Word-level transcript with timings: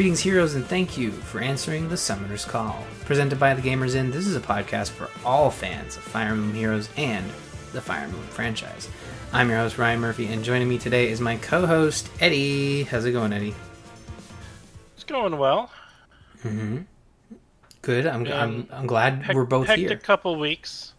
Greetings, 0.00 0.20
heroes, 0.20 0.54
and 0.54 0.64
thank 0.64 0.96
you 0.96 1.10
for 1.10 1.42
answering 1.42 1.90
the 1.90 1.96
Summoner's 1.98 2.46
Call. 2.46 2.86
Presented 3.04 3.38
by 3.38 3.52
the 3.52 3.60
Gamers 3.60 3.94
Inn, 3.94 4.10
this 4.10 4.26
is 4.26 4.34
a 4.34 4.40
podcast 4.40 4.88
for 4.88 5.10
all 5.26 5.50
fans 5.50 5.98
of 5.98 6.02
Fire 6.02 6.30
Emblem 6.30 6.54
Heroes 6.54 6.88
and 6.96 7.30
the 7.74 7.82
Fire 7.82 8.04
Emblem 8.04 8.22
franchise. 8.28 8.88
I'm 9.30 9.50
your 9.50 9.58
host, 9.58 9.76
Ryan 9.76 10.00
Murphy, 10.00 10.28
and 10.28 10.42
joining 10.42 10.70
me 10.70 10.78
today 10.78 11.10
is 11.10 11.20
my 11.20 11.36
co 11.36 11.66
host, 11.66 12.08
Eddie. 12.18 12.84
How's 12.84 13.04
it 13.04 13.12
going, 13.12 13.34
Eddie? 13.34 13.54
It's 14.94 15.04
going 15.04 15.36
well. 15.36 15.70
Mm-hmm. 16.44 16.78
Good. 17.82 18.06
I'm, 18.06 18.26
I'm, 18.26 18.68
I'm 18.72 18.86
glad 18.86 19.22
Hec- 19.22 19.36
we're 19.36 19.44
both 19.44 19.66
hectic 19.66 19.88
here. 19.88 19.98
A 19.98 20.00
couple 20.00 20.34
weeks. 20.36 20.94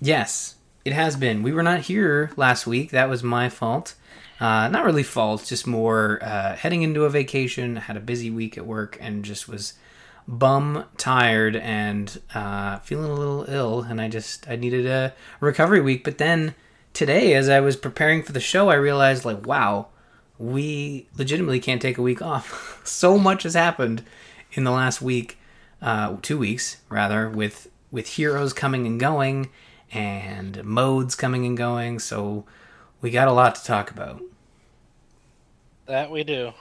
Yes, 0.00 0.54
it 0.84 0.92
has 0.92 1.16
been. 1.16 1.42
We 1.42 1.52
were 1.52 1.64
not 1.64 1.80
here 1.80 2.30
last 2.36 2.64
week. 2.64 2.92
That 2.92 3.10
was 3.10 3.24
my 3.24 3.48
fault. 3.48 3.96
Uh, 4.42 4.66
not 4.66 4.84
really 4.84 5.04
fault, 5.04 5.44
just 5.46 5.68
more 5.68 6.18
uh, 6.20 6.56
heading 6.56 6.82
into 6.82 7.04
a 7.04 7.08
vacation, 7.08 7.76
had 7.76 7.96
a 7.96 8.00
busy 8.00 8.28
week 8.28 8.58
at 8.58 8.66
work, 8.66 8.98
and 9.00 9.24
just 9.24 9.48
was 9.48 9.74
bum 10.26 10.84
tired 10.96 11.54
and 11.54 12.20
uh, 12.34 12.80
feeling 12.80 13.08
a 13.08 13.14
little 13.14 13.44
ill. 13.46 13.82
And 13.82 14.00
I 14.00 14.08
just 14.08 14.50
I 14.50 14.56
needed 14.56 14.84
a 14.84 15.14
recovery 15.38 15.80
week. 15.80 16.02
But 16.02 16.18
then 16.18 16.56
today, 16.92 17.34
as 17.34 17.48
I 17.48 17.60
was 17.60 17.76
preparing 17.76 18.24
for 18.24 18.32
the 18.32 18.40
show, 18.40 18.68
I 18.68 18.74
realized 18.74 19.24
like, 19.24 19.46
wow, 19.46 19.86
we 20.38 21.06
legitimately 21.16 21.60
can't 21.60 21.80
take 21.80 21.96
a 21.96 22.02
week 22.02 22.20
off. 22.20 22.80
so 22.84 23.18
much 23.18 23.44
has 23.44 23.54
happened 23.54 24.02
in 24.54 24.64
the 24.64 24.72
last 24.72 25.00
week, 25.00 25.38
uh, 25.80 26.16
two 26.20 26.36
weeks 26.36 26.78
rather, 26.88 27.30
with 27.30 27.70
with 27.92 28.08
heroes 28.08 28.52
coming 28.52 28.88
and 28.88 28.98
going 28.98 29.50
and 29.92 30.64
modes 30.64 31.14
coming 31.14 31.46
and 31.46 31.56
going. 31.56 32.00
So 32.00 32.44
we 33.00 33.12
got 33.12 33.28
a 33.28 33.32
lot 33.32 33.54
to 33.54 33.64
talk 33.64 33.88
about. 33.92 34.20
That 35.92 36.10
we 36.10 36.24
do. 36.24 36.54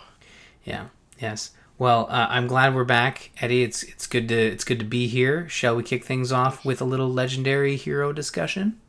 Yeah. 0.66 0.88
Yes. 1.18 1.52
Well, 1.78 2.08
uh, 2.10 2.28
I'm 2.30 2.48
glad 2.48 2.76
we're 2.76 2.84
back, 2.84 3.32
Eddie. 3.40 3.64
It's 3.64 3.82
it's 3.82 4.06
good 4.06 4.28
to 4.28 4.36
it's 4.36 4.66
good 4.66 4.80
to 4.80 4.86
be 4.86 5.08
here. 5.08 5.48
Shall 5.48 5.78
we 5.78 5.84
kick 5.84 6.04
things 6.04 6.34
off 6.34 6.66
with 6.66 6.82
a 6.82 6.84
little 6.84 7.10
legendary 7.10 7.78
hero 7.78 8.12
discussion? 8.12 8.82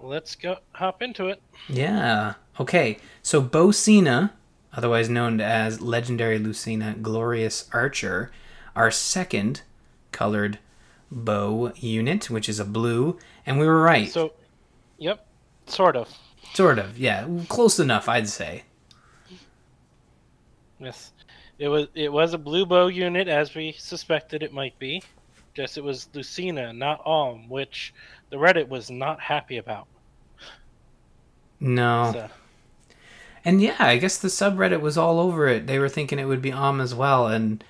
Let's 0.00 0.36
go 0.36 0.56
hop 0.72 1.02
into 1.02 1.26
it. 1.26 1.42
Yeah. 1.68 2.32
Okay. 2.58 2.96
So 3.22 3.42
Bocina, 3.42 4.30
otherwise 4.72 5.10
known 5.10 5.38
as 5.38 5.82
Legendary 5.82 6.38
Lucina 6.38 6.94
Glorious 7.02 7.68
Archer, 7.74 8.32
our 8.74 8.90
second 8.90 9.60
colored 10.12 10.60
bow 11.10 11.74
unit, 11.76 12.30
which 12.30 12.48
is 12.48 12.58
a 12.58 12.64
blue, 12.64 13.18
and 13.44 13.58
we 13.58 13.66
were 13.66 13.82
right. 13.82 14.10
So, 14.10 14.32
yep, 14.96 15.26
sort 15.66 15.94
of. 15.94 16.08
sort 16.54 16.78
of. 16.78 16.96
Yeah, 16.96 17.28
close 17.50 17.78
enough, 17.78 18.08
I'd 18.08 18.30
say. 18.30 18.62
Yes, 20.82 21.12
it 21.58 21.68
was. 21.68 21.88
It 21.94 22.12
was 22.12 22.34
a 22.34 22.38
blue 22.38 22.66
bow 22.66 22.88
unit, 22.88 23.28
as 23.28 23.54
we 23.54 23.72
suspected 23.72 24.42
it 24.42 24.52
might 24.52 24.78
be. 24.78 25.02
Just 25.54 25.78
it 25.78 25.84
was 25.84 26.08
Lucina, 26.14 26.72
not 26.72 27.02
Alm, 27.04 27.48
which 27.48 27.94
the 28.30 28.36
Reddit 28.36 28.68
was 28.68 28.90
not 28.90 29.20
happy 29.20 29.58
about. 29.58 29.86
No. 31.60 32.10
So, 32.12 32.28
And 33.44 33.60
yeah, 33.60 33.76
I 33.78 33.98
guess 33.98 34.18
the 34.18 34.28
subreddit 34.28 34.80
was 34.80 34.98
all 34.98 35.20
over 35.20 35.46
it. 35.48 35.66
They 35.66 35.78
were 35.78 35.88
thinking 35.88 36.18
it 36.18 36.26
would 36.26 36.42
be 36.42 36.52
Alm 36.52 36.80
as 36.80 36.94
well, 36.94 37.26
and 37.28 37.62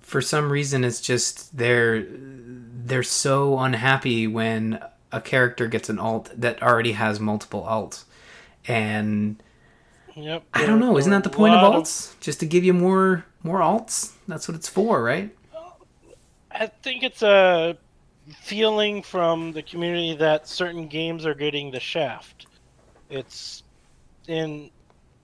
for 0.00 0.20
some 0.22 0.50
reason, 0.50 0.84
it's 0.84 1.00
just 1.00 1.56
they're 1.56 2.04
they're 2.08 3.02
so 3.02 3.58
unhappy 3.58 4.26
when 4.26 4.82
a 5.12 5.20
character 5.20 5.68
gets 5.68 5.88
an 5.88 5.98
alt 5.98 6.30
that 6.34 6.62
already 6.62 6.92
has 6.92 7.20
multiple 7.20 7.62
alts, 7.62 8.04
and 8.66 9.42
yep. 10.22 10.44
I 10.54 10.66
don't 10.66 10.80
know. 10.80 10.98
Isn't 10.98 11.10
that 11.12 11.24
the 11.24 11.30
point 11.30 11.54
of 11.54 11.60
alts? 11.60 12.18
Just 12.20 12.40
to 12.40 12.46
give 12.46 12.64
you 12.64 12.74
more 12.74 13.24
more 13.42 13.60
alts. 13.60 14.12
That's 14.26 14.48
what 14.48 14.56
it's 14.56 14.68
for, 14.68 15.02
right? 15.02 15.34
I 16.50 16.66
think 16.66 17.02
it's 17.02 17.22
a 17.22 17.76
feeling 18.42 19.02
from 19.02 19.52
the 19.52 19.62
community 19.62 20.14
that 20.16 20.48
certain 20.48 20.88
games 20.88 21.24
are 21.24 21.34
getting 21.34 21.70
the 21.70 21.80
shaft. 21.80 22.46
It's 23.10 23.62
in 24.26 24.70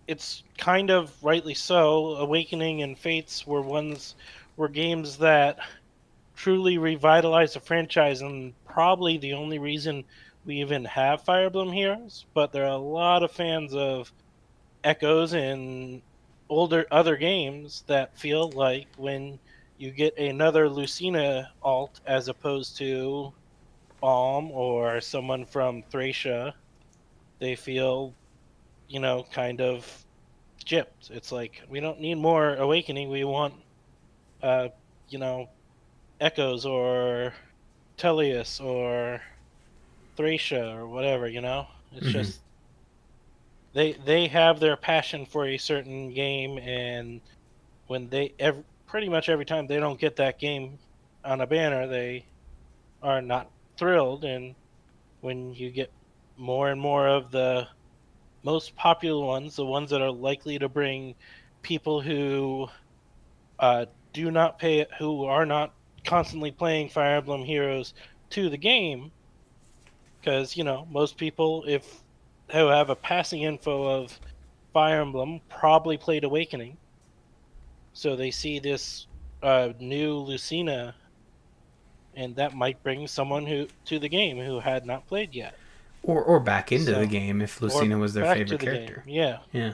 it's 0.07 0.43
kind 0.59 0.91
of 0.91 1.13
rightly 1.23 1.55
so. 1.55 2.17
Awakening 2.17 2.83
and 2.83 2.99
Fates 2.99 3.47
were 3.47 3.63
ones 3.63 4.15
were 4.57 4.69
games 4.69 5.17
that 5.19 5.59
truly 6.37 6.79
revitalized 6.79 7.55
the 7.55 7.61
franchise 7.61 8.21
and 8.21 8.53
probably 8.65 9.19
the 9.19 9.33
only 9.33 9.59
reason 9.59 10.05
we 10.45 10.57
even 10.61 10.85
have 10.85 11.23
Fire 11.23 11.47
Emblem 11.47 11.73
Heroes, 11.73 12.27
but 12.35 12.53
there 12.53 12.65
are 12.65 12.75
a 12.75 12.77
lot 12.77 13.23
of 13.23 13.31
fans 13.31 13.75
of 13.75 14.13
Echoes 14.85 15.35
in 15.35 16.03
older 16.49 16.87
other 16.93 17.17
games 17.17 17.85
that 17.89 18.19
feel 18.19 18.51
like 18.53 18.89
when 18.97 19.41
you 19.79 19.91
get 19.93 20.17
another 20.19 20.69
Lucina 20.71 21.53
alt 21.63 22.01
as 22.07 22.29
opposed 22.29 22.77
to 22.79 23.35
Alm 24.03 24.51
or 24.53 25.01
someone 25.01 25.47
from 25.47 25.83
Thracia, 25.91 26.55
they 27.41 27.57
feel, 27.57 28.17
you 28.89 29.01
know, 29.01 29.25
kind 29.33 29.61
of 29.61 30.07
gypped. 30.67 31.11
It's 31.11 31.33
like 31.33 31.63
we 31.69 31.81
don't 31.81 32.01
need 32.01 32.17
more 32.17 32.57
awakening. 32.57 33.11
We 33.11 33.25
want, 33.25 33.55
uh, 34.43 34.71
you 35.09 35.19
know, 35.19 35.49
Echoes 36.21 36.67
or 36.67 37.35
Tellius 37.99 38.61
or 38.65 39.23
Thracia 40.17 40.75
or 40.77 40.89
whatever. 40.89 41.29
You 41.29 41.43
know, 41.43 41.69
it's 41.93 42.09
Mhm. 42.09 42.11
just 42.11 42.44
they 43.75 43.93
they 44.05 44.29
have 44.29 44.61
their 44.61 44.77
passion 44.77 45.27
for 45.27 45.47
a 45.47 45.59
certain 45.59 46.15
game, 46.15 46.59
and 46.59 47.21
when 47.89 48.09
they 48.09 48.33
pretty 48.87 49.09
much 49.09 49.29
every 49.29 49.45
time 49.45 49.67
they 49.67 49.79
don't 49.79 50.01
get 50.01 50.17
that 50.17 50.39
game 50.39 50.79
on 51.25 51.41
a 51.41 51.47
banner, 51.47 51.87
they 51.87 52.25
are 53.03 53.21
not 53.21 53.51
thrilled. 53.77 54.25
And 54.25 54.55
when 55.21 55.53
you 55.55 55.71
get 55.71 55.91
more 56.37 56.71
and 56.71 56.81
more 56.81 57.09
of 57.09 57.33
the 57.33 57.67
most 58.45 58.77
popular 58.77 59.25
ones, 59.25 59.57
the 59.57 59.67
ones 59.67 59.91
that 59.91 60.01
are 60.01 60.13
likely 60.13 60.59
to 60.59 60.69
bring 60.69 61.15
people 61.63 62.01
who 62.01 62.69
uh, 63.59 63.87
do 64.13 64.31
not 64.31 64.59
pay, 64.59 64.87
who 64.99 65.25
are 65.25 65.47
not 65.47 65.73
constantly 66.05 66.53
playing 66.53 66.91
Fire 66.91 67.17
Emblem 67.17 67.43
Heroes 67.43 67.95
to 68.31 68.49
the 68.49 68.59
game, 68.59 69.11
because 70.21 70.57
you 70.57 70.63
know 70.63 70.87
most 70.91 71.17
people, 71.17 71.65
if 71.67 72.04
who 72.55 72.69
have 72.69 72.89
a 72.91 72.97
passing 72.97 73.43
info 73.43 73.85
of 74.03 74.19
Fire 74.73 75.01
Emblem, 75.01 75.41
probably 75.49 75.97
played 75.97 76.25
Awakening, 76.25 76.77
so 77.93 78.17
they 78.17 78.31
see 78.31 78.59
this 78.59 79.07
uh, 79.43 79.71
new 79.79 80.15
Lucina, 80.17 80.95
and 82.17 82.35
that 82.37 82.55
might 82.55 82.83
bring 82.83 83.07
someone 83.07 83.47
who 83.47 83.69
to 83.87 83.99
the 83.99 84.09
game 84.09 84.39
who 84.39 84.61
had 84.61 84.87
not 84.87 85.07
played 85.07 85.35
yet. 85.35 85.55
Or 86.03 86.23
or 86.23 86.39
back 86.41 86.71
into 86.73 86.93
So- 86.93 87.01
the 87.01 87.07
game 87.07 87.41
if 87.41 87.61
Lucina 87.63 87.99
was 87.99 88.15
their 88.15 88.25
favorite 88.25 88.59
the 88.61 88.67
character. 88.67 89.03
Game. 89.07 89.15
Yeah. 89.15 89.39
Yeah, 89.53 89.73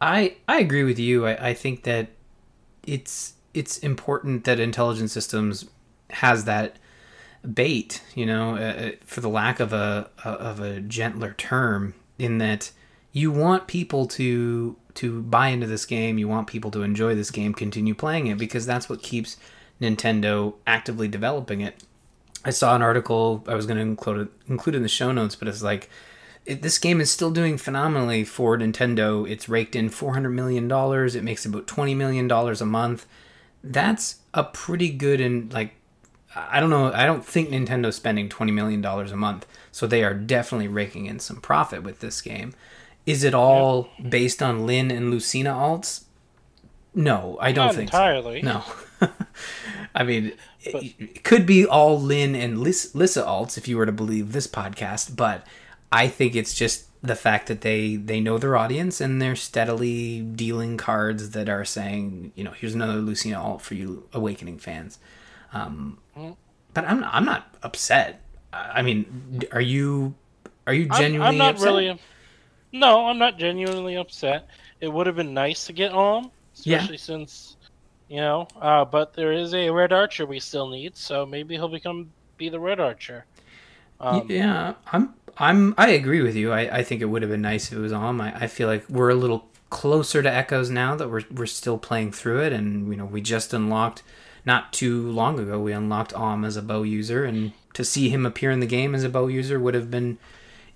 I 0.00 0.36
I 0.48 0.58
agree 0.60 0.84
with 0.84 0.98
you. 0.98 1.26
I, 1.26 1.48
I 1.50 1.54
think 1.54 1.82
that 1.84 2.08
it's 2.86 3.34
it's 3.54 3.78
important 3.78 4.44
that 4.44 4.60
Intelligent 4.60 5.10
Systems 5.10 5.66
has 6.10 6.44
that 6.44 6.76
bait. 7.52 8.02
You 8.14 8.26
know, 8.26 8.56
uh, 8.56 8.60
uh, 8.60 8.90
for 9.04 9.20
the 9.20 9.28
lack 9.28 9.58
of 9.58 9.72
a 9.72 10.10
of 10.24 10.60
a 10.60 10.80
gentler 10.80 11.32
term, 11.36 11.94
in 12.18 12.38
that 12.38 12.70
you 13.12 13.30
want 13.30 13.66
people 13.66 14.06
to 14.06 14.76
to 14.94 15.22
buy 15.22 15.48
into 15.48 15.66
this 15.66 15.84
game. 15.84 16.18
You 16.18 16.28
want 16.28 16.46
people 16.46 16.70
to 16.72 16.82
enjoy 16.82 17.14
this 17.14 17.30
game, 17.30 17.52
continue 17.52 17.94
playing 17.94 18.26
it 18.26 18.38
because 18.38 18.66
that's 18.66 18.88
what 18.88 19.02
keeps 19.02 19.36
Nintendo 19.80 20.54
actively 20.66 21.08
developing 21.08 21.60
it. 21.60 21.82
I 22.44 22.50
saw 22.50 22.74
an 22.76 22.82
article 22.82 23.44
I 23.48 23.54
was 23.54 23.66
going 23.66 23.76
to 23.76 23.82
include 23.82 24.28
include 24.48 24.76
in 24.76 24.82
the 24.82 24.88
show 24.88 25.12
notes, 25.12 25.34
but 25.34 25.48
it's 25.48 25.62
like 25.62 25.88
it, 26.44 26.62
this 26.62 26.78
game 26.78 27.00
is 27.00 27.10
still 27.10 27.30
doing 27.30 27.56
phenomenally 27.56 28.24
for 28.24 28.58
Nintendo. 28.58 29.28
It's 29.28 29.48
raked 29.48 29.74
in 29.74 29.88
four 29.88 30.12
hundred 30.12 30.30
million 30.30 30.68
dollars. 30.68 31.14
It 31.14 31.24
makes 31.24 31.46
about 31.46 31.66
twenty 31.66 31.94
million 31.94 32.28
dollars 32.28 32.60
a 32.60 32.66
month. 32.66 33.06
That's 33.62 34.16
a 34.34 34.44
pretty 34.44 34.90
good 34.90 35.20
and 35.20 35.52
like 35.52 35.74
I 36.36 36.60
don't 36.60 36.70
know. 36.70 36.92
I 36.92 37.06
don't 37.06 37.24
think 37.24 37.50
Nintendo's 37.50 37.96
spending 37.96 38.28
twenty 38.28 38.52
million 38.52 38.80
dollars 38.80 39.12
a 39.12 39.16
month, 39.16 39.46
so 39.72 39.86
they 39.86 40.02
are 40.04 40.14
definitely 40.14 40.68
raking 40.68 41.06
in 41.06 41.18
some 41.20 41.40
profit 41.40 41.82
with 41.82 42.00
this 42.00 42.20
game. 42.20 42.52
Is 43.06 43.22
it 43.22 43.34
all 43.34 43.88
based 44.08 44.42
on 44.42 44.66
Lyn 44.66 44.90
and 44.90 45.10
Lucina 45.10 45.50
alts? 45.50 46.04
No, 46.94 47.36
I 47.40 47.52
don't 47.52 47.66
Not 47.66 47.74
think 47.74 47.90
so. 47.90 47.96
entirely. 47.98 48.42
No. 48.42 48.62
I 49.94 50.02
mean, 50.04 50.32
But- 50.72 50.82
it, 50.84 50.94
it 50.98 51.24
could 51.24 51.44
be 51.46 51.66
all 51.66 52.00
Lyn 52.00 52.34
and 52.34 52.58
Lis- 52.60 52.94
Lissa 52.94 53.22
alts 53.22 53.58
if 53.58 53.68
you 53.68 53.76
were 53.76 53.86
to 53.86 53.92
believe 53.92 54.32
this 54.32 54.46
podcast, 54.46 55.16
but 55.16 55.46
I 55.92 56.08
think 56.08 56.34
it's 56.34 56.54
just 56.54 56.86
the 57.02 57.14
fact 57.16 57.48
that 57.48 57.60
they 57.60 57.96
they 57.96 58.18
know 58.20 58.38
their 58.38 58.56
audience 58.56 59.00
and 59.00 59.20
they're 59.20 59.36
steadily 59.36 60.20
dealing 60.22 60.76
cards 60.78 61.30
that 61.30 61.48
are 61.48 61.64
saying, 61.64 62.32
you 62.34 62.42
know, 62.42 62.52
here's 62.52 62.74
another 62.74 62.94
Lucina 62.94 63.40
alt 63.40 63.60
for 63.62 63.74
you 63.74 64.08
Awakening 64.12 64.58
fans. 64.58 64.98
Um. 65.52 65.98
But 66.74 66.84
I'm 66.86 67.04
I'm 67.04 67.24
not 67.24 67.54
upset. 67.62 68.20
I 68.52 68.82
mean, 68.82 69.42
are 69.52 69.60
you 69.60 70.14
are 70.66 70.74
you 70.74 70.88
I'm- 70.90 71.00
genuinely 71.02 71.28
I'm, 71.28 71.38
not 71.38 71.54
upset? 71.54 71.66
really. 71.66 72.00
No, 72.72 73.06
I'm 73.06 73.18
not 73.18 73.38
genuinely 73.38 73.96
upset. 73.96 74.48
It 74.80 74.88
would 74.88 75.06
have 75.06 75.16
been 75.16 75.32
nice 75.32 75.66
to 75.66 75.72
get 75.72 75.92
Alm, 75.92 76.30
especially 76.54 76.94
yeah. 76.94 77.00
since 77.00 77.56
you 78.08 78.16
know. 78.16 78.48
Uh, 78.60 78.84
but 78.84 79.14
there 79.14 79.32
is 79.32 79.54
a 79.54 79.70
red 79.70 79.92
archer 79.92 80.26
we 80.26 80.40
still 80.40 80.68
need, 80.68 80.96
so 80.96 81.24
maybe 81.24 81.54
he'll 81.54 81.68
become 81.68 82.10
be 82.36 82.48
the 82.48 82.58
red 82.58 82.80
archer. 82.80 83.24
Um, 84.00 84.26
yeah, 84.28 84.74
I'm 84.92 85.14
I'm 85.38 85.74
I 85.78 85.90
agree 85.90 86.22
with 86.22 86.36
you. 86.36 86.52
I, 86.52 86.78
I 86.78 86.82
think 86.82 87.00
it 87.00 87.06
would 87.06 87.22
have 87.22 87.30
been 87.30 87.42
nice 87.42 87.70
if 87.70 87.78
it 87.78 87.80
was 87.80 87.92
Alm. 87.92 88.20
I, 88.20 88.34
I 88.34 88.46
feel 88.48 88.68
like 88.68 88.88
we're 88.88 89.10
a 89.10 89.14
little 89.14 89.48
closer 89.70 90.22
to 90.22 90.30
Echoes 90.30 90.70
now 90.70 90.94
that 90.96 91.08
we're 91.08 91.22
we're 91.32 91.46
still 91.46 91.78
playing 91.78 92.12
through 92.12 92.42
it, 92.42 92.52
and 92.52 92.88
you 92.88 92.96
know 92.96 93.06
we 93.06 93.20
just 93.20 93.54
unlocked 93.54 94.02
not 94.44 94.72
too 94.72 95.10
long 95.10 95.38
ago 95.38 95.58
we 95.60 95.72
unlocked 95.72 96.12
Alm 96.12 96.44
as 96.44 96.56
a 96.56 96.62
bow 96.62 96.82
user, 96.82 97.24
and 97.24 97.52
to 97.74 97.84
see 97.84 98.08
him 98.08 98.26
appear 98.26 98.50
in 98.50 98.60
the 98.60 98.66
game 98.66 98.94
as 98.94 99.04
a 99.04 99.08
bow 99.08 99.26
user 99.26 99.58
would 99.58 99.74
have 99.74 99.90
been 99.90 100.18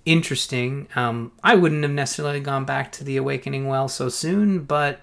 interesting. 0.05 0.87
Um, 0.95 1.31
I 1.43 1.55
wouldn't 1.55 1.83
have 1.83 1.91
necessarily 1.91 2.39
gone 2.39 2.65
back 2.65 2.91
to 2.93 3.03
the 3.03 3.17
Awakening 3.17 3.67
well 3.67 3.87
so 3.87 4.09
soon, 4.09 4.63
but 4.63 5.01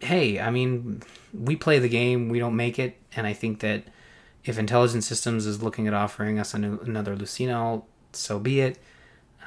hey, 0.00 0.38
I 0.38 0.50
mean, 0.50 1.02
we 1.32 1.56
play 1.56 1.78
the 1.78 1.88
game, 1.88 2.28
we 2.28 2.38
don't 2.38 2.56
make 2.56 2.78
it, 2.78 2.96
and 3.16 3.26
I 3.26 3.32
think 3.32 3.60
that 3.60 3.84
if 4.44 4.58
Intelligent 4.58 5.04
Systems 5.04 5.46
is 5.46 5.62
looking 5.62 5.88
at 5.88 5.94
offering 5.94 6.38
us 6.38 6.54
new, 6.54 6.78
another 6.80 7.16
Lucina, 7.16 7.82
so 8.12 8.38
be 8.38 8.60
it. 8.60 8.78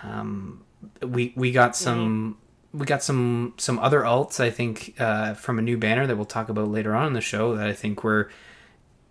Um, 0.03 0.63
we 1.01 1.33
we 1.35 1.51
got 1.51 1.75
some. 1.75 2.37
We 2.77 2.85
got 2.85 3.03
some 3.03 3.53
some 3.57 3.79
other 3.79 4.01
alts 4.01 4.39
I 4.39 4.49
think 4.49 4.95
uh, 4.99 5.33
from 5.33 5.59
a 5.59 5.61
new 5.61 5.77
banner 5.77 6.05
that 6.07 6.15
we'll 6.15 6.25
talk 6.25 6.49
about 6.49 6.69
later 6.69 6.95
on 6.95 7.07
in 7.07 7.13
the 7.13 7.21
show 7.21 7.55
that 7.55 7.67
I 7.67 7.73
think 7.73 8.03
were 8.03 8.29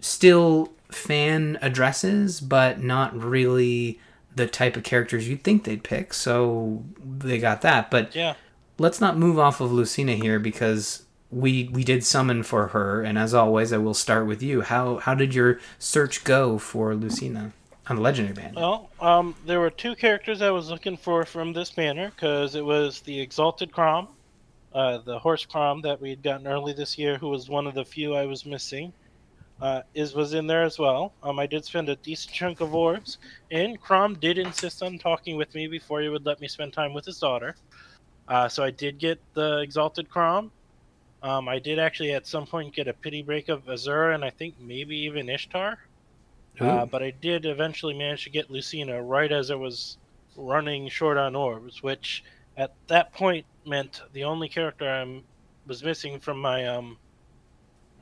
still 0.00 0.72
fan 0.90 1.58
addresses, 1.60 2.40
but 2.40 2.82
not 2.82 3.16
really 3.20 3.98
the 4.34 4.46
type 4.46 4.76
of 4.76 4.84
characters 4.84 5.28
you'd 5.28 5.42
think 5.42 5.64
they'd 5.64 5.82
pick. 5.82 6.14
So 6.14 6.84
they 7.02 7.38
got 7.38 7.62
that. 7.62 7.90
But 7.90 8.14
yeah, 8.14 8.34
let's 8.78 9.00
not 9.00 9.16
move 9.16 9.38
off 9.38 9.60
of 9.60 9.72
Lucina 9.72 10.14
here 10.14 10.38
because 10.38 11.02
we 11.30 11.68
we 11.72 11.82
did 11.82 12.04
summon 12.04 12.42
for 12.42 12.68
her, 12.68 13.02
and 13.02 13.18
as 13.18 13.34
always, 13.34 13.72
I 13.72 13.78
will 13.78 13.94
start 13.94 14.26
with 14.26 14.42
you. 14.42 14.60
How 14.62 14.98
how 14.98 15.14
did 15.14 15.34
your 15.34 15.58
search 15.78 16.24
go 16.24 16.58
for 16.58 16.94
Lucina 16.94 17.52
on 17.88 17.96
the 17.96 18.02
legendary 18.02 18.34
banner? 18.34 18.52
Well, 18.56 18.90
um, 19.00 19.34
there 19.46 19.60
were 19.60 19.70
two 19.70 19.94
characters 19.94 20.42
I 20.42 20.50
was 20.50 20.70
looking 20.70 20.96
for 20.96 21.24
from 21.24 21.52
this 21.52 21.70
banner 21.70 22.10
because 22.10 22.54
it 22.54 22.64
was 22.64 23.00
the 23.00 23.20
Exalted 23.20 23.72
Chrom, 23.72 24.08
uh, 24.74 24.98
the 24.98 25.18
horse 25.18 25.46
Chrom 25.46 25.82
that 25.82 26.00
we 26.00 26.10
had 26.10 26.22
gotten 26.22 26.46
early 26.46 26.72
this 26.72 26.98
year, 26.98 27.16
who 27.16 27.28
was 27.28 27.48
one 27.48 27.66
of 27.66 27.74
the 27.74 27.84
few 27.84 28.14
I 28.14 28.26
was 28.26 28.44
missing 28.44 28.92
uh, 29.60 29.82
is 29.94 30.14
was 30.14 30.34
in 30.34 30.46
there 30.46 30.62
as 30.62 30.78
well. 30.78 31.12
Um, 31.22 31.38
I 31.38 31.46
did 31.46 31.64
spend 31.64 31.88
a 31.88 31.96
decent 31.96 32.34
chunk 32.34 32.60
of 32.60 32.74
orbs, 32.74 33.18
and 33.50 33.80
Chrom 33.80 34.18
did 34.20 34.38
insist 34.38 34.82
on 34.82 34.98
talking 34.98 35.36
with 35.36 35.54
me 35.54 35.66
before 35.66 36.00
he 36.00 36.08
would 36.08 36.26
let 36.26 36.40
me 36.40 36.48
spend 36.48 36.72
time 36.72 36.92
with 36.92 37.04
his 37.04 37.18
daughter. 37.18 37.56
Uh, 38.28 38.48
so 38.48 38.62
I 38.62 38.70
did 38.70 38.98
get 38.98 39.20
the 39.34 39.60
Exalted 39.60 40.08
Chrom. 40.10 40.50
Um, 41.22 41.48
I 41.48 41.58
did 41.58 41.78
actually 41.78 42.12
at 42.12 42.26
some 42.26 42.46
point 42.46 42.74
get 42.74 42.88
a 42.88 42.92
pity 42.92 43.22
break 43.22 43.48
of 43.48 43.64
Azura 43.64 44.14
and 44.14 44.24
I 44.24 44.30
think 44.30 44.54
maybe 44.60 44.96
even 44.96 45.28
Ishtar. 45.28 45.78
Uh, 46.58 46.86
but 46.86 47.02
I 47.02 47.10
did 47.10 47.44
eventually 47.44 47.94
manage 47.94 48.24
to 48.24 48.30
get 48.30 48.50
Lucina 48.50 49.02
right 49.02 49.30
as 49.30 49.50
I 49.50 49.54
was 49.56 49.98
running 50.36 50.88
short 50.88 51.18
on 51.18 51.36
orbs, 51.36 51.82
which 51.82 52.24
at 52.56 52.72
that 52.86 53.12
point 53.12 53.44
meant 53.66 54.02
the 54.12 54.24
only 54.24 54.48
character 54.48 54.88
I 54.88 55.20
was 55.66 55.82
missing 55.82 56.18
from 56.18 56.40
my 56.40 56.66
um, 56.66 56.96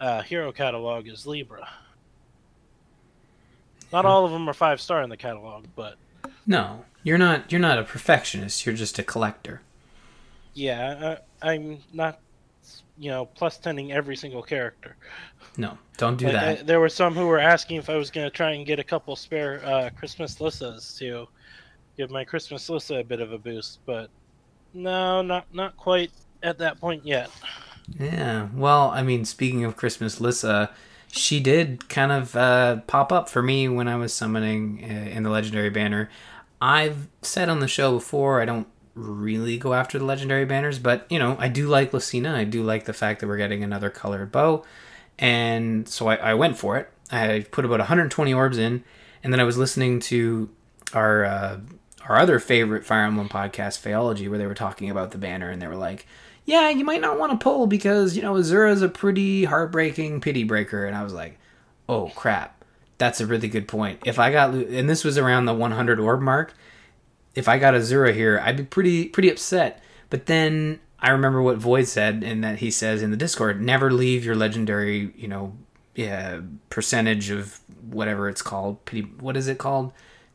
uh, 0.01 0.23
hero 0.23 0.53
catalog 0.53 1.09
is 1.09 1.27
Libra. 1.27 1.69
Not 3.93 4.05
all 4.05 4.25
of 4.25 4.33
them 4.33 4.49
are 4.49 4.55
five 4.55 4.81
star 4.81 5.03
in 5.03 5.11
the 5.11 5.17
catalog, 5.17 5.67
but 5.77 5.97
no, 6.47 6.85
you're 7.03 7.19
not. 7.19 7.51
You're 7.53 7.61
not 7.61 7.79
a 7.79 7.85
perfectionist. 7.85 8.67
You're 8.67 8.75
just 8.75 8.99
a 8.99 9.03
collector. 9.03 9.61
Yeah, 10.53 11.19
I, 11.43 11.55
am 11.55 11.79
not. 11.93 12.19
You 12.99 13.11
know, 13.11 13.27
plus 13.27 13.59
tending 13.59 13.93
every 13.93 14.17
single 14.17 14.43
character. 14.43 14.97
No, 15.57 15.79
don't 15.97 16.17
do 16.17 16.27
like 16.27 16.35
that. 16.35 16.59
I, 16.59 16.63
there 16.63 16.81
were 16.81 16.89
some 16.89 17.15
who 17.15 17.27
were 17.27 17.39
asking 17.39 17.77
if 17.77 17.89
I 17.89 17.97
was 17.97 18.11
going 18.11 18.27
to 18.27 18.31
try 18.31 18.53
and 18.53 18.67
get 18.67 18.79
a 18.79 18.85
couple 18.85 19.15
spare 19.17 19.61
uh, 19.65 19.91
Christmas 19.97 20.37
Lissas 20.37 20.99
to 20.99 21.29
give 21.97 22.11
my 22.11 22.25
Christmas 22.25 22.69
Lissa 22.69 22.97
a 22.97 23.05
bit 23.05 23.21
of 23.21 23.33
a 23.33 23.39
boost, 23.39 23.79
but 23.87 24.11
no, 24.73 25.23
not 25.23 25.47
not 25.55 25.77
quite 25.77 26.11
at 26.43 26.59
that 26.59 26.81
point 26.81 27.07
yet. 27.07 27.31
Yeah. 27.99 28.49
Well, 28.55 28.91
I 28.91 29.03
mean, 29.03 29.25
speaking 29.25 29.65
of 29.65 29.77
Christmas 29.77 30.21
Lissa, 30.21 30.71
she 31.09 31.39
did 31.39 31.89
kind 31.89 32.11
of 32.11 32.35
uh, 32.35 32.77
pop 32.87 33.13
up 33.13 33.29
for 33.29 33.43
me 33.43 33.69
when 33.69 33.89
I 33.89 33.97
was 33.97 34.13
summoning 34.13 34.81
uh, 34.83 35.11
in 35.11 35.23
the 35.23 35.31
legendary 35.31 35.71
banner. 35.71 36.11
I've 36.61 37.09
said 37.23 37.49
on 37.49 37.61
the 37.61 37.69
show 37.69 37.93
before 37.93 38.41
I 38.41 38.45
don't 38.45 38.67
really 38.95 39.59
go 39.59 39.75
after 39.75 39.99
the 39.99 40.05
legendary 40.05 40.45
banners, 40.45 40.79
but 40.79 41.07
you 41.11 41.19
know 41.19 41.37
I 41.39 41.49
do 41.49 41.69
like 41.69 41.93
Lucina. 41.93 42.35
I 42.35 42.45
do 42.45 42.63
like 42.63 42.85
the 42.85 42.93
fact 42.93 43.21
that 43.21 43.27
we're 43.27 43.37
getting 43.37 43.63
another 43.63 43.91
colored 43.91 44.33
bow, 44.33 44.65
and 45.19 45.89
so 45.89 46.09
I, 46.09 46.17
I 46.17 46.35
went 46.35 46.57
for 46.57 46.77
it. 46.77 46.91
I 47.11 47.47
put 47.51 47.65
about 47.65 47.79
120 47.81 48.35
orbs 48.35 48.59
in, 48.59 48.85
and 49.23 49.33
then 49.33 49.41
I 49.41 49.45
was 49.45 49.59
listening 49.59 50.01
to 50.01 50.49
our 50.93 51.25
uh, 51.25 51.61
our 52.09 52.19
other 52.19 52.39
favorite 52.39 52.85
Fire 52.85 53.05
Emblem 53.05 53.29
podcast, 53.29 53.81
Phaology, 53.81 54.29
where 54.29 54.39
they 54.39 54.47
were 54.47 54.55
talking 54.55 54.91
about 54.91 55.11
the 55.11 55.19
banner, 55.19 55.51
and 55.51 55.61
they 55.61 55.67
were 55.67 55.77
like, 55.77 56.07
yeah, 56.45 56.69
you 56.69 56.85
might 56.85 57.01
not 57.01 57.19
want 57.19 57.33
to 57.33 57.43
pull 57.43 57.67
because, 57.67 58.17
you 58.17 58.23
know, 58.23 58.35
Azura's 58.35 58.83
a 58.83 58.89
pretty 58.89 59.45
heartbreaking 59.45 60.21
pity 60.21 60.45
breaker. 60.45 60.85
And 60.85 60.95
I 60.97 61.03
was 61.03 61.15
like, 61.15 61.39
oh, 61.89 62.13
crap. 62.15 62.65
That's 62.99 63.21
a 63.21 63.27
really 63.27 63.49
good 63.49 63.67
point. 63.67 64.01
If 64.05 64.19
I 64.19 64.31
got, 64.31 64.55
and 64.55 64.89
this 64.89 65.05
was 65.05 65.19
around 65.19 65.47
the 65.47 65.55
100 65.55 65.99
orb 65.99 66.21
mark, 66.21 66.55
if 67.35 67.49
I 67.49 67.59
got 67.59 67.75
Azura 67.75 68.15
here, 68.15 68.41
I'd 68.45 68.57
be 68.57 68.65
pretty, 68.65 69.09
pretty 69.09 69.31
upset. 69.31 69.83
But 70.11 70.27
then 70.27 70.81
I 70.99 71.11
remember 71.11 71.43
what 71.43 71.59
Void 71.59 71.87
said, 71.87 72.23
and 72.25 72.43
that 72.45 72.59
he 72.59 72.71
says 72.71 73.03
in 73.03 73.11
the 73.11 73.17
Discord, 73.17 73.61
never 73.61 73.91
leave 73.91 74.25
your 74.25 74.35
legendary, 74.35 75.13
you 75.17 75.29
know, 75.29 75.55
yeah, 75.95 76.41
percentage 76.71 77.31
of 77.31 77.61
whatever 77.89 78.29
it's 78.29 78.43
called. 78.43 78.85
Pity, 78.85 79.03
what 79.21 79.37
is 79.37 79.49
it 79.49 79.59
called? 79.59 79.93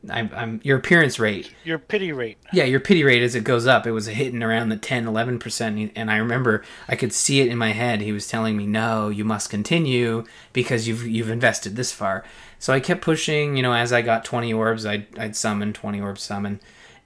I'm, 0.08 0.32
I'm 0.34 0.62
your 0.64 0.78
appearance 0.78 1.20
rate 1.20 1.54
your 1.66 1.78
pity 1.78 2.14
rate 2.14 2.38
yeah 2.54 2.64
your 2.64 2.80
pity 2.80 3.04
rate 3.04 3.22
as 3.22 3.36
it 3.36 3.44
goes 3.44 3.68
up 3.68 3.86
it 3.86 3.92
was 3.92 4.06
hitting 4.06 4.42
around 4.42 4.70
the 4.70 4.78
10 4.78 5.06
11% 5.06 5.92
and 5.94 6.10
i 6.10 6.16
remember 6.16 6.64
i 6.88 6.96
could 6.96 7.12
see 7.12 7.42
it 7.42 7.50
in 7.50 7.58
my 7.58 7.74
head 7.74 8.00
he 8.00 8.14
was 8.14 8.26
telling 8.26 8.56
me 8.56 8.66
no 8.66 9.10
you 9.10 9.26
must 9.26 9.50
continue 9.50 10.24
because 10.54 10.88
you've 10.88 11.06
you've 11.06 11.30
invested 11.30 11.76
this 11.76 11.92
far 11.92 12.24
so 12.60 12.72
i 12.72 12.80
kept 12.80 13.02
pushing 13.02 13.58
you 13.58 13.62
know 13.62 13.74
as 13.74 13.92
i 13.92 14.02
got 14.02 14.24
20 14.24 14.54
orbs 14.54 14.86
i'd, 14.86 15.20
I'd 15.20 15.36
summon 15.36 15.74
20 15.74 16.00
orbs 16.00 16.22
summon 16.22 16.62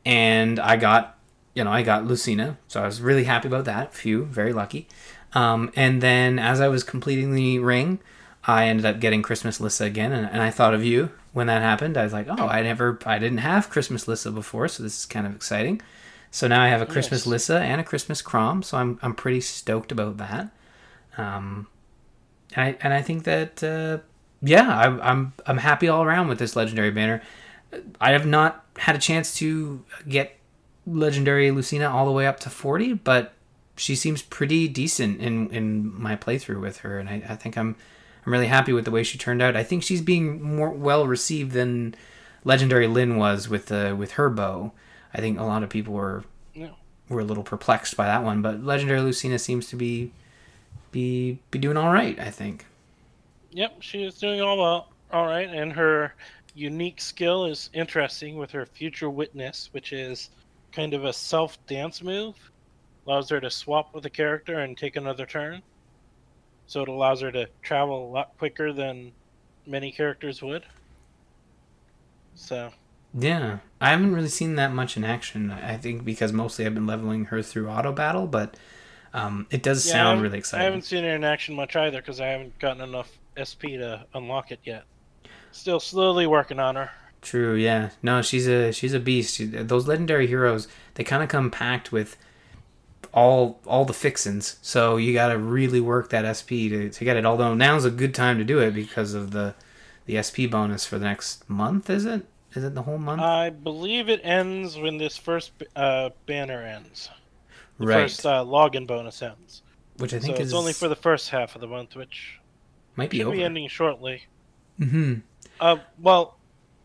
and 0.06 0.60
i 0.60 0.76
got 0.76 1.18
you 1.54 1.64
know 1.64 1.72
i 1.72 1.82
got 1.82 2.06
lucina 2.06 2.58
so 2.68 2.82
i 2.82 2.86
was 2.86 3.02
really 3.02 3.24
happy 3.26 3.48
about 3.48 3.66
that 3.66 3.94
Few, 3.94 4.26
very 4.26 4.54
lucky 4.54 4.88
um, 5.34 5.72
and 5.76 6.02
then 6.02 6.40
as 6.40 6.62
i 6.62 6.68
was 6.68 6.84
completing 6.84 7.34
the 7.34 7.60
ring 7.60 8.00
i 8.46 8.68
ended 8.68 8.86
up 8.86 9.00
getting 9.00 9.22
christmas 9.22 9.60
lissa 9.60 9.86
again 9.86 10.12
and, 10.12 10.28
and 10.28 10.42
i 10.42 10.50
thought 10.50 10.74
of 10.74 10.84
you 10.84 11.10
when 11.34 11.48
that 11.48 11.62
happened, 11.64 11.98
I 11.98 12.04
was 12.04 12.14
like, 12.14 12.28
oh, 12.30 12.48
I 12.48 12.62
never, 12.62 13.00
I 13.06 13.18
didn't 13.18 13.40
have 13.40 13.70
Christmas 13.70 14.08
Lissa 14.08 14.32
before, 14.32 14.68
so 14.68 14.84
this 14.84 15.00
is 15.00 15.06
kind 15.06 15.26
of 15.26 15.36
exciting. 15.36 15.82
So 16.30 16.48
now 16.48 16.62
I 16.62 16.68
have 16.68 16.82
a 16.82 16.86
Christmas 16.86 17.22
yes. 17.22 17.28
Lissa 17.28 17.60
and 17.60 17.82
a 17.82 17.84
Christmas 17.84 18.22
Chrom, 18.22 18.64
so 18.64 18.78
I'm 18.78 18.98
I'm 19.04 19.14
pretty 19.14 19.42
stoked 19.42 19.92
about 19.92 20.18
that. 20.18 20.50
Um, 21.16 21.68
and 22.56 22.66
I 22.66 22.78
and 22.82 22.94
I 22.94 23.04
think 23.04 23.24
that 23.26 23.64
uh, 23.64 24.00
yeah, 24.42 24.76
I, 24.76 25.12
I'm 25.12 25.34
I'm 25.46 25.60
happy 25.60 25.88
all 25.88 26.04
around 26.04 26.30
with 26.30 26.40
this 26.40 26.56
legendary 26.56 26.90
banner. 26.90 27.22
I 28.02 28.12
have 28.12 28.26
not 28.26 28.66
had 28.78 28.96
a 28.96 29.00
chance 29.00 29.36
to 29.36 29.86
get 30.08 30.36
legendary 30.86 31.52
Lucina 31.52 31.90
all 31.90 32.06
the 32.06 32.12
way 32.12 32.28
up 32.28 32.40
to 32.42 32.50
40, 32.50 32.94
but 32.94 33.34
she 33.76 33.96
seems 33.96 34.22
pretty 34.22 34.68
decent 34.68 35.20
in 35.20 35.50
in 35.50 36.00
my 36.00 36.16
playthrough 36.16 36.62
with 36.62 36.80
her, 36.80 37.00
and 37.00 37.10
I, 37.10 37.24
I 37.30 37.36
think 37.36 37.58
I'm 37.58 37.76
I'm 38.26 38.32
really 38.32 38.48
happy 38.48 38.74
with 38.74 38.86
the 38.86 38.92
way 38.92 39.04
she 39.04 39.18
turned 39.18 39.42
out. 39.42 39.56
I 39.56 39.64
think 39.64 39.84
she's 39.84 40.02
being 40.02 40.42
more 40.42 40.70
well 40.70 41.08
received 41.08 41.52
than 41.52 41.96
Legendary 42.44 42.88
Lyn 42.88 43.18
was 43.18 43.50
with 43.50 43.68
the 43.68 43.96
with 43.98 44.14
her 44.14 44.30
bow. 44.30 44.72
I 45.14 45.20
think 45.20 45.40
a 45.40 45.44
lot 45.44 45.64
of 45.64 45.70
people 45.70 45.94
were 45.94 46.24
yeah. 46.54 46.72
were 47.10 47.22
a 47.22 47.26
little 47.26 47.44
perplexed 47.44 47.98
by 47.98 48.06
that 48.06 48.24
one, 48.24 48.42
but 48.42 48.64
Legendary 48.64 49.02
Lucina 49.02 49.40
seems 49.40 49.68
to 49.68 49.76
be 49.76 50.12
be 50.92 51.40
be 51.52 51.60
doing 51.60 51.78
all 51.78 51.92
right. 51.92 52.20
I 52.20 52.30
think. 52.30 52.66
Yep, 53.52 53.82
she 53.82 54.04
is 54.04 54.16
doing 54.16 54.42
all 54.42 54.58
well, 54.58 54.90
all 55.12 55.28
right, 55.28 55.48
and 55.48 55.72
her 55.74 56.16
unique 56.56 57.02
skill 57.02 57.46
is 57.46 57.70
interesting 57.74 58.38
with 58.38 58.52
her 58.52 58.66
Future 58.66 59.10
Witness, 59.10 59.70
which 59.74 59.94
is 59.94 60.30
kind 60.74 60.94
of 60.94 61.06
a 61.06 61.14
self 61.14 61.64
dance 61.68 62.02
move. 62.02 62.36
Allows 63.06 63.30
her 63.30 63.42
to 63.42 63.52
swap 63.52 63.94
with 63.94 64.06
a 64.06 64.10
character 64.10 64.60
and 64.60 64.78
take 64.78 64.96
another 64.96 65.26
turn 65.26 65.62
so 66.66 66.82
it 66.82 66.90
allows 66.90 67.22
her 67.22 67.32
to 67.32 67.48
travel 67.62 68.08
a 68.08 68.10
lot 68.10 68.38
quicker 68.38 68.74
than 68.74 69.12
many 69.66 69.92
characters 69.92 70.42
would. 70.42 70.66
So. 72.36 72.72
Yeah, 73.14 73.60
I 73.80 73.92
haven't 73.92 74.16
really 74.16 74.30
seen 74.30 74.56
that 74.56 74.74
much 74.74 74.98
in 74.98 75.04
action. 75.04 75.52
I 75.52 75.78
think 75.78 76.04
because 76.04 76.34
mostly 76.34 76.66
I've 76.66 76.74
been 76.74 76.88
leveling 76.88 77.26
her 77.26 77.44
through 77.44 77.70
auto 77.70 77.92
battle, 77.92 78.26
but 78.26 78.58
um, 79.14 79.46
it 79.52 79.62
does 79.62 79.86
yeah, 79.86 79.94
sound 79.94 80.22
really 80.22 80.40
exciting. 80.40 80.62
I 80.62 80.66
haven't 80.66 80.82
seen 80.84 81.04
her 81.04 81.16
in 81.16 81.24
action 81.24 81.54
much 81.54 81.76
either 81.76 82.02
because 82.02 82.20
I 82.20 82.28
haven't 82.28 82.58
gotten 82.58 82.82
enough 82.82 83.12
SP 83.38 83.78
to 83.78 84.06
unlock 84.16 84.52
it 84.52 84.62
yet. 84.64 84.86
Still 85.52 85.80
slowly 85.80 86.26
working 86.26 86.60
on 86.60 86.76
her. 86.76 86.90
True. 87.24 87.56
Yeah. 87.56 87.90
No, 88.02 88.22
she's 88.22 88.48
a 88.48 88.72
she's 88.72 88.94
a 88.94 89.00
beast. 89.00 89.42
Those 89.52 89.88
legendary 89.88 90.28
heroes 90.28 90.68
they 90.96 91.04
kind 91.04 91.24
of 91.24 91.30
come 91.30 91.50
packed 91.50 91.92
with 91.92 92.18
all 93.14 93.60
all 93.66 93.86
the 93.86 93.94
fixins. 93.94 94.58
So 94.62 94.98
you 94.98 95.14
got 95.14 95.30
to 95.30 95.38
really 95.38 95.80
work 95.80 96.10
that 96.10 96.26
SP 96.38 96.70
to, 96.70 96.90
to 96.90 97.04
get 97.06 97.18
it. 97.18 97.26
Although 97.26 97.54
now's 97.54 97.86
a 97.86 97.92
good 97.92 98.14
time 98.14 98.38
to 98.38 98.44
do 98.44 98.60
it 98.60 98.72
because 98.72 99.14
of 99.14 99.32
the 99.32 99.56
the 100.06 100.22
SP 100.22 100.52
bonus 100.52 100.86
for 100.86 101.00
the 101.00 101.06
next 101.06 101.50
month. 101.50 101.90
Is 101.90 102.06
it? 102.06 102.26
Is 102.54 102.64
it 102.64 102.76
the 102.76 102.84
whole 102.84 102.98
month? 102.98 103.22
I 103.22 103.50
believe 103.50 104.10
it 104.10 104.22
ends 104.24 104.78
when 104.78 104.98
this 104.98 105.18
first 105.18 105.52
uh, 105.76 106.10
banner 106.28 106.62
ends. 106.62 107.10
The 107.80 107.88
right. 107.88 108.02
first 108.04 108.26
uh, 108.26 108.44
login 108.46 108.86
bonus 108.86 109.22
ends. 109.24 109.64
which 109.98 110.14
I 110.14 110.20
think 110.20 110.36
so 110.36 110.42
is 110.42 110.50
it's 110.50 110.54
only 110.56 110.74
for 110.74 110.88
the 110.88 110.96
first 110.96 111.30
half 111.30 111.56
of 111.56 111.62
the 111.62 111.68
month, 111.68 111.96
which 111.96 112.40
might 112.96 113.10
be 113.10 113.18
should 113.18 113.28
over. 113.28 113.36
be 113.36 113.44
ending 113.44 113.68
shortly. 113.70 114.24
Mm 114.80 114.90
hmm 114.90 115.14
Uh, 115.60 115.78
well, 116.00 116.38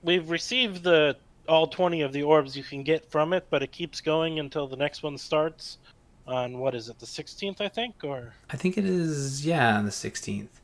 we've 0.02 0.30
received 0.30 0.82
the 0.82 1.16
all 1.48 1.66
20 1.66 2.02
of 2.02 2.12
the 2.12 2.22
orbs 2.22 2.56
you 2.56 2.62
can 2.62 2.82
get 2.82 3.10
from 3.10 3.32
it, 3.32 3.46
but 3.50 3.62
it 3.62 3.72
keeps 3.72 4.00
going 4.00 4.38
until 4.38 4.66
the 4.66 4.76
next 4.76 5.02
one 5.02 5.16
starts 5.16 5.78
on 6.26 6.58
what 6.58 6.74
is 6.74 6.88
it, 6.90 6.98
the 6.98 7.06
16th, 7.06 7.60
I 7.62 7.68
think, 7.68 7.94
or 8.04 8.34
I 8.50 8.56
think 8.56 8.76
it 8.76 8.84
is. 8.84 9.46
Yeah, 9.46 9.80
the 9.80 9.90
sixteenth. 9.90 10.60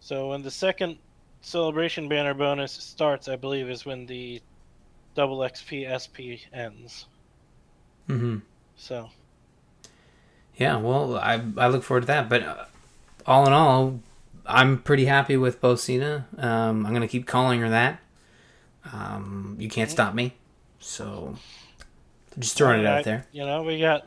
so 0.00 0.28
when 0.30 0.42
the 0.42 0.50
second 0.52 0.98
celebration 1.40 2.08
banner 2.08 2.34
bonus 2.34 2.72
starts, 2.72 3.28
I 3.28 3.34
believe 3.36 3.68
is 3.68 3.84
when 3.84 4.06
the 4.06 4.40
double 5.14 5.38
XP 5.38 5.84
SP 5.90 6.46
ends. 6.54 7.06
hmm 8.06 8.38
So 8.76 9.10
Yeah, 10.56 10.76
well, 10.76 11.16
I 11.16 11.42
I 11.56 11.66
look 11.68 11.82
forward 11.82 12.02
to 12.02 12.06
that. 12.06 12.28
But 12.28 12.42
uh, 12.44 12.64
all 13.26 13.46
in 13.46 13.52
all, 13.52 14.00
I'm 14.46 14.78
pretty 14.80 15.06
happy 15.06 15.36
with 15.36 15.60
Bocina. 15.60 16.24
Um, 16.42 16.86
I'm 16.86 16.92
gonna 16.92 17.08
keep 17.08 17.26
calling 17.26 17.60
her 17.60 17.68
that. 17.68 17.98
Um, 18.92 19.56
you 19.58 19.68
can't 19.68 19.90
stop 19.90 20.14
me. 20.14 20.34
So 20.80 21.36
just 22.38 22.56
throwing 22.56 22.80
it 22.80 22.86
I- 22.86 22.98
out 22.98 23.04
there. 23.04 23.26
You 23.32 23.44
know, 23.44 23.62
we 23.62 23.78
got 23.80 24.04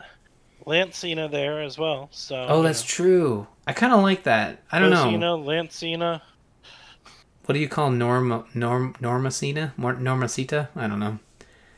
Lancina 0.66 1.30
there 1.30 1.62
as 1.62 1.78
well. 1.78 2.10
So 2.12 2.46
Oh, 2.50 2.62
that's 2.64 2.82
know. 2.84 2.88
true. 2.88 3.48
I 3.68 3.74
kind 3.74 3.94
of 3.94 4.02
like 4.02 4.24
that. 4.24 4.62
I 4.72 4.80
don't 4.80 4.90
know. 4.90 5.06
Bocina, 5.06 5.44
Lancina. 5.44 6.22
What 7.46 7.54
do 7.54 7.60
you 7.60 7.70
call 7.70 7.92
Norma 7.92 8.46
Norm 8.54 8.96
Normacina? 8.96 9.74
Normacita? 9.76 10.70
I 10.76 10.88
don't 10.88 11.00
know. 11.00 11.20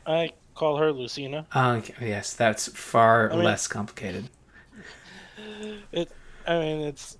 I 0.06 0.30
call 0.54 0.78
her 0.78 0.90
Lucina. 0.92 1.46
Oh, 1.54 1.72
okay, 1.72 2.08
yes, 2.08 2.32
that's 2.32 2.68
far 2.68 3.30
I 3.30 3.36
mean- 3.36 3.44
less 3.44 3.66
complicated. 3.68 4.28
It, 5.92 6.10
I 6.46 6.58
mean, 6.58 6.80
it's 6.82 7.16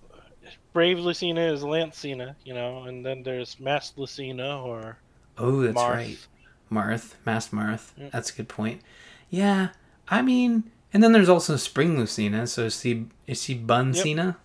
Brave 0.72 0.98
Lucina 0.98 1.40
is 1.52 1.62
Lancina, 1.62 2.34
you 2.44 2.52
know, 2.54 2.84
and 2.84 3.04
then 3.04 3.22
there's 3.22 3.58
Masked 3.60 3.98
Lucina 3.98 4.60
or 4.62 4.98
Oh, 5.38 5.60
that's 5.62 5.76
Marth. 5.78 5.90
right. 5.94 6.26
Marth, 6.70 7.14
Mass 7.24 7.48
Marth. 7.48 7.92
Yep. 7.96 8.12
That's 8.12 8.30
a 8.30 8.34
good 8.34 8.48
point. 8.48 8.82
Yeah, 9.30 9.68
I 10.08 10.22
mean, 10.22 10.64
and 10.92 11.02
then 11.02 11.12
there's 11.12 11.28
also 11.28 11.56
Spring 11.56 11.98
Lucina. 11.98 12.46
So 12.46 12.64
is 12.64 12.80
she 12.80 13.06
is 13.26 13.42
she 13.42 13.54
Buncina? 13.58 14.36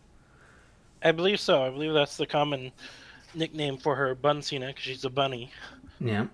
I 1.04 1.12
believe 1.12 1.40
so. 1.40 1.64
I 1.64 1.70
believe 1.70 1.94
that's 1.94 2.18
the 2.18 2.26
common 2.26 2.72
nickname 3.36 3.78
for 3.78 3.96
her, 3.96 4.16
Buncina, 4.16 4.68
because 4.68 4.84
she's 4.84 5.06
a 5.06 5.10
bunny. 5.10 5.52
Yeah, 6.00 6.28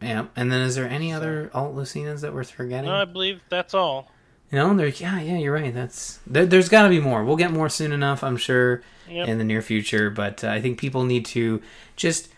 yeah. 0.00 0.26
And 0.36 0.52
then 0.52 0.60
is 0.62 0.74
there 0.76 0.88
any 0.88 1.10
So- 1.10 1.16
other 1.16 1.50
alt 1.54 1.74
Lucinas 1.74 2.20
that 2.20 2.32
we're 2.34 2.44
forgetting? 2.44 2.90
No, 2.90 2.96
I 2.96 3.04
believe 3.04 3.40
that's 3.48 3.74
all. 3.74 4.10
you 4.52 4.58
know, 4.58 4.74
there. 4.74 4.88
Yeah, 4.88 5.20
yeah. 5.20 5.36
You're 5.38 5.52
right. 5.54 5.74
That's 5.74 6.20
there, 6.26 6.46
there's 6.46 6.68
got 6.68 6.82
to 6.84 6.88
be 6.88 7.00
more. 7.00 7.24
We'll 7.24 7.36
get 7.36 7.50
more 7.52 7.68
soon 7.68 7.90
enough, 7.92 8.22
I'm 8.22 8.36
sure, 8.36 8.82
Yep. 9.08 9.28
in 9.28 9.38
the 9.38 9.44
near 9.44 9.62
future. 9.62 10.10
But 10.10 10.44
uh, 10.44 10.48
I 10.48 10.60
think 10.60 10.78
people 10.78 11.04
need 11.04 11.24
to 11.26 11.60
just 11.96 12.28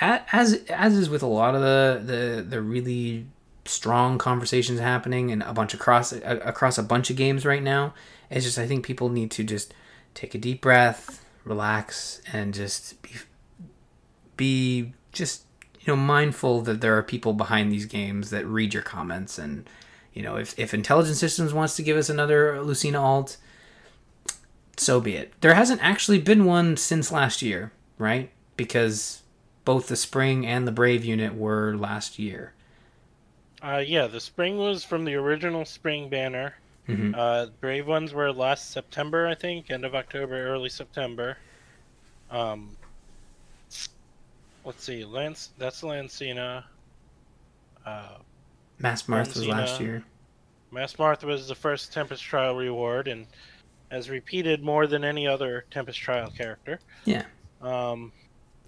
as 0.00 0.54
as 0.68 0.96
is 0.96 1.08
with 1.08 1.22
a 1.22 1.26
lot 1.26 1.54
of 1.54 1.60
the 1.60 2.02
the 2.04 2.42
the 2.42 2.62
really 2.62 3.26
strong 3.64 4.18
conversations 4.18 4.78
happening 4.78 5.30
and 5.32 5.42
a 5.42 5.52
bunch 5.52 5.74
across 5.74 6.12
across 6.12 6.78
a 6.78 6.82
bunch 6.82 7.10
of 7.10 7.16
games 7.16 7.44
right 7.44 7.62
now. 7.62 7.94
It's 8.30 8.44
just 8.44 8.58
I 8.58 8.66
think 8.66 8.84
people 8.84 9.08
need 9.08 9.30
to 9.32 9.44
just 9.44 9.74
take 10.14 10.34
a 10.34 10.38
deep 10.38 10.60
breath, 10.60 11.24
relax, 11.44 12.20
and 12.32 12.54
just 12.54 13.00
be 13.02 13.10
be 14.36 14.92
just 15.12 15.44
you 15.80 15.92
know 15.92 15.96
mindful 15.96 16.60
that 16.62 16.80
there 16.80 16.96
are 16.96 17.02
people 17.02 17.32
behind 17.32 17.72
these 17.72 17.86
games 17.86 18.30
that 18.30 18.46
read 18.46 18.74
your 18.74 18.82
comments 18.82 19.38
and 19.38 19.68
you 20.12 20.22
know 20.22 20.36
if 20.36 20.58
if 20.58 20.74
intelligent 20.74 21.16
systems 21.16 21.54
wants 21.54 21.76
to 21.76 21.82
give 21.82 21.96
us 21.96 22.10
another 22.10 22.60
lucina 22.60 23.00
alt 23.00 23.36
so 24.76 25.00
be 25.00 25.14
it 25.14 25.32
there 25.40 25.54
hasn't 25.54 25.82
actually 25.82 26.20
been 26.20 26.44
one 26.44 26.76
since 26.76 27.10
last 27.10 27.40
year 27.40 27.72
right 27.98 28.30
because 28.56 29.22
both 29.66 29.88
the 29.88 29.96
spring 29.96 30.46
and 30.46 30.66
the 30.66 30.72
brave 30.72 31.04
unit 31.04 31.34
were 31.34 31.76
last 31.76 32.18
year 32.18 32.54
Uh, 33.62 33.82
yeah, 33.86 34.06
the 34.06 34.20
spring 34.20 34.56
was 34.58 34.84
from 34.84 35.04
the 35.04 35.14
original 35.14 35.64
spring 35.64 36.08
banner. 36.08 36.54
Mhm. 36.88 37.14
Uh, 37.16 37.46
Brave 37.60 37.86
ones 37.88 38.12
were 38.14 38.30
last 38.32 38.70
September, 38.70 39.26
I 39.26 39.34
think, 39.34 39.70
end 39.70 39.84
of 39.84 39.94
October, 39.94 40.46
early 40.46 40.68
September. 40.68 41.36
Um, 42.30 42.76
let's 44.64 44.84
see, 44.84 45.04
Lance. 45.04 45.50
That's 45.58 45.82
Lancina. 45.82 46.64
Uh, 47.84 48.18
mass 48.78 49.04
marth 49.04 49.34
was 49.34 49.46
last 49.48 49.80
year 49.80 50.04
Mass 50.70 50.92
Marth 50.94 51.22
was 51.24 51.48
the 51.48 51.54
first 51.54 51.92
Tempest 51.92 52.22
Trial 52.22 52.54
reward, 52.56 53.08
and 53.08 53.26
has 53.90 54.10
repeated 54.10 54.62
more 54.62 54.86
than 54.86 55.02
any 55.04 55.26
other 55.26 55.64
Tempest 55.70 55.98
Trial 55.98 56.30
character. 56.36 56.78
yeah 57.04 57.24
Um, 57.62 58.12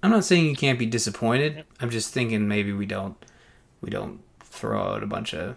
i'm 0.03 0.11
not 0.11 0.25
saying 0.25 0.45
you 0.47 0.57
can't 0.57 0.79
be 0.79 0.87
disappointed 0.87 1.65
i'm 1.81 1.91
just 1.91 2.13
thinking 2.13 2.47
maybe 2.49 2.73
we 2.73 2.87
don't 2.87 3.17
we 3.81 3.91
don't 3.91 4.21
throw 4.41 4.81
out 4.95 5.03
a 5.03 5.07
bunch 5.07 5.35
of 5.35 5.57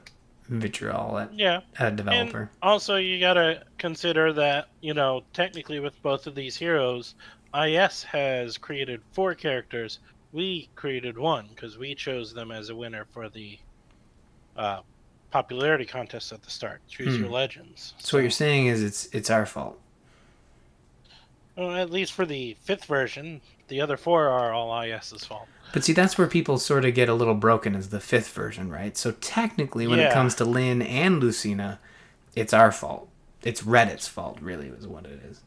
vitriol 0.50 1.18
at, 1.18 1.34
yeah, 1.34 1.62
at 1.80 1.94
a 1.94 1.96
developer 1.96 2.50
Also, 2.62 2.98
you 2.98 3.20
gotta 3.22 3.64
consider 3.78 4.34
that, 4.34 4.68
you 4.82 4.94
know, 4.94 5.24
technically 5.34 5.80
with 5.80 6.00
both 6.04 6.28
of 6.28 6.36
these 6.36 6.58
heroes, 6.58 7.16
IS 7.56 8.04
has 8.04 8.58
created 8.58 9.02
four 9.14 9.34
characters. 9.34 10.00
We 10.34 10.70
created 10.76 11.18
one 11.18 11.48
because 11.56 11.78
we 11.78 11.96
chose 11.96 12.34
them 12.34 12.52
as 12.52 12.70
a 12.70 12.76
winner 12.76 13.06
for 13.14 13.30
the 13.30 13.58
uh, 14.58 14.82
popularity 15.32 15.86
contest 15.86 16.34
at 16.34 16.44
the 16.44 16.50
start. 16.52 16.82
Choose 16.90 17.16
Hmm. 17.16 17.22
your 17.24 17.32
legends. 17.32 17.94
so 18.00 18.18
what 18.18 18.22
you're 18.22 18.30
saying 18.30 18.68
is 18.68 18.84
it's 18.84 19.06
it's 19.14 19.30
our 19.30 19.46
fault 19.46 19.80
well, 21.56 21.76
at 21.76 21.90
least 21.92 22.12
for 22.14 22.26
the 22.26 22.56
fifth 22.62 22.86
version, 22.86 23.42
the 23.72 23.82
other 23.82 23.96
four 23.96 24.28
are 24.28 24.52
all 24.52 24.80
IS's 24.84 25.24
fault. 25.24 25.48
But 25.74 25.86
see, 25.86 25.94
that's 25.94 26.18
where 26.18 26.28
people 26.28 26.58
sort 26.60 26.84
of 26.84 26.94
get 26.94 27.08
a 27.08 27.14
little 27.14 27.34
broken 27.34 27.74
as 27.74 27.88
the 27.90 28.02
fifth 28.02 28.30
version, 28.34 28.70
right? 28.70 28.98
So 28.98 29.14
technically, 29.14 29.88
when 29.88 30.00
it 30.00 30.12
comes 30.12 30.36
to 30.36 30.46
Lyn 30.46 30.82
and 30.82 31.22
Lucina, 31.22 31.80
it's 32.36 32.52
our 32.54 32.74
fault. 32.74 33.08
It's 33.44 33.62
Reddit's 33.62 34.10
fault, 34.10 34.40
really, 34.42 34.68
is 34.68 34.86
what 34.86 35.06
it 35.06 35.22
is. 35.30 35.42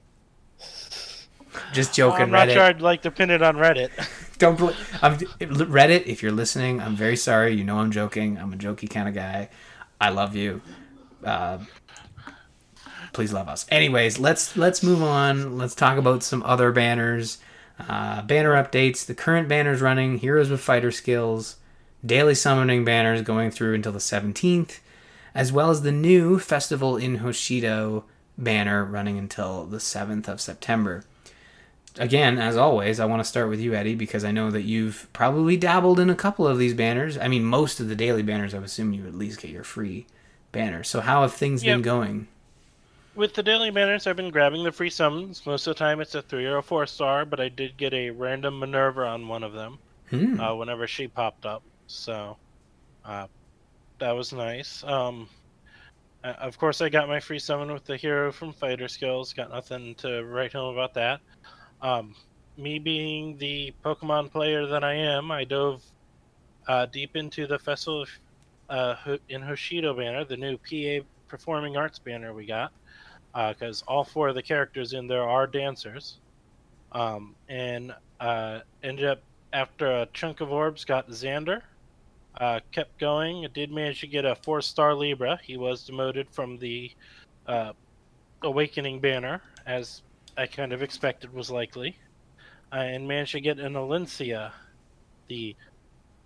Just 1.75 1.95
joking, 1.95 2.23
I'm 2.23 2.31
not 2.31 2.49
Reddit. 2.49 2.53
sure 2.55 2.63
I'd 2.63 2.81
like 2.81 3.03
to 3.03 3.11
pin 3.11 3.31
it 3.31 3.43
on 3.43 3.57
Reddit. 3.57 3.91
Don't 4.39 4.57
bl- 4.57 4.71
I'm, 5.03 5.19
Reddit. 5.19 6.07
If 6.07 6.23
you're 6.23 6.33
listening, 6.33 6.81
I'm 6.81 6.97
very 6.97 7.17
sorry. 7.17 7.55
You 7.55 7.63
know 7.63 7.79
I'm 7.79 7.91
joking. 7.93 8.39
I'm 8.39 8.53
a 8.53 8.57
jokey 8.57 8.89
kind 8.89 9.07
of 9.07 9.15
guy. 9.15 9.51
I 10.01 10.09
love 10.09 10.35
you. 10.35 10.63
Uh, 11.23 11.59
please 13.13 13.33
love 13.33 13.49
us. 13.49 13.67
Anyways, 13.69 14.19
let's 14.19 14.57
let's 14.57 14.83
move 14.83 15.03
on. 15.03 15.59
Let's 15.59 15.75
talk 15.75 15.99
about 15.99 16.23
some 16.23 16.43
other 16.43 16.73
banners. 16.73 17.39
Uh, 17.79 18.23
banner 18.23 18.53
updates. 18.53 19.05
The 19.05 19.15
current 19.15 19.49
banners 19.49 19.81
running. 19.81 20.19
Heroes 20.19 20.51
with 20.51 20.61
fighter 20.61 20.91
skills. 20.91 21.57
Daily 22.05 22.35
summoning 22.35 22.85
banners 22.85 23.23
going 23.23 23.51
through 23.51 23.75
until 23.75 23.93
the 23.93 23.99
17th, 23.99 24.81
as 25.35 25.51
well 25.51 25.71
as 25.71 25.81
the 25.83 25.93
new 25.93 26.39
Festival 26.39 26.99
in 26.99 27.21
Hoshido 27.21 28.05
banner 28.37 28.85
running 28.85 29.17
until 29.17 29.65
the 29.65 29.79
7th 29.79 30.29
of 30.29 30.41
September 30.41 31.05
again, 31.99 32.39
as 32.39 32.57
always, 32.57 33.01
I 33.01 33.05
want 33.07 33.21
to 33.21 33.29
start 33.29 33.49
with 33.49 33.61
you, 33.61 33.75
Eddie, 33.75 33.95
because 33.95 34.25
I 34.25 34.31
know 34.31 34.51
that 34.51 34.63
you've 34.63 35.09
probably 35.13 35.57
dabbled 35.57 36.01
in 36.01 36.11
a 36.11 36.15
couple 36.15 36.47
of 36.47 36.59
these 36.59 36.75
banners. 36.75 37.17
I 37.19 37.29
mean, 37.29 37.45
most 37.45 37.81
of 37.81 37.89
the 37.89 37.97
daily 37.97 38.23
banners, 38.23 38.55
I 38.55 38.59
assume 38.59 38.93
you 38.93 39.07
at 39.07 39.15
least 39.15 39.41
get 39.41 39.51
your 39.51 39.65
free 39.65 40.07
banner. 40.53 40.83
So, 40.83 41.01
how 41.01 41.23
have 41.23 41.35
things 41.35 41.63
been 41.63 41.83
going? 41.83 42.29
With 43.15 43.35
the 43.35 43.43
daily 43.45 43.71
banners, 43.71 44.07
I've 44.07 44.17
been 44.17 44.31
grabbing 44.31 44.65
the 44.65 44.73
free 44.73 44.91
summons. 44.91 45.47
Most 45.47 45.67
of 45.67 45.77
the 45.77 45.79
time, 45.79 46.01
it's 46.01 46.15
a 46.17 46.23
three 46.23 46.47
or 46.47 46.57
a 46.59 46.63
four 46.63 46.85
star, 46.87 47.25
but 47.25 47.39
I 47.41 47.49
did 47.49 47.77
get 47.77 47.95
a 47.95 48.11
random 48.11 48.59
Minerva 48.59 49.03
on 49.03 49.29
one 49.29 49.45
of 49.45 49.53
them 49.53 49.79
Hmm. 50.11 50.39
uh, 50.41 50.55
whenever 50.55 50.87
she 50.87 51.07
popped 51.09 51.47
up. 51.47 51.63
So 51.87 52.37
uh, 53.05 53.27
that 54.01 54.11
was 54.13 54.33
nice. 54.33 54.83
Um, 54.85 55.29
uh, 56.25 56.35
of 56.41 56.59
course, 56.59 56.81
I 56.81 56.89
got 56.89 57.09
my 57.09 57.21
free 57.21 57.39
summon 57.39 57.73
with 57.73 57.85
the 57.85 57.97
hero 57.97 58.33
from 58.33 58.53
Fighter 58.53 58.89
Skills. 58.89 59.33
Got 59.33 59.51
nothing 59.51 59.95
to 59.97 60.25
write 60.25 60.53
home 60.53 60.75
about 60.75 60.95
that. 60.95 61.21
Um, 61.83 62.15
me 62.57 62.79
being 62.79 63.37
the 63.39 63.73
Pokemon 63.85 64.31
player 64.33 64.67
that 64.67 64.83
I 64.83 64.95
am, 64.95 65.31
I 65.31 65.45
dove 65.45 65.83
uh, 66.67 66.87
deep 66.87 67.15
into 67.17 67.47
the 67.47 67.59
Festival 67.59 68.03
of, 68.03 68.09
uh, 68.71 69.17
in 69.29 69.41
Hoshido 69.43 69.97
banner, 69.97 70.25
the 70.25 70.37
new 70.37 70.59
PA 70.59 71.07
Performing 71.29 71.77
Arts 71.77 71.99
banner 71.99 72.33
we 72.33 72.47
got, 72.47 72.73
because 73.35 73.83
all 73.89 74.05
four 74.05 74.29
of 74.29 74.35
the 74.35 74.43
characters 74.43 74.93
in 74.93 75.07
there 75.07 75.23
are 75.23 75.47
dancers. 75.47 76.19
Um, 76.93 77.35
and 77.49 77.93
uh, 78.21 78.61
ended 78.83 79.07
up 79.07 79.23
after 79.53 79.87
a 79.87 80.09
chunk 80.13 80.41
of 80.41 80.53
orbs, 80.53 80.85
got 80.85 81.09
Xander. 81.09 81.63
Uh, 82.37 82.61
kept 82.73 82.99
going. 82.99 83.47
Did 83.55 83.71
manage 83.71 84.01
to 84.01 84.09
get 84.09 84.25
a 84.25 84.35
four-star 84.35 84.95
Libra. 84.95 85.39
He 85.43 85.57
was 85.57 85.85
demoted 85.85 86.29
from 86.31 86.59
the 86.59 86.91
uh, 87.47 87.73
Awakening 88.43 89.01
banner, 89.01 89.41
as 89.67 90.03
I 90.37 90.47
kind 90.47 90.73
of 90.73 90.83
expected 90.83 91.33
was 91.33 91.51
likely, 91.51 91.97
uh, 92.73 92.77
and 92.77 93.07
managed 93.07 93.33
to 93.33 93.41
get 93.41 93.59
an 93.61 93.75
Elincia, 93.75 94.51
the 95.29 95.55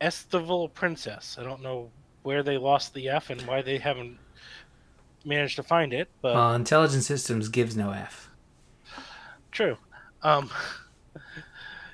Estival 0.00 0.68
Princess. 0.70 1.36
I 1.38 1.44
don't 1.44 1.62
know 1.62 1.90
where 2.22 2.42
they 2.42 2.56
lost 2.58 2.94
the 2.94 3.08
F 3.10 3.30
and 3.30 3.40
why 3.42 3.62
they 3.62 3.78
haven't 3.78 4.18
managed 5.24 5.56
to 5.56 5.62
find 5.62 5.92
it, 5.92 6.08
but 6.22 6.34
Well, 6.34 6.54
Intelligent 6.54 7.04
Systems 7.04 7.48
gives 7.48 7.76
no 7.76 7.90
F. 7.92 8.30
true. 9.50 9.76
Um, 10.22 10.50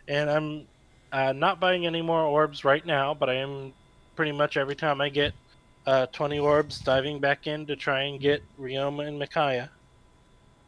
and 0.08 0.30
I'm 0.30 0.66
uh, 1.12 1.32
not 1.32 1.60
buying 1.60 1.86
any 1.86 2.02
more 2.02 2.22
orbs 2.22 2.64
right 2.64 2.84
now, 2.84 3.14
but 3.14 3.28
I 3.28 3.34
am 3.34 3.72
pretty 4.16 4.32
much 4.32 4.56
every 4.56 4.74
time 4.76 5.00
I 5.00 5.08
get 5.08 5.32
uh, 5.86 6.06
20 6.06 6.38
orbs 6.38 6.78
diving 6.80 7.20
back 7.20 7.46
in 7.46 7.66
to 7.66 7.76
try 7.76 8.02
and 8.02 8.20
get 8.20 8.42
Ryoma 8.58 9.06
and 9.06 9.18
Micaiah. 9.18 9.70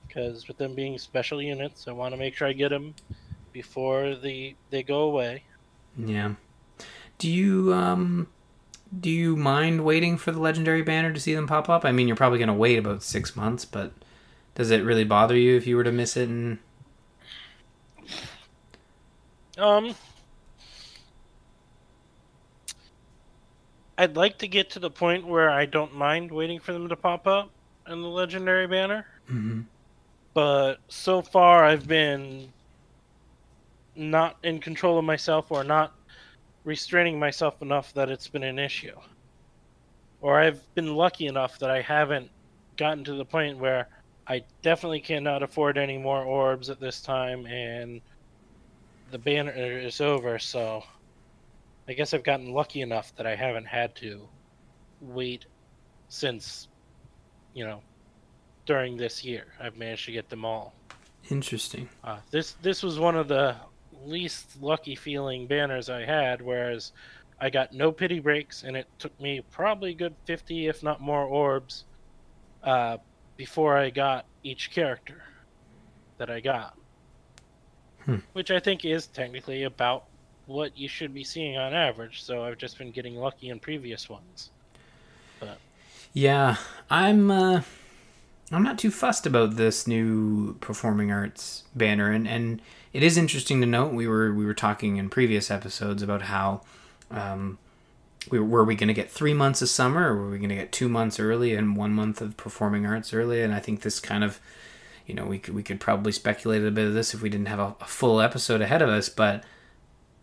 Because 0.06 0.48
with 0.48 0.56
them 0.58 0.74
being 0.74 0.98
special 0.98 1.42
units, 1.42 1.88
I 1.88 1.92
want 1.92 2.14
to 2.14 2.18
make 2.18 2.34
sure 2.34 2.48
I 2.48 2.52
get 2.52 2.70
them 2.70 2.94
before 3.52 4.14
the 4.14 4.54
they 4.70 4.82
go 4.82 5.00
away. 5.02 5.42
Yeah. 5.96 6.34
Do 7.18 7.30
you 7.30 7.72
um 7.74 8.28
do 9.00 9.10
you 9.10 9.36
mind 9.36 9.84
waiting 9.84 10.16
for 10.16 10.32
the 10.32 10.40
legendary 10.40 10.82
banner 10.82 11.12
to 11.12 11.20
see 11.20 11.34
them 11.34 11.46
pop 11.46 11.68
up? 11.68 11.84
I 11.84 11.92
mean, 11.92 12.06
you're 12.08 12.16
probably 12.16 12.38
going 12.38 12.48
to 12.48 12.54
wait 12.54 12.78
about 12.78 13.02
6 13.02 13.36
months, 13.36 13.64
but 13.64 13.92
does 14.54 14.70
it 14.70 14.84
really 14.84 15.04
bother 15.04 15.36
you 15.36 15.56
if 15.56 15.66
you 15.66 15.76
were 15.76 15.84
to 15.84 15.92
miss 15.92 16.16
it 16.16 16.28
and 16.28 16.58
Um, 19.58 19.94
I'd 23.98 24.16
like 24.16 24.38
to 24.38 24.48
get 24.48 24.70
to 24.70 24.78
the 24.78 24.90
point 24.90 25.26
where 25.26 25.50
I 25.50 25.64
don't 25.64 25.94
mind 25.94 26.30
waiting 26.30 26.60
for 26.60 26.72
them 26.72 26.88
to 26.88 26.96
pop 26.96 27.26
up 27.26 27.50
in 27.88 28.02
the 28.02 28.08
legendary 28.08 28.66
banner. 28.66 29.06
Mhm. 29.30 29.64
but 30.34 30.80
so 30.88 31.22
far 31.22 31.64
I've 31.64 31.88
been 31.88 32.52
not 33.94 34.36
in 34.42 34.60
control 34.60 34.98
of 34.98 35.04
myself 35.06 35.50
or 35.50 35.64
not 35.64 35.94
restraining 36.66 37.18
myself 37.18 37.62
enough 37.62 37.94
that 37.94 38.10
it's 38.10 38.28
been 38.28 38.42
an 38.42 38.58
issue. 38.58 38.96
Or 40.20 40.40
I've 40.40 40.60
been 40.74 40.94
lucky 40.94 41.28
enough 41.28 41.60
that 41.60 41.70
I 41.70 41.80
haven't 41.80 42.28
gotten 42.76 43.04
to 43.04 43.14
the 43.14 43.24
point 43.24 43.56
where 43.56 43.88
I 44.26 44.42
definitely 44.62 45.00
cannot 45.00 45.44
afford 45.44 45.78
any 45.78 45.96
more 45.96 46.24
orbs 46.24 46.68
at 46.68 46.80
this 46.80 47.00
time 47.00 47.46
and 47.46 48.00
the 49.12 49.18
banner 49.18 49.52
is 49.52 50.00
over, 50.00 50.40
so 50.40 50.82
I 51.86 51.92
guess 51.92 52.12
I've 52.12 52.24
gotten 52.24 52.52
lucky 52.52 52.80
enough 52.80 53.14
that 53.14 53.26
I 53.26 53.36
haven't 53.36 53.66
had 53.66 53.94
to 53.96 54.28
wait 55.00 55.46
since 56.08 56.66
you 57.54 57.64
know 57.64 57.80
during 58.66 58.96
this 58.96 59.24
year. 59.24 59.44
I've 59.60 59.76
managed 59.76 60.06
to 60.06 60.12
get 60.12 60.28
them 60.28 60.44
all. 60.44 60.74
Interesting. 61.30 61.88
Uh, 62.02 62.18
this 62.32 62.56
this 62.62 62.82
was 62.82 62.98
one 62.98 63.14
of 63.14 63.28
the 63.28 63.54
least 64.08 64.62
lucky 64.62 64.94
feeling 64.94 65.46
banners 65.46 65.88
I 65.90 66.04
had, 66.04 66.40
whereas 66.42 66.92
I 67.40 67.50
got 67.50 67.72
no 67.72 67.92
pity 67.92 68.20
breaks, 68.20 68.62
and 68.62 68.76
it 68.76 68.86
took 68.98 69.18
me 69.20 69.42
probably 69.50 69.90
a 69.90 69.94
good 69.94 70.14
fifty, 70.24 70.68
if 70.68 70.82
not 70.82 71.00
more, 71.00 71.24
orbs 71.24 71.84
uh, 72.62 72.96
before 73.36 73.76
I 73.76 73.90
got 73.90 74.24
each 74.42 74.70
character 74.70 75.22
that 76.18 76.30
I 76.30 76.40
got, 76.40 76.76
Hmm. 78.04 78.18
which 78.32 78.50
I 78.50 78.60
think 78.60 78.84
is 78.84 79.08
technically 79.08 79.64
about 79.64 80.04
what 80.46 80.78
you 80.78 80.88
should 80.88 81.12
be 81.12 81.24
seeing 81.24 81.58
on 81.58 81.74
average. 81.74 82.22
So 82.22 82.44
I've 82.44 82.56
just 82.56 82.78
been 82.78 82.92
getting 82.92 83.16
lucky 83.16 83.50
in 83.50 83.58
previous 83.58 84.08
ones. 84.08 84.50
But. 85.40 85.58
Yeah, 86.12 86.56
I'm 86.88 87.30
uh 87.30 87.62
I'm 88.52 88.62
not 88.62 88.78
too 88.78 88.92
fussed 88.92 89.26
about 89.26 89.56
this 89.56 89.86
new 89.88 90.54
performing 90.60 91.10
arts 91.10 91.64
banner 91.74 92.10
and 92.12 92.28
and 92.28 92.62
it 92.96 93.02
is 93.02 93.18
interesting 93.18 93.60
to 93.60 93.66
note 93.66 93.92
we 93.92 94.08
were 94.08 94.32
we 94.32 94.46
were 94.46 94.54
talking 94.54 94.96
in 94.96 95.10
previous 95.10 95.50
episodes 95.50 96.02
about 96.02 96.22
how 96.22 96.62
um 97.10 97.58
we, 98.30 98.40
were 98.40 98.64
we 98.64 98.74
going 98.74 98.88
to 98.88 98.94
get 98.94 99.10
three 99.10 99.34
months 99.34 99.60
of 99.60 99.68
summer 99.68 100.10
or 100.10 100.16
were 100.16 100.30
we 100.30 100.38
going 100.38 100.48
to 100.48 100.54
get 100.54 100.72
two 100.72 100.88
months 100.88 101.20
early 101.20 101.54
and 101.54 101.76
one 101.76 101.92
month 101.92 102.22
of 102.22 102.38
performing 102.38 102.86
arts 102.86 103.12
early? 103.12 103.42
And 103.42 103.52
i 103.52 103.60
think 103.60 103.82
this 103.82 104.00
kind 104.00 104.24
of 104.24 104.40
you 105.06 105.14
know 105.14 105.26
we 105.26 105.38
could 105.38 105.54
we 105.54 105.62
could 105.62 105.78
probably 105.78 106.10
speculate 106.10 106.64
a 106.64 106.70
bit 106.70 106.86
of 106.86 106.94
this 106.94 107.12
if 107.12 107.20
we 107.20 107.28
didn't 107.28 107.48
have 107.48 107.58
a, 107.58 107.76
a 107.82 107.84
full 107.84 108.18
episode 108.18 108.62
ahead 108.62 108.80
of 108.80 108.88
us 108.88 109.10
but 109.10 109.44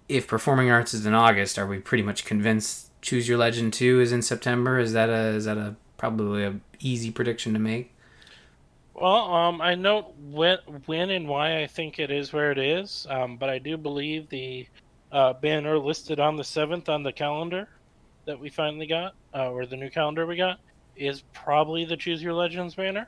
if 0.10 0.28
performing 0.28 0.72
arts 0.72 0.96
is 0.96 1.06
in 1.06 1.14
august 1.14 1.60
are 1.60 1.68
we 1.68 1.78
pretty 1.78 2.04
much 2.04 2.26
convinced 2.26 2.90
choose 3.04 3.28
your 3.28 3.38
legend 3.38 3.72
2 3.72 4.02
is 4.02 4.12
in 4.12 4.24
september? 4.24 4.80
Is 4.80 4.94
that 4.94 5.10
a 5.10 5.28
is 5.36 5.46
that 5.46 5.60
a 5.60 5.76
probably 5.98 6.44
a 6.44 6.56
easy 6.80 7.12
prediction 7.12 7.54
to 7.54 7.60
make 7.60 7.93
Well, 8.94 9.34
um, 9.34 9.62
I 9.62 9.76
note 9.76 10.14
when, 10.18 10.58
when 10.86 11.10
and 11.10 11.28
why 11.28 11.62
I 11.62 11.68
think 11.68 12.00
it 12.00 12.12
is 12.12 12.32
where 12.32 12.52
it 12.52 12.60
is, 12.60 13.08
um, 13.10 13.38
but 13.38 13.50
I 13.50 13.58
do 13.58 13.76
believe 13.76 14.30
the 14.30 14.68
uh, 15.12 15.34
banner 15.34 15.80
listed 15.80 16.20
on 16.20 16.36
the 16.36 16.44
seventh 16.44 16.90
on 16.90 17.04
the 17.04 17.12
calendar 17.12 17.68
that 18.26 18.40
we 18.40 18.50
finally 18.50 18.88
got, 18.88 19.16
uh, 19.34 19.50
or 19.52 19.66
the 19.66 19.76
new 19.76 19.90
calendar 19.90 20.26
we 20.26 20.36
got, 20.36 20.60
is 20.96 21.24
probably 21.34 21.86
the 21.86 21.98
Choose 21.98 22.22
Your 22.22 22.34
Legends 22.34 22.76
banner. 22.76 23.08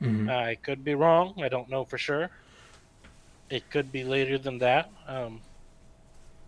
Mhm. 0.00 0.30
I 0.30 0.54
could 0.56 0.84
be 0.84 0.94
wrong. 0.94 1.34
I 1.42 1.48
don't 1.48 1.68
know 1.68 1.84
for 1.84 1.98
sure. 1.98 2.30
It 3.50 3.68
could 3.70 3.90
be 3.90 4.04
later 4.04 4.38
than 4.38 4.58
that. 4.58 4.90
Um, 5.06 5.40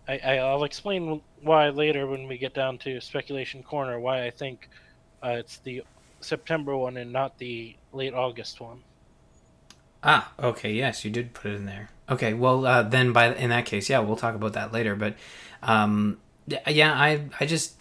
I, 0.07 0.19
I, 0.19 0.37
I'll 0.37 0.63
explain 0.63 1.21
why 1.41 1.69
later 1.69 2.07
when 2.07 2.27
we 2.27 2.37
get 2.37 2.53
down 2.53 2.77
to 2.79 2.99
speculation 3.01 3.63
corner. 3.63 3.99
Why 3.99 4.25
I 4.25 4.31
think 4.31 4.69
uh, 5.23 5.35
it's 5.39 5.57
the 5.59 5.83
September 6.21 6.75
one 6.75 6.97
and 6.97 7.11
not 7.11 7.37
the 7.37 7.75
late 7.93 8.13
August 8.13 8.59
one. 8.61 8.83
Ah, 10.03 10.31
okay, 10.39 10.71
yes, 10.71 11.03
you 11.03 11.11
did 11.11 11.33
put 11.33 11.51
it 11.51 11.55
in 11.55 11.65
there. 11.65 11.89
Okay, 12.09 12.33
well, 12.33 12.65
uh, 12.65 12.83
then 12.83 13.11
by 13.11 13.33
in 13.35 13.49
that 13.49 13.65
case, 13.65 13.89
yeah, 13.89 13.99
we'll 13.99 14.15
talk 14.15 14.35
about 14.35 14.53
that 14.53 14.71
later. 14.71 14.95
But 14.95 15.15
um, 15.61 16.17
yeah, 16.67 16.93
I 16.93 17.25
I 17.39 17.45
just 17.45 17.75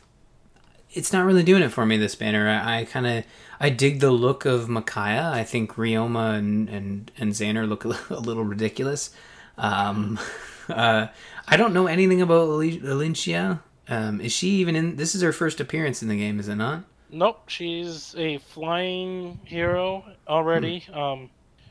it's 0.92 1.12
not 1.12 1.24
really 1.24 1.42
doing 1.42 1.62
it 1.62 1.70
for 1.70 1.86
me. 1.86 1.96
This 1.96 2.14
banner, 2.14 2.48
I, 2.48 2.80
I 2.80 2.84
kind 2.84 3.06
of 3.06 3.24
I 3.60 3.70
dig 3.70 4.00
the 4.00 4.10
look 4.10 4.44
of 4.44 4.68
Micaiah. 4.68 5.30
I 5.32 5.44
think 5.44 5.74
Ryoma 5.74 6.38
and 6.38 6.68
and 6.68 7.12
and 7.18 7.32
Xander 7.32 7.68
look 7.68 7.84
a, 8.10 8.20
little 8.20 8.44
ridiculous. 8.44 9.10
Um, 9.56 10.18
uh, 10.68 11.08
I 11.46 11.56
don't 11.56 11.72
know 11.72 11.86
anything 11.86 12.20
about 12.20 12.48
Ali- 12.48 12.80
Alicia. 12.80 13.62
Um, 13.88 14.20
is 14.20 14.32
she 14.32 14.48
even 14.56 14.76
in? 14.76 14.96
This 14.96 15.14
is 15.14 15.22
her 15.22 15.32
first 15.32 15.60
appearance 15.60 16.02
in 16.02 16.08
the 16.08 16.18
game, 16.18 16.40
is 16.40 16.48
it 16.48 16.56
not? 16.56 16.84
Nope, 17.10 17.48
she's 17.48 18.14
a 18.18 18.38
flying 18.38 19.38
hero 19.44 20.04
already. 20.26 20.84
Um, 20.92 21.30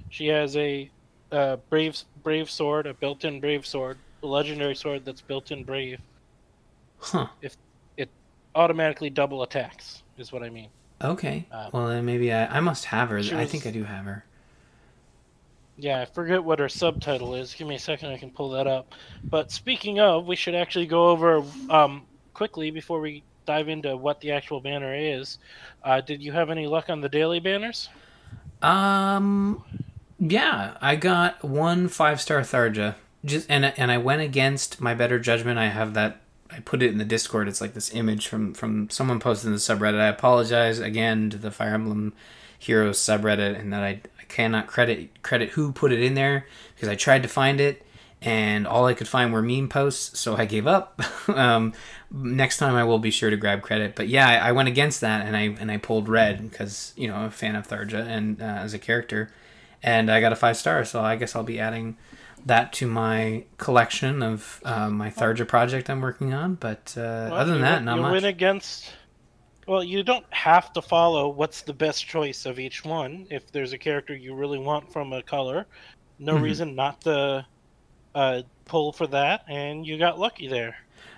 she 0.09 0.27
has 0.27 0.55
a 0.57 0.89
uh, 1.31 1.57
brave 1.69 1.97
brave 2.23 2.49
sword, 2.49 2.87
a 2.87 2.93
built-in 2.93 3.39
brave 3.39 3.65
sword, 3.65 3.97
a 4.23 4.27
legendary 4.27 4.75
sword 4.75 5.05
that's 5.05 5.21
built-in 5.21 5.63
brave. 5.63 5.99
Huh. 6.99 7.27
If 7.41 7.55
it 7.97 8.09
automatically 8.55 9.09
double 9.09 9.43
attacks 9.43 10.03
is 10.17 10.31
what 10.31 10.41
I 10.41 10.49
mean. 10.49 10.69
Okay. 11.01 11.45
Um, 11.51 11.69
well, 11.71 11.87
then 11.87 12.05
maybe 12.05 12.33
I 12.33 12.57
I 12.57 12.59
must 12.59 12.85
have 12.85 13.09
her. 13.09 13.21
she 13.21 13.35
I 13.35 13.45
think 13.45 13.67
I 13.67 13.71
do 13.71 13.83
have 13.83 14.05
her. 14.05 14.25
Yeah, 15.79 16.01
I 16.01 16.05
forget 16.05 16.43
what 16.43 16.57
her 16.57 16.69
subtitle 16.69 17.35
is. 17.35 17.53
Give 17.53 17.67
me 17.67 17.75
a 17.75 17.79
second, 17.79 18.09
I 18.09 18.17
can 18.17 18.31
pull 18.31 18.49
that 18.51 18.65
up. 18.65 18.95
But 19.23 19.51
speaking 19.51 19.99
of, 19.99 20.25
we 20.25 20.35
should 20.35 20.55
actually 20.55 20.87
go 20.87 21.09
over 21.09 21.43
um, 21.69 22.01
quickly 22.33 22.71
before 22.71 22.99
we 22.99 23.21
dive 23.47 23.69
into 23.69 23.97
what 23.97 24.21
the 24.21 24.31
actual 24.31 24.61
banner 24.61 24.93
is. 24.95 25.39
Uh, 25.83 26.01
did 26.01 26.21
you 26.21 26.31
have 26.33 26.51
any 26.51 26.67
luck 26.67 26.89
on 26.89 27.01
the 27.01 27.09
daily 27.09 27.39
banners? 27.39 27.89
Um, 28.61 29.63
yeah, 30.19 30.77
I 30.81 30.95
got 30.95 31.43
one 31.43 31.87
five 31.87 32.21
star 32.21 32.41
Tharja. 32.41 32.95
Just 33.25 33.49
and 33.49 33.65
and 33.65 33.91
I 33.91 33.97
went 33.97 34.21
against 34.21 34.79
my 34.79 34.93
better 34.93 35.17
judgment. 35.19 35.57
I 35.57 35.67
have 35.67 35.93
that. 35.95 36.21
I 36.49 36.59
put 36.59 36.81
it 36.81 36.91
in 36.91 36.97
the 36.97 37.05
Discord. 37.05 37.47
It's 37.47 37.61
like 37.61 37.73
this 37.73 37.93
image 37.93 38.27
from 38.27 38.53
from 38.53 38.89
someone 38.89 39.19
posted 39.19 39.47
in 39.47 39.53
the 39.53 39.59
subreddit. 39.59 39.99
I 39.99 40.07
apologize 40.07 40.79
again 40.79 41.29
to 41.31 41.37
the 41.37 41.51
Fire 41.51 41.73
Emblem 41.73 42.13
Heroes 42.59 42.99
subreddit, 42.99 43.59
and 43.59 43.73
that 43.73 43.83
I, 43.83 44.01
I 44.19 44.23
cannot 44.27 44.67
credit 44.67 45.21
credit 45.23 45.51
who 45.51 45.71
put 45.71 45.91
it 45.91 46.01
in 46.01 46.13
there 46.13 46.45
because 46.75 46.89
I 46.89 46.95
tried 46.95 47.23
to 47.23 47.29
find 47.29 47.59
it, 47.59 47.83
and 48.27 48.67
all 48.67 48.85
I 48.85 48.93
could 48.93 49.07
find 49.07 49.31
were 49.31 49.41
meme 49.41 49.69
posts. 49.69 50.19
So 50.19 50.35
I 50.35 50.45
gave 50.45 50.67
up. 50.67 51.01
um, 51.29 51.73
next 52.11 52.57
time 52.57 52.75
I 52.75 52.83
will 52.83 52.99
be 52.99 53.11
sure 53.11 53.29
to 53.29 53.37
grab 53.37 53.61
credit. 53.61 53.95
But 53.95 54.07
yeah, 54.09 54.27
I, 54.27 54.49
I 54.49 54.51
went 54.51 54.67
against 54.69 55.01
that, 55.01 55.25
and 55.25 55.35
I 55.37 55.43
and 55.59 55.71
I 55.71 55.77
pulled 55.77 56.09
red 56.09 56.49
because 56.49 56.93
you 56.97 57.07
know 57.07 57.15
I'm 57.15 57.25
a 57.25 57.31
fan 57.31 57.55
of 57.55 57.67
Tharja 57.67 58.05
and 58.05 58.41
uh, 58.41 58.45
as 58.45 58.73
a 58.73 58.79
character, 58.79 59.31
and 59.81 60.11
I 60.11 60.19
got 60.21 60.33
a 60.33 60.35
five 60.35 60.57
star. 60.57 60.83
So 60.85 61.01
I 61.01 61.15
guess 61.15 61.35
I'll 61.35 61.43
be 61.43 61.59
adding 61.59 61.97
that 62.45 62.71
to 62.73 62.87
my 62.87 63.43
collection 63.57 64.21
of 64.23 64.61
uh, 64.63 64.89
my 64.89 65.09
Tharja 65.09 65.47
project 65.47 65.89
I'm 65.89 66.01
working 66.01 66.33
on. 66.33 66.55
But 66.55 66.93
uh, 66.97 67.31
Well, 67.31 67.33
other 67.33 67.51
than 67.51 67.59
you 67.59 67.65
that, 67.65 67.75
win- 67.77 67.85
not 67.85 67.95
you 67.95 68.01
much. 68.01 68.11
win 68.11 68.25
against. 68.25 68.93
Well, 69.67 69.83
you 69.83 70.01
don't 70.01 70.25
have 70.33 70.71
to 70.73 70.81
follow 70.81 71.27
what's 71.27 71.61
the 71.61 71.73
best 71.73 72.07
choice 72.07 72.45
of 72.45 72.57
each 72.57 72.85
one. 72.85 73.27
If 73.29 73.51
there's 73.51 73.73
a 73.73 73.77
character 73.77 74.15
you 74.15 74.33
really 74.33 74.59
want 74.59 74.93
from 74.93 75.11
a 75.11 75.21
color, 75.21 75.65
no 76.19 76.35
Mhm. 76.35 76.41
reason 76.41 76.73
not 76.75 77.01
to 77.01 77.45
uh, 78.17 78.41
pull 78.65 78.91
for 78.91 79.07
that, 79.07 79.43
and 79.47 79.85
you 79.85 79.97
got 79.97 80.19
lucky 80.19 80.47
there. 80.47 80.75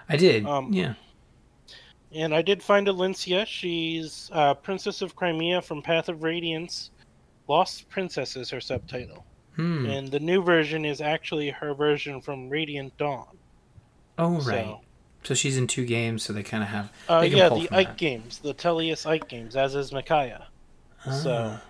I 0.10 0.18
did. 0.18 0.46
um, 0.46 0.74
yeah. 0.74 0.94
And 2.12 2.34
I 2.34 2.42
did 2.42 2.64
find 2.64 2.88
Elincia. 2.88 3.46
She's 3.46 4.30
uh, 4.34 4.56
Princess 4.56 5.02
of 5.02 5.16
Crimea 5.16 5.62
from 5.62 5.82
Path 5.82 6.10
of 6.10 6.24
Radiance. 6.24 6.90
Lost 7.48 7.88
Princess 7.90 8.36
is 8.36 8.50
her 8.50 8.62
subtitle, 8.62 9.26
Hmm. 9.56 9.86
and 9.86 10.08
the 10.10 10.20
new 10.20 10.42
version 10.44 10.86
is 10.86 11.02
actually 11.02 11.50
her 11.50 11.74
version 11.74 12.22
from 12.22 12.50
Radiant 12.50 12.96
Dawn. 12.98 13.38
oh 14.18 14.36
right. 14.42 14.66
So, 14.66 14.82
So 15.24 15.34
she's 15.36 15.58
in 15.58 15.68
two 15.68 15.86
games, 15.86 16.24
so 16.24 16.34
they 16.34 16.44
kind 16.44 16.64
of 16.64 16.70
have. 16.70 16.92
uh, 17.10 17.22
yeah, 17.28 17.50
the 17.50 17.68
Ike 17.72 17.88
that. 17.90 17.98
games, 17.98 18.40
the 18.40 18.54
Tellius 18.54 19.06
Ike 19.06 19.28
games, 19.28 19.56
as 19.56 19.76
is 19.76 19.92
Micaiah. 19.92 20.48
So, 21.24 21.34
Ah. 21.58 21.62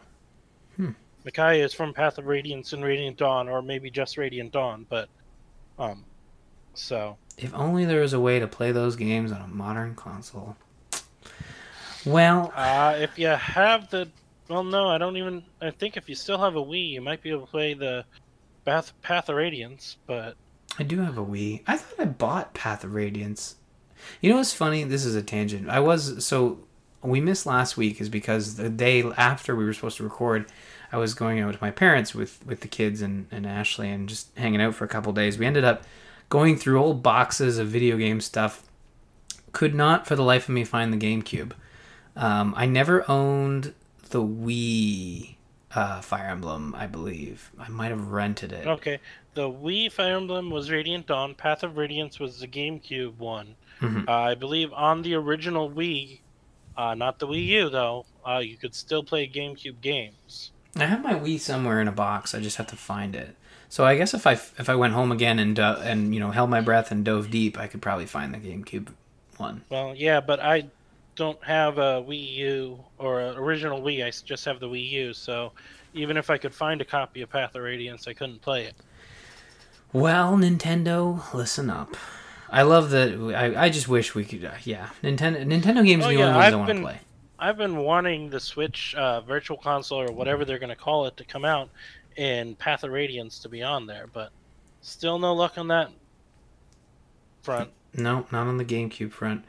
Hmm. 0.75 0.91
Micaiah 1.25 1.63
is 1.65 1.73
from 1.73 1.93
Path 1.93 2.17
of 2.17 2.25
Radiance 2.27 2.73
and 2.73 2.83
Radiant 2.83 3.17
Dawn, 3.17 3.47
or 3.49 3.61
maybe 3.61 3.89
just 3.89 4.17
Radiant 4.17 4.51
Dawn, 4.51 4.85
but 4.89 5.09
um, 5.79 6.03
so 6.73 7.17
If 7.37 7.53
only 7.53 7.85
there 7.85 8.01
was 8.01 8.13
a 8.13 8.19
way 8.19 8.39
to 8.39 8.47
play 8.47 8.71
those 8.71 8.95
games 8.95 9.31
on 9.31 9.41
a 9.41 9.47
modern 9.47 9.95
console. 9.95 10.55
Well, 12.05 12.53
uh, 12.55 12.95
if 12.97 13.17
you 13.19 13.27
have 13.27 13.89
the, 13.89 14.09
well, 14.47 14.63
no, 14.63 14.89
I 14.89 14.97
don't 14.97 15.17
even. 15.17 15.43
I 15.61 15.71
think 15.71 15.97
if 15.97 16.07
you 16.07 16.15
still 16.15 16.37
have 16.37 16.55
a 16.55 16.63
Wii, 16.63 16.91
you 16.91 17.01
might 17.01 17.21
be 17.21 17.29
able 17.29 17.41
to 17.41 17.51
play 17.51 17.73
the 17.73 18.05
Path 18.65 18.93
Path 19.01 19.29
of 19.29 19.35
Radiance, 19.35 19.97
but 20.07 20.35
I 20.77 20.83
do 20.83 20.99
have 20.99 21.17
a 21.17 21.25
Wii. 21.25 21.61
I 21.67 21.77
thought 21.77 21.99
I 21.99 22.05
bought 22.05 22.53
Path 22.53 22.83
of 22.83 22.93
Radiance. 22.93 23.55
You 24.21 24.29
know 24.29 24.37
what's 24.37 24.53
funny? 24.53 24.83
This 24.85 25.03
is 25.03 25.15
a 25.15 25.21
tangent. 25.21 25.69
I 25.69 25.81
was 25.81 26.25
so 26.25 26.59
we 27.01 27.21
missed 27.21 27.45
last 27.45 27.77
week 27.77 28.01
is 28.01 28.09
because 28.09 28.55
the 28.55 28.69
day 28.69 29.03
after 29.17 29.55
we 29.55 29.65
were 29.65 29.73
supposed 29.73 29.97
to 29.97 30.03
record, 30.03 30.45
I 30.91 30.97
was 30.97 31.13
going 31.13 31.39
out 31.39 31.47
with 31.47 31.61
my 31.61 31.71
parents 31.71 32.15
with 32.15 32.39
with 32.45 32.61
the 32.61 32.67
kids 32.67 33.01
and, 33.01 33.27
and 33.31 33.45
Ashley 33.45 33.89
and 33.89 34.09
just 34.09 34.35
hanging 34.37 34.61
out 34.61 34.75
for 34.75 34.85
a 34.85 34.87
couple 34.87 35.11
days. 35.13 35.37
We 35.37 35.45
ended 35.45 35.63
up 35.63 35.83
going 36.29 36.57
through 36.57 36.79
old 36.79 37.03
boxes 37.03 37.57
of 37.57 37.67
video 37.67 37.97
game 37.97 38.21
stuff. 38.21 38.63
Could 39.51 39.73
not 39.75 40.05
for 40.07 40.15
the 40.15 40.23
life 40.23 40.43
of 40.47 40.53
me 40.53 40.63
find 40.63 40.93
the 40.93 40.97
GameCube. 40.97 41.53
Um, 42.15 42.53
I 42.57 42.65
never 42.65 43.09
owned 43.09 43.73
the 44.09 44.21
Wii 44.21 45.35
uh, 45.73 46.01
Fire 46.01 46.27
Emblem. 46.29 46.75
I 46.77 46.85
believe 46.87 47.51
I 47.59 47.67
might 47.69 47.89
have 47.89 48.07
rented 48.09 48.51
it. 48.51 48.67
okay. 48.67 48.99
The 49.35 49.49
Wii 49.49 49.91
Fire 49.91 50.15
Emblem 50.17 50.49
was 50.49 50.69
Radiant 50.69 51.05
Dawn. 51.07 51.33
Path 51.33 51.63
of 51.63 51.77
Radiance 51.77 52.19
was 52.19 52.39
the 52.39 52.47
GameCube 52.47 53.17
one. 53.17 53.55
Mhm. 53.79 54.07
Uh, 54.07 54.11
I 54.11 54.35
believe 54.35 54.73
on 54.73 55.01
the 55.03 55.13
original 55.15 55.69
Wii, 55.71 56.19
uh, 56.75 56.93
not 56.95 57.19
the 57.19 57.27
Wii 57.27 57.45
U 57.45 57.69
though, 57.69 58.05
uh, 58.27 58.39
you 58.39 58.57
could 58.57 58.75
still 58.75 59.03
play 59.03 59.27
GameCube 59.27 59.79
games. 59.81 60.51
I 60.75 60.85
have 60.85 61.03
my 61.03 61.13
Wii 61.15 61.39
somewhere 61.39 61.81
in 61.81 61.87
a 61.87 61.91
box. 61.91 62.33
I 62.35 62.39
just 62.39 62.57
have 62.57 62.67
to 62.67 62.75
find 62.75 63.15
it. 63.15 63.35
So 63.69 63.85
I 63.85 63.95
guess 63.97 64.13
if 64.13 64.25
I 64.25 64.33
if 64.33 64.69
I 64.69 64.75
went 64.75 64.93
home 64.93 65.11
again 65.11 65.39
and 65.39 65.59
uh, 65.59 65.79
and 65.83 66.13
you 66.13 66.19
know 66.19 66.31
held 66.31 66.49
my 66.49 66.61
breath 66.61 66.91
and 66.91 67.05
dove 67.05 67.29
deep, 67.29 67.57
I 67.59 67.67
could 67.67 67.81
probably 67.81 68.05
find 68.05 68.33
the 68.33 68.37
GameCube 68.39 68.87
one. 69.37 69.63
Well, 69.69 69.93
yeah, 69.95 70.19
but 70.21 70.39
I 70.39 70.65
don't 71.15 71.43
have 71.43 71.77
a 71.77 72.03
Wii 72.07 72.33
U 72.37 72.79
or 72.97 73.19
an 73.19 73.35
original 73.37 73.81
Wii. 73.81 74.05
I 74.05 74.11
just 74.11 74.45
have 74.45 74.59
the 74.59 74.67
Wii 74.67 74.89
U. 74.89 75.13
So 75.13 75.51
even 75.93 76.17
if 76.17 76.29
I 76.29 76.37
could 76.37 76.53
find 76.53 76.81
a 76.81 76.85
copy 76.85 77.21
of 77.21 77.29
Path 77.29 77.55
of 77.55 77.61
Radiance, 77.61 78.07
I 78.07 78.13
couldn't 78.13 78.41
play 78.41 78.65
it. 78.65 78.75
Well, 79.91 80.37
Nintendo, 80.37 81.33
listen 81.33 81.69
up. 81.69 81.95
I 82.51 82.63
love 82.63 82.89
that. 82.91 83.13
I, 83.35 83.65
I 83.65 83.69
just 83.69 83.87
wish 83.87 84.15
we 84.15 84.23
could. 84.25 84.45
Uh, 84.45 84.51
yeah, 84.63 84.89
Nintendo 85.03 85.45
Nintendo 85.45 85.85
games 85.85 86.05
Oh, 86.05 86.09
are 86.09 86.13
the 86.13 86.19
yeah, 86.19 86.25
only 86.27 86.37
ones 86.37 86.45
I've 86.47 86.53
I 86.53 86.57
want 86.57 86.69
to 86.69 86.81
play. 86.81 86.99
I've 87.39 87.57
been 87.57 87.77
wanting 87.77 88.29
the 88.29 88.39
Switch 88.39 88.93
uh, 88.95 89.21
Virtual 89.21 89.57
Console 89.57 90.01
or 90.01 90.11
whatever 90.11 90.45
they're 90.45 90.59
going 90.59 90.69
to 90.69 90.75
call 90.75 91.05
it 91.05 91.17
to 91.17 91.23
come 91.23 91.45
out 91.45 91.69
and 92.17 92.57
Path 92.57 92.83
of 92.83 92.91
Radiance 92.91 93.39
to 93.39 93.49
be 93.49 93.63
on 93.63 93.87
there, 93.87 94.07
but 94.11 94.31
still 94.81 95.17
no 95.19 95.33
luck 95.33 95.57
on 95.57 95.69
that 95.69 95.89
front. 97.41 97.69
No, 97.93 98.25
not 98.31 98.47
on 98.47 98.57
the 98.57 98.65
GameCube 98.65 99.11
front. 99.11 99.45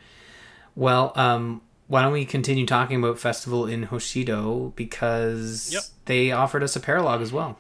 Well, 0.76 1.12
um, 1.16 1.62
why 1.88 2.03
don't 2.03 2.12
we 2.12 2.24
continue 2.24 2.64
talking 2.64 3.03
about 3.03 3.18
Festival 3.18 3.66
in 3.66 3.88
Hoshido 3.88 4.74
because 4.76 5.72
Yep. 5.72 5.83
they 6.05 6.31
offered 6.33 6.62
us 6.62 6.76
a 6.76 6.81
paralog 6.81 7.20
as 7.20 7.33
well. 7.33 7.59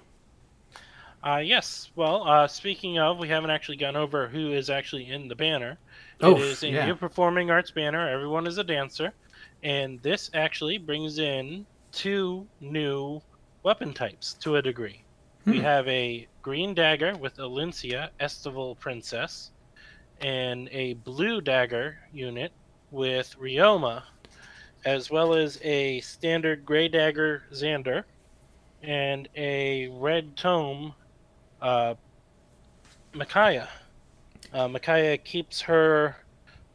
Uh, 1.22 1.42
yes. 1.44 1.90
Well, 1.96 2.26
uh, 2.26 2.48
speaking 2.48 2.98
of, 2.98 3.18
we 3.18 3.28
haven't 3.28 3.50
actually 3.50 3.76
gone 3.76 3.96
over 3.96 4.26
who 4.28 4.52
is 4.52 4.70
actually 4.70 5.10
in 5.10 5.28
the 5.28 5.34
banner. 5.36 5.78
Oh, 6.22 6.36
it 6.36 6.42
is 6.42 6.62
a 6.62 6.68
yeah. 6.68 6.86
new 6.86 6.94
performing 6.94 7.50
arts 7.50 7.70
banner. 7.70 8.08
Everyone 8.08 8.46
is 8.46 8.58
a 8.58 8.64
dancer, 8.64 9.12
and 9.62 10.00
this 10.02 10.30
actually 10.32 10.78
brings 10.78 11.18
in 11.18 11.66
two 11.92 12.46
new 12.60 13.20
weapon 13.62 13.92
types 13.92 14.34
to 14.34 14.56
a 14.56 14.62
degree. 14.62 15.02
We 15.44 15.58
Hmm. 15.58 15.64
have 15.64 15.88
a 15.88 16.26
green 16.42 16.74
dagger 16.74 17.16
with 17.16 17.36
Elincia, 17.36 18.10
Estival 18.18 18.76
Princess, 18.76 19.50
and 20.20 20.68
a 20.72 20.94
blue 20.94 21.40
dagger 21.40 21.98
unit 22.12 22.52
with 22.90 23.36
Ryoma, 23.38 24.02
as 24.84 25.10
well 25.10 25.34
as 25.34 25.58
a 25.62 26.00
standard 26.00 26.64
gray 26.64 26.88
dagger 26.88 27.44
Xander, 27.52 28.04
and 28.82 29.28
a 29.36 29.88
red 29.88 30.36
tome 30.36 30.94
uh, 31.60 31.94
Micaiah. 33.12 33.68
Uh, 34.52 34.68
Micaiah 34.68 35.18
keeps 35.18 35.60
her 35.62 36.16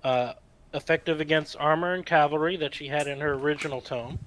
uh, 0.03 0.33
effective 0.73 1.19
against 1.19 1.55
armor 1.57 1.93
and 1.93 2.05
cavalry 2.05 2.57
that 2.57 2.73
she 2.73 2.87
had 2.87 3.07
in 3.07 3.19
her 3.19 3.33
original 3.33 3.81
tome. 3.81 4.19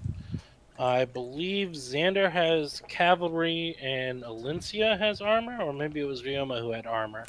I 0.78 1.06
believe 1.06 1.70
Xander 1.70 2.30
has 2.30 2.82
cavalry 2.88 3.76
and 3.82 4.22
Elincia 4.22 4.96
has 4.98 5.20
armor, 5.20 5.60
or 5.60 5.72
maybe 5.72 6.00
it 6.00 6.04
was 6.04 6.22
Ryoma 6.22 6.60
who 6.60 6.70
had 6.70 6.86
armor 6.86 7.24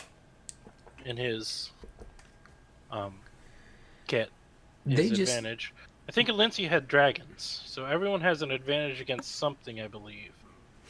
in 1.05 1.17
his 1.17 1.71
um, 2.91 3.15
kit. 4.07 4.29
His 4.87 4.97
They 4.97 5.09
just. 5.09 5.43
I 6.07 6.11
think 6.11 6.29
Elincia 6.29 6.67
had 6.67 6.87
dragons, 6.87 7.61
so 7.65 7.85
everyone 7.85 8.21
has 8.21 8.41
an 8.41 8.49
advantage 8.49 8.99
against 8.99 9.35
something, 9.35 9.79
I 9.79 9.87
believe, 9.87 10.31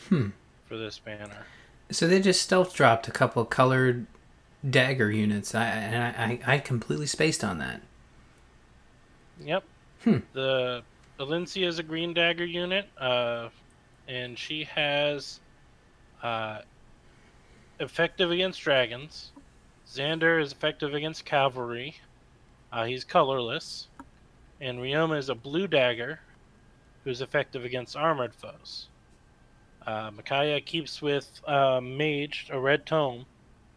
hmm. 0.07 0.29
for 0.65 0.77
this 0.77 0.97
banner. 0.97 1.45
So 1.91 2.07
they 2.07 2.21
just 2.21 2.41
stealth 2.41 2.73
dropped 2.73 3.07
a 3.07 3.11
couple 3.11 3.43
colored 3.45 4.05
dagger 4.67 5.11
units. 5.11 5.55
I 5.55 5.65
and 5.65 6.03
I, 6.03 6.53
I, 6.53 6.55
I 6.55 6.57
completely 6.59 7.07
spaced 7.07 7.43
on 7.43 7.57
that. 7.59 7.81
Yep. 9.43 9.63
Hmm. 10.03 10.17
The 10.33 10.83
Valencia 11.17 11.67
is 11.67 11.79
a 11.79 11.83
green 11.83 12.13
dagger 12.13 12.45
unit, 12.45 12.87
uh, 12.97 13.49
and 14.07 14.37
she 14.37 14.65
has 14.65 15.39
uh, 16.21 16.61
effective 17.79 18.31
against 18.31 18.61
dragons. 18.61 19.31
Xander 19.87 20.41
is 20.41 20.51
effective 20.51 20.93
against 20.93 21.25
cavalry. 21.25 21.95
Uh, 22.71 22.85
he's 22.85 23.03
colorless, 23.03 23.87
and 24.61 24.79
Ryoma 24.79 25.17
is 25.17 25.29
a 25.29 25.35
blue 25.35 25.67
dagger, 25.67 26.19
who's 27.03 27.21
effective 27.21 27.65
against 27.65 27.95
armored 27.95 28.35
foes. 28.35 28.88
Uh, 29.85 30.11
Micaiah 30.15 30.61
keeps 30.61 31.01
with 31.01 31.41
uh, 31.47 31.79
mage, 31.81 32.47
a 32.51 32.59
red 32.59 32.85
tome, 32.85 33.25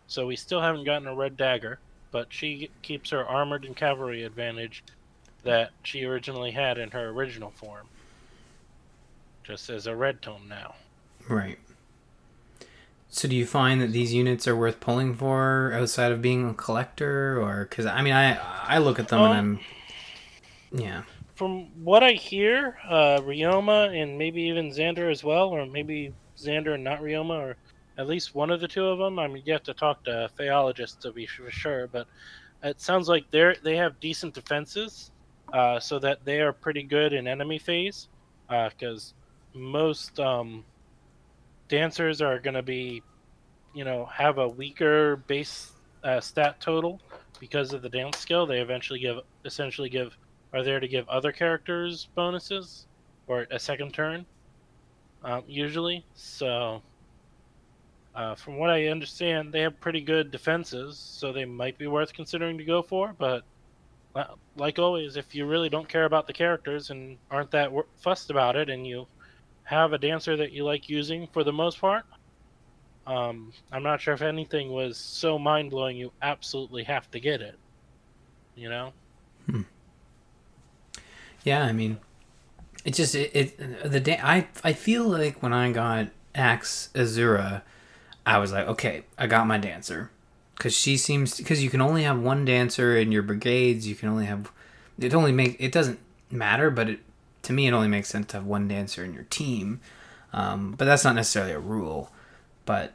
so 0.07 0.27
we 0.27 0.37
still 0.37 0.61
haven't 0.61 0.85
gotten 0.85 1.09
a 1.09 1.15
red 1.15 1.37
dagger, 1.37 1.79
but 2.11 2.27
she 2.31 2.71
keeps 2.83 3.11
her 3.11 3.25
armored 3.27 3.65
and 3.65 3.75
cavalry 3.77 4.23
advantage 4.25 4.85
that 5.43 5.71
she 5.83 6.05
originally 6.05 6.51
had 6.51 6.79
in 6.79 6.91
her 6.91 7.09
original 7.09 7.51
form. 7.51 7.87
Just 9.45 9.71
as 9.71 9.87
a 9.87 9.97
red 9.97 10.23
tome 10.23 10.49
now. 10.49 10.75
Right. 11.29 11.59
So 13.09 13.29
do 13.29 13.37
you 13.37 13.45
find 13.47 13.81
that 13.81 13.93
these 13.93 14.15
units 14.15 14.49
are 14.49 14.57
worth 14.57 14.81
pulling 14.81 15.15
for 15.15 15.73
outside 15.75 16.12
of 16.12 16.23
being 16.23 16.49
a 16.49 16.55
collector, 16.55 17.41
or 17.41 17.67
because 17.69 17.85
I 17.87 18.01
mean 18.03 18.15
I 18.15 18.37
I 18.37 18.79
look 18.79 18.99
at 18.99 19.09
them 19.09 19.21
Um, 19.21 19.31
and 19.31 19.38
I'm 19.38 19.61
yeah 20.81 21.03
From 21.35 21.85
what 21.85 22.03
I 22.03 22.12
hear, 22.12 22.77
uh, 22.88 23.21
Ryoma 23.21 24.01
and 24.01 24.18
maybe 24.18 24.42
even 24.42 24.71
Xander 24.71 25.11
as 25.11 25.25
well, 25.25 25.49
or 25.49 25.64
maybe 25.66 26.12
Xander 26.37 26.75
and 26.75 26.85
not 26.85 27.01
Ryoma, 27.01 27.40
or 27.40 27.57
at 27.97 28.07
least 28.07 28.35
one 28.35 28.51
of 28.51 28.61
the 28.61 28.68
two 28.68 28.85
of 28.87 28.99
them. 28.99 29.18
I 29.18 29.29
mean, 29.29 29.42
you 29.47 29.53
have 29.53 29.62
to 29.64 29.75
talk 29.75 30.05
to 30.05 30.31
phaologists 30.38 30.99
to 31.01 31.12
be 31.12 31.27
for 31.27 31.51
sure, 31.51 31.88
but 31.88 32.07
it 32.62 32.81
sounds 32.81 33.09
like 33.09 33.25
they're 33.31 33.57
they 33.64 33.77
have 33.77 33.99
decent 33.99 34.35
defenses, 34.35 35.11
uh, 35.53 35.81
so 35.81 35.99
that 35.99 36.25
they 36.25 36.40
are 36.40 36.53
pretty 36.53 36.83
good 36.83 37.12
in 37.12 37.27
enemy 37.27 37.59
phase, 37.59 38.09
because 38.49 39.14
most 39.55 40.21
um, 40.21 40.64
dancers 41.68 42.21
are 42.21 42.38
going 42.38 42.55
to 42.55 42.62
be, 42.62 43.03
you 43.75 43.85
know, 43.85 44.05
have 44.07 44.38
a 44.38 44.49
weaker 44.49 45.16
base 45.16 45.73
uh, 46.05 46.21
stat 46.21 46.61
total 46.61 47.01
because 47.40 47.73
of 47.73 47.83
the 47.83 47.88
dance 47.88 48.18
skill. 48.18 48.47
They 48.47 48.61
eventually 48.61 49.01
give 49.01 49.18
essentially 49.45 49.88
give 49.88 50.16
are 50.53 50.62
there 50.62 50.81
to 50.81 50.88
give 50.88 51.09
other 51.09 51.33
characters 51.33 52.09
bonuses 52.15 52.87
or 53.27 53.47
a 53.51 53.59
second 53.59 53.95
turn, 53.95 54.27
um, 55.25 55.43
usually. 55.47 56.05
So, 56.15 56.83
uh, 58.15 58.35
from 58.35 58.59
what 58.59 58.71
I 58.71 58.88
understand, 58.88 59.53
they 59.53 59.61
have 59.61 59.81
pretty 59.81 60.01
good 60.01 60.31
defenses, 60.31 60.99
so 60.99 61.33
they 61.33 61.45
might 61.45 61.79
be 61.79 61.87
worth 61.87 62.12
considering 62.12 62.59
to 62.59 62.65
go 62.65 62.83
for. 62.83 63.15
But, 63.19 63.45
uh, 64.15 64.35
like 64.57 64.79
always, 64.79 65.17
if 65.17 65.35
you 65.35 65.47
really 65.47 65.71
don't 65.71 65.88
care 65.88 66.05
about 66.05 66.27
the 66.27 66.33
characters 66.33 66.91
and 66.91 67.17
aren't 67.31 67.51
that 67.53 67.71
fussed 67.97 68.31
about 68.31 68.57
it, 68.57 68.69
and 68.69 68.87
you 68.87 69.07
have 69.65 69.93
a 69.93 69.99
dancer 69.99 70.37
that 70.37 70.53
you 70.53 70.65
like 70.65 70.88
using 70.88 71.27
for 71.29 71.45
the 71.45 71.53
most 71.53 71.81
part, 71.81 72.05
um, 73.07 73.53
I'm 73.73 73.83
not 73.83 74.01
sure 74.01 74.15
if 74.15 74.23
anything 74.23 74.71
was 74.71 74.97
so 74.97 75.38
mind 75.38 75.71
blowing 75.71 75.97
you 75.97 76.12
absolutely 76.21 76.85
have 76.85 77.11
to 77.12 77.21
get 77.21 77.41
it. 77.41 77.59
You 78.55 78.69
know? 78.69 78.93
Yeah 81.45 81.63
I 81.65 81.73
mean 81.73 81.99
it 82.85 82.95
just 82.95 83.15
it, 83.15 83.31
it 83.35 83.91
the 83.91 84.01
day 84.01 84.19
I 84.23 84.49
I 84.65 84.73
feel 84.73 85.07
like 85.07 85.43
when 85.43 85.53
I 85.53 85.71
got 85.73 86.09
Axe 86.35 86.91
Azura, 86.95 87.63
I 88.25 88.39
was 88.39 88.53
like, 88.53 88.67
okay, 88.67 89.05
I 89.19 89.27
got 89.27 89.47
my 89.47 89.59
dancer, 89.59 90.11
because 90.57 90.75
she 90.75 90.97
seems 90.97 91.37
because 91.37 91.63
you 91.63 91.71
can 91.71 91.81
only 91.81 92.03
have 92.05 92.19
one 92.19 92.45
dancer 92.45 92.97
in 92.97 93.13
your 93.13 93.23
brigades. 93.23 93.87
You 93.87 93.95
can 93.95 94.09
only 94.09 94.27
have 94.27 94.51
it 94.99 95.15
only 95.15 95.33
make 95.33 95.57
it 95.61 95.73
doesn't 95.73 95.99
matter, 96.31 96.71
but 96.71 96.89
it 96.89 97.01
to 97.43 97.53
me 97.53 97.67
it 97.67 97.73
only 97.73 97.89
makes 97.89 98.09
sense 98.09 98.27
to 98.29 98.39
have 98.39 98.47
one 98.47 98.69
dancer 98.69 99.05
in 99.05 99.15
your 99.15 99.25
team. 99.25 99.81
Um, 100.33 100.73
but 100.73 100.87
that's 100.87 101.05
not 101.05 101.15
necessarily 101.15 101.53
a 101.53 101.61
rule. 101.61 102.11
But 102.65 102.95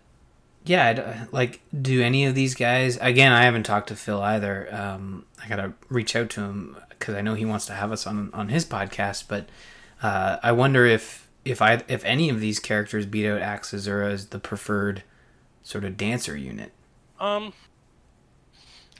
yeah, 0.65 0.87
I'd, 0.87 1.31
like 1.31 1.61
do 1.79 2.01
any 2.01 2.25
of 2.25 2.35
these 2.35 2.55
guys? 2.55 2.97
Again, 2.99 3.31
I 3.31 3.43
haven't 3.43 3.63
talked 3.63 3.89
to 3.89 3.95
Phil 3.95 4.21
either. 4.21 4.67
Um, 4.73 5.25
I 5.43 5.47
gotta 5.47 5.73
reach 5.89 6.15
out 6.15 6.29
to 6.31 6.41
him 6.41 6.77
because 6.97 7.15
I 7.15 7.21
know 7.21 7.33
he 7.33 7.45
wants 7.45 7.65
to 7.67 7.73
have 7.73 7.91
us 7.91 8.07
on 8.07 8.29
on 8.33 8.49
his 8.49 8.65
podcast. 8.65 9.25
But 9.27 9.47
uh, 10.01 10.37
I 10.43 10.51
wonder 10.51 10.85
if 10.85 11.27
if 11.45 11.61
I 11.61 11.83
if 11.87 12.03
any 12.05 12.29
of 12.29 12.39
these 12.39 12.59
characters 12.59 13.05
beat 13.05 13.27
out 13.27 13.41
Axe 13.41 13.71
Azura 13.71 14.11
as 14.11 14.27
the 14.27 14.39
preferred 14.39 15.03
sort 15.63 15.83
of 15.83 15.97
dancer 15.97 16.35
unit. 16.35 16.71
Um, 17.19 17.53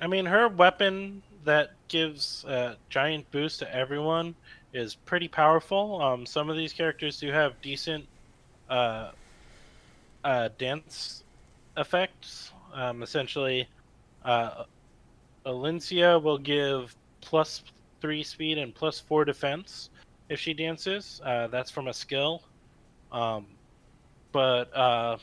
I 0.02 0.08
mean, 0.08 0.26
her 0.26 0.48
weapon 0.48 1.24
that 1.46 1.72
gives 1.88 2.44
a 2.46 2.76
giant 2.90 3.30
boost 3.32 3.60
to 3.60 3.76
everyone 3.76 4.36
is 4.74 4.96
pretty 4.96 5.28
powerful. 5.28 6.02
Um, 6.02 6.26
some 6.26 6.50
of 6.50 6.58
these 6.58 6.74
characters 6.74 7.20
do 7.20 7.32
have 7.32 7.60
decent 7.62 8.06
uh, 8.70 9.12
uh, 10.24 10.50
dance 10.58 11.24
effects. 11.78 12.52
Um, 12.74 13.02
essentially, 13.02 13.68
uh, 14.26 14.66
will 15.46 16.38
give 16.38 16.96
plus 17.22 17.64
three 18.02 18.24
speed 18.24 18.58
and 18.58 18.74
plus 18.74 19.00
four 19.00 19.26
defense 19.26 19.90
if 20.30 20.40
she 20.40 20.54
dances. 20.54 21.22
Uh, 21.24 21.48
that's 21.48 21.72
from 21.72 21.88
a 21.88 21.94
skill. 21.94 22.44
Um, 23.12 23.46
but 24.32 24.76
uh, 24.76 25.18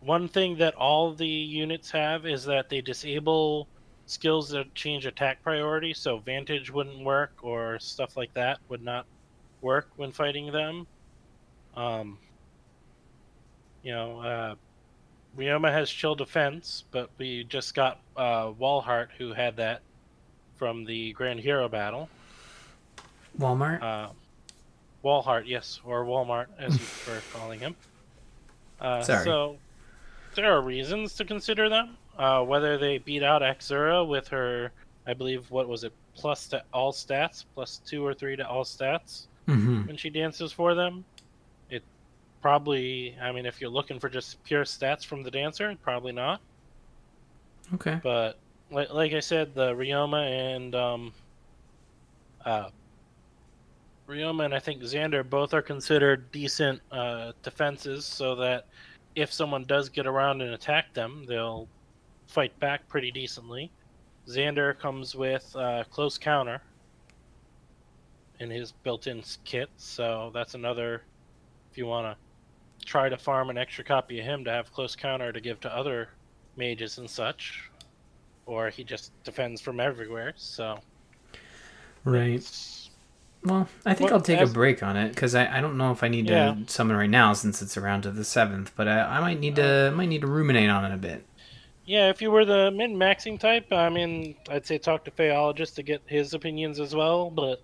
one 0.00 0.28
thing 0.28 0.56
that 0.58 0.74
all 0.74 1.12
the 1.12 1.26
units 1.26 1.90
have 1.90 2.26
is 2.26 2.44
that 2.44 2.68
they 2.68 2.80
disable 2.80 3.68
skills 4.06 4.50
that 4.50 4.74
change 4.74 5.06
attack 5.06 5.42
priority. 5.42 5.94
So 5.94 6.18
Vantage 6.18 6.70
wouldn't 6.70 7.04
work, 7.04 7.32
or 7.42 7.78
stuff 7.78 8.16
like 8.16 8.32
that 8.34 8.58
would 8.68 8.82
not 8.82 9.06
work 9.60 9.88
when 9.96 10.12
fighting 10.12 10.52
them. 10.52 10.86
Um, 11.76 12.18
you 13.82 13.92
know, 13.92 14.20
uh, 14.20 14.54
Ryoma 15.36 15.72
has 15.72 15.90
chill 15.90 16.14
defense, 16.14 16.84
but 16.90 17.10
we 17.18 17.44
just 17.44 17.74
got 17.74 18.00
uh, 18.16 18.50
Walhart 18.52 19.08
who 19.16 19.32
had 19.32 19.56
that 19.56 19.80
from 20.56 20.84
the 20.84 21.12
Grand 21.12 21.40
Hero 21.40 21.68
battle. 21.68 22.08
Walmart. 23.38 23.82
Uh, 23.82 24.08
Walhart, 25.04 25.44
yes, 25.46 25.80
or 25.84 26.04
Walmart 26.04 26.46
as 26.58 26.74
you 26.74 26.78
prefer 26.78 27.20
calling 27.38 27.60
him. 27.60 27.74
Uh, 28.80 29.02
Sorry. 29.02 29.24
So 29.24 29.56
there 30.34 30.52
are 30.52 30.60
reasons 30.60 31.14
to 31.14 31.24
consider 31.24 31.68
them. 31.68 31.96
Uh, 32.18 32.42
whether 32.42 32.76
they 32.76 32.98
beat 32.98 33.22
out 33.22 33.42
Axura 33.42 34.06
with 34.06 34.28
her, 34.28 34.70
I 35.06 35.14
believe, 35.14 35.50
what 35.50 35.68
was 35.68 35.84
it, 35.84 35.92
plus 36.14 36.46
to 36.48 36.62
all 36.72 36.92
stats, 36.92 37.44
plus 37.54 37.80
two 37.86 38.04
or 38.04 38.12
three 38.12 38.36
to 38.36 38.46
all 38.46 38.64
stats 38.64 39.26
mm-hmm. 39.48 39.86
when 39.86 39.96
she 39.96 40.10
dances 40.10 40.52
for 40.52 40.74
them. 40.74 41.04
It 41.70 41.82
probably, 42.42 43.16
I 43.20 43.32
mean, 43.32 43.46
if 43.46 43.60
you're 43.60 43.70
looking 43.70 43.98
for 43.98 44.08
just 44.08 44.42
pure 44.44 44.64
stats 44.64 45.04
from 45.04 45.22
the 45.22 45.30
dancer, 45.30 45.74
probably 45.82 46.12
not. 46.12 46.40
Okay. 47.74 47.98
But 48.02 48.38
like, 48.72 48.92
like 48.92 49.12
I 49.12 49.20
said, 49.20 49.54
the 49.54 49.72
Ryoma 49.72 50.56
and 50.56 50.74
um, 50.74 51.12
uh, 52.44 52.70
and 54.08 54.54
I 54.54 54.58
think 54.58 54.82
Xander 54.82 55.28
both 55.28 55.54
are 55.54 55.62
considered 55.62 56.30
decent 56.32 56.80
uh, 56.90 57.32
defenses, 57.42 58.04
so 58.04 58.34
that 58.36 58.66
if 59.14 59.32
someone 59.32 59.64
does 59.64 59.88
get 59.88 60.06
around 60.06 60.42
and 60.42 60.52
attack 60.52 60.92
them, 60.92 61.24
they'll 61.26 61.68
fight 62.26 62.58
back 62.60 62.86
pretty 62.88 63.10
decently. 63.10 63.70
Xander 64.28 64.78
comes 64.78 65.14
with 65.14 65.54
uh, 65.56 65.84
close 65.90 66.18
counter 66.18 66.60
in 68.40 68.50
his 68.50 68.72
built-in 68.72 69.22
kit, 69.44 69.70
so 69.76 70.30
that's 70.34 70.54
another. 70.54 71.02
If 71.70 71.78
you 71.78 71.86
want 71.86 72.06
to 72.06 72.86
try 72.86 73.08
to 73.08 73.16
farm 73.16 73.48
an 73.48 73.56
extra 73.56 73.84
copy 73.84 74.18
of 74.18 74.26
him 74.26 74.44
to 74.44 74.50
have 74.50 74.72
close 74.72 74.94
counter 74.94 75.32
to 75.32 75.40
give 75.40 75.60
to 75.60 75.74
other 75.74 76.10
mages 76.56 76.98
and 76.98 77.08
such, 77.08 77.70
or 78.46 78.68
he 78.70 78.84
just 78.84 79.12
defends 79.24 79.60
from 79.60 79.80
everywhere. 79.80 80.32
So 80.36 80.78
Right. 82.04 82.44
Well, 83.44 83.68
I 83.84 83.94
think 83.94 84.10
Well, 84.10 84.18
I'll 84.18 84.24
take 84.24 84.38
as- 84.40 84.50
a 84.50 84.54
break 84.54 84.82
on 84.82 84.96
it 84.96 85.10
because 85.10 85.34
I, 85.34 85.58
I 85.58 85.60
don't 85.60 85.76
know 85.76 85.90
if 85.92 86.02
I 86.02 86.08
need 86.08 86.28
Yeah. 86.28 86.54
to 86.54 86.72
summon 86.72 86.96
right 86.96 87.10
now 87.10 87.32
since 87.32 87.60
it's 87.62 87.76
around 87.76 88.02
to 88.02 88.10
the 88.10 88.24
seventh, 88.24 88.72
but 88.76 88.86
I, 88.88 89.00
I 89.18 89.20
might 89.20 89.40
need 89.40 89.56
to 89.56 89.92
might 89.94 90.06
need 90.08 90.20
to 90.20 90.26
ruminate 90.28 90.70
on 90.70 90.84
it 90.84 90.94
a 90.94 90.98
bit. 90.98 91.24
Yeah, 91.84 92.08
if 92.10 92.22
you 92.22 92.30
were 92.30 92.44
the 92.44 92.70
min 92.70 92.94
maxing 92.96 93.40
type, 93.40 93.72
I 93.72 93.88
mean, 93.88 94.36
I'd 94.48 94.64
say 94.66 94.78
talk 94.78 95.04
to 95.04 95.10
Phaeologist 95.10 95.74
to 95.76 95.82
get 95.82 96.00
his 96.06 96.32
opinions 96.32 96.78
as 96.78 96.94
well, 96.94 97.28
but 97.30 97.60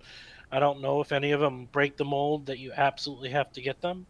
I 0.51 0.59
don't 0.59 0.81
know 0.81 0.99
if 0.99 1.13
any 1.13 1.31
of 1.31 1.39
them 1.39 1.69
break 1.71 1.95
the 1.95 2.03
mold 2.03 2.45
that 2.47 2.59
you 2.59 2.73
absolutely 2.75 3.29
have 3.29 3.51
to 3.53 3.61
get 3.61 3.79
them. 3.79 4.05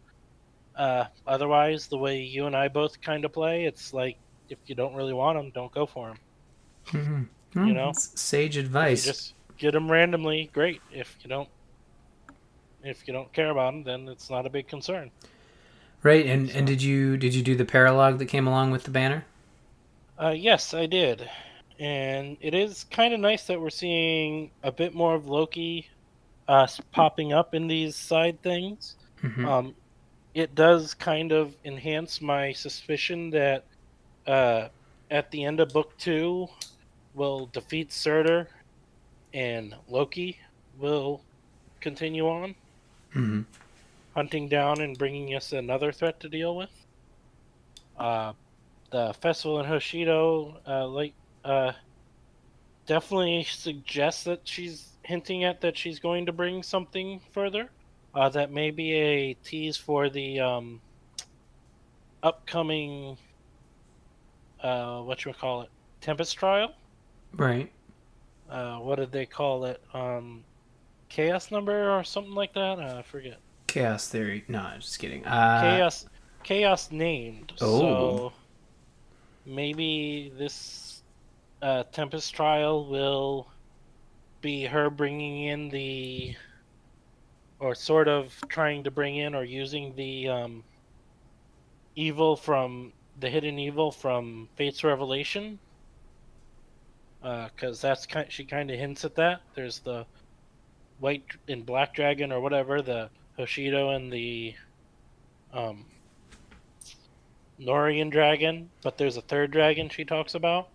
Uh, 0.74 1.04
otherwise, 1.28 1.86
the 1.86 1.98
way 1.98 2.20
you 2.22 2.46
and 2.46 2.56
I 2.56 2.66
both 2.66 3.00
kind 3.00 3.24
of 3.24 3.32
play, 3.32 3.66
it's 3.66 3.92
like 3.94 4.16
if 4.48 4.58
you 4.66 4.74
don't 4.74 4.94
really 4.94 5.12
want 5.12 5.38
them, 5.38 5.50
don't 5.50 5.70
go 5.72 5.86
for 5.86 6.08
them. 6.08 6.18
Mm-hmm. 6.88 7.66
You 7.66 7.74
know? 7.74 7.92
sage 7.94 8.56
advice. 8.56 9.04
just 9.04 9.34
get 9.58 9.72
them 9.72 9.90
randomly, 9.90 10.50
great. 10.52 10.80
If 10.92 11.16
you 11.22 11.28
don't, 11.28 11.48
if 12.82 13.06
you 13.06 13.12
don't 13.12 13.32
care 13.32 13.50
about 13.50 13.72
them, 13.72 13.82
then 13.84 14.08
it's 14.08 14.30
not 14.30 14.46
a 14.46 14.50
big 14.50 14.68
concern. 14.68 15.10
Right, 16.02 16.24
and 16.26 16.48
and 16.50 16.66
did 16.66 16.82
you 16.82 17.16
did 17.16 17.34
you 17.34 17.42
do 17.42 17.54
the 17.54 17.66
paralog 17.66 18.18
that 18.18 18.26
came 18.26 18.46
along 18.46 18.70
with 18.70 18.84
the 18.84 18.90
banner? 18.90 19.24
Uh, 20.20 20.30
yes, 20.30 20.74
I 20.74 20.86
did. 20.86 21.28
And 21.78 22.36
it 22.40 22.54
is 22.54 22.84
kind 22.84 23.14
of 23.14 23.20
nice 23.20 23.46
that 23.46 23.60
we're 23.60 23.70
seeing 23.70 24.50
a 24.62 24.70
bit 24.70 24.94
more 24.94 25.14
of 25.14 25.26
Loki 25.26 25.88
uh, 26.46 26.66
popping 26.92 27.32
up 27.32 27.54
in 27.54 27.66
these 27.66 27.96
side 27.96 28.42
things. 28.42 28.96
Mhm. 29.22 29.46
Um, 29.46 29.74
it 30.34 30.54
does 30.54 30.94
kind 30.94 31.32
of 31.32 31.54
enhance 31.64 32.20
my 32.20 32.52
suspicion 32.52 33.30
that 33.30 33.64
uh, 34.26 34.68
at 35.10 35.30
the 35.30 35.44
end 35.44 35.60
of 35.60 35.70
book 35.70 35.96
two, 35.98 36.48
we'll 37.14 37.46
defeat 37.46 37.90
Surtr 37.90 38.46
and 39.32 39.74
Loki 39.88 40.38
will 40.78 41.22
continue 41.80 42.28
on, 42.28 42.54
Mhm. 43.14 43.44
hunting 44.14 44.48
down 44.48 44.80
and 44.80 44.98
bringing 44.98 45.34
us 45.34 45.52
another 45.52 45.92
threat 45.92 46.20
to 46.20 46.28
deal 46.28 46.56
with. 46.56 46.70
Uh, 47.98 48.32
the 48.90 49.12
festival 49.14 49.60
in 49.60 49.66
Hoshido, 49.66 50.56
uh, 50.66 50.86
like, 50.88 51.14
uh, 51.44 51.72
definitely 52.86 53.44
suggests 53.44 54.24
that 54.24 54.40
she's 54.46 54.96
hinting 55.04 55.44
at 55.44 55.60
that 55.60 55.76
she's 55.78 55.98
going 56.00 56.26
to 56.26 56.32
bring 56.32 56.62
something 56.62 57.20
further. 57.32 57.70
Uh, 58.14 58.28
that 58.28 58.50
may 58.50 58.70
be 58.70 58.92
a 58.94 59.34
tease 59.34 59.76
for 59.76 60.08
the 60.08 60.40
um, 60.40 60.80
upcoming, 62.22 63.16
uh, 64.60 65.00
what 65.02 65.24
you 65.24 65.32
call 65.32 65.62
it, 65.62 65.70
Tempest 66.00 66.36
trial. 66.36 66.74
Right. 67.34 67.70
Uh, 68.48 68.76
what 68.78 68.96
did 68.96 69.12
they 69.12 69.26
call 69.26 69.64
it? 69.64 69.80
Um, 69.94 70.44
chaos 71.08 71.50
number 71.50 71.90
or 71.90 72.02
something 72.02 72.34
like 72.34 72.54
that. 72.54 72.78
Uh, 72.78 72.96
I 72.98 73.02
forget. 73.02 73.38
Chaos 73.66 74.08
theory. 74.08 74.44
No, 74.48 74.60
I'm 74.60 74.80
just 74.80 74.98
kidding. 74.98 75.24
Uh, 75.24 75.60
chaos, 75.60 76.06
chaos 76.42 76.90
named. 76.90 77.52
Oh. 77.60 77.78
So 77.78 78.32
maybe 79.46 80.32
this 80.36 81.02
uh, 81.62 81.84
Tempest 81.92 82.34
trial 82.34 82.86
will 82.86 83.46
be 84.40 84.64
her 84.64 84.90
bringing 84.90 85.44
in 85.44 85.68
the, 85.68 86.34
or 87.58 87.74
sort 87.74 88.08
of 88.08 88.34
trying 88.48 88.82
to 88.84 88.90
bring 88.90 89.16
in 89.16 89.34
or 89.34 89.44
using 89.44 89.94
the 89.94 90.28
um, 90.28 90.64
evil 91.94 92.36
from 92.36 92.92
the 93.20 93.28
hidden 93.28 93.58
evil 93.58 93.92
from 93.92 94.48
Fate's 94.56 94.82
Revelation. 94.82 95.58
Because 97.22 97.80
that's 97.80 98.06
kind, 98.06 98.30
she 98.30 98.44
kind 98.44 98.70
of 98.70 98.78
hints 98.78 99.04
at 99.04 99.14
that. 99.16 99.42
There's 99.54 99.80
the 99.80 100.06
white 101.00 101.24
and 101.48 101.64
black 101.66 101.94
dragon 101.94 102.32
or 102.32 102.40
whatever, 102.40 102.82
the 102.82 103.10
Hoshido 103.38 103.94
and 103.94 104.12
the 104.12 104.54
um, 105.52 105.84
Nohrian 107.60 108.10
dragon, 108.10 108.70
but 108.82 108.96
there's 108.96 109.16
a 109.16 109.22
third 109.22 109.50
dragon 109.50 109.88
she 109.88 110.04
talks 110.04 110.34
about. 110.34 110.68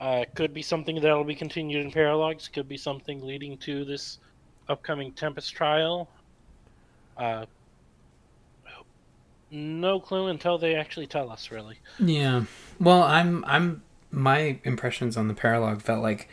Uh, 0.00 0.24
could 0.34 0.52
be 0.52 0.62
something 0.62 1.00
that'll 1.00 1.24
be 1.24 1.34
continued 1.34 1.84
in 1.84 1.92
paralogs. 1.92 2.52
Could 2.52 2.68
be 2.68 2.76
something 2.76 3.24
leading 3.24 3.56
to 3.58 3.84
this 3.84 4.18
upcoming 4.68 5.12
Tempest 5.12 5.52
trial. 5.52 6.08
Uh, 7.16 7.46
no 9.52 10.00
clue 10.00 10.28
until 10.28 10.58
they 10.58 10.74
actually 10.74 11.06
tell 11.06 11.30
us, 11.30 11.50
really. 11.50 11.78
Yeah. 12.00 12.44
Well, 12.80 13.02
I'm 13.02 13.44
I'm 13.44 13.82
my 14.12 14.60
impressions 14.62 15.16
on 15.16 15.26
the 15.26 15.34
paralog 15.34 15.82
felt 15.82 16.02
like 16.02 16.28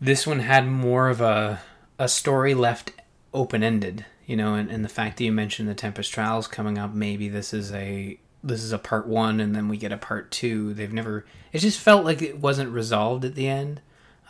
this 0.00 0.26
one 0.26 0.40
had 0.40 0.66
more 0.66 1.08
of 1.08 1.20
a 1.20 1.60
a 1.98 2.08
story 2.08 2.54
left 2.54 2.92
open 3.34 3.62
ended, 3.62 4.04
you 4.26 4.36
know, 4.36 4.54
and, 4.54 4.70
and 4.70 4.84
the 4.84 4.88
fact 4.88 5.16
that 5.16 5.24
you 5.24 5.32
mentioned 5.32 5.68
the 5.68 5.74
Tempest 5.74 6.12
Trials 6.12 6.46
coming 6.46 6.78
up, 6.78 6.92
maybe 6.92 7.28
this 7.28 7.54
is 7.54 7.72
a 7.72 8.18
this 8.42 8.62
is 8.62 8.72
a 8.72 8.78
part 8.78 9.06
one 9.06 9.40
and 9.40 9.54
then 9.54 9.68
we 9.68 9.76
get 9.76 9.92
a 9.92 9.96
part 9.96 10.30
two. 10.30 10.74
They've 10.74 10.92
never 10.92 11.24
it 11.52 11.58
just 11.58 11.80
felt 11.80 12.04
like 12.04 12.22
it 12.22 12.38
wasn't 12.38 12.70
resolved 12.70 13.24
at 13.24 13.34
the 13.34 13.48
end. 13.48 13.80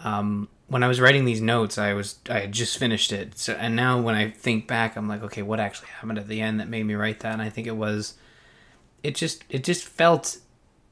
Um, 0.05 0.49
when 0.69 0.83
I 0.83 0.89
was 0.89 1.01
writing 1.01 1.25
these 1.25 1.41
notes, 1.41 1.79
I 1.79 1.95
was 1.95 2.19
I 2.29 2.41
had 2.41 2.53
just 2.53 2.79
finished 2.79 3.13
it. 3.13 3.39
So 3.39 3.55
and 3.55 3.75
now 3.77 4.01
when 4.01 4.15
I 4.15 4.31
think 4.31 4.67
back, 4.67 4.97
I'm 4.97 5.09
like, 5.09 5.23
okay, 5.23 5.43
what 5.43 5.61
actually 5.61 5.89
happened 5.89 6.19
at 6.19 6.29
the 6.29 6.41
end 6.41 6.61
that 6.61 6.69
made 6.69 6.85
me 6.85 6.95
write 6.95 7.21
that? 7.21 7.33
And 7.33 7.43
I 7.43 7.51
think 7.51 7.67
it 7.67 7.77
was 7.77 8.15
it 9.03 9.15
just 9.15 9.45
it 9.49 9.65
just 9.65 9.85
felt 9.85 10.39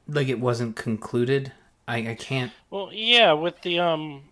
like 0.07 0.27
it 0.27 0.39
wasn't 0.39 0.75
concluded. 0.75 1.51
I, 1.87 2.09
I 2.11 2.15
can't 2.15 2.51
Well, 2.69 2.89
yeah, 2.91 3.33
with 3.33 3.61
the 3.61 3.79
um 3.79 4.23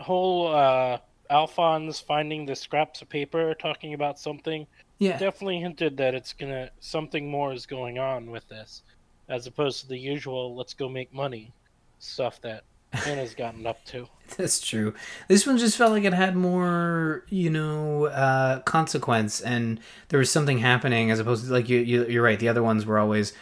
whole 0.00 0.48
uh 0.48 0.98
Alfonse 1.30 2.00
finding 2.00 2.46
the 2.46 2.56
scraps 2.56 3.02
of 3.02 3.08
paper 3.08 3.54
talking 3.54 3.94
about 3.94 4.18
something 4.18 4.66
yeah 4.98 5.18
definitely 5.18 5.60
hinted 5.60 5.96
that 5.98 6.14
it's 6.14 6.32
gonna 6.32 6.70
something 6.80 7.30
more 7.30 7.52
is 7.52 7.66
going 7.66 7.98
on 7.98 8.30
with 8.30 8.48
this 8.48 8.82
as 9.28 9.46
opposed 9.46 9.80
to 9.80 9.88
the 9.88 9.98
usual 9.98 10.56
let's 10.56 10.72
go 10.72 10.88
make 10.88 11.12
money 11.12 11.52
stuff 11.98 12.40
that 12.40 12.64
Anna's 13.06 13.34
gotten 13.34 13.66
up 13.66 13.84
to. 13.86 14.08
That's 14.36 14.60
true. 14.60 14.94
This 15.28 15.46
one 15.46 15.58
just 15.58 15.76
felt 15.76 15.92
like 15.92 16.04
it 16.04 16.14
had 16.14 16.36
more, 16.36 17.24
you 17.28 17.50
know, 17.50 18.06
uh, 18.06 18.60
consequence, 18.60 19.40
and 19.40 19.80
there 20.08 20.18
was 20.18 20.30
something 20.30 20.58
happening 20.58 21.10
as 21.10 21.18
opposed 21.18 21.46
to 21.46 21.52
like 21.52 21.68
you, 21.68 21.80
you 21.80 22.06
you're 22.06 22.22
right. 22.22 22.38
The 22.38 22.48
other 22.48 22.62
ones 22.62 22.86
were 22.86 22.98
always, 22.98 23.32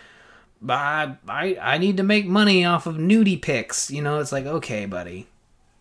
I 0.68 1.16
I 1.28 1.56
I 1.60 1.78
need 1.78 1.96
to 1.98 2.02
make 2.02 2.26
money 2.26 2.64
off 2.64 2.86
of 2.86 2.96
nudie 2.96 3.40
pics. 3.40 3.90
You 3.90 4.02
know, 4.02 4.18
it's 4.18 4.32
like 4.32 4.46
okay, 4.46 4.86
buddy, 4.86 5.26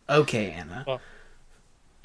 okay, 0.10 0.52
Anna. 0.52 0.84
Well, 0.88 1.02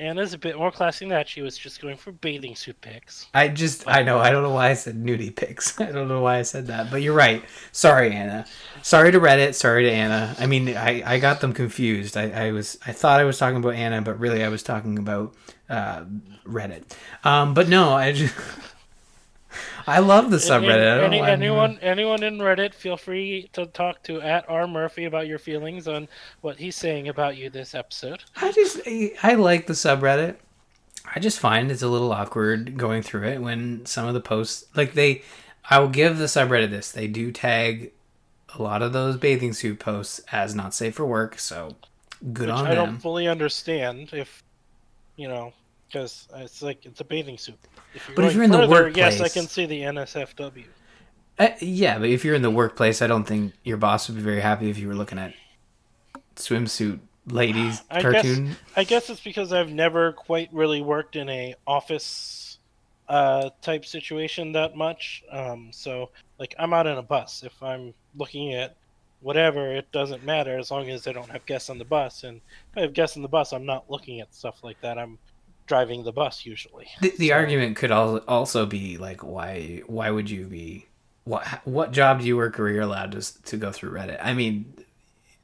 Anna's 0.00 0.32
a 0.32 0.38
bit 0.38 0.56
more 0.56 0.72
classy 0.72 1.04
than 1.04 1.10
that. 1.10 1.28
She 1.28 1.42
was 1.42 1.58
just 1.58 1.82
going 1.82 1.96
for 1.96 2.10
bathing 2.10 2.56
suit 2.56 2.80
pics. 2.80 3.26
I 3.34 3.48
just 3.48 3.86
I 3.86 4.02
know 4.02 4.18
I 4.18 4.30
don't 4.30 4.42
know 4.42 4.50
why 4.50 4.70
I 4.70 4.74
said 4.74 4.96
nudie 4.96 5.34
pics. 5.34 5.78
I 5.80 5.92
don't 5.92 6.08
know 6.08 6.22
why 6.22 6.38
I 6.38 6.42
said 6.42 6.68
that, 6.68 6.90
but 6.90 7.02
you're 7.02 7.14
right. 7.14 7.44
Sorry, 7.70 8.12
Anna. 8.12 8.46
Sorry 8.82 9.12
to 9.12 9.20
Reddit. 9.20 9.54
Sorry 9.54 9.84
to 9.84 9.90
Anna. 9.90 10.34
I 10.38 10.46
mean, 10.46 10.74
I, 10.74 11.02
I 11.04 11.18
got 11.18 11.42
them 11.42 11.52
confused. 11.52 12.16
I, 12.16 12.30
I 12.30 12.52
was 12.52 12.78
I 12.86 12.92
thought 12.92 13.20
I 13.20 13.24
was 13.24 13.38
talking 13.38 13.58
about 13.58 13.74
Anna, 13.74 14.00
but 14.00 14.18
really 14.18 14.42
I 14.42 14.48
was 14.48 14.62
talking 14.62 14.98
about 14.98 15.34
uh, 15.68 16.04
Reddit. 16.46 16.84
Um, 17.22 17.52
but 17.52 17.68
no, 17.68 17.92
I 17.92 18.12
just 18.12 18.34
I 19.86 19.98
love 19.98 20.30
the 20.30 20.36
subreddit. 20.36 20.92
I 20.92 21.00
don't 21.00 21.12
Any, 21.12 21.20
anyone, 21.20 21.78
anyone 21.82 22.22
in 22.22 22.38
Reddit, 22.38 22.74
feel 22.74 22.96
free 22.96 23.48
to 23.52 23.66
talk 23.66 24.02
to 24.04 24.20
at 24.20 24.48
R 24.48 24.66
Murphy 24.66 25.04
about 25.04 25.26
your 25.26 25.38
feelings 25.38 25.88
on 25.88 26.08
what 26.40 26.58
he's 26.58 26.76
saying 26.76 27.08
about 27.08 27.36
you 27.36 27.50
this 27.50 27.74
episode. 27.74 28.24
I 28.36 28.52
just 28.52 28.80
I, 28.86 29.12
I 29.22 29.34
like 29.34 29.66
the 29.66 29.72
subreddit. 29.74 30.36
I 31.12 31.18
just 31.18 31.40
find 31.40 31.70
it's 31.70 31.82
a 31.82 31.88
little 31.88 32.12
awkward 32.12 32.76
going 32.76 33.02
through 33.02 33.28
it 33.28 33.40
when 33.40 33.84
some 33.86 34.06
of 34.06 34.14
the 34.14 34.20
posts 34.20 34.66
like 34.74 34.94
they 34.94 35.22
I 35.68 35.78
will 35.78 35.88
give 35.88 36.18
the 36.18 36.24
subreddit 36.24 36.70
this. 36.70 36.90
They 36.92 37.06
do 37.06 37.32
tag 37.32 37.92
a 38.54 38.62
lot 38.62 38.82
of 38.82 38.92
those 38.92 39.16
bathing 39.16 39.52
suit 39.52 39.78
posts 39.78 40.20
as 40.32 40.54
not 40.54 40.74
safe 40.74 40.94
for 40.96 41.06
work, 41.06 41.38
so 41.38 41.76
good 42.32 42.48
which 42.48 42.56
on 42.56 42.66
I 42.66 42.74
them. 42.74 42.82
I 42.82 42.86
don't 42.86 42.98
fully 42.98 43.28
understand 43.28 44.10
if, 44.12 44.42
you 45.16 45.28
know, 45.28 45.52
because 45.90 46.28
it's 46.36 46.62
like 46.62 46.86
it's 46.86 47.00
a 47.00 47.04
bathing 47.04 47.38
suit. 47.38 47.58
If 47.94 48.06
you're 48.06 48.16
But 48.16 48.24
if 48.26 48.34
you're 48.34 48.44
in 48.44 48.50
the 48.50 48.66
workplace, 48.66 48.96
yes, 48.96 49.20
I 49.20 49.28
can 49.28 49.46
see 49.48 49.66
the 49.66 49.82
NSFW. 49.82 50.64
Uh, 51.38 51.48
yeah, 51.60 51.98
but 51.98 52.08
if 52.08 52.24
you're 52.24 52.34
in 52.34 52.42
the 52.42 52.50
workplace, 52.50 53.02
I 53.02 53.06
don't 53.06 53.24
think 53.24 53.54
your 53.64 53.78
boss 53.78 54.08
would 54.08 54.16
be 54.16 54.22
very 54.22 54.40
happy 54.40 54.68
if 54.68 54.78
you 54.78 54.88
were 54.88 54.94
looking 54.94 55.18
at 55.18 55.34
swimsuit 56.36 57.00
ladies 57.26 57.82
I 57.90 58.02
cartoon. 58.02 58.46
guess 58.46 58.56
I 58.76 58.84
guess 58.84 59.10
it's 59.10 59.20
because 59.20 59.52
I've 59.52 59.70
never 59.70 60.12
quite 60.12 60.48
really 60.52 60.80
worked 60.80 61.16
in 61.16 61.28
a 61.28 61.54
office 61.66 62.58
uh, 63.08 63.50
type 63.62 63.84
situation 63.84 64.52
that 64.52 64.76
much. 64.76 65.24
Um, 65.30 65.70
so 65.72 66.10
like 66.38 66.54
I'm 66.58 66.72
out 66.72 66.86
in 66.86 66.98
a 66.98 67.02
bus. 67.02 67.42
If 67.44 67.62
I'm 67.62 67.94
looking 68.16 68.54
at 68.54 68.76
whatever, 69.20 69.74
it 69.74 69.90
doesn't 69.92 70.24
matter 70.24 70.58
as 70.58 70.70
long 70.70 70.88
as 70.88 71.06
I 71.06 71.12
don't 71.12 71.30
have 71.30 71.44
guests 71.46 71.70
on 71.70 71.78
the 71.78 71.84
bus. 71.84 72.24
And 72.24 72.40
if 72.72 72.78
I 72.78 72.80
have 72.82 72.92
guests 72.92 73.16
on 73.16 73.22
the 73.22 73.28
bus, 73.28 73.52
I'm 73.52 73.66
not 73.66 73.90
looking 73.90 74.20
at 74.20 74.34
stuff 74.34 74.62
like 74.62 74.80
that. 74.80 74.98
I'm 74.98 75.18
driving 75.70 76.02
the 76.04 76.12
bus 76.12 76.44
usually. 76.44 76.88
The, 77.00 77.14
the 77.16 77.28
So- 77.28 77.34
argument 77.34 77.76
could 77.76 77.90
al- 77.92 78.18
also 78.28 78.66
be 78.66 78.98
like, 78.98 79.22
why 79.24 79.82
why 79.86 80.10
would 80.10 80.28
you 80.28 80.44
be 80.46 80.86
what 81.24 81.46
what 81.64 81.92
job 81.92 82.20
do 82.20 82.26
you 82.26 82.36
work 82.36 82.58
where 82.58 82.68
you're 82.68 82.82
allowed 82.82 83.12
to 83.12 83.42
to 83.44 83.56
go 83.56 83.70
through 83.72 83.92
Reddit? 83.92 84.18
I 84.22 84.34
mean, 84.34 84.74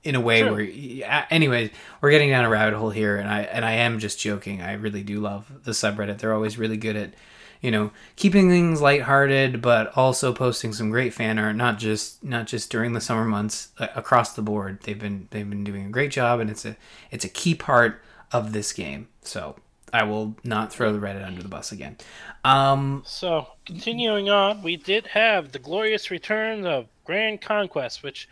in 0.03 0.15
a 0.15 0.21
way 0.21 0.43
True. 0.43 0.53
where 0.53 1.27
anyways, 1.31 1.71
we're 2.01 2.11
getting 2.11 2.31
down 2.31 2.45
a 2.45 2.49
rabbit 2.51 2.77
hole 2.77 2.91
here, 2.91 3.17
and 3.17 3.29
I 3.29 3.41
and 3.43 3.65
I 3.65 3.73
am 3.87 3.99
just 3.99 4.19
joking. 4.21 4.61
I 4.63 4.73
really 4.75 5.03
do 5.03 5.21
love 5.21 5.51
the 5.65 5.73
subreddit. 5.73 6.19
They're 6.19 6.35
always 6.35 6.59
really 6.59 6.77
good 6.77 6.97
at 6.97 7.15
you 7.63 7.71
know 7.71 7.91
keeping 8.17 8.49
things 8.51 8.81
lighthearted, 8.81 9.63
but 9.63 9.97
also 9.97 10.33
posting 10.33 10.73
some 10.73 10.91
great 10.91 11.15
fan 11.15 11.39
art. 11.39 11.57
Not 11.57 11.79
just 11.79 12.23
not 12.25 12.47
just 12.47 12.71
during 12.71 12.93
the 12.93 13.01
summer 13.01 13.25
months 13.25 13.69
uh, 13.79 13.89
across 13.95 14.35
the 14.35 14.43
board. 14.43 14.81
They've 14.83 14.99
been 14.99 15.29
they've 15.31 15.49
been 15.49 15.65
doing 15.65 15.87
a 15.87 15.91
great 15.91 16.11
job, 16.11 16.41
and 16.41 16.51
it's 16.51 16.65
a 16.65 16.77
it's 17.11 17.25
a 17.25 17.29
key 17.41 17.55
part 17.55 18.03
of 18.33 18.53
this 18.53 18.73
game. 18.73 19.07
So. 19.23 19.57
I 19.93 20.03
will 20.03 20.37
not 20.45 20.73
throw 20.73 20.93
the 20.93 20.99
Reddit 20.99 21.25
under 21.25 21.43
the 21.43 21.49
bus 21.49 21.73
again. 21.73 21.97
Um, 22.45 23.03
So, 23.07 23.49
continuing 23.65 24.29
on, 24.29 24.63
we 24.63 24.77
did 24.77 25.07
have 25.09 25.53
the 25.53 25.59
glorious 25.59 26.11
return 26.11 26.67
of 26.67 26.87
Grand 27.05 27.41
Conquest, 27.41 28.03
which 28.03 28.29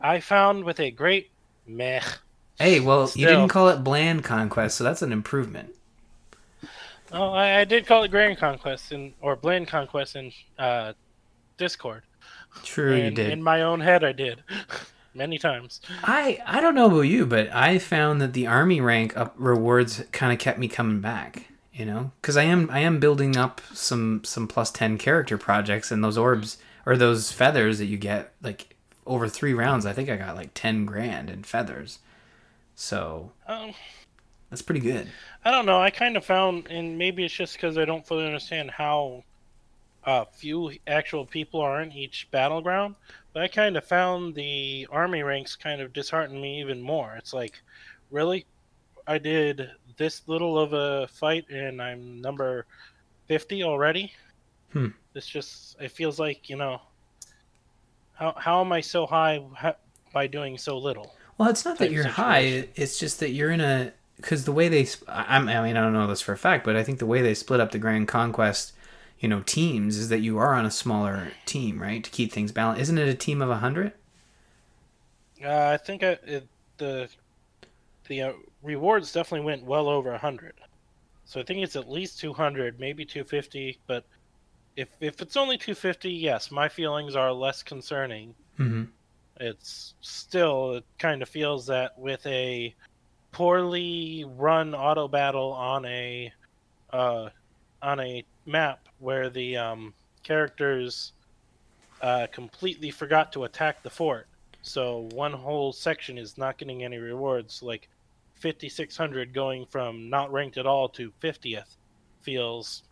I 0.00 0.20
found 0.20 0.64
with 0.64 0.80
a 0.80 0.90
great 0.90 1.30
meh. 1.66 2.02
hey, 2.58 2.80
well, 2.80 3.10
you 3.14 3.26
didn't 3.26 3.48
call 3.48 3.68
it 3.68 3.84
Bland 3.84 4.24
Conquest, 4.24 4.76
so 4.76 4.84
that's 4.84 5.02
an 5.02 5.12
improvement. 5.12 5.74
Oh, 7.12 7.30
I, 7.32 7.60
I 7.60 7.64
did 7.64 7.86
call 7.86 8.02
it 8.02 8.10
Grand 8.10 8.38
Conquest 8.38 8.92
in 8.92 9.14
or 9.20 9.34
Bland 9.36 9.68
Conquest 9.68 10.16
in 10.16 10.32
uh, 10.58 10.92
Discord. 11.56 12.02
True, 12.64 12.96
you 12.96 13.10
did. 13.10 13.30
In 13.30 13.42
my 13.42 13.62
own 13.62 13.80
head, 13.80 14.04
I 14.04 14.12
did 14.12 14.42
many 15.18 15.38
times. 15.38 15.80
I 16.02 16.38
I 16.46 16.60
don't 16.60 16.74
know 16.74 16.86
about 16.86 17.02
you, 17.02 17.26
but 17.26 17.52
I 17.54 17.78
found 17.78 18.20
that 18.22 18.32
the 18.32 18.46
army 18.46 18.80
rank 18.80 19.16
up 19.16 19.34
rewards 19.36 20.04
kind 20.12 20.32
of 20.32 20.38
kept 20.38 20.58
me 20.58 20.68
coming 20.68 21.00
back. 21.00 21.48
You 21.72 21.84
know, 21.86 22.10
because 22.20 22.36
I 22.36 22.42
am 22.44 22.70
I 22.70 22.80
am 22.80 22.98
building 22.98 23.36
up 23.36 23.60
some 23.72 24.22
some 24.24 24.48
plus 24.48 24.70
ten 24.70 24.98
character 24.98 25.38
projects, 25.38 25.92
and 25.92 26.02
those 26.02 26.18
orbs 26.18 26.58
or 26.86 26.96
those 26.96 27.30
feathers 27.30 27.78
that 27.78 27.86
you 27.86 27.96
get 27.98 28.32
like 28.42 28.74
over 29.06 29.28
three 29.28 29.54
rounds. 29.54 29.86
I 29.86 29.92
think 29.92 30.08
I 30.08 30.16
got 30.16 30.34
like 30.34 30.54
ten 30.54 30.86
grand 30.86 31.30
in 31.30 31.44
feathers, 31.44 32.00
so 32.74 33.30
Um, 33.46 33.74
that's 34.50 34.62
pretty 34.62 34.80
good. 34.80 35.08
I 35.44 35.50
don't 35.50 35.66
know. 35.66 35.80
I 35.80 35.90
kind 35.90 36.16
of 36.16 36.24
found, 36.24 36.66
and 36.68 36.98
maybe 36.98 37.24
it's 37.24 37.34
just 37.34 37.54
because 37.54 37.78
I 37.78 37.84
don't 37.84 38.06
fully 38.06 38.26
understand 38.26 38.70
how 38.72 39.22
uh, 40.04 40.24
few 40.24 40.72
actual 40.86 41.26
people 41.26 41.60
are 41.60 41.80
in 41.82 41.92
each 41.92 42.28
battleground. 42.30 42.96
I 43.38 43.48
kind 43.48 43.76
of 43.76 43.84
found 43.84 44.34
the 44.34 44.86
army 44.90 45.22
ranks 45.22 45.56
kind 45.56 45.80
of 45.80 45.92
dishearten 45.92 46.40
me 46.40 46.60
even 46.60 46.80
more. 46.80 47.14
It's 47.18 47.32
like, 47.32 47.60
really, 48.10 48.46
I 49.06 49.18
did 49.18 49.70
this 49.96 50.22
little 50.26 50.58
of 50.58 50.72
a 50.72 51.06
fight, 51.08 51.48
and 51.50 51.80
I'm 51.82 52.20
number 52.20 52.66
fifty 53.26 53.62
already. 53.62 54.12
Hmm. 54.72 54.88
It's 55.14 55.26
just, 55.26 55.76
it 55.80 55.90
feels 55.90 56.18
like 56.18 56.48
you 56.48 56.56
know, 56.56 56.80
how 58.14 58.34
how 58.36 58.60
am 58.60 58.72
I 58.72 58.80
so 58.80 59.06
high 59.06 59.40
by 60.12 60.26
doing 60.26 60.58
so 60.58 60.78
little? 60.78 61.14
Well, 61.36 61.48
it's 61.48 61.64
not 61.64 61.78
that 61.78 61.90
you're 61.90 62.02
situation. 62.04 62.22
high. 62.24 62.68
It's 62.74 62.98
just 62.98 63.20
that 63.20 63.30
you're 63.30 63.50
in 63.50 63.60
a 63.60 63.92
because 64.16 64.44
the 64.44 64.52
way 64.52 64.68
they. 64.68 64.86
I 65.06 65.22
I'm- 65.22 65.48
I 65.48 65.62
mean, 65.62 65.76
I 65.76 65.80
don't 65.80 65.92
know 65.92 66.06
this 66.06 66.20
for 66.20 66.32
a 66.32 66.38
fact, 66.38 66.64
but 66.64 66.76
I 66.76 66.82
think 66.82 66.98
the 66.98 67.06
way 67.06 67.22
they 67.22 67.34
split 67.34 67.60
up 67.60 67.70
the 67.70 67.78
Grand 67.78 68.08
Conquest, 68.08 68.72
you 69.20 69.28
know, 69.28 69.42
teams 69.42 69.96
is 69.96 70.08
that 70.10 70.20
you 70.20 70.38
are 70.38 70.54
on 70.54 70.64
a 70.66 70.70
smaller 70.70 71.32
team, 71.44 71.80
right, 71.80 72.02
to 72.04 72.10
keep 72.10 72.32
things 72.32 72.52
balanced. 72.52 72.82
Isn't 72.82 72.98
it 72.98 73.08
a 73.08 73.14
team 73.14 73.42
of 73.42 73.56
hundred? 73.58 73.92
Uh, 75.44 75.68
I 75.68 75.76
think 75.76 76.02
I, 76.02 76.18
it, 76.26 76.48
the 76.78 77.08
the 78.06 78.22
uh, 78.22 78.32
rewards 78.62 79.12
definitely 79.12 79.46
went 79.46 79.64
well 79.64 79.88
over 79.88 80.16
hundred. 80.16 80.54
So 81.24 81.40
I 81.40 81.42
think 81.42 81.60
it's 81.60 81.76
at 81.76 81.90
least 81.90 82.18
two 82.18 82.32
hundred, 82.32 82.80
maybe 82.80 83.04
two 83.04 83.24
fifty. 83.24 83.78
But 83.86 84.04
if 84.76 84.88
if 85.00 85.20
it's 85.20 85.36
only 85.36 85.58
two 85.58 85.74
fifty, 85.74 86.10
yes, 86.10 86.50
my 86.50 86.68
feelings 86.68 87.16
are 87.16 87.32
less 87.32 87.62
concerning. 87.62 88.34
Mm-hmm. 88.58 88.84
It's 89.40 89.94
still 90.00 90.76
it 90.76 90.84
kind 90.98 91.22
of 91.22 91.28
feels 91.28 91.66
that 91.66 91.98
with 91.98 92.24
a 92.26 92.74
poorly 93.32 94.24
run 94.36 94.74
auto 94.74 95.06
battle 95.06 95.52
on 95.52 95.84
a 95.84 96.32
uh, 96.92 97.28
on 97.82 98.00
a 98.00 98.24
map 98.48 98.88
where 98.98 99.30
the 99.30 99.56
um, 99.56 99.94
characters 100.22 101.12
uh, 102.02 102.26
completely 102.32 102.90
forgot 102.90 103.32
to 103.32 103.44
attack 103.44 103.82
the 103.82 103.90
fort. 103.90 104.26
So 104.62 105.08
one 105.12 105.32
whole 105.32 105.72
section 105.72 106.18
is 106.18 106.36
not 106.36 106.58
getting 106.58 106.84
any 106.84 106.98
rewards. 106.98 107.62
Like 107.62 107.88
5600 108.36 109.32
going 109.32 109.66
from 109.66 110.10
not 110.10 110.32
ranked 110.32 110.58
at 110.58 110.66
all 110.66 110.88
to 110.90 111.12
50th 111.22 111.76
feels, 112.20 112.82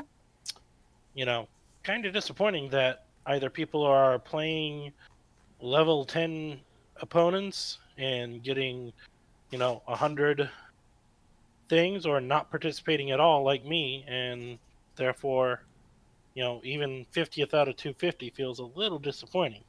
you 1.15 1.25
know, 1.25 1.49
kind 1.83 2.07
of 2.07 2.13
disappointing 2.13 2.71
that 2.71 3.05
either 3.27 3.51
people 3.51 3.83
are 3.83 4.19
playing 4.19 4.93
level 5.61 6.05
10 6.05 6.61
opponents 7.01 7.79
and 7.99 8.43
getting, 8.43 8.93
you 9.51 9.59
know, 9.59 9.83
100 9.87 10.49
things 11.69 12.07
or 12.07 12.21
not 12.21 12.51
participating 12.51 13.11
at 13.11 13.21
all, 13.21 13.43
like 13.43 13.65
me, 13.65 14.05
and 14.09 14.59
therefore, 14.97 15.63
you 16.35 16.43
know, 16.43 16.61
even 16.65 17.07
50th 17.15 17.55
out 17.55 17.69
of 17.69 17.77
250 17.77 18.31
feels 18.31 18.59
a 18.59 18.65
little 18.65 18.99
disappointing. 18.99 19.65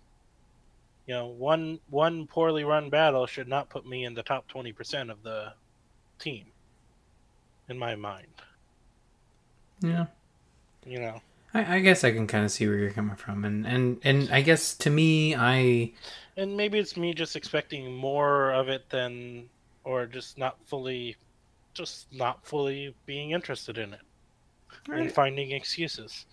You 1.05 1.13
know, 1.13 1.28
one 1.28 1.80
one 1.89 2.28
poorly 2.28 2.65
run 2.65 2.89
battle 2.89 3.25
should 3.25 3.47
not 3.47 3.69
put 3.69 3.88
me 3.88 4.03
in 4.03 4.13
the 4.13 4.23
top 4.23 4.51
20% 4.51 5.09
of 5.09 5.23
the 5.23 5.53
team, 6.19 6.45
in 7.69 7.78
my 7.78 7.95
mind. 7.95 8.28
Yeah. 9.82 10.07
You 10.86 10.99
know. 10.99 11.21
I, 11.53 11.78
I 11.78 11.80
guess 11.80 12.03
I 12.03 12.11
can 12.11 12.28
kind 12.28 12.43
of 12.43 12.51
see 12.51 12.67
where 12.67 12.78
you're 12.78 12.91
coming 12.91 13.15
from, 13.15 13.45
and 13.45 13.65
and 13.65 13.99
and 14.03 14.30
I 14.32 14.41
guess 14.41 14.75
to 14.75 14.89
me, 14.89 15.36
I 15.36 15.93
and 16.36 16.55
maybe 16.55 16.78
it's 16.78 16.97
me 16.97 17.13
just 17.13 17.36
expecting 17.36 17.95
more 17.95 18.51
of 18.51 18.69
it 18.69 18.89
than, 18.89 19.49
or 19.84 20.05
just 20.05 20.38
not 20.38 20.57
fully, 20.65 21.15
just 21.73 22.07
not 22.13 22.45
fully 22.45 22.93
being 23.05 23.32
interested 23.32 23.78
in 23.78 23.93
it, 23.93 24.01
right. 24.88 25.01
and 25.01 25.11
finding 25.11 25.51
excuses. 25.51 26.26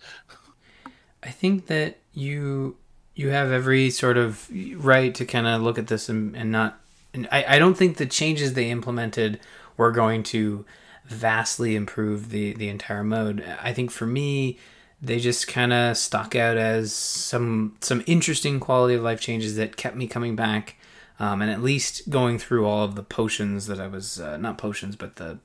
I 1.23 1.29
think 1.29 1.67
that 1.67 1.97
you 2.13 2.77
you 3.15 3.29
have 3.29 3.51
every 3.51 3.89
sort 3.89 4.17
of 4.17 4.49
right 4.75 5.15
to 5.15 5.25
kind 5.25 5.47
of 5.47 5.61
look 5.61 5.77
at 5.79 5.87
this 5.87 6.09
and, 6.09 6.35
and 6.35 6.51
not. 6.51 6.79
And 7.13 7.27
I, 7.31 7.55
I 7.55 7.59
don't 7.59 7.77
think 7.77 7.97
the 7.97 8.05
changes 8.05 8.53
they 8.53 8.69
implemented 8.69 9.39
were 9.77 9.91
going 9.91 10.23
to 10.23 10.65
vastly 11.05 11.75
improve 11.75 12.29
the 12.29 12.53
the 12.53 12.69
entire 12.69 13.03
mode. 13.03 13.43
I 13.61 13.73
think 13.73 13.91
for 13.91 14.05
me, 14.05 14.59
they 15.01 15.19
just 15.19 15.47
kind 15.47 15.73
of 15.73 15.97
stuck 15.97 16.35
out 16.35 16.57
as 16.57 16.93
some 16.93 17.75
some 17.81 18.03
interesting 18.05 18.59
quality 18.59 18.95
of 18.95 19.03
life 19.03 19.21
changes 19.21 19.55
that 19.55 19.77
kept 19.77 19.95
me 19.95 20.07
coming 20.07 20.35
back 20.35 20.75
um, 21.19 21.41
and 21.41 21.51
at 21.51 21.61
least 21.61 22.09
going 22.09 22.39
through 22.39 22.65
all 22.65 22.83
of 22.83 22.95
the 22.95 23.03
potions 23.03 23.67
that 23.67 23.79
I 23.79 23.87
was 23.87 24.19
uh, 24.19 24.37
not 24.37 24.57
potions 24.57 24.95
but 24.95 25.17
the 25.17 25.39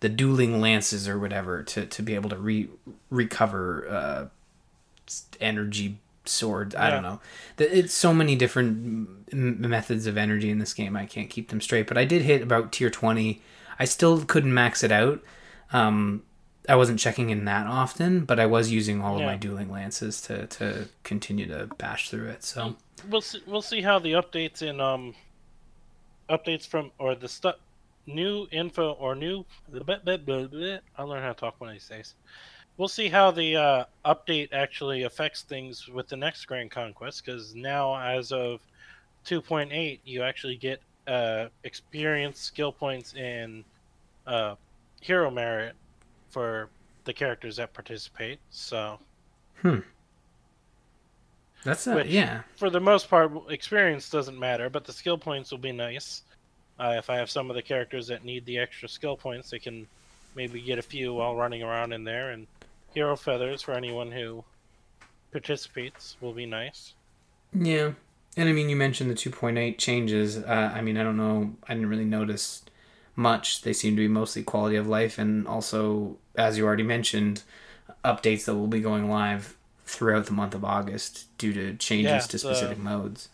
the 0.00 0.08
dueling 0.08 0.60
lances 0.60 1.08
or 1.08 1.18
whatever 1.18 1.62
to, 1.62 1.86
to 1.86 2.02
be 2.02 2.14
able 2.14 2.30
to 2.30 2.36
re- 2.36 2.68
recover 3.10 3.88
uh, 3.88 4.26
energy 5.40 5.98
swords. 6.24 6.74
I 6.76 6.90
don't 6.90 7.02
know. 7.02 7.20
It's 7.56 7.94
so 7.94 8.12
many 8.12 8.36
different 8.36 9.32
methods 9.32 10.06
of 10.06 10.16
energy 10.16 10.50
in 10.50 10.58
this 10.58 10.74
game. 10.74 10.96
I 10.96 11.06
can't 11.06 11.30
keep 11.30 11.48
them 11.48 11.60
straight. 11.60 11.86
But 11.86 11.98
I 11.98 12.04
did 12.04 12.22
hit 12.22 12.42
about 12.42 12.70
tier 12.72 12.90
twenty. 12.90 13.40
I 13.78 13.84
still 13.84 14.24
couldn't 14.24 14.52
max 14.52 14.82
it 14.84 14.92
out. 14.92 15.22
Um, 15.72 16.22
I 16.68 16.76
wasn't 16.76 16.98
checking 16.98 17.30
in 17.30 17.46
that 17.46 17.66
often, 17.66 18.24
but 18.26 18.38
I 18.38 18.44
was 18.44 18.70
using 18.70 19.00
all 19.00 19.16
of 19.16 19.22
my 19.22 19.36
dueling 19.36 19.70
lances 19.70 20.20
to 20.22 20.46
to 20.48 20.88
continue 21.02 21.46
to 21.46 21.66
bash 21.78 22.10
through 22.10 22.28
it. 22.28 22.44
So 22.44 22.76
we'll 23.08 23.22
see, 23.22 23.42
we'll 23.46 23.62
see 23.62 23.80
how 23.80 23.98
the 23.98 24.12
updates 24.12 24.60
in 24.60 24.80
um 24.80 25.14
updates 26.28 26.66
from 26.66 26.90
or 26.98 27.14
the 27.14 27.28
stuff 27.28 27.56
new 28.08 28.46
info 28.50 28.92
or 28.92 29.14
new 29.14 29.44
I'll 30.96 31.06
learn 31.06 31.22
how 31.22 31.28
to 31.28 31.34
talk 31.34 31.60
one 31.60 31.70
of 31.70 31.74
these 31.74 31.88
days. 31.88 32.14
We'll 32.76 32.88
see 32.88 33.08
how 33.08 33.30
the 33.30 33.56
uh, 33.56 33.84
update 34.04 34.52
actually 34.52 35.02
affects 35.02 35.42
things 35.42 35.88
with 35.88 36.08
the 36.08 36.16
next 36.16 36.44
Grand 36.46 36.70
Conquest 36.70 37.24
because 37.24 37.54
now, 37.54 37.96
as 37.96 38.30
of 38.30 38.60
2.8, 39.26 39.98
you 40.04 40.22
actually 40.22 40.56
get 40.56 40.80
uh, 41.08 41.46
experience, 41.64 42.38
skill 42.38 42.70
points, 42.70 43.14
and 43.14 43.64
uh, 44.26 44.54
hero 45.00 45.30
merit 45.30 45.74
for 46.30 46.68
the 47.04 47.12
characters 47.12 47.56
that 47.56 47.72
participate. 47.72 48.38
So, 48.50 49.00
hmm. 49.62 49.78
That's 51.64 51.86
a, 51.88 52.06
yeah. 52.06 52.42
For 52.56 52.70
the 52.70 52.80
most 52.80 53.10
part, 53.10 53.32
experience 53.50 54.08
doesn't 54.08 54.38
matter, 54.38 54.70
but 54.70 54.84
the 54.84 54.92
skill 54.92 55.18
points 55.18 55.50
will 55.50 55.58
be 55.58 55.72
nice. 55.72 56.22
Uh, 56.78 56.94
if 56.96 57.10
I 57.10 57.16
have 57.16 57.30
some 57.30 57.50
of 57.50 57.56
the 57.56 57.62
characters 57.62 58.06
that 58.06 58.24
need 58.24 58.44
the 58.44 58.58
extra 58.58 58.88
skill 58.88 59.16
points, 59.16 59.50
they 59.50 59.58
can 59.58 59.86
maybe 60.34 60.60
get 60.60 60.78
a 60.78 60.82
few 60.82 61.14
while 61.14 61.34
running 61.34 61.62
around 61.62 61.92
in 61.92 62.04
there. 62.04 62.30
And 62.30 62.46
hero 62.94 63.16
feathers 63.16 63.62
for 63.62 63.74
anyone 63.74 64.12
who 64.12 64.44
participates 65.32 66.16
will 66.20 66.32
be 66.32 66.46
nice. 66.46 66.94
Yeah, 67.52 67.92
and 68.36 68.48
I 68.48 68.52
mean, 68.52 68.68
you 68.68 68.76
mentioned 68.76 69.10
the 69.10 69.14
2.8 69.14 69.78
changes. 69.78 70.38
Uh, 70.38 70.72
I 70.74 70.80
mean, 70.80 70.96
I 70.96 71.02
don't 71.02 71.16
know. 71.16 71.56
I 71.66 71.74
didn't 71.74 71.88
really 71.88 72.04
notice 72.04 72.62
much. 73.16 73.62
They 73.62 73.72
seem 73.72 73.96
to 73.96 74.02
be 74.02 74.08
mostly 74.08 74.42
quality 74.44 74.76
of 74.76 74.86
life 74.86 75.18
and 75.18 75.46
also, 75.46 76.16
as 76.36 76.56
you 76.56 76.64
already 76.64 76.84
mentioned, 76.84 77.42
updates 78.04 78.44
that 78.44 78.54
will 78.54 78.68
be 78.68 78.80
going 78.80 79.10
live 79.10 79.56
throughout 79.86 80.26
the 80.26 80.32
month 80.32 80.54
of 80.54 80.64
August 80.64 81.26
due 81.38 81.52
to 81.52 81.74
changes 81.74 82.10
yeah, 82.10 82.20
to 82.20 82.38
specific 82.38 82.78
modes. 82.78 83.28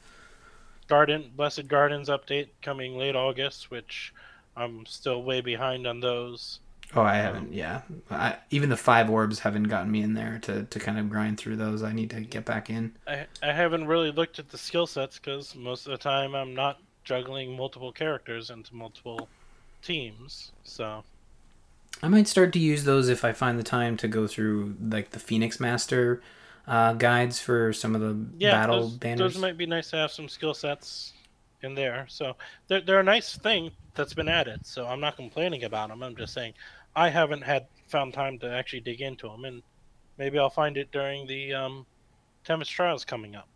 Garden 0.89 1.31
Blessed 1.37 1.69
Gardens 1.69 2.09
update 2.09 2.49
coming 2.63 2.97
late 2.97 3.17
August, 3.17 3.71
which 3.71 4.13
I'm 4.57 4.87
still 4.87 5.23
way 5.23 5.41
behind 5.41 5.87
on 5.87 6.01
those. 6.01 6.61
Oh, 6.95 7.03
I 7.03 7.15
haven't. 7.17 7.53
Yeah, 7.53 7.83
I, 8.11 8.37
even 8.51 8.69
the 8.69 8.77
five 8.77 9.11
orbs 9.11 9.41
haven't 9.41 9.65
gotten 9.65 9.91
me 9.91 10.03
in 10.03 10.15
there 10.15 10.39
to, 10.43 10.65
to 10.65 10.79
kind 10.79 10.99
of 10.99 11.11
grind 11.11 11.39
through 11.39 11.57
those. 11.57 11.83
I 11.83 11.93
need 11.93 12.11
to 12.11 12.21
get 12.21 12.45
back 12.45 12.71
in. 12.71 12.93
I 13.07 13.27
I 13.43 13.53
haven't 13.53 13.87
really 13.87 14.13
looked 14.13 14.39
at 14.39 14.51
the 14.51 14.59
skill 14.59 14.87
sets 14.87 15.19
because 15.19 15.55
most 15.55 15.87
of 15.87 15.93
the 15.93 15.99
time 15.99 16.35
I'm 16.35 16.55
not 16.55 16.81
juggling 17.03 17.57
multiple 17.57 17.91
characters 17.91 18.51
into 18.51 18.75
multiple 18.75 19.29
teams. 19.83 20.53
So 20.63 21.03
I 22.03 22.09
might 22.09 22.29
start 22.29 22.53
to 22.53 22.59
use 22.59 22.85
those 22.85 23.09
if 23.09 23.25
I 23.25 23.33
find 23.33 23.59
the 23.59 23.65
time 23.65 23.97
to 23.99 24.09
go 24.09 24.27
through 24.27 24.77
like 24.81 25.11
the 25.11 25.19
Phoenix 25.19 25.59
Master 25.59 26.21
uh, 26.67 26.95
guides 26.95 27.39
for 27.39 27.73
some 27.73 27.95
of 27.95 28.01
the 28.01 28.27
yeah, 28.39 28.53
battle 28.53 28.83
those, 28.83 28.97
banners. 28.97 29.35
Those 29.35 29.39
might 29.39 29.59
be 29.59 29.67
nice 29.67 29.91
to 29.91 29.97
have 29.97 30.11
some 30.11 30.29
skill 30.29 30.55
sets 30.55 31.13
in 31.63 31.75
there. 31.75 32.07
So 32.09 32.37
they're 32.69 32.81
they're 32.81 33.01
a 33.01 33.05
nice 33.05 33.37
thing 33.37 33.71
that's 33.95 34.15
been 34.15 34.29
added. 34.29 34.67
So 34.67 34.87
I'm 34.87 35.01
not 35.01 35.17
complaining 35.17 35.65
about 35.65 35.89
them. 35.89 36.03
I'm 36.03 36.17
just 36.17 36.33
saying 36.33 36.55
I 36.97 37.09
haven't 37.09 37.43
had 37.43 37.67
found 37.89 38.15
time 38.15 38.39
to 38.41 38.51
actually 38.51 38.81
dig 38.81 39.01
into 39.01 39.29
them, 39.29 39.45
and 39.45 39.63
maybe 40.19 40.39
I'll 40.39 40.51
find 40.51 40.77
it 40.77 40.91
during 40.91 41.27
the 41.27 41.55
um, 41.55 41.87
Tempest 42.45 42.71
Trials 42.71 43.05
coming 43.05 43.35
up. 43.35 43.49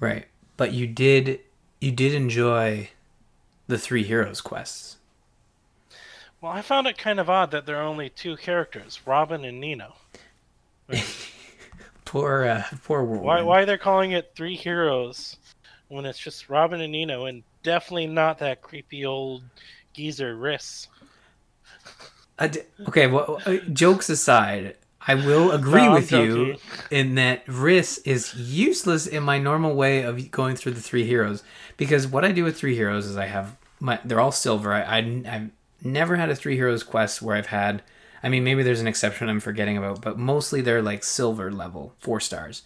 Right, 0.00 0.26
but 0.56 0.72
you 0.72 0.86
did 0.86 1.40
you 1.80 1.90
did 1.90 2.14
enjoy 2.14 2.90
the 3.66 3.78
three 3.78 4.04
heroes 4.04 4.40
quests. 4.40 4.96
Well, 6.40 6.52
I 6.52 6.62
found 6.62 6.86
it 6.86 6.96
kind 6.96 7.18
of 7.18 7.28
odd 7.28 7.50
that 7.50 7.66
there 7.66 7.76
are 7.76 7.82
only 7.82 8.10
two 8.10 8.36
characters, 8.36 9.00
Robin 9.04 9.44
and 9.44 9.60
Nino. 9.60 9.94
poor, 12.08 12.44
uh, 12.44 12.62
poor 12.84 13.02
Whirlwind. 13.02 13.24
Why, 13.24 13.42
why 13.42 13.64
they're 13.64 13.78
calling 13.78 14.12
it 14.12 14.32
three 14.34 14.56
heroes 14.56 15.36
when 15.88 16.04
it's 16.04 16.18
just 16.18 16.48
Robin 16.48 16.80
and 16.80 16.92
Nino, 16.92 17.26
and 17.26 17.42
definitely 17.62 18.06
not 18.06 18.38
that 18.38 18.62
creepy 18.62 19.04
old 19.04 19.42
geezer 19.92 20.36
Rhys. 20.36 20.88
okay, 22.40 23.06
well, 23.06 23.40
uh, 23.46 23.56
jokes 23.72 24.08
aside, 24.08 24.76
I 25.06 25.14
will 25.14 25.52
agree 25.52 25.86
no, 25.86 25.92
with 25.92 26.10
you 26.10 26.56
in 26.90 27.14
that 27.16 27.46
Rhys 27.46 27.98
is 27.98 28.34
useless 28.34 29.06
in 29.06 29.22
my 29.22 29.38
normal 29.38 29.74
way 29.74 30.02
of 30.02 30.30
going 30.30 30.56
through 30.56 30.72
the 30.72 30.80
three 30.80 31.04
heroes 31.04 31.42
because 31.76 32.06
what 32.06 32.24
I 32.24 32.32
do 32.32 32.44
with 32.44 32.56
three 32.56 32.74
heroes 32.74 33.06
is 33.06 33.16
I 33.16 33.26
have 33.26 33.56
my 33.80 34.00
they're 34.04 34.20
all 34.20 34.32
silver. 34.32 34.72
I, 34.72 34.82
I 34.82 34.98
I've 34.98 35.50
never 35.82 36.16
had 36.16 36.30
a 36.30 36.36
three 36.36 36.56
heroes 36.56 36.82
quest 36.82 37.22
where 37.22 37.36
I've 37.36 37.46
had. 37.46 37.82
I 38.22 38.28
mean, 38.28 38.44
maybe 38.44 38.62
there's 38.62 38.80
an 38.80 38.86
exception 38.86 39.28
I'm 39.28 39.40
forgetting 39.40 39.76
about, 39.76 40.00
but 40.00 40.18
mostly 40.18 40.60
they're 40.60 40.82
like 40.82 41.04
silver 41.04 41.50
level, 41.50 41.94
four 41.98 42.20
stars. 42.20 42.62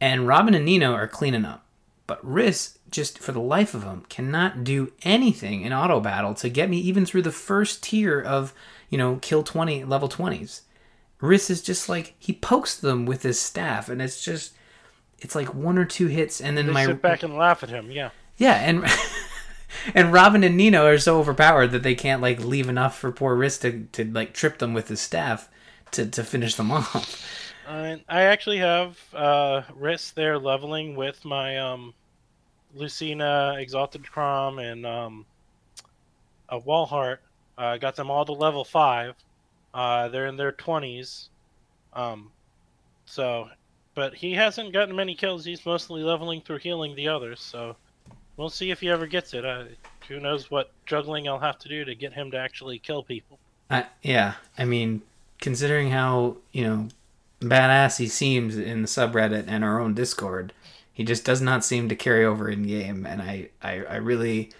And 0.00 0.26
Robin 0.26 0.54
and 0.54 0.64
Nino 0.64 0.92
are 0.92 1.08
cleaning 1.08 1.44
up, 1.44 1.64
but 2.06 2.18
Rhys 2.22 2.78
just 2.90 3.18
for 3.18 3.32
the 3.32 3.40
life 3.40 3.74
of 3.74 3.82
him 3.82 4.04
cannot 4.08 4.62
do 4.62 4.92
anything 5.02 5.62
in 5.62 5.72
auto 5.72 5.98
battle 5.98 6.32
to 6.32 6.48
get 6.48 6.70
me 6.70 6.78
even 6.78 7.04
through 7.04 7.22
the 7.22 7.32
first 7.32 7.82
tier 7.82 8.20
of 8.20 8.54
you 8.88 8.96
know 8.96 9.18
kill 9.20 9.42
20 9.42 9.84
level 9.84 10.08
20s. 10.08 10.60
Rhys 11.20 11.50
is 11.50 11.62
just 11.62 11.88
like 11.88 12.14
he 12.18 12.32
pokes 12.32 12.76
them 12.76 13.06
with 13.06 13.22
his 13.22 13.40
staff, 13.40 13.88
and 13.88 14.00
it's 14.02 14.24
just 14.24 14.54
it's 15.18 15.34
like 15.34 15.54
one 15.54 15.78
or 15.78 15.84
two 15.84 16.06
hits, 16.06 16.40
and 16.40 16.56
then 16.56 16.66
they 16.66 16.72
my 16.72 16.86
sit 16.86 17.02
back 17.02 17.22
and 17.22 17.36
laugh 17.36 17.62
at 17.62 17.70
him. 17.70 17.90
Yeah, 17.90 18.10
yeah, 18.36 18.54
and 18.54 18.84
and 19.94 20.12
Robin 20.12 20.44
and 20.44 20.56
Nino 20.56 20.86
are 20.86 20.98
so 20.98 21.18
overpowered 21.18 21.68
that 21.68 21.82
they 21.82 21.94
can't 21.94 22.22
like 22.22 22.40
leave 22.40 22.68
enough 22.68 22.98
for 22.98 23.12
poor 23.12 23.34
Rhys 23.34 23.58
to, 23.58 23.86
to 23.92 24.04
like 24.04 24.32
trip 24.32 24.58
them 24.58 24.74
with 24.74 24.88
his 24.88 25.00
staff 25.00 25.48
to, 25.92 26.06
to 26.06 26.24
finish 26.24 26.54
them 26.54 26.70
off. 26.72 27.42
Uh, 27.66 27.96
I 28.08 28.22
actually 28.22 28.58
have 28.58 28.98
uh, 29.14 29.62
Rhys 29.74 30.12
there 30.12 30.38
leveling 30.38 30.96
with 30.96 31.24
my 31.24 31.58
um, 31.58 31.94
Lucina, 32.74 33.56
Exalted 33.58 34.02
Chrom, 34.02 34.60
and 34.60 34.84
um, 34.84 35.26
a 36.48 36.60
Walhart. 36.60 37.18
I 37.56 37.74
uh, 37.74 37.76
got 37.78 37.96
them 37.96 38.10
all 38.10 38.24
to 38.24 38.32
level 38.32 38.64
five. 38.64 39.14
Uh, 39.72 40.08
they're 40.08 40.26
in 40.26 40.36
their 40.36 40.52
twenties. 40.52 41.30
Um, 41.92 42.30
so, 43.06 43.48
but 43.94 44.14
he 44.14 44.32
hasn't 44.34 44.72
gotten 44.72 44.96
many 44.96 45.14
kills. 45.14 45.44
He's 45.44 45.64
mostly 45.64 46.02
leveling 46.02 46.40
through 46.40 46.58
healing 46.58 46.94
the 46.94 47.08
others. 47.08 47.40
So 47.40 47.76
We'll 48.36 48.50
see 48.50 48.70
if 48.70 48.80
he 48.80 48.90
ever 48.90 49.06
gets 49.06 49.34
it. 49.34 49.44
Uh, 49.44 49.64
who 50.08 50.20
knows 50.20 50.50
what 50.50 50.72
juggling 50.86 51.28
I'll 51.28 51.38
have 51.38 51.58
to 51.60 51.68
do 51.68 51.84
to 51.84 51.94
get 51.94 52.12
him 52.12 52.30
to 52.32 52.36
actually 52.36 52.78
kill 52.78 53.02
people. 53.02 53.38
Uh, 53.70 53.84
yeah, 54.02 54.34
I 54.58 54.64
mean, 54.64 55.02
considering 55.40 55.90
how 55.90 56.36
you 56.52 56.64
know 56.64 56.88
badass 57.40 57.98
he 57.98 58.08
seems 58.08 58.56
in 58.56 58.82
the 58.82 58.88
subreddit 58.88 59.44
and 59.46 59.64
our 59.64 59.80
own 59.80 59.94
Discord, 59.94 60.52
he 60.92 61.04
just 61.04 61.24
does 61.24 61.40
not 61.40 61.64
seem 61.64 61.88
to 61.88 61.96
carry 61.96 62.24
over 62.24 62.48
in 62.48 62.62
game, 62.62 63.06
and 63.06 63.22
I, 63.22 63.48
I, 63.62 63.84
I 63.84 63.96
really 63.96 64.50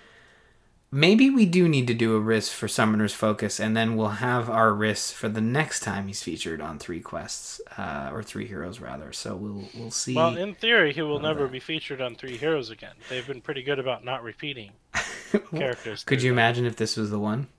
maybe 0.94 1.28
we 1.28 1.44
do 1.44 1.68
need 1.68 1.88
to 1.88 1.94
do 1.94 2.14
a 2.14 2.20
Rhys 2.20 2.48
for 2.48 2.68
Summoner's 2.68 3.12
Focus, 3.12 3.58
and 3.58 3.76
then 3.76 3.96
we'll 3.96 4.08
have 4.08 4.48
our 4.48 4.72
Rhys 4.72 5.10
for 5.10 5.28
the 5.28 5.40
next 5.40 5.80
time 5.80 6.06
he's 6.06 6.22
featured 6.22 6.60
on 6.60 6.78
three 6.78 7.00
quests 7.00 7.60
uh, 7.76 8.10
or 8.12 8.22
three 8.22 8.46
heroes 8.46 8.80
rather. 8.80 9.12
So 9.12 9.34
we'll 9.34 9.68
we'll 9.76 9.90
see. 9.90 10.14
Well, 10.14 10.36
in 10.36 10.54
theory, 10.54 10.92
he 10.92 11.02
will 11.02 11.18
never 11.18 11.48
be 11.48 11.60
featured 11.60 12.00
on 12.00 12.14
Three 12.14 12.36
Heroes 12.36 12.70
again. 12.70 12.94
They've 13.10 13.26
been 13.26 13.40
pretty 13.40 13.62
good 13.62 13.78
about 13.78 14.04
not 14.04 14.22
repeating 14.22 14.70
characters. 15.54 16.04
Could 16.04 16.22
you 16.22 16.30
them. 16.30 16.38
imagine 16.38 16.64
if 16.64 16.76
this 16.76 16.96
was 16.96 17.10
the 17.10 17.18
one? 17.18 17.48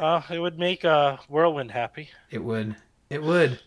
Uh, 0.00 0.20
it 0.32 0.40
would 0.40 0.58
make 0.58 0.84
uh, 0.84 1.16
Whirlwind 1.28 1.70
happy. 1.70 2.10
It 2.28 2.42
would. 2.42 2.74
It 3.08 3.22
would. 3.22 3.60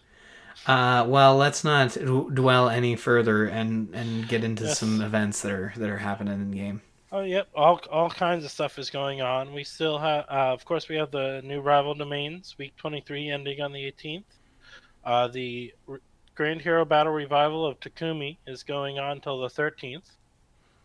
Uh, 0.67 1.05
well, 1.07 1.35
let's 1.37 1.63
not 1.63 1.93
d- 1.93 1.99
dwell 2.33 2.69
any 2.69 2.95
further 2.95 3.45
and, 3.45 3.93
and 3.93 4.27
get 4.27 4.43
into 4.43 4.63
Yes. 4.63 4.79
some 4.79 4.99
events 5.01 5.41
that 5.43 5.51
are 5.51 5.73
that 5.77 5.89
are 5.89 5.97
happening 5.97 6.33
in 6.33 6.49
the 6.51 6.57
game. 6.57 6.81
Oh, 7.11 7.21
yep. 7.21 7.47
All 7.55 7.79
all 7.91 8.09
kinds 8.09 8.43
of 8.43 8.51
stuff 8.51 8.79
is 8.79 8.89
going 8.89 9.21
on. 9.21 9.53
We 9.53 9.63
still 9.63 9.99
have, 9.99 10.25
uh, 10.29 10.53
of 10.53 10.65
course, 10.65 10.89
we 10.89 10.95
have 10.95 11.11
the 11.11 11.41
new 11.43 11.61
rival 11.61 11.93
domains, 11.93 12.55
week 12.57 12.75
twenty 12.77 13.01
three, 13.01 13.29
ending 13.29 13.61
on 13.61 13.71
the 13.73 13.83
eighteenth. 13.85 14.25
Uh, 15.03 15.27
the 15.27 15.73
R- 15.87 16.01
Grand 16.33 16.61
Hero 16.61 16.83
Battle 16.83 17.13
Revival 17.13 17.65
of 17.65 17.79
Takumi 17.79 18.37
is 18.47 18.63
going 18.63 18.97
on 18.99 19.21
till 19.21 19.39
the 19.39 19.49
thirteenth. 19.49 20.09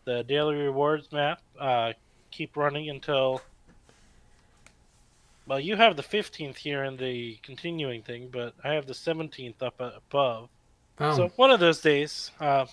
The 0.05 0.23
daily 0.23 0.55
rewards 0.55 1.11
map 1.11 1.41
uh, 1.59 1.93
keep 2.29 2.55
running 2.55 2.89
until. 2.89 3.41
Well, 5.47 5.59
you 5.59 5.75
have 5.75 5.95
the 5.95 6.03
fifteenth 6.03 6.57
here 6.57 6.83
in 6.83 6.97
the 6.97 7.37
continuing 7.43 8.03
thing, 8.03 8.29
but 8.31 8.53
I 8.63 8.73
have 8.73 8.85
the 8.85 8.93
seventeenth 8.93 9.61
up 9.61 9.75
above. 9.79 10.49
Oh, 10.99 11.15
So 11.15 11.27
one 11.35 11.51
of 11.51 11.59
those 11.59 11.81
days, 11.81 12.31
uh, 12.39 12.65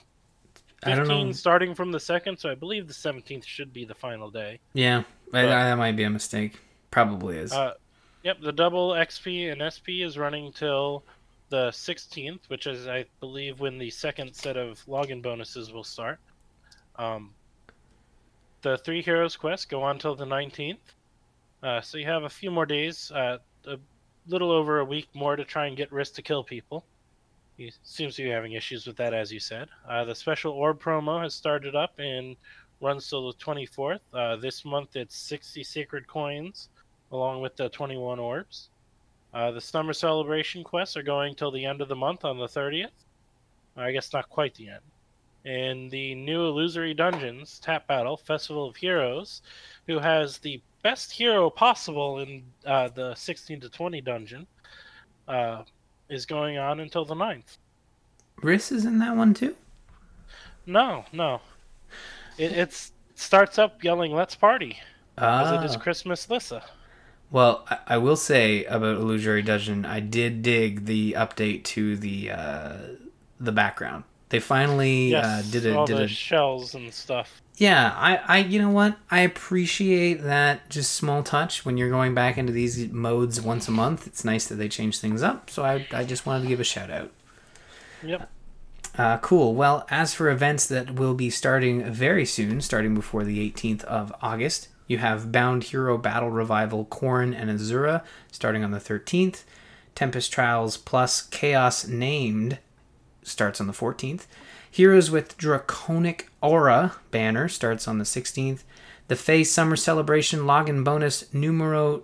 I 0.83 0.91
don't 0.95 1.07
15 1.07 1.27
know. 1.29 1.33
starting 1.33 1.75
from 1.75 1.93
the 1.93 1.99
second, 2.01 2.39
so 2.39 2.51
I 2.51 2.55
believe 2.55 2.87
the 2.87 2.95
17th 2.95 3.45
should 3.45 3.73
be 3.73 3.85
the 3.85 3.95
final 3.95 4.31
day. 4.31 4.61
Yeah, 4.75 5.05
But- 5.33 5.47
that 5.47 5.75
might 5.79 5.97
be 5.97 6.05
a 6.05 6.11
mistake. 6.11 6.61
Probably 6.91 7.39
is. 7.39 7.53
Uh, 7.53 7.75
yep, 8.23 8.41
the 8.41 8.53
double 8.53 8.91
XP 8.95 9.51
and 9.51 9.61
SP 9.62 10.03
is 10.03 10.16
running 10.19 10.53
till 10.53 11.05
the 11.49 11.71
16th, 11.73 12.49
which 12.49 12.66
is, 12.66 12.87
I 12.87 13.07
believe, 13.21 13.61
when 13.61 13.79
the 13.79 13.91
second 13.91 14.35
set 14.35 14.57
of 14.57 14.85
login 14.87 15.21
bonuses 15.23 15.73
will 15.73 15.85
start. 15.85 16.21
Um, 16.97 17.35
the 18.62 18.77
Three 18.79 19.03
Heroes 19.03 19.37
quest 19.37 19.69
go 19.71 19.83
on 19.83 19.99
till 19.99 20.14
the 20.14 20.27
19th. 20.27 20.79
Uh, 21.63 21.81
so 21.81 21.99
you 21.99 22.07
have 22.07 22.25
a 22.25 22.29
few 22.29 22.51
more 22.51 22.67
days, 22.67 23.11
uh, 23.13 23.39
a 23.67 23.77
little 24.29 24.51
over 24.51 24.79
a 24.79 24.85
week 24.85 25.09
more 25.15 25.37
to 25.37 25.45
try 25.45 25.67
and 25.67 25.77
get 25.77 25.93
Rhys 25.93 26.11
to 26.13 26.23
kill 26.23 26.45
people. 26.45 26.85
He 27.57 27.73
seems 27.83 28.15
to 28.17 28.23
be 28.23 28.31
having 28.31 28.53
issues 28.53 28.87
with 28.87 28.97
that, 28.99 29.13
as 29.13 29.33
you 29.33 29.41
said. 29.41 29.69
Uh, 29.89 30.05
the 30.05 30.15
special 30.15 30.53
orb 30.53 30.81
promo 30.81 31.21
has 31.21 31.35
started 31.35 31.75
up 31.75 31.99
and 31.99 32.37
runs 32.81 33.09
till 33.09 33.27
the 33.27 33.39
24th. 33.39 34.01
Uh, 34.15 34.37
this 34.37 34.65
month 34.65 34.95
it's 34.95 35.17
60 35.17 35.65
sacred 35.65 36.07
coins 36.07 36.69
along 37.11 37.41
with 37.41 37.57
the 37.57 37.69
21 37.71 38.21
orbs. 38.21 38.69
Uh, 39.35 39.51
the 39.51 39.61
summer 39.61 39.93
celebration 39.93 40.63
quests 40.63 40.97
are 40.97 41.03
going 41.03 41.35
till 41.35 41.51
the 41.51 41.65
end 41.65 41.81
of 41.81 41.89
the 41.89 41.97
month 41.97 42.25
on 42.25 42.39
the 42.39 42.47
30th. 42.47 42.91
I 43.77 43.93
guess 43.93 44.13
not 44.13 44.29
quite 44.29 44.55
the 44.55 44.69
end. 44.69 44.83
And 45.49 45.90
the 45.90 46.14
new 46.14 46.44
illusory 46.44 46.92
dungeons 46.92 47.59
tap 47.59 47.86
battle 47.86 48.18
festival 48.18 48.68
of 48.68 48.76
heroes, 48.76 49.40
who 49.86 49.99
has 49.99 50.36
the 50.36 50.61
best 50.82 51.11
hero 51.11 51.49
possible 51.49 52.18
in 52.18 52.42
uh, 52.66 52.88
the 52.88 53.14
16 53.14 53.61
to 53.61 53.70
20 53.70 54.03
dungeon, 54.03 54.46
uh, 55.26 55.62
is 56.11 56.26
going 56.26 56.59
on 56.59 56.80
until 56.80 57.07
the 57.07 57.14
9th. 57.14 57.57
Rhys 58.42 58.70
is 58.70 58.84
in 58.84 58.99
that 58.99 59.16
one 59.16 59.32
too. 59.32 59.57
No, 60.66 61.07
no, 61.14 61.40
it 62.36 62.53
it's, 62.53 62.92
starts 63.14 63.59
up 63.59 63.82
yelling 63.82 64.12
"Let's 64.12 64.34
party" 64.34 64.78
as 65.16 65.51
it 65.51 65.64
is 65.64 65.76
Ah. 65.76 65.78
Christmas 65.78 66.28
Lissa. 66.28 66.62
Well, 67.30 67.64
I, 67.70 67.78
I 67.94 67.96
will 67.96 68.16
say 68.16 68.64
about 68.66 68.96
Illusory 68.99 69.42
Dungeon, 69.42 69.86
I 69.86 70.01
did 70.01 70.42
dig 70.42 70.84
the 70.84 71.12
update 71.12 71.64
to 71.64 71.96
the 71.96 72.30
uh, 72.32 72.76
the 73.40 73.51
background. 73.51 74.05
They 74.31 74.41
finally 74.41 75.09
Yes, 75.09 75.24
uh, 75.24 75.51
did 75.51 75.66
a 75.66 75.76
all 75.76 75.87
did 75.87 75.97
the 75.97 76.03
a 76.05 76.09
shells 76.09 76.74
and 76.74 76.93
stuff. 76.93 77.41
Yeah, 77.57 77.93
I, 77.97 78.16
I, 78.16 78.39
you 78.39 78.61
know 78.61 78.70
what? 78.70 78.97
I 79.11 79.20
appreciate 79.20 80.22
that 80.22 80.70
just 80.70 80.93
small 80.93 81.24
touch 81.24 81.64
when 81.64 81.76
you're 81.76 81.91
going 81.91 82.14
back 82.14 82.39
into 82.39 82.53
these 82.53 82.89
modes 82.93 83.41
once 83.41 83.66
a 83.66 83.72
month. 83.72 84.07
It's 84.07 84.24
nice 84.24 84.47
that 84.47 84.55
they 84.55 84.68
change 84.68 85.01
things 85.01 85.24
up. 85.24 85.51
So 85.51 85.64
I, 85.64 85.85
I 85.93 86.05
just 86.05 86.24
wanted 86.24 86.43
to 86.43 86.49
give 86.49 86.61
a 86.61 86.64
shout 86.64 86.89
out. 86.89 87.11
Yep. 88.05 88.31
Uh, 88.97 89.18
cool. 89.18 89.57
Well, 89.57 89.87
as 89.91 90.14
for 90.14 90.31
events 90.31 90.66
that 90.66 90.95
will 90.95 91.14
be 91.14 91.31
starting 91.31 91.83
very 91.91 92.24
soon, 92.24 92.61
starting 92.61 92.95
before 92.95 93.24
the 93.24 93.51
18th 93.51 93.83
of 93.85 94.12
August, 94.22 94.68
you 94.87 94.99
have 94.99 95.33
Bound 95.33 95.64
Hero 95.64 95.99
Battle 95.99 96.31
Revival 96.31 96.85
Corrin 96.87 97.35
and 97.37 97.51
Azura 97.51 98.05
starting 98.31 98.62
on 98.62 98.70
the 98.70 98.79
13th. 98.79 99.43
Tempest 99.97 100.33
Trials 100.33 100.76
plus 100.76 101.22
Chaos 101.22 101.89
Named 101.89 102.59
starts 103.23 103.61
on 103.61 103.66
the 103.66 103.73
14th. 103.73 104.27
Heroes 104.71 105.11
with 105.11 105.37
Draconic 105.39 106.31
Aura 106.43 106.97
banner 107.11 107.49
starts 107.49 107.89
on 107.89 107.99
the 107.99 108.05
16th. 108.05 108.62
The 109.09 109.16
Feh 109.16 109.43
Summer 109.45 109.77
Celebration 109.77 110.41
login 110.41 110.85
bonus 110.85 111.33
numero 111.33 112.03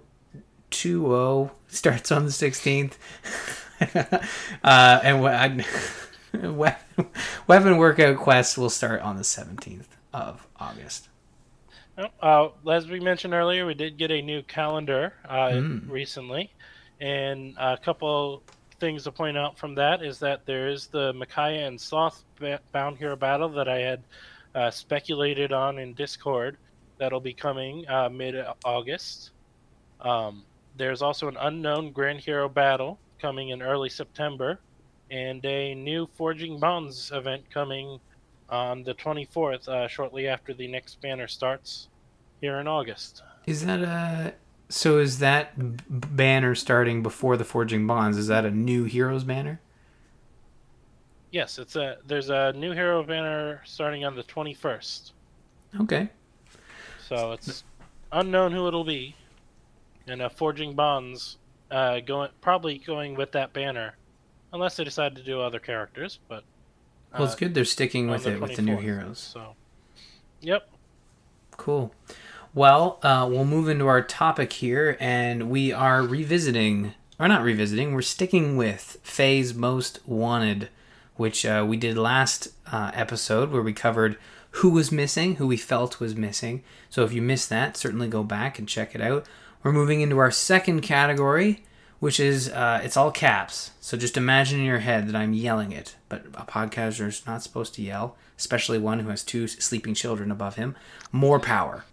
20 0.70 1.50
starts 1.68 2.10
on 2.10 2.24
the 2.24 2.30
16th. 2.30 2.94
uh, 4.64 5.00
and 5.02 5.26
I, 5.26 5.64
weapon, 6.48 7.06
weapon 7.46 7.76
workout 7.76 8.16
quest 8.16 8.56
will 8.56 8.70
start 8.70 9.02
on 9.02 9.16
the 9.16 9.22
17th 9.22 9.86
of 10.12 10.46
August. 10.58 11.08
Uh, 12.20 12.48
as 12.68 12.88
we 12.88 12.98
mentioned 12.98 13.34
earlier, 13.34 13.66
we 13.66 13.74
did 13.74 13.96
get 13.96 14.10
a 14.10 14.20
new 14.20 14.42
calendar 14.42 15.12
uh, 15.28 15.50
Mm. 15.50 15.88
recently, 15.88 16.50
and 17.00 17.54
a 17.56 17.76
couple 17.76 18.42
things 18.84 19.04
to 19.04 19.10
point 19.10 19.38
out 19.38 19.56
from 19.56 19.74
that 19.74 20.02
is 20.02 20.18
that 20.18 20.44
there 20.44 20.68
is 20.68 20.88
the 20.88 21.10
Micaiah 21.14 21.66
and 21.66 21.78
Sothe 21.78 22.22
Bound 22.70 22.98
Hero 22.98 23.16
battle 23.16 23.48
that 23.48 23.66
I 23.66 23.78
had 23.78 24.02
uh, 24.54 24.70
speculated 24.70 25.54
on 25.54 25.78
in 25.78 25.94
Discord 25.94 26.58
that'll 26.98 27.18
be 27.18 27.32
coming 27.32 27.88
uh, 27.88 28.10
mid 28.10 28.36
August. 28.62 29.30
Um, 30.02 30.44
there's 30.76 31.00
also 31.00 31.28
an 31.28 31.38
unknown 31.40 31.92
Grand 31.92 32.20
Hero 32.20 32.46
battle 32.46 32.98
coming 33.18 33.48
in 33.48 33.62
early 33.62 33.88
September, 33.88 34.60
and 35.10 35.42
a 35.46 35.74
new 35.74 36.06
Forging 36.14 36.60
Bonds 36.60 37.10
event 37.14 37.44
coming 37.50 37.98
on 38.50 38.82
the 38.82 38.92
24th, 38.92 39.66
uh, 39.66 39.88
shortly 39.88 40.28
after 40.28 40.52
the 40.52 40.68
next 40.68 41.00
banner 41.00 41.26
starts 41.26 41.88
here 42.42 42.60
in 42.60 42.68
August. 42.68 43.22
Is 43.46 43.64
that 43.64 43.80
a. 43.80 44.34
So 44.68 44.98
is 44.98 45.18
that 45.18 45.56
b- 45.58 45.84
banner 45.88 46.54
starting 46.54 47.02
before 47.02 47.36
the 47.36 47.44
Forging 47.44 47.86
Bonds? 47.86 48.16
Is 48.16 48.28
that 48.28 48.44
a 48.44 48.50
new 48.50 48.84
Heroes 48.84 49.24
banner? 49.24 49.60
Yes, 51.34 51.58
it's 51.58 51.74
a 51.74 51.98
there's 52.06 52.30
a 52.30 52.52
new 52.52 52.70
hero 52.70 53.02
banner 53.02 53.60
starting 53.64 54.04
on 54.04 54.14
the 54.14 54.22
21st. 54.22 55.10
Okay. 55.80 56.08
So 57.08 57.32
it's 57.32 57.64
unknown 58.12 58.52
who 58.52 58.68
it'll 58.68 58.84
be, 58.84 59.16
and 60.06 60.22
uh, 60.22 60.28
Forging 60.28 60.74
Bonds 60.74 61.38
uh, 61.72 61.98
going 61.98 62.30
probably 62.40 62.78
going 62.78 63.16
with 63.16 63.32
that 63.32 63.52
banner, 63.52 63.96
unless 64.52 64.76
they 64.76 64.84
decide 64.84 65.16
to 65.16 65.24
do 65.24 65.40
other 65.40 65.58
characters. 65.58 66.20
But 66.28 66.44
Well, 67.12 67.24
it's 67.24 67.34
uh, 67.34 67.38
good 67.38 67.54
they're 67.54 67.64
sticking 67.64 68.08
with 68.08 68.22
the 68.22 68.34
it 68.34 68.40
with 68.40 68.54
the 68.54 68.62
new 68.62 68.76
heroes. 68.76 69.18
So, 69.18 69.56
yep. 70.40 70.68
Cool. 71.56 71.92
Well, 72.56 73.00
uh, 73.02 73.26
we'll 73.28 73.44
move 73.44 73.68
into 73.68 73.88
our 73.88 74.00
topic 74.00 74.52
here, 74.52 74.96
and 75.00 75.50
we 75.50 75.72
are 75.72 76.02
revisiting, 76.02 76.94
or 77.18 77.26
not 77.26 77.42
revisiting, 77.42 77.92
we're 77.92 78.02
sticking 78.02 78.56
with 78.56 78.96
Feh's 79.02 79.52
Most 79.52 79.98
Wanted, 80.06 80.68
which 81.16 81.44
uh, 81.44 81.66
we 81.68 81.76
did 81.76 81.98
last 81.98 82.46
uh, 82.70 82.92
episode 82.94 83.50
where 83.50 83.60
we 83.60 83.72
covered 83.72 84.16
who 84.52 84.70
was 84.70 84.92
missing, 84.92 85.34
who 85.34 85.48
we 85.48 85.56
felt 85.56 85.98
was 85.98 86.14
missing. 86.14 86.62
So 86.90 87.02
if 87.02 87.12
you 87.12 87.20
missed 87.20 87.48
that, 87.48 87.76
certainly 87.76 88.06
go 88.06 88.22
back 88.22 88.56
and 88.60 88.68
check 88.68 88.94
it 88.94 89.00
out. 89.00 89.26
We're 89.64 89.72
moving 89.72 90.00
into 90.00 90.18
our 90.18 90.30
second 90.30 90.82
category, 90.82 91.64
which 91.98 92.20
is 92.20 92.48
uh, 92.50 92.80
it's 92.84 92.96
all 92.96 93.10
caps. 93.10 93.72
So 93.80 93.96
just 93.96 94.16
imagine 94.16 94.60
in 94.60 94.66
your 94.66 94.78
head 94.78 95.08
that 95.08 95.16
I'm 95.16 95.32
yelling 95.32 95.72
it, 95.72 95.96
but 96.08 96.24
a 96.34 96.44
podcaster 96.44 97.08
is 97.08 97.26
not 97.26 97.42
supposed 97.42 97.74
to 97.74 97.82
yell, 97.82 98.16
especially 98.38 98.78
one 98.78 99.00
who 99.00 99.08
has 99.08 99.24
two 99.24 99.48
sleeping 99.48 99.94
children 99.94 100.30
above 100.30 100.54
him. 100.54 100.76
More 101.10 101.40
power. 101.40 101.84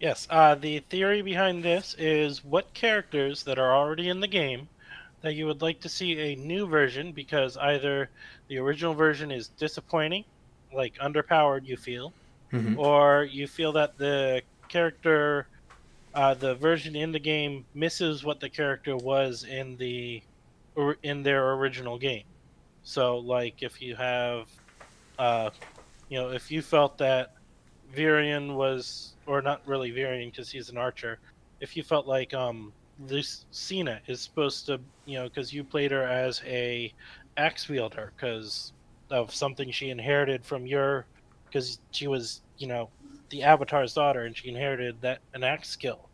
Yes, 0.00 0.26
uh, 0.30 0.54
the 0.54 0.80
theory 0.80 1.22
behind 1.22 1.64
this 1.64 1.94
is 1.98 2.44
what 2.44 2.74
characters 2.74 3.44
that 3.44 3.58
are 3.58 3.74
already 3.74 4.08
in 4.08 4.20
the 4.20 4.28
game 4.28 4.70
that 5.22 5.34
you 5.34 5.46
would 5.46 5.62
like 5.62 5.80
to 5.80 5.88
see 5.88 6.18
a 6.18 6.36
new 6.36 6.66
version 6.68 7.12
because 7.12 7.56
either 7.56 8.12
the 8.48 8.58
original 8.58 8.94
version 8.94 9.30
is 9.32 9.48
disappointing, 9.48 10.24
like 10.72 10.94
underpowered, 11.00 11.64
you 11.66 11.76
feel, 11.76 12.16
Mhm. 12.52 12.76
or 12.76 13.24
you 13.24 13.46
feel 13.48 13.72
that 13.72 13.98
the 13.98 14.42
character, 14.68 15.48
uh, 16.14 16.34
the 16.34 16.54
version 16.56 16.96
in 16.96 17.12
the 17.12 17.20
game 17.20 17.66
misses 17.74 18.24
what 18.24 18.40
the 18.40 18.50
character 18.50 18.96
was 18.96 19.44
in 19.44 19.76
the 19.78 20.22
or 20.76 20.96
in 21.02 21.22
their 21.24 21.52
original 21.54 21.98
game. 21.98 22.24
So, 22.82 23.18
like 23.18 23.62
if 23.62 23.80
you 23.80 23.96
have 23.96 24.48
uh, 25.18 25.50
You 26.08 26.18
know, 26.20 26.30
if 26.32 26.50
you 26.50 26.62
felt 26.62 26.98
that 26.98 27.30
Virion 27.94 28.54
was, 28.54 29.14
or 29.26 29.42
not 29.42 29.62
really 29.66 29.90
Virion 29.90 30.30
because 30.30 30.50
he's 30.50 30.68
an 30.70 30.78
archer, 30.78 31.18
if 31.60 31.76
you 31.76 31.82
felt 31.82 32.06
like 32.06 32.34
um, 32.34 32.72
Lucina 33.08 34.00
is 34.06 34.20
supposed 34.20 34.66
to, 34.66 34.80
you 35.06 35.18
know, 35.18 35.24
because 35.24 35.52
you 35.52 35.64
played 35.64 35.90
her 35.90 36.04
as 36.04 36.42
a 36.46 36.92
axe 37.36 37.68
wielder 37.68 38.12
because 38.16 38.72
of 39.10 39.34
something 39.34 39.70
she 39.70 39.90
inherited 39.90 40.44
from 40.44 40.66
your, 40.66 41.06
because 41.46 41.80
she 41.90 42.06
was, 42.08 42.42
you 42.58 42.66
know, 42.66 42.90
the 43.30 43.42
Avatar's 43.42 43.94
daughter 43.94 44.24
and 44.24 44.36
she 44.36 44.48
inherited 44.48 45.00
that 45.00 45.20
an 45.34 45.44
axe 45.44 45.68
skill, 45.68 46.08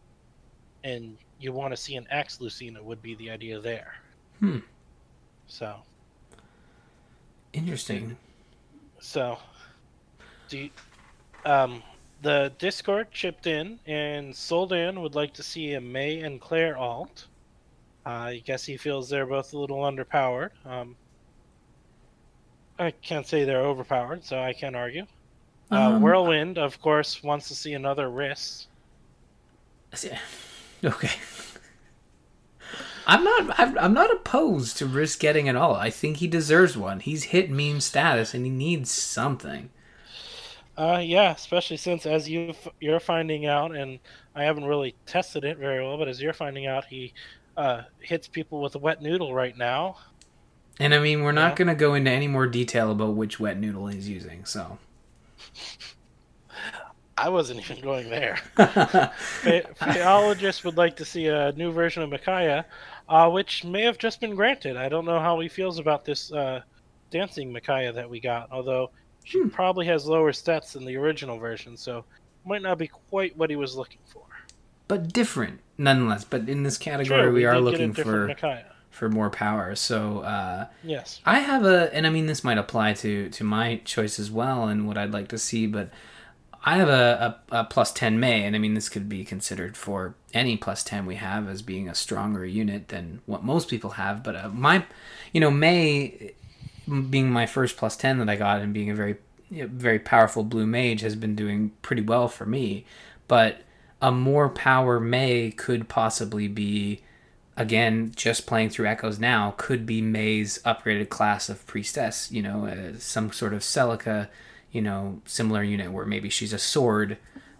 and 0.82 1.16
you 1.40 1.52
want 1.52 1.72
to 1.72 1.76
see 1.76 1.96
an 1.96 2.06
axe 2.10 2.40
Lucina 2.40 2.82
would 2.82 3.02
be 3.02 3.14
the 3.16 3.30
idea 3.30 3.60
there. 3.60 3.94
Hmm. 4.40 4.58
So. 5.46 5.76
Interesting. 7.52 8.16
So, 9.00 9.38
do 10.48 10.58
you, 10.58 10.70
um, 11.44 11.82
the 12.20 12.52
Discord 12.58 13.10
chipped 13.12 13.46
in, 13.46 13.80
and 13.86 14.32
Soldan 14.34 15.00
would 15.02 15.14
like 15.14 15.34
to 15.34 15.42
see 15.42 15.74
a 15.74 15.80
Mae 15.80 16.20
and 16.20 16.40
Clair 16.40 16.76
alt. 16.76 17.28
Uh, 18.06 18.10
I 18.10 18.38
guess 18.44 18.64
he 18.64 18.76
feels 18.76 19.08
they're 19.08 19.26
both 19.26 19.52
a 19.52 19.58
little 19.58 19.78
underpowered. 19.82 20.50
Um, 20.64 20.96
I 22.78 22.92
can't 22.92 23.26
say 23.26 23.44
they're 23.44 23.64
overpowered, 23.64 24.24
so 24.24 24.40
I 24.40 24.52
can't 24.52 24.76
argue. 24.76 25.06
Uh, 25.70 25.92
Um, 25.96 26.00
Whirlwind, 26.00 26.58
of 26.58 26.80
course, 26.80 27.22
wants 27.22 27.48
to 27.48 27.54
see 27.54 27.74
another 27.74 28.10
Rhys. 28.10 28.68
Okay. 30.84 31.10
I'm 33.06 33.22
not. 33.24 33.58
I'm, 33.60 33.78
I'm 33.78 33.92
not 33.94 34.10
opposed 34.12 34.76
to 34.78 34.86
Rhys 34.86 35.16
getting 35.16 35.46
it 35.46 35.56
all. 35.56 35.74
I 35.74 35.90
think 35.90 36.18
he 36.18 36.26
deserves 36.26 36.76
one. 36.76 37.00
He's 37.00 37.24
hit 37.24 37.50
meme 37.50 37.80
status, 37.80 38.32
and 38.34 38.44
he 38.46 38.50
needs 38.50 38.90
something. 38.90 39.70
Uh, 40.76 41.00
yeah, 41.04 41.32
especially 41.32 41.76
since 41.76 42.04
as 42.04 42.28
you 42.28 42.52
you're 42.80 42.98
finding 43.00 43.46
out, 43.46 43.74
and 43.76 44.00
I 44.34 44.44
haven't 44.44 44.64
really 44.64 44.96
tested 45.06 45.44
it 45.44 45.58
very 45.58 45.82
well, 45.84 45.98
but 45.98 46.08
as 46.08 46.20
you're 46.20 46.32
finding 46.32 46.66
out, 46.66 46.84
he 46.86 47.14
uh, 47.56 47.82
hits 48.00 48.26
people 48.28 48.60
with 48.60 48.74
a 48.74 48.78
wet 48.80 49.00
noodle 49.00 49.32
right 49.34 49.56
now. 49.56 49.96
And 50.78 50.94
I 50.94 50.98
mean, 51.00 51.22
we're 51.22 51.32
not 51.32 51.56
Yeah. 51.56 51.56
going 51.56 51.68
to 51.68 51.74
go 51.74 51.94
into 51.94 52.10
any 52.10 52.28
more 52.28 52.46
detail 52.46 52.90
about 52.90 53.14
which 53.16 53.38
wet 53.40 53.58
noodle 53.58 53.86
he's 53.88 54.08
using. 54.08 54.44
So. 54.44 54.78
I 57.16 57.28
wasn't 57.28 57.60
even 57.60 57.80
going 57.80 58.08
there. 58.10 58.38
Phyologist 59.76 60.64
would 60.64 60.76
like 60.76 60.96
to 60.96 61.04
see 61.04 61.26
a 61.28 61.52
new 61.52 61.72
version 61.72 62.02
of 62.02 62.10
Micaiah, 62.10 62.66
uh, 63.08 63.30
which 63.30 63.64
may 63.64 63.82
have 63.82 63.98
just 63.98 64.20
been 64.20 64.34
granted. 64.34 64.76
I 64.76 64.88
don't 64.88 65.04
know 65.04 65.20
how 65.20 65.38
he 65.40 65.48
feels 65.48 65.78
about 65.78 66.04
this 66.04 66.32
uh, 66.32 66.60
dancing 67.10 67.52
Micaiah 67.52 67.92
that 67.92 68.10
we 68.10 68.20
got, 68.20 68.48
although 68.50 68.88
she 69.24 69.40
Hmm. 69.40 69.48
probably 69.48 69.86
has 69.86 70.06
lower 70.06 70.32
stats 70.32 70.72
than 70.72 70.84
the 70.84 70.96
original 70.96 71.38
version, 71.38 71.76
so 71.76 72.04
might 72.44 72.62
not 72.62 72.78
be 72.78 72.86
quite 72.88 73.36
what 73.36 73.50
he 73.50 73.56
was 73.56 73.74
looking 73.74 74.00
for. 74.06 74.22
but 74.86 75.12
different 75.12 75.60
nonetheless. 75.78 76.24
But 76.24 76.46
in 76.48 76.62
this 76.62 76.76
category, 76.78 77.22
Sure, 77.22 77.32
we, 77.32 77.44
are 77.46 77.54
did 77.54 77.56
get 77.56 77.60
a 77.60 77.64
looking 77.70 77.92
for 77.94 78.26
Micaiah. 78.28 78.72
for 78.90 79.08
more 79.08 79.30
power. 79.30 79.74
So. 79.74 80.20
uh 80.20 80.66
Yes. 80.82 81.20
I 81.24 81.38
have 81.40 81.64
a, 81.64 81.92
and 81.94 82.06
I 82.06 82.10
mean 82.10 82.26
this 82.26 82.44
might 82.44 82.58
apply 82.58 82.92
to 82.94 83.30
to 83.30 83.44
my 83.44 83.80
choice 83.84 84.18
as 84.18 84.30
well, 84.30 84.68
and 84.68 84.86
what 84.86 84.98
I'd 84.98 85.12
like 85.12 85.28
to 85.28 85.38
see. 85.38 85.66
But 85.66 85.88
I 86.66 86.76
have 86.76 86.88
a, 86.90 87.40
a, 87.50 87.60
a 87.60 87.64
plus 87.64 87.92
ten 87.92 88.20
Mae, 88.20 88.44
and 88.44 88.54
I 88.54 88.58
mean 88.58 88.74
this 88.74 88.88
could 88.90 89.08
be 89.08 89.24
considered 89.24 89.74
for 89.76 90.14
any 90.34 90.56
plus 90.58 90.84
ten 90.84 91.06
we 91.06 91.14
have 91.16 91.48
as 91.48 91.62
being 91.62 91.88
a 91.88 91.94
stronger 91.94 92.44
unit 92.44 92.88
than 92.88 93.20
what 93.26 93.42
most 93.42 93.68
people 93.68 93.90
have. 93.92 94.22
But 94.22 94.36
uh, 94.36 94.48
my, 94.50 94.84
you 95.32 95.40
know, 95.40 95.50
Mae 95.50 96.32
being 96.86 97.30
my 97.30 97.46
first 97.46 97.76
plus 97.76 97.96
ten 97.96 98.18
that 98.18 98.28
I 98.28 98.36
got, 98.36 98.60
and 98.60 98.72
being 98.74 98.90
a 98.90 98.94
very 98.94 99.16
very 99.50 99.98
powerful 99.98 100.42
blue 100.42 100.66
mage 100.66 101.02
has 101.02 101.14
been 101.14 101.36
doing 101.36 101.72
pretty 101.82 102.02
well 102.02 102.28
for 102.28 102.44
me. 102.46 102.84
But 103.28 103.62
a 104.02 104.10
more 104.10 104.48
power 104.48 104.98
Mae 105.00 105.50
could 105.50 105.88
possibly 105.88 106.48
be 106.48 107.02
again, 107.56 108.12
just 108.16 108.46
playing 108.46 108.70
through 108.70 108.86
Echoes 108.86 109.18
now 109.20 109.54
could 109.56 109.86
be 109.86 110.02
Mae's 110.02 110.58
upgraded 110.64 111.08
class 111.08 111.48
of 111.48 111.64
priestess. 111.66 112.30
You 112.32 112.42
know, 112.42 112.66
uh, 112.66 112.98
some 112.98 113.30
sort 113.32 113.54
of 113.54 113.60
Celica, 113.60 114.28
you 114.72 114.82
know, 114.82 115.20
similar 115.24 115.62
unit 115.62 115.92
where 115.92 116.04
maybe 116.06 116.28
she's 116.28 116.52
a 116.52 116.58
sword 116.58 117.16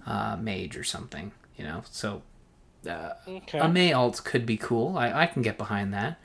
uh, 0.07 0.37
mage 0.41 0.77
or 0.77 0.85
something. 0.85 1.33
You 1.57 1.65
know, 1.65 1.83
so 1.91 2.23
uh, 2.89 3.11
Okay. 3.29 3.59
a 3.59 3.69
Mae 3.69 3.93
alt 3.93 4.23
could 4.25 4.45
be 4.45 4.57
cool. 4.57 4.99
I, 4.99 5.23
I 5.23 5.27
can 5.27 5.43
get 5.43 5.57
behind 5.57 5.95
that. 5.95 6.19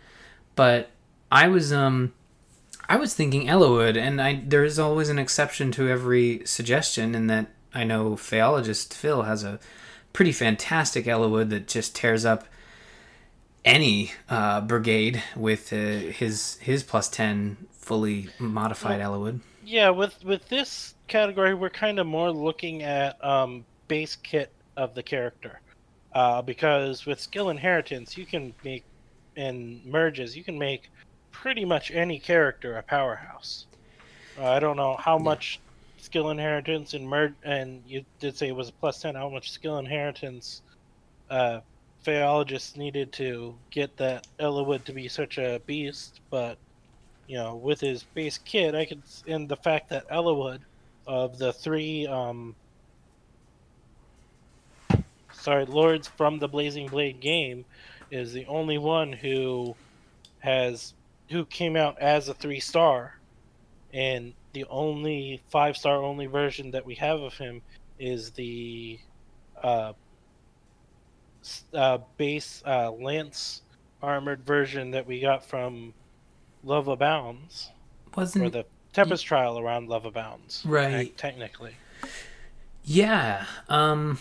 But 0.56 0.90
I 1.32 1.48
was 1.48 1.72
um 1.72 2.14
I 2.90 2.96
was 2.96 3.14
thinking 3.14 3.46
Eliwood, 3.46 3.96
and 3.96 4.20
I 4.20 4.42
there 4.44 4.66
is 4.66 4.80
always 4.80 5.10
an 5.10 5.20
exception 5.20 5.72
to 5.74 5.88
every 5.88 6.42
suggestion, 6.46 7.14
in 7.14 7.28
that 7.28 7.52
I 7.72 7.84
know 7.84 8.16
Phyologist 8.16 8.96
Phil 8.96 9.22
has 9.22 9.44
a 9.44 9.60
pretty 10.12 10.32
fantastic 10.32 11.06
Eliwood 11.06 11.52
that 11.52 11.68
just 11.68 11.96
tears 11.96 12.26
up 12.26 12.46
any 13.64 14.14
uh, 14.28 14.62
brigade 14.62 15.22
with 15.36 15.72
uh, 15.72 15.76
his 15.76 16.58
his 16.62 16.82
plus 16.82 17.08
ten 17.08 17.58
fully 17.72 18.30
modified 18.40 19.02
Eliwood. 19.02 19.42
Yeah, 19.64 19.92
with 19.92 20.24
with 20.24 20.50
this 20.50 20.96
category, 21.08 21.54
we're 21.54 21.70
kind 21.70 22.00
of 22.00 22.08
more 22.08 22.32
looking 22.32 22.82
at 22.82 23.24
um, 23.24 23.66
base 23.88 24.16
kit 24.16 24.52
of 24.78 24.96
the 24.96 25.04
character, 25.04 25.62
uh, 26.14 26.42
because 26.42 27.06
with 27.06 27.20
skill 27.20 27.52
inheritance, 27.52 28.18
you 28.18 28.26
can 28.26 28.52
make 28.64 28.84
and 29.36 29.86
merges, 29.86 30.36
you 30.36 30.44
can 30.44 30.58
make 30.58 30.90
pretty 31.32 31.66
much 31.66 31.92
any 31.92 32.20
character 32.20 32.78
a 32.78 32.84
powerhouse. 32.84 33.66
Uh, 34.38 34.46
I 34.46 34.60
don't 34.60 34.78
know 34.78 34.96
how 34.96 35.18
much 35.18 35.60
skill 35.98 36.30
inheritance 36.30 36.94
and 36.94 37.08
merge, 37.08 37.34
and 37.44 37.84
you 37.88 38.06
did 38.20 38.38
say 38.38 38.48
it 38.48 38.56
was 38.56 38.70
a 38.70 38.74
plus 38.74 39.02
ten. 39.02 39.16
How 39.16 39.30
much 39.30 39.52
skill 39.52 39.78
inheritance, 39.78 40.62
uh, 41.30 41.60
Phyologist 42.04 42.78
needed 42.78 43.12
to 43.14 43.56
get 43.72 43.98
that 43.98 44.26
Eliwood 44.40 44.86
to 44.86 44.94
be 44.94 45.08
such 45.08 45.38
a 45.38 45.62
beast, 45.66 46.22
but 46.30 46.58
you 47.28 47.36
know, 47.36 47.56
with 47.56 47.80
his 47.80 48.04
base 48.04 48.40
kit, 48.40 48.74
I 48.74 48.86
could, 48.86 49.04
and 49.28 49.48
the 49.48 49.58
fact 49.58 49.90
that 49.90 50.10
Eliwood, 50.10 50.62
of 51.06 51.38
the 51.38 51.54
three, 51.54 52.08
um, 52.08 52.56
sorry, 55.32 55.66
lords 55.66 56.08
from 56.08 56.40
the 56.40 56.48
Blazing 56.48 56.88
Blade 56.88 57.20
game, 57.20 57.66
is 58.12 58.34
the 58.34 58.46
only 58.48 58.78
one 58.78 59.12
who 59.14 59.76
has, 60.40 60.94
who 61.30 61.46
came 61.46 61.76
out 61.76 62.00
as 62.00 62.28
a 62.28 62.34
three 62.34 62.60
star, 62.60 63.20
and 63.94 64.34
the 64.54 64.66
only 64.70 65.42
five 65.50 65.78
star 65.78 66.04
only 66.04 66.26
version 66.26 66.72
that 66.72 66.86
we 66.86 66.96
have 66.96 67.20
of 67.22 67.34
him 67.36 67.62
is 68.00 68.32
the, 68.32 69.00
uh, 69.62 69.94
uh 71.74 71.98
base 72.18 72.62
uh, 72.66 72.92
lance 72.92 73.62
armored 74.02 74.44
version 74.46 74.92
that 74.92 75.06
we 75.06 75.20
got 75.20 75.44
from 75.46 75.94
Love 76.64 76.88
Abounds, 76.88 77.70
Wasn't 78.16 78.46
or 78.46 78.50
the 78.50 78.66
Tempest 78.94 79.26
trial 79.26 79.60
around 79.60 79.88
Love 79.88 80.06
Abounds, 80.06 80.64
Right. 80.66 81.08
te- 81.08 81.14
Technically, 81.16 81.76
Yeah. 82.84 83.46
Um 83.68 84.20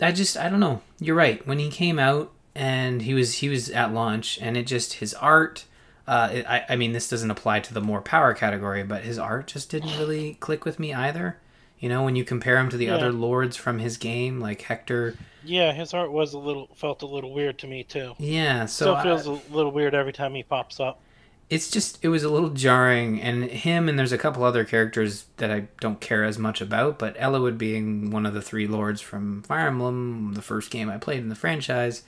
I 0.00 0.12
just 0.12 0.36
I 0.36 0.48
don't 0.48 0.60
know. 0.60 0.82
You're 1.00 1.16
right. 1.16 1.46
When 1.46 1.58
he 1.58 1.70
came 1.70 1.98
out 1.98 2.32
and 2.54 3.02
he 3.02 3.14
was 3.14 3.36
he 3.36 3.48
was 3.48 3.70
at 3.70 3.92
launch 3.92 4.38
and 4.40 4.56
it 4.56 4.66
just 4.66 4.94
his 4.94 5.14
art 5.14 5.64
uh 6.06 6.30
it, 6.32 6.46
I 6.46 6.64
I 6.70 6.76
mean 6.76 6.92
this 6.92 7.08
doesn't 7.08 7.30
apply 7.30 7.60
to 7.60 7.74
the 7.74 7.80
more 7.80 8.02
power 8.02 8.34
category, 8.34 8.82
but 8.84 9.04
his 9.04 9.18
art 9.18 9.46
just 9.48 9.70
didn't 9.70 9.94
really 9.94 10.34
click 10.34 10.64
with 10.64 10.78
me 10.78 10.92
either. 10.94 11.40
You 11.78 11.88
know, 11.88 12.04
when 12.04 12.16
you 12.16 12.24
compare 12.24 12.58
him 12.58 12.70
to 12.70 12.76
the 12.76 12.86
Yeah. 12.86 12.94
other 12.94 13.12
lords 13.12 13.56
from 13.56 13.78
his 13.78 13.96
game 13.98 14.40
like 14.40 14.62
Hector, 14.62 15.18
yeah, 15.42 15.72
his 15.72 15.94
art 15.94 16.10
was 16.10 16.34
a 16.34 16.38
little 16.40 16.74
felt 16.74 17.02
a 17.02 17.06
little 17.06 17.32
weird 17.32 17.58
to 17.60 17.66
me 17.68 17.84
too. 17.84 18.16
yeah, 18.18 18.66
so 18.66 18.94
Still 18.94 18.96
feels 18.96 19.26
a 19.26 19.32
little 19.32 19.72
weird 19.72 19.94
every 19.94 20.12
time 20.12 20.34
he 20.34 20.42
pops 20.42 20.80
up. 20.80 21.04
it's 21.50 21.70
just 21.70 22.02
it 22.02 22.08
was 22.08 22.24
a 22.24 22.30
little 22.30 22.50
jarring 22.50 23.20
and 23.20 23.44
him 23.44 23.88
and 23.88 23.98
there's 23.98 24.12
a 24.12 24.18
couple 24.18 24.42
other 24.44 24.64
characters 24.64 25.26
that 25.36 25.50
I 25.50 25.68
don't 25.80 26.00
care 26.00 26.24
as 26.24 26.38
much 26.38 26.60
about 26.60 26.98
but 26.98 27.16
Eliwood 27.18 27.58
being 27.58 28.10
one 28.10 28.24
of 28.26 28.32
the 28.34 28.40
three 28.42 28.66
lords 28.66 29.00
from 29.00 29.42
Fire 29.42 29.66
Emblem 29.68 30.32
the 30.34 30.42
first 30.42 30.70
game 30.70 30.88
I 30.88 30.96
played 30.98 31.18
in 31.20 31.28
the 31.28 31.34
franchise 31.34 32.02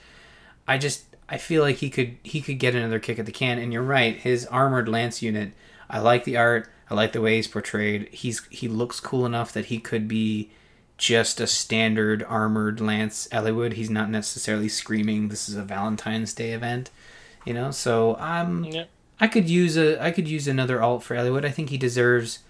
I 0.68 0.78
just 0.78 1.15
I 1.28 1.38
feel 1.38 1.62
like 1.62 1.76
he 1.76 1.90
could 1.90 2.16
he 2.22 2.40
could 2.40 2.58
get 2.58 2.74
another 2.74 2.98
kick 2.98 3.18
at 3.18 3.26
the 3.26 3.32
can. 3.32 3.58
And 3.58 3.72
you're 3.72 3.82
right 3.82 4.16
his 4.16 4.46
armored 4.46 4.88
lance 4.88 5.22
unit 5.22 5.52
I 5.88 5.98
like 5.98 6.24
the 6.24 6.36
art. 6.36 6.68
I 6.90 6.94
like 6.94 7.12
the 7.12 7.20
way 7.20 7.36
he's 7.36 7.48
portrayed. 7.48 8.08
He's 8.08 8.44
he 8.50 8.68
looks 8.68 9.00
cool 9.00 9.26
enough 9.26 9.52
that 9.52 9.66
he 9.66 9.78
could 9.78 10.08
be 10.08 10.50
just 10.98 11.40
a 11.40 11.46
standard 11.46 12.22
armored 12.22 12.80
lance 12.80 13.28
Eliwood 13.30 13.74
he's 13.74 13.90
not 13.90 14.08
necessarily 14.08 14.68
screaming 14.68 15.28
this 15.28 15.46
is 15.46 15.54
a 15.54 15.62
Valentine's 15.62 16.32
Day 16.32 16.52
event 16.52 16.90
you 17.46 17.54
know? 17.54 17.70
So 17.70 18.16
I'm 18.16 18.64
Yeah, 18.64 18.84
I 19.18 19.28
could 19.28 19.48
use 19.48 19.78
a 19.78 20.02
I 20.04 20.10
could 20.10 20.28
use 20.28 20.46
another 20.46 20.82
alt 20.82 21.02
for 21.02 21.16
Eliwood. 21.16 21.46
I 21.46 21.50
think 21.50 21.70
he 21.70 21.78
deserves 21.78 22.40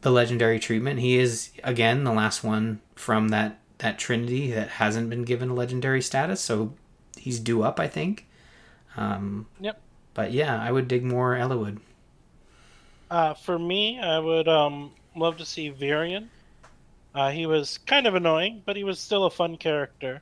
the 0.00 0.10
legendary 0.10 0.58
treatment. 0.58 1.00
He 1.00 1.18
is 1.18 1.50
again 1.62 2.04
the 2.04 2.12
last 2.12 2.42
one 2.42 2.80
from 2.94 3.28
that 3.28 3.58
that 3.78 3.98
trinity 3.98 4.50
that 4.52 4.68
hasn't 4.68 5.10
been 5.10 5.24
given 5.24 5.50
a 5.50 5.54
legendary 5.54 6.00
status, 6.00 6.40
so 6.40 6.72
he's 7.24 7.40
due 7.40 7.62
up, 7.62 7.80
I 7.80 7.88
think. 7.88 8.26
Um, 8.98 9.46
Yep. 9.60 9.80
But 10.12 10.32
yeah, 10.32 10.62
I 10.62 10.70
would 10.70 10.88
dig 10.88 11.02
more 11.02 11.34
Eliwood. 11.34 11.80
Uh, 13.10 13.32
for 13.32 13.58
me, 13.58 13.98
I 13.98 14.18
would 14.18 14.46
um 14.46 14.92
love 15.16 15.38
to 15.38 15.44
see 15.44 15.72
Virion. 15.72 16.28
Uh, 17.14 17.30
he 17.30 17.46
was 17.46 17.78
kind 17.78 18.06
of 18.06 18.14
annoying, 18.14 18.62
but 18.66 18.76
he 18.76 18.84
was 18.84 18.98
still 18.98 19.24
a 19.24 19.30
fun 19.30 19.56
character. 19.56 20.20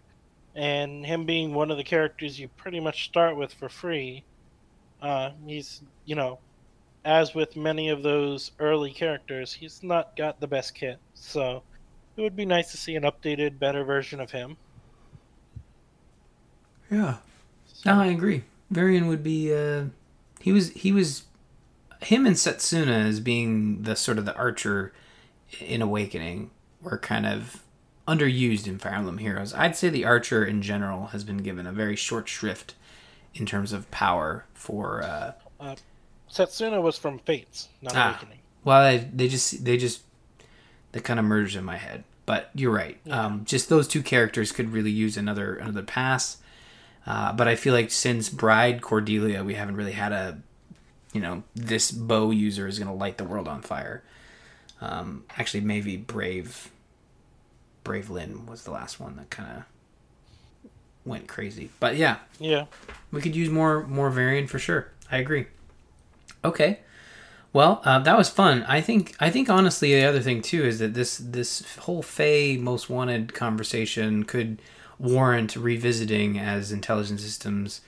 And 0.55 1.05
him 1.05 1.25
being 1.27 1.55
one 1.55 1.71
of 1.71 1.77
the 1.77 1.85
characters 1.85 2.39
you 2.39 2.49
pretty 2.49 2.79
much 2.79 3.05
start 3.07 3.37
with 3.37 3.53
for 3.55 3.69
free, 3.69 4.23
uh, 5.01 5.31
he's, 5.47 5.83
you 6.05 6.15
know, 6.15 6.39
as 7.05 7.35
with 7.35 7.57
many 7.57 7.89
of 7.89 8.03
those 8.03 8.53
early 8.61 8.93
characters, 8.93 9.53
he's 9.53 9.83
not 9.83 10.15
got 10.15 10.41
the 10.41 10.47
best 10.47 10.75
kit. 10.75 10.99
So 11.15 11.63
it 12.17 12.21
would 12.21 12.37
be 12.37 12.45
nice 12.45 12.71
to 12.73 12.77
see 12.77 12.95
an 12.95 13.05
updated, 13.05 13.59
better 13.59 13.83
version 13.85 14.21
of 14.21 14.31
him. 14.31 14.57
Yeah. 16.93 17.16
No, 17.86 18.01
I 18.01 18.07
agree. 18.07 18.45
Virion 18.72 19.09
would 19.09 19.22
be. 19.24 19.53
Uh, 19.53 19.86
he 20.40 20.53
was. 20.53 20.70
He 20.70 20.93
was. 20.93 21.24
Him 22.03 22.26
and 22.26 22.36
Setsuna 22.36 23.09
as 23.09 23.20
being 23.20 23.82
the 23.82 23.97
sort 23.97 24.18
of 24.18 24.24
the 24.24 24.34
archer 24.36 24.93
in 25.61 25.80
Awakening 25.82 26.51
were 26.80 26.99
kind 26.99 27.26
of 27.26 27.62
underused 28.07 28.66
in 28.66 28.78
Fire 28.78 28.95
Emblem 28.95 29.18
Heroes. 29.18 29.55
I'd 29.55 29.76
say 29.76 29.88
the 29.88 30.05
archer 30.05 30.45
in 30.45 30.62
general 30.62 31.07
has 31.07 31.24
been 31.24 31.38
given 31.38 31.66
a 31.66 31.72
very 31.72 31.97
short 31.97 32.28
shrift 32.28 32.74
in 33.34 33.47
terms 33.47 33.72
of 33.72 33.90
power 33.90 34.45
for. 34.55 35.03
Uh, 35.03 35.32
uh, 35.61 35.76
Setsuna 36.30 36.82
was 36.82 36.99
from 36.99 37.18
Fates, 37.20 37.68
not 37.80 37.97
ah, 37.97 38.11
Awakening. 38.11 38.38
Well, 38.64 38.82
they, 38.82 38.99
they 39.14 39.28
just 39.28 39.64
they 39.64 39.76
just 39.76 40.03
they 40.93 41.01
kind 41.01 41.18
of 41.20 41.26
merged 41.26 41.57
in 41.57 41.64
my 41.64 41.76
head. 41.76 42.05
But 42.24 42.51
you're 42.55 42.72
right. 42.72 42.99
Yeah. 43.05 43.24
Um, 43.24 43.45
just 43.45 43.68
those 43.68 43.88
two 43.88 44.03
characters 44.03 44.53
could 44.53 44.72
really 44.72 44.90
use 44.90 45.16
another 45.16 45.57
another 45.57 45.82
pass. 45.82 46.38
Uh, 47.07 47.33
but 47.33 47.49
I 47.49 47.57
feel 47.57 47.75
like 47.75 47.91
since 47.91 48.29
Bride 48.29 48.81
Cordelia, 48.81 49.43
we 49.43 49.55
haven't 49.55 49.77
really 49.77 49.93
had 49.93 50.13
a, 50.13 50.39
you 51.13 51.21
know, 51.21 51.43
this 51.55 51.91
bow 51.91 52.31
user 52.31 52.67
is 52.67 52.79
going 52.79 52.89
to 52.89 52.95
light 52.95 53.19
the 53.19 53.25
world 53.25 53.49
on 53.49 53.61
fire. 53.61 54.03
Um, 54.81 55.25
actually, 55.37 55.61
maybe 55.63 55.97
Brave, 55.97 56.71
Brave 57.85 58.11
Lyn 58.11 58.47
was 58.47 58.65
the 58.65 58.71
last 58.71 59.01
one 59.01 59.17
that 59.17 59.31
kind 59.31 59.59
of 59.59 59.63
went 61.05 61.27
crazy. 61.29 61.71
But 61.81 61.97
yeah, 61.97 62.17
yeah, 62.39 62.67
we 63.11 63.21
could 63.21 63.37
use 63.37 63.49
more 63.49 63.87
more 63.87 64.11
Virion 64.11 64.49
for 64.49 64.59
sure. 64.59 64.89
I 65.11 65.19
agree. 65.19 65.47
Okay, 66.45 66.81
well, 67.53 67.83
uh, 67.85 67.99
that 68.01 68.17
was 68.17 68.29
fun. 68.29 68.65
I 68.67 68.81
think. 68.81 69.15
I 69.21 69.31
think 69.31 69.51
honestly, 69.51 69.95
the 69.95 70.05
other 70.05 70.21
thing 70.21 70.43
too 70.43 70.65
is 70.65 70.79
that 70.79 70.95
this 70.95 71.19
this 71.19 71.77
whole 71.77 72.03
Feh 72.03 72.57
Most 72.59 72.89
Wanted 72.89 73.35
conversation 73.35 74.25
could 74.25 74.61
warrant 75.03 75.57
revisiting 75.57 76.39
as 76.39 76.71
intelligent 76.71 77.21
systems 77.21 77.81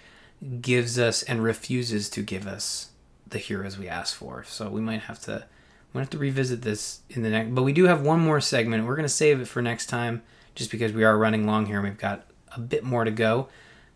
gives 0.61 0.99
us 0.99 1.23
and 1.23 1.43
refuses 1.43 2.11
to 2.11 2.23
give 2.23 2.47
us 2.47 2.91
the 3.27 3.39
heroes 3.39 3.79
we 3.79 3.89
ask 3.89 4.15
for. 4.15 4.45
So 4.45 4.69
we 4.69 4.81
might 4.81 5.03
have 5.03 5.21
to 5.23 5.47
we 5.93 6.01
have 6.01 6.11
to 6.11 6.19
revisit 6.19 6.63
this 6.63 7.01
in 7.09 7.23
the 7.23 7.31
next. 7.31 7.55
But 7.55 7.63
we 7.63 7.73
do 7.73 7.85
have 7.85 8.03
one 8.03 8.19
more 8.19 8.41
segment. 8.41 8.85
We're 8.85 8.97
going 8.97 9.05
to 9.05 9.09
save 9.09 9.41
it 9.41 9.47
for 9.47 9.63
next 9.63 9.87
time, 9.87 10.23
just 10.57 10.73
because 10.73 10.93
we 10.93 11.05
are 11.05 11.17
running 11.17 11.47
long 11.47 11.67
here 11.67 11.77
and 11.77 11.85
we've 11.85 11.97
got 11.97 12.27
a 12.55 12.59
bit 12.59 12.83
more 12.83 13.05
to 13.05 13.13
go. 13.13 13.49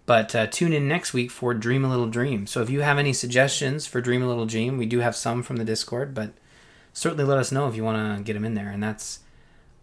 But 0.07 0.35
uh, 0.35 0.47
tune 0.47 0.73
in 0.73 0.87
next 0.87 1.13
week 1.13 1.31
for 1.31 1.53
Dream 1.55 1.85
a 1.85 1.91
Little 1.91 2.07
Dream. 2.07 2.47
So 2.47 2.63
if 2.63 2.71
you 2.71 2.83
have 2.83 2.99
any 2.99 3.13
suggestions 3.13 3.87
for 3.87 4.01
Dream 4.01 4.23
a 4.23 4.29
Little 4.29 4.47
Dream, 4.47 4.79
we 4.79 4.87
do 4.87 5.01
have 5.01 5.17
some 5.17 5.43
from 5.43 5.57
the 5.57 5.65
Discord, 5.65 6.15
but 6.15 6.31
certainly 6.93 7.25
let 7.25 7.39
us 7.39 7.51
know 7.51 7.69
if 7.69 7.75
you 7.75 7.83
want 7.83 8.17
to 8.17 8.23
get 8.23 8.35
them 8.35 8.45
in 8.45 8.55
there. 8.55 8.71
And 8.71 8.83
that's 8.83 9.19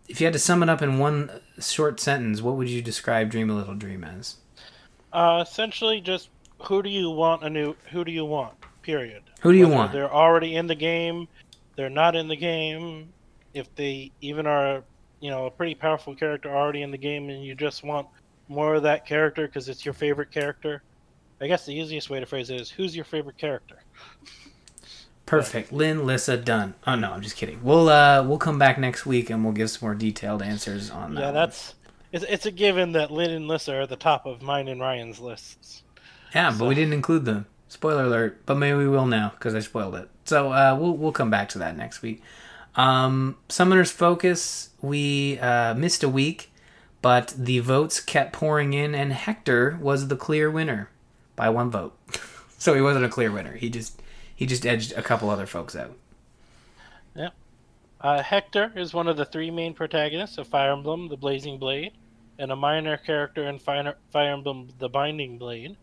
if 0.08 0.22
you 0.22 0.26
had 0.26 0.34
to 0.34 0.40
sum 0.40 0.64
it 0.64 0.70
up 0.70 0.82
in 0.82 1.00
one 1.00 1.30
short 1.60 2.00
sentence, 2.00 2.42
what 2.42 2.56
would 2.56 2.70
you 2.70 2.82
describe 2.82 3.30
Dream 3.30 3.50
a 3.50 3.56
Little 3.56 3.76
Dream 3.76 4.04
as? 4.04 4.38
Uh, 5.12 5.44
essentially, 5.48 6.02
just 6.02 6.30
who 6.64 6.84
do 6.84 6.90
you 6.90 7.10
want 7.10 7.44
a 7.44 7.50
new? 7.50 7.76
Who 7.92 8.04
do 8.04 8.12
you 8.12 8.26
want? 8.26 8.54
Period. 8.82 9.24
Who 9.42 9.52
do 9.52 9.58
you 9.58 9.66
Whether 9.66 9.78
want? 9.78 9.92
They're 9.94 10.14
already 10.14 10.56
in 10.56 10.68
the 10.68 10.76
game. 10.76 11.28
They're 11.76 11.90
not 11.90 12.16
in 12.16 12.28
the 12.28 12.36
game. 12.36 13.10
If 13.54 13.74
they 13.76 14.12
even 14.22 14.46
are, 14.46 14.84
you 15.22 15.30
know, 15.30 15.46
a 15.46 15.52
pretty 15.52 15.76
powerful 15.76 16.16
character 16.16 16.56
already 16.56 16.82
in 16.82 16.92
the 16.92 16.98
game, 16.98 17.30
and 17.30 17.44
you 17.44 17.56
just 17.56 17.84
want 17.84 18.08
more 18.48 18.76
of 18.76 18.84
that 18.84 19.06
character 19.06 19.48
because 19.48 19.70
it's 19.70 19.86
your 19.86 19.94
favorite 19.94 20.32
character. 20.32 20.84
I 21.42 21.48
guess 21.48 21.66
the 21.66 21.74
easiest 21.74 22.10
way 22.10 22.20
to 22.20 22.26
phrase 22.26 22.50
it 22.50 22.62
is, 22.62 22.70
who's 22.70 22.96
your 22.96 23.06
favorite 23.06 23.38
character? 23.38 23.82
Perfect. 25.26 25.72
Lyn, 25.72 26.06
Lissa, 26.06 26.38
done. 26.38 26.76
Oh 26.86 26.96
no, 26.96 27.12
I'm 27.12 27.22
just 27.22 27.36
kidding. 27.36 27.60
We'll 27.64 27.90
uh 27.90 28.24
we'll 28.24 28.38
come 28.38 28.60
back 28.60 28.78
next 28.78 29.06
week 29.06 29.30
and 29.30 29.44
we'll 29.44 29.54
give 29.54 29.70
some 29.70 29.88
more 29.88 29.96
detailed 29.96 30.42
answers 30.42 30.92
on 30.92 31.16
that. 31.16 31.22
Yeah, 31.22 31.32
that's 31.32 31.74
it's 32.12 32.26
it's 32.26 32.46
a 32.46 32.52
given 32.52 32.92
that 32.92 33.12
Lyn 33.12 33.32
and 33.32 33.48
Lissa 33.48 33.76
are 33.76 33.82
at 33.82 33.90
the 33.90 33.96
top 33.96 34.26
of 34.26 34.42
mine 34.42 34.68
and 34.68 34.80
Ryan's 34.80 35.20
lists. 35.20 35.84
Yeah, 36.34 36.52
so. 36.52 36.60
but 36.60 36.68
we 36.68 36.76
didn't 36.76 36.94
include 36.94 37.26
them. 37.26 37.48
Spoiler 37.68 38.04
alert. 38.04 38.46
But 38.46 38.56
maybe 38.56 38.78
we 38.78 38.88
will 38.88 39.08
now 39.08 39.32
because 39.36 39.56
I 39.56 39.60
spoiled 39.60 39.96
it. 39.96 40.10
So 40.26 40.52
uh, 40.52 40.78
we'll 40.80 40.96
we'll 40.96 41.12
come 41.12 41.32
back 41.32 41.50
to 41.50 41.58
that 41.60 41.76
next 41.76 42.02
week. 42.02 42.22
Um, 42.76 43.38
Summoner's 43.50 43.92
Focus. 43.92 44.70
We 44.82 45.40
uh, 45.40 45.74
missed 45.74 46.04
a 46.04 46.10
week, 46.10 46.52
but 47.02 47.34
the 47.36 47.60
votes 47.60 48.00
kept 48.00 48.34
pouring 48.34 48.74
in, 48.74 48.94
and 48.94 49.12
Hector 49.12 49.80
was 49.82 50.08
the 50.08 50.16
clear 50.16 50.52
winner 50.52 50.90
by 51.36 51.50
one 51.50 51.72
vote. 51.72 51.98
so 52.60 52.76
he 52.76 52.82
wasn't 52.82 53.06
a 53.06 53.10
clear 53.10 53.32
winner. 53.32 53.56
He 53.56 53.70
just 53.70 54.02
he 54.36 54.46
just 54.46 54.66
edged 54.66 54.92
a 54.94 55.02
couple 55.02 55.30
other 55.30 55.46
folks 55.46 55.76
out. 55.76 55.98
Yeah. 57.16 57.30
Uh, 58.02 58.22
Hector 58.22 58.72
is 58.76 58.94
one 58.94 59.08
of 59.08 59.18
the 59.18 59.26
three 59.26 59.50
main 59.50 59.74
protagonists 59.74 60.38
of 60.38 60.48
Fire 60.48 60.72
Emblem: 60.72 61.08
The 61.08 61.18
Blazing 61.18 61.58
Blade, 61.58 61.94
and 62.38 62.52
a 62.52 62.56
minor 62.56 62.98
character 62.98 63.48
in 63.48 63.60
Fire, 63.60 63.96
Fire 64.12 64.34
Emblem: 64.34 64.70
The 64.80 64.90
Binding 64.90 65.38
Blade. 65.38 65.78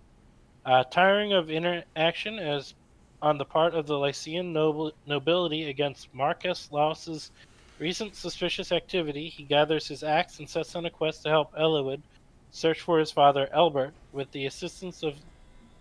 Uh, 0.65 0.85
tiring 0.85 1.33
of 1.33 1.51
interaction 1.51 2.39
as 2.39 2.75
on 3.21 3.39
the 3.39 3.45
part 3.45 3.75
of 3.75 3.87
the 3.87 3.99
Lycian 3.99 4.53
noble, 4.53 4.93
nobility 5.07 5.71
against 5.71 6.13
Marquess 6.15 6.71
Laus's 6.71 7.31
recent 7.79 8.15
suspicious 8.15 8.73
activity, 8.73 9.29
he 9.29 9.45
gathers 9.45 9.89
his 9.89 10.03
axe 10.05 10.39
and 10.39 10.49
sets 10.49 10.77
on 10.77 10.87
a 10.87 10.91
quest 10.91 11.23
to 11.23 11.29
help 11.29 11.53
Eliwood 11.55 12.01
search 12.51 12.81
for 12.81 12.99
his 12.99 13.11
father 13.11 13.49
Elbert 13.53 13.93
with 14.13 14.31
the 14.33 14.47
assistance 14.47 15.03
of 15.03 15.15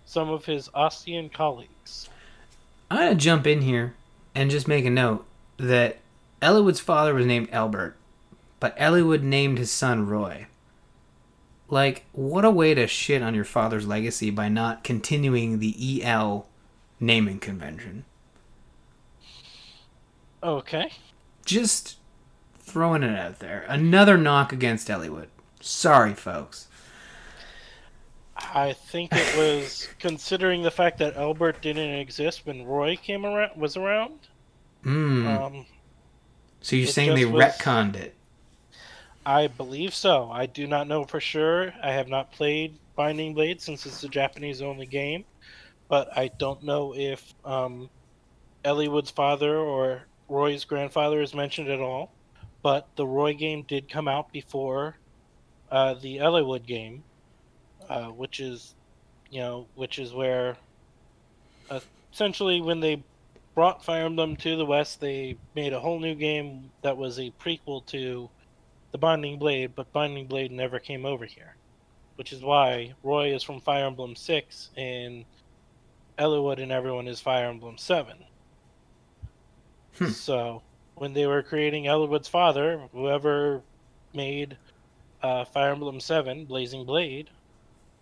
some 0.05 0.29
of 0.29 0.45
his 0.45 0.69
Ostian 0.69 1.29
colleagues. 1.31 2.09
I'm 2.91 2.97
gonna 2.97 3.15
jump 3.15 3.47
in 3.47 3.61
here 3.61 3.95
and 4.35 4.51
just 4.51 4.67
make 4.67 4.83
a 4.83 4.89
note 4.89 5.25
that 5.55 5.99
Eliwood's 6.41 6.81
father 6.81 7.13
was 7.13 7.25
named 7.25 7.47
Elbert, 7.49 7.95
but 8.59 8.77
Eliwood 8.77 9.21
named 9.21 9.59
his 9.59 9.71
son 9.71 10.07
Roy. 10.07 10.47
Like, 11.69 12.03
what 12.11 12.43
a 12.43 12.51
way 12.51 12.73
to 12.73 12.87
shit 12.87 13.21
on 13.21 13.33
your 13.33 13.45
father's 13.45 13.87
legacy 13.87 14.29
by 14.29 14.49
not 14.49 14.83
continuing 14.83 15.59
the 15.59 16.03
EL 16.03 16.49
naming 16.99 17.39
convention. 17.39 18.03
Okay. 20.43 20.91
Just 21.45 21.95
throwing 22.59 23.03
it 23.03 23.17
out 23.17 23.39
there. 23.39 23.63
Another 23.69 24.17
knock 24.17 24.51
against 24.51 24.89
Eliwood. 24.89 25.27
Sorry, 25.61 26.13
folks. 26.13 26.67
I 28.53 28.73
think 28.73 29.11
it 29.13 29.37
was 29.37 29.87
considering 29.99 30.63
the 30.63 30.71
fact 30.71 30.97
that 30.99 31.15
Elbert 31.15 31.61
didn't 31.61 31.91
exist 31.91 32.45
when 32.45 32.65
Roy 32.65 32.95
came 32.95 33.25
around 33.25 33.59
was 33.59 33.77
around. 33.77 34.19
Hmm. 34.83 35.27
Um, 35.27 35.65
so 36.61 36.75
you're 36.75 36.87
saying 36.87 37.15
they 37.15 37.25
was, 37.25 37.43
retconned 37.43 37.95
it? 37.95 38.15
I 39.25 39.47
believe 39.47 39.93
so. 39.93 40.31
I 40.31 40.47
do 40.47 40.67
not 40.67 40.87
know 40.87 41.03
for 41.03 41.19
sure. 41.19 41.73
I 41.83 41.91
have 41.91 42.07
not 42.07 42.31
played 42.31 42.77
Binding 42.95 43.33
Blade 43.33 43.61
since 43.61 43.85
it's 43.85 44.03
a 44.03 44.09
Japanese 44.09 44.61
only 44.61 44.85
game, 44.85 45.25
but 45.87 46.15
I 46.17 46.29
don't 46.39 46.63
know 46.63 46.93
if 46.95 47.33
um, 47.45 47.89
Eliwood's 48.65 49.11
father 49.11 49.57
or 49.57 50.03
Roy's 50.27 50.65
grandfather 50.65 51.21
is 51.21 51.33
mentioned 51.33 51.69
at 51.69 51.79
all. 51.79 52.11
But 52.63 52.87
the 52.95 53.05
Roy 53.05 53.33
game 53.33 53.63
did 53.63 53.89
come 53.89 54.07
out 54.07 54.31
before 54.31 54.97
uh, 55.71 55.95
the 55.95 56.17
Eliwood 56.17 56.65
game, 56.65 57.03
uh, 57.91 58.05
which 58.05 58.39
is, 58.39 58.73
you 59.29 59.41
know, 59.41 59.67
which 59.75 59.99
is 59.99 60.13
where 60.13 60.55
essentially 62.13 62.61
when 62.61 62.79
they 62.79 63.03
brought 63.53 63.83
Fire 63.83 64.05
Emblem 64.05 64.37
to 64.37 64.55
the 64.55 64.65
West, 64.65 65.01
they 65.01 65.35
made 65.55 65.73
a 65.73 65.79
whole 65.79 65.99
new 65.99 66.15
game 66.15 66.71
that 66.83 66.95
was 66.95 67.19
a 67.19 67.33
prequel 67.43 67.85
to 67.87 68.29
the 68.93 68.97
Binding 68.97 69.37
Blade, 69.37 69.71
but 69.75 69.91
Binding 69.91 70.27
Blade 70.27 70.53
never 70.53 70.79
came 70.79 71.05
over 71.05 71.25
here, 71.25 71.55
which 72.15 72.31
is 72.31 72.41
why 72.41 72.93
Roy 73.03 73.33
is 73.33 73.43
from 73.43 73.59
Fire 73.59 73.85
Emblem 73.85 74.15
Six 74.15 74.69
and 74.77 75.25
Eliwood 76.17 76.63
and 76.63 76.71
everyone 76.71 77.09
is 77.09 77.19
Fire 77.19 77.49
Emblem 77.49 77.77
Seven. 77.77 78.17
Hmm. 79.97 80.07
So 80.07 80.61
when 80.95 81.11
they 81.11 81.25
were 81.25 81.43
creating 81.43 81.85
Eliwood's 81.85 82.29
father, 82.29 82.87
whoever 82.93 83.61
made 84.13 84.55
uh, 85.21 85.43
Fire 85.43 85.71
Emblem 85.71 85.99
Seven, 85.99 86.45
Blazing 86.45 86.85
Blade, 86.85 87.29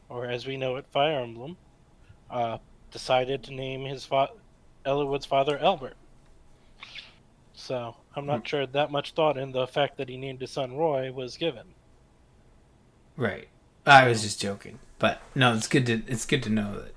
or 0.09 0.25
as 0.25 0.45
we 0.45 0.57
know 0.57 0.75
it, 0.75 0.85
Fire 0.91 1.19
Emblem, 1.19 1.57
uh, 2.29 2.57
decided 2.91 3.43
to 3.43 3.53
name 3.53 3.85
his 3.85 4.05
fa- 4.05 4.31
Eliwood's 4.85 5.25
father 5.25 5.57
Elbert. 5.57 5.95
So 7.53 7.95
I'm 8.15 8.25
not 8.25 8.39
hmm. 8.39 8.45
sure 8.45 8.65
that 8.65 8.91
much 8.91 9.13
thought 9.13 9.37
in 9.37 9.51
the 9.51 9.67
fact 9.67 9.97
that 9.97 10.09
he 10.09 10.17
named 10.17 10.41
his 10.41 10.51
son 10.51 10.75
Roy 10.75 11.11
was 11.11 11.37
given. 11.37 11.67
Right. 13.15 13.47
I 13.85 14.07
was 14.07 14.21
just 14.21 14.39
joking, 14.39 14.79
but 14.97 15.21
no, 15.35 15.53
it's 15.53 15.67
good 15.67 15.85
to 15.87 16.03
it's 16.07 16.25
good 16.25 16.43
to 16.43 16.49
know 16.49 16.81
that 16.81 16.93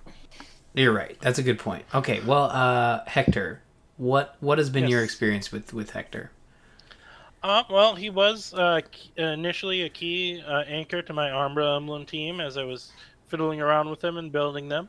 you're 0.75 0.93
right. 0.93 1.17
That's 1.21 1.39
a 1.39 1.43
good 1.43 1.59
point. 1.59 1.85
Okay, 1.95 2.21
well, 2.21 2.45
uh, 2.45 3.05
Hector, 3.07 3.63
what 3.97 4.37
what 4.41 4.59
has 4.59 4.71
been 4.71 4.85
yes. 4.85 4.91
your 4.91 5.05
experience 5.05 5.51
with 5.51 5.73
with 5.73 5.91
Hector? 5.91 6.31
Uh, 7.43 7.65
well, 7.69 7.95
he 7.95 8.09
was 8.09 8.55
uh, 8.55 8.81
initially 9.17 9.83
a 9.83 9.89
key 9.89 10.43
uh, 10.47 10.61
anchor 10.61 11.03
to 11.03 11.13
my 11.13 11.31
Armor 11.31 11.63
Emblem 11.77 12.07
team 12.07 12.41
as 12.41 12.57
I 12.57 12.63
was 12.63 12.93
fiddling 13.27 13.61
around 13.61 13.91
with 13.91 14.01
them 14.01 14.17
and 14.17 14.31
building 14.31 14.69
them. 14.69 14.89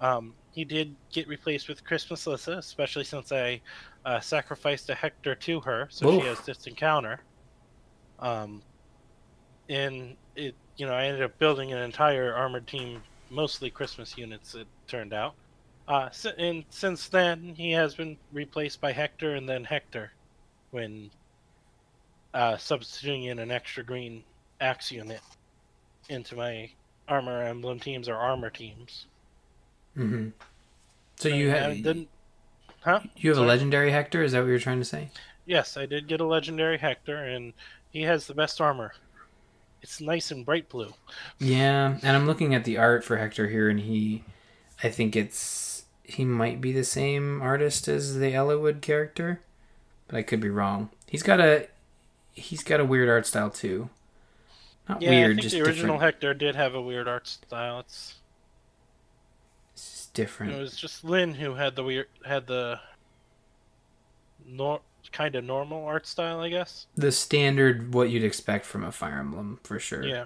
Um, 0.00 0.34
he 0.50 0.64
did 0.64 0.94
get 1.12 1.28
replaced 1.28 1.68
with 1.68 1.84
Christmas 1.84 2.26
Lissa, 2.26 2.52
especially 2.52 3.04
since 3.04 3.30
I 3.30 3.60
uh, 4.04 4.20
sacrificed 4.20 4.90
a 4.90 4.94
Hector 4.94 5.34
to 5.34 5.60
her, 5.60 5.88
so 5.90 6.08
Oof. 6.08 6.22
she 6.22 6.28
has 6.28 6.40
this 6.40 6.66
encounter. 6.66 7.20
Um, 8.18 8.62
and 9.68 10.16
it, 10.34 10.54
you 10.76 10.86
know, 10.86 10.92
I 10.92 11.04
ended 11.04 11.22
up 11.22 11.38
building 11.38 11.72
an 11.72 11.78
entire 11.78 12.34
armored 12.34 12.66
team, 12.66 13.02
mostly 13.30 13.70
Christmas 13.70 14.18
units. 14.18 14.54
It 14.54 14.66
turned 14.88 15.12
out. 15.12 15.34
Uh, 15.86 16.08
and 16.38 16.64
since 16.70 17.08
then, 17.08 17.54
he 17.56 17.70
has 17.72 17.94
been 17.94 18.16
replaced 18.32 18.80
by 18.80 18.92
Hector 18.92 19.34
and 19.34 19.48
then 19.48 19.64
Hector, 19.64 20.12
when 20.70 21.10
uh, 22.34 22.56
substituting 22.56 23.24
in 23.24 23.38
an 23.38 23.50
extra 23.50 23.82
green 23.82 24.24
axe 24.60 24.90
unit 24.90 25.20
into 26.08 26.36
my 26.36 26.68
armor 27.08 27.42
emblem 27.42 27.78
teams 27.78 28.08
or 28.08 28.16
armor 28.16 28.50
teams. 28.50 29.06
Mm-hmm. 29.96 30.30
So 31.16 31.28
you 31.28 31.50
have 31.50 31.82
then, 31.82 32.08
huh? 32.80 33.00
You 33.16 33.30
have 33.30 33.36
Sorry? 33.36 33.46
a 33.46 33.48
legendary 33.48 33.90
Hector. 33.92 34.22
Is 34.22 34.32
that 34.32 34.40
what 34.40 34.48
you're 34.48 34.58
trying 34.58 34.80
to 34.80 34.84
say? 34.84 35.10
Yes, 35.46 35.76
I 35.76 35.86
did 35.86 36.08
get 36.08 36.20
a 36.20 36.26
legendary 36.26 36.78
Hector, 36.78 37.16
and 37.16 37.52
he 37.90 38.02
has 38.02 38.26
the 38.26 38.34
best 38.34 38.60
armor. 38.60 38.92
It's 39.82 40.00
nice 40.00 40.30
and 40.30 40.44
bright 40.44 40.68
blue. 40.68 40.92
Yeah, 41.38 41.98
and 42.02 42.16
I'm 42.16 42.26
looking 42.26 42.54
at 42.54 42.64
the 42.64 42.78
art 42.78 43.04
for 43.04 43.18
Hector 43.18 43.48
here, 43.48 43.68
and 43.68 43.78
he, 43.78 44.24
I 44.82 44.88
think 44.88 45.14
it's 45.14 45.84
he 46.02 46.24
might 46.24 46.60
be 46.60 46.72
the 46.72 46.84
same 46.84 47.40
artist 47.40 47.86
as 47.86 48.18
the 48.18 48.32
Eliwood 48.32 48.80
character, 48.80 49.40
but 50.08 50.16
I 50.16 50.22
could 50.22 50.40
be 50.40 50.50
wrong. 50.50 50.90
He's 51.06 51.22
got 51.22 51.40
a 51.40 51.68
he's 52.34 52.62
got 52.62 52.80
a 52.80 52.84
weird 52.84 53.08
art 53.08 53.26
style 53.26 53.50
too. 53.50 53.88
Not 54.88 55.00
yeah, 55.00 55.10
weird, 55.10 55.24
I 55.24 55.34
think 55.34 55.42
just 55.42 55.54
the 55.54 55.62
original 55.62 55.96
different. 55.96 56.02
Hector 56.02 56.34
did 56.34 56.56
have 56.56 56.74
a 56.74 56.82
weird 56.82 57.08
art 57.08 57.26
style. 57.26 57.80
It's 57.80 58.16
it's 59.74 60.06
different. 60.12 60.52
It 60.52 60.60
was 60.60 60.76
just 60.76 61.04
Lyn 61.04 61.34
who 61.34 61.54
had 61.54 61.76
the 61.76 61.84
weird 61.84 62.06
had 62.24 62.46
the 62.46 62.80
nor 64.46 64.80
kind 65.12 65.34
of 65.36 65.44
normal 65.44 65.84
art 65.86 66.06
style, 66.06 66.40
I 66.40 66.48
guess. 66.48 66.86
The 66.96 67.12
standard, 67.12 67.94
what 67.94 68.10
you'd 68.10 68.24
expect 68.24 68.66
from 68.66 68.84
a 68.84 68.92
Fire 68.92 69.18
Emblem, 69.18 69.60
for 69.62 69.78
sure. 69.78 70.04
Yeah. 70.04 70.24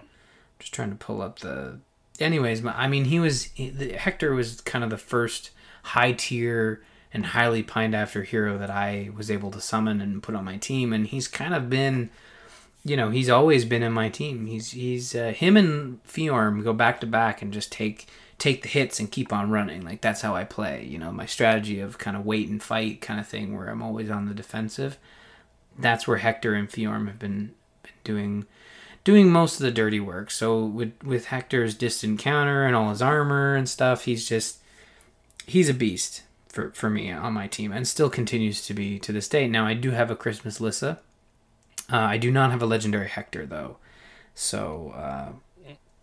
Just 0.58 0.74
trying 0.74 0.90
to 0.90 0.96
pull 0.96 1.22
up 1.22 1.38
the. 1.40 1.78
Anyways, 2.18 2.64
I 2.64 2.88
mean, 2.88 3.04
he 3.04 3.20
was 3.20 3.44
he, 3.44 3.92
Hector 3.92 4.34
was 4.34 4.60
kind 4.62 4.82
of 4.82 4.90
the 4.90 4.98
first 4.98 5.50
high 5.84 6.12
tier 6.12 6.82
and 7.12 7.26
highly 7.26 7.62
pined 7.62 7.94
after 7.94 8.22
hero 8.22 8.58
that 8.58 8.70
I 8.70 9.10
was 9.16 9.30
able 9.30 9.50
to 9.52 9.60
summon 9.60 10.00
and 10.00 10.22
put 10.22 10.34
on 10.34 10.44
my 10.44 10.56
team, 10.56 10.92
and 10.92 11.06
he's 11.06 11.28
kind 11.28 11.54
of 11.54 11.70
been, 11.70 12.10
you 12.84 12.96
know, 12.96 13.10
he's 13.10 13.30
always 13.30 13.64
been 13.64 13.82
in 13.82 13.92
my 13.92 14.08
team. 14.08 14.46
He's 14.46 14.72
he's 14.72 15.14
uh, 15.14 15.32
him 15.34 15.56
and 15.56 16.04
Fjorm 16.04 16.62
go 16.62 16.72
back 16.72 17.00
to 17.00 17.06
back 17.06 17.40
and 17.40 17.52
just 17.52 17.72
take 17.72 18.06
take 18.38 18.62
the 18.62 18.68
hits 18.68 19.00
and 19.00 19.10
keep 19.10 19.32
on 19.32 19.50
running. 19.50 19.82
Like 19.84 20.00
that's 20.00 20.20
how 20.20 20.34
I 20.36 20.44
play. 20.44 20.84
You 20.84 20.98
know, 20.98 21.10
my 21.10 21.26
strategy 21.26 21.80
of 21.80 21.98
kind 21.98 22.16
of 22.16 22.26
wait 22.26 22.48
and 22.48 22.62
fight 22.62 23.00
kind 23.00 23.18
of 23.18 23.26
thing, 23.26 23.56
where 23.56 23.68
I'm 23.68 23.82
always 23.82 24.10
on 24.10 24.26
the 24.26 24.34
defensive. 24.34 24.98
That's 25.78 26.06
where 26.06 26.18
Hector 26.18 26.54
and 26.54 26.68
Fjorm 26.68 27.06
have 27.06 27.18
been, 27.18 27.54
been 27.82 27.92
doing 28.04 28.46
doing 29.04 29.30
most 29.30 29.54
of 29.54 29.60
the 29.64 29.70
dirty 29.70 30.00
work. 30.00 30.30
So 30.30 30.64
with 30.64 30.92
with 31.02 31.26
Hector's 31.26 31.74
distant 31.74 32.18
counter 32.18 32.64
and 32.64 32.76
all 32.76 32.90
his 32.90 33.00
armor 33.00 33.54
and 33.54 33.68
stuff, 33.68 34.04
he's 34.04 34.28
just 34.28 34.58
he's 35.46 35.70
a 35.70 35.74
beast 35.74 36.22
for, 36.58 36.72
for 36.72 36.90
me 36.90 37.12
on 37.12 37.32
my 37.34 37.46
team 37.46 37.70
and 37.70 37.86
still 37.86 38.10
continues 38.10 38.66
to 38.66 38.74
be 38.74 38.98
to 38.98 39.12
this 39.12 39.28
day. 39.28 39.46
Now, 39.46 39.64
I 39.64 39.74
do 39.74 39.92
have 39.92 40.10
a 40.10 40.16
Christmas 40.16 40.60
Lissa. 40.60 40.98
Uh, 41.92 41.98
I 41.98 42.18
do 42.18 42.32
not 42.32 42.50
have 42.50 42.60
a 42.60 42.66
legendary 42.66 43.08
Hector 43.08 43.46
though, 43.46 43.76
so 44.34 44.92
uh, 44.96 45.28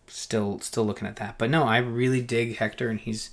still 0.08 0.60
still 0.62 0.86
looking 0.86 1.08
at 1.08 1.18
that. 1.18 1.38
But 1.38 1.50
no, 1.50 1.66
I 1.66 1.78
really 1.78 2.22
dig 2.22 2.56
Hector, 2.56 2.90
and 2.90 3.00
he's 3.00 3.32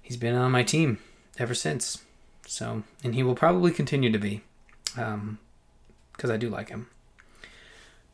he's 0.00 0.16
been 0.16 0.36
on 0.36 0.52
my 0.52 0.62
team 0.62 0.98
ever 1.36 1.52
since. 1.52 2.02
So, 2.46 2.84
and 3.02 3.14
he 3.14 3.22
will 3.24 3.34
probably 3.34 3.72
continue 3.72 4.10
to 4.12 4.18
be, 4.18 4.42
because 4.94 5.14
um, 5.14 5.38
I 6.30 6.36
do 6.36 6.48
like 6.48 6.68
him. 6.68 6.88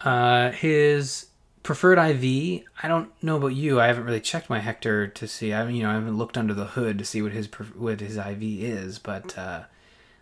Uh, 0.01 0.51
his 0.53 1.27
preferred 1.67 1.99
IV. 1.99 2.63
I 2.81 2.87
don't 2.87 3.11
know 3.21 3.37
about 3.37 3.49
you. 3.49 3.81
I 3.81 3.89
haven't 3.89 4.05
really 4.05 4.21
checked 4.21 4.49
my 4.49 4.61
Hector 4.61 5.09
to 5.09 5.27
see. 5.27 5.53
I 5.53 5.69
you 5.69 5.83
know, 5.83 5.91
I 5.91 5.95
haven't 5.95 6.17
looked 6.17 6.39
under 6.39 6.55
the 6.55 6.65
hood 6.65 6.97
to 6.99 7.05
see 7.05 7.21
what 7.21 7.33
his 7.33 7.49
what 7.77 8.01
his 8.01 8.17
IV 8.17 8.41
is. 8.41 9.01
But 9.01 9.37
uh, 9.37 9.65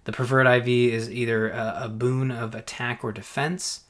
the 0.05 0.13
preferred 0.13 0.47
IV 0.47 0.67
is 0.67 1.11
either 1.11 1.51
a, 1.51 1.81
a, 1.83 1.89
boon 1.91 2.31
of 2.31 2.55
attack 2.55 3.05
or 3.05 3.13
defense, 3.13 3.83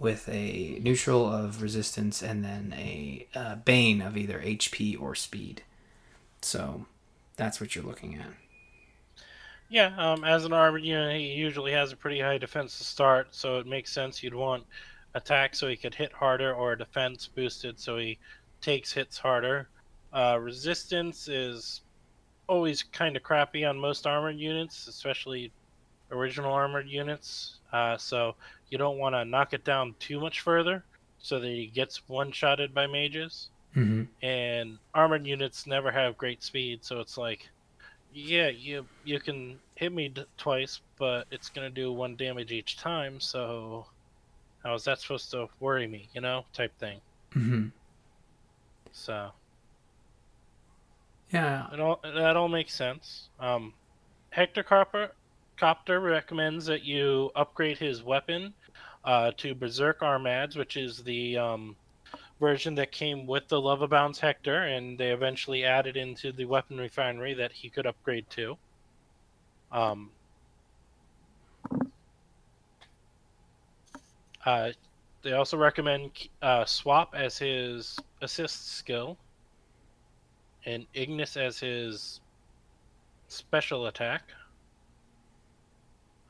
with 0.00 0.28
a 0.28 0.80
neutral 0.82 1.24
of 1.32 1.62
resistance, 1.62 2.20
and 2.20 2.44
then 2.44 2.74
a, 2.76 3.28
a 3.32 3.54
bane 3.54 4.02
of 4.02 4.16
either 4.16 4.40
HP 4.40 5.00
or 5.00 5.14
speed. 5.14 5.62
So 6.42 6.86
that's 7.36 7.60
what 7.60 7.76
you're 7.76 7.84
looking 7.84 8.16
at. 8.16 8.26
Yeah, 9.68 9.94
um, 9.96 10.24
as 10.24 10.44
an 10.44 10.52
armored 10.52 10.84
unit, 10.84 11.20
he 11.20 11.28
usually 11.28 11.72
has 11.72 11.92
a 11.92 11.96
pretty 11.96 12.18
high 12.20 12.38
defense 12.38 12.76
to 12.78 12.84
start, 12.84 13.28
so 13.36 13.58
it 13.58 13.66
makes 13.68 13.92
sense 13.92 14.20
you'd 14.20 14.34
want 14.34 14.64
attack 15.14 15.54
so 15.54 15.68
he 15.68 15.76
could 15.76 15.94
hit 15.94 16.12
harder, 16.12 16.54
or 16.54 16.76
defense 16.76 17.28
boosted 17.28 17.78
so 17.78 17.96
he 17.96 18.18
takes 18.60 18.92
hits 18.92 19.18
harder. 19.18 19.68
Uh, 20.12 20.38
resistance 20.40 21.28
is 21.28 21.82
always 22.46 22.82
kind 22.82 23.16
of 23.16 23.22
crappy 23.22 23.64
on 23.64 23.78
most 23.78 24.06
armored 24.06 24.38
units, 24.38 24.86
especially 24.88 25.52
original 26.10 26.52
armored 26.52 26.88
units. 26.88 27.58
Uh, 27.72 27.96
so 27.96 28.34
you 28.70 28.78
don't 28.78 28.98
want 28.98 29.14
to 29.14 29.24
knock 29.24 29.52
it 29.52 29.64
down 29.64 29.94
too 29.98 30.20
much 30.20 30.40
further 30.40 30.82
so 31.18 31.38
that 31.38 31.48
he 31.48 31.66
gets 31.66 32.08
one 32.08 32.32
shotted 32.32 32.74
by 32.74 32.86
mages. 32.86 33.50
Mm-hmm. 33.76 34.04
And 34.24 34.78
armored 34.94 35.26
units 35.26 35.66
never 35.66 35.90
have 35.90 36.16
great 36.16 36.42
speed, 36.42 36.84
so 36.84 37.00
it's 37.00 37.18
like, 37.18 37.48
yeah, 38.14 38.48
you 38.48 38.86
you 39.04 39.20
can 39.20 39.58
hit 39.74 39.92
me 39.92 40.08
d- 40.08 40.24
twice, 40.38 40.80
but 40.98 41.26
it's 41.30 41.50
gonna 41.50 41.70
do 41.70 41.92
one 41.92 42.16
damage 42.16 42.50
each 42.50 42.78
time. 42.78 43.20
So 43.20 43.86
how 44.64 44.74
is 44.74 44.84
that 44.84 45.00
supposed 45.00 45.30
to 45.32 45.48
worry 45.60 45.86
me? 45.86 46.08
You 46.14 46.20
know, 46.20 46.44
type 46.52 46.76
thing. 46.78 47.00
Mm-hmm. 47.34 47.68
So. 48.92 49.30
Yeah. 51.30 51.72
It 51.72 51.80
all 51.80 52.00
that 52.02 52.36
all 52.36 52.48
makes 52.48 52.74
sense. 52.74 53.28
Um, 53.38 53.74
Hector 54.30 54.62
Copper, 54.62 55.12
Copter 55.56 56.00
recommends 56.00 56.66
that 56.66 56.84
you 56.84 57.30
upgrade 57.34 57.78
his 57.78 58.02
weapon 58.02 58.54
uh, 59.04 59.32
to 59.38 59.54
Berserk 59.54 60.02
Armads, 60.02 60.56
which 60.56 60.76
is 60.76 61.02
the 61.02 61.36
um, 61.36 61.76
version 62.40 62.74
that 62.76 62.92
came 62.92 63.26
with 63.26 63.48
the 63.48 63.60
Love 63.60 63.82
Abounds 63.82 64.18
Hector, 64.18 64.62
and 64.64 64.98
they 64.98 65.10
eventually 65.10 65.64
added 65.64 65.96
into 65.96 66.32
the 66.32 66.44
weapon 66.44 66.78
refinery 66.78 67.34
that 67.34 67.52
he 67.52 67.68
could 67.68 67.86
upgrade 67.86 68.28
to. 68.30 68.56
Um, 69.72 70.10
Uh, 74.48 74.72
they 75.20 75.32
also 75.32 75.58
recommend 75.58 76.10
uh, 76.40 76.64
Swap 76.64 77.14
as 77.14 77.36
his 77.36 77.98
assist 78.22 78.78
skill, 78.78 79.18
and 80.64 80.86
Ignis 80.94 81.36
as 81.36 81.58
his 81.60 82.20
special 83.28 83.88
attack, 83.88 84.22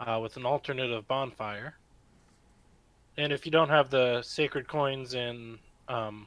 uh, 0.01 0.19
with 0.21 0.37
an 0.37 0.45
alternative 0.45 1.07
bonfire. 1.07 1.75
And 3.19 3.33
if 3.33 3.47
you 3.47 3.53
don't 3.53 3.69
have 3.69 3.89
the 3.89 4.21
sacred 4.23 4.67
coins 4.67 5.15
in 5.15 5.57
um, 5.87 6.27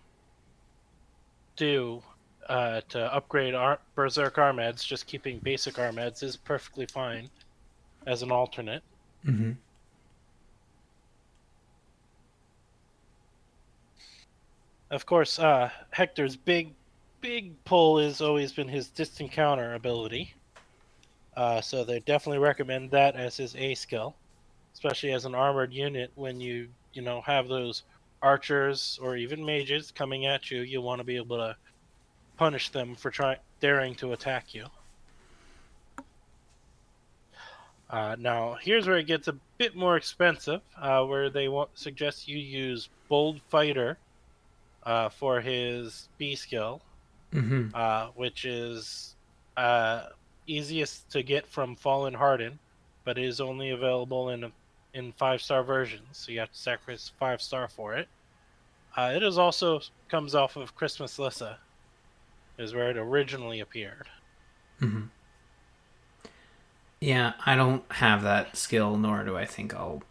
do 1.57 2.01
uh, 2.47 2.79
to 2.87 3.13
upgrade 3.13 3.53
Ar- 3.53 3.81
Berserk 3.95 4.37
Armads, 4.37 4.85
just 4.85 5.07
keeping 5.07 5.39
basic 5.39 5.77
Armads 5.77 6.23
is 6.23 6.37
perfectly 6.37 6.85
fine 6.85 7.29
as 8.07 8.21
an 8.21 8.31
alternate. 8.31 8.83
Mm-hmm. 9.27 9.51
Of 14.91 15.05
course, 15.05 15.39
uh, 15.39 15.69
Hector's 15.91 16.35
big, 16.35 16.73
big 17.21 17.63
pull 17.63 17.97
has 17.99 18.19
always 18.19 18.51
been 18.51 18.67
his 18.67 18.89
distant 18.89 19.31
counter 19.31 19.73
ability. 19.73 20.33
Uh, 21.37 21.61
so 21.61 21.85
they 21.85 22.01
definitely 22.01 22.39
recommend 22.39 22.91
that 22.91 23.15
as 23.15 23.37
his 23.37 23.55
A 23.55 23.73
skill, 23.73 24.15
especially 24.73 25.13
as 25.13 25.23
an 25.23 25.33
armored 25.33 25.73
unit. 25.73 26.11
When 26.15 26.41
you 26.41 26.67
you 26.93 27.01
know 27.01 27.21
have 27.21 27.47
those 27.47 27.83
archers 28.21 28.99
or 29.01 29.15
even 29.15 29.45
mages 29.45 29.91
coming 29.91 30.25
at 30.25 30.51
you, 30.51 30.61
you 30.63 30.81
want 30.81 30.99
to 30.99 31.05
be 31.05 31.15
able 31.15 31.37
to 31.37 31.55
punish 32.35 32.67
them 32.67 32.93
for 32.93 33.09
trying 33.09 33.37
daring 33.61 33.95
to 33.95 34.11
attack 34.11 34.53
you. 34.53 34.65
Uh, 37.89 38.17
now, 38.19 38.57
here's 38.61 38.87
where 38.87 38.97
it 38.97 39.07
gets 39.07 39.29
a 39.29 39.37
bit 39.57 39.73
more 39.73 39.95
expensive, 39.95 40.61
uh, 40.77 41.01
where 41.03 41.29
they 41.29 41.47
want, 41.47 41.69
suggest 41.75 42.27
you 42.27 42.37
use 42.37 42.89
Bold 43.07 43.39
Fighter 43.49 43.97
uh, 44.83 45.09
for 45.09 45.41
his 45.41 46.09
B 46.17 46.35
skill, 46.35 46.81
mm-hmm. 47.33 47.69
uh, 47.73 48.07
which 48.15 48.45
is 48.45 49.15
uh, 49.57 50.07
easiest 50.47 51.09
to 51.11 51.23
get 51.23 51.45
from 51.47 51.75
Fallen 51.75 52.13
Hardin, 52.13 52.59
but 53.03 53.17
is 53.17 53.39
only 53.41 53.69
available 53.71 54.29
in 54.29 54.51
in 54.93 55.13
five 55.13 55.41
star 55.41 55.63
versions, 55.63 56.05
so 56.11 56.31
you 56.31 56.39
have 56.39 56.51
to 56.51 56.57
sacrifice 56.57 57.11
five 57.19 57.41
star 57.41 57.67
for 57.67 57.95
it. 57.95 58.07
Uh, 58.95 59.13
it 59.15 59.23
is 59.23 59.37
also 59.37 59.81
comes 60.09 60.35
off 60.35 60.57
of 60.57 60.75
Christmas 60.75 61.17
Lissa, 61.17 61.57
is 62.57 62.73
where 62.73 62.89
it 62.89 62.97
originally 62.97 63.59
appeared. 63.61 64.07
hmm 64.79 65.03
Yeah, 66.99 67.33
I 67.45 67.55
don't 67.55 67.89
have 67.93 68.21
that 68.23 68.57
skill, 68.57 68.97
nor 68.97 69.23
do 69.23 69.37
I 69.37 69.45
think 69.45 69.73
I'll. 69.73 70.03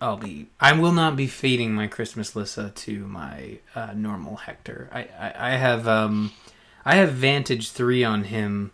I'll 0.00 0.16
be. 0.16 0.46
I 0.58 0.72
will 0.72 0.92
not 0.92 1.14
be 1.14 1.26
feeding 1.26 1.74
my 1.74 1.86
Christmas 1.86 2.34
Lissa 2.34 2.70
to 2.74 3.06
my 3.06 3.58
uh, 3.74 3.92
normal 3.94 4.36
Hector. 4.36 4.88
I, 4.92 5.00
I 5.18 5.34
I 5.36 5.50
have 5.50 5.86
um, 5.86 6.32
I 6.84 6.94
have 6.96 7.12
Vantage 7.12 7.70
three 7.70 8.02
on 8.02 8.24
him, 8.24 8.72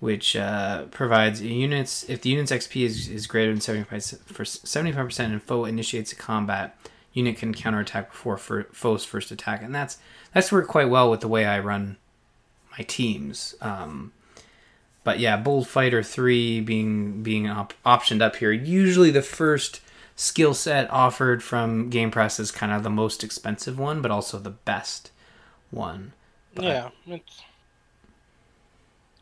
which 0.00 0.34
uh, 0.34 0.84
provides 0.86 1.40
units 1.40 2.04
if 2.08 2.22
the 2.22 2.30
unit's 2.30 2.50
XP 2.50 2.84
is, 2.84 3.08
is 3.08 3.26
greater 3.28 3.52
than 3.52 3.60
seventy 3.60 3.84
five 3.84 4.04
for 4.26 4.44
seventy 4.44 4.92
five 4.92 5.06
percent 5.06 5.32
and 5.32 5.42
foe 5.42 5.64
initiates 5.64 6.12
a 6.12 6.16
combat, 6.16 6.76
unit 7.12 7.36
can 7.36 7.54
counterattack 7.54 8.10
before 8.10 8.36
for 8.36 8.64
foe's 8.72 9.04
first 9.04 9.30
attack, 9.30 9.62
and 9.62 9.74
that's 9.74 9.98
that's 10.34 10.50
worked 10.50 10.68
quite 10.68 10.88
well 10.88 11.10
with 11.10 11.20
the 11.20 11.28
way 11.28 11.46
I 11.46 11.60
run 11.60 11.96
my 12.72 12.84
teams. 12.84 13.54
Um, 13.60 14.12
but 15.04 15.20
yeah, 15.20 15.36
Bold 15.36 15.68
Fighter 15.68 16.02
three 16.02 16.60
being 16.60 17.22
being 17.22 17.48
op- 17.48 17.74
optioned 17.86 18.20
up 18.20 18.36
here. 18.36 18.50
Usually, 18.50 19.12
the 19.12 19.22
first 19.22 19.80
skill 20.20 20.52
set 20.52 20.90
offered 20.90 21.42
from 21.42 21.90
GamePress 21.90 22.38
is 22.38 22.50
kind 22.50 22.72
of 22.72 22.82
the 22.82 22.90
most 22.90 23.24
expensive 23.24 23.78
one, 23.78 24.02
but 24.02 24.10
also 24.10 24.38
the 24.38 24.50
best 24.50 25.10
one. 25.70 26.12
But- 26.54 26.64
Yeah, 26.64 26.90
it's 27.06 27.42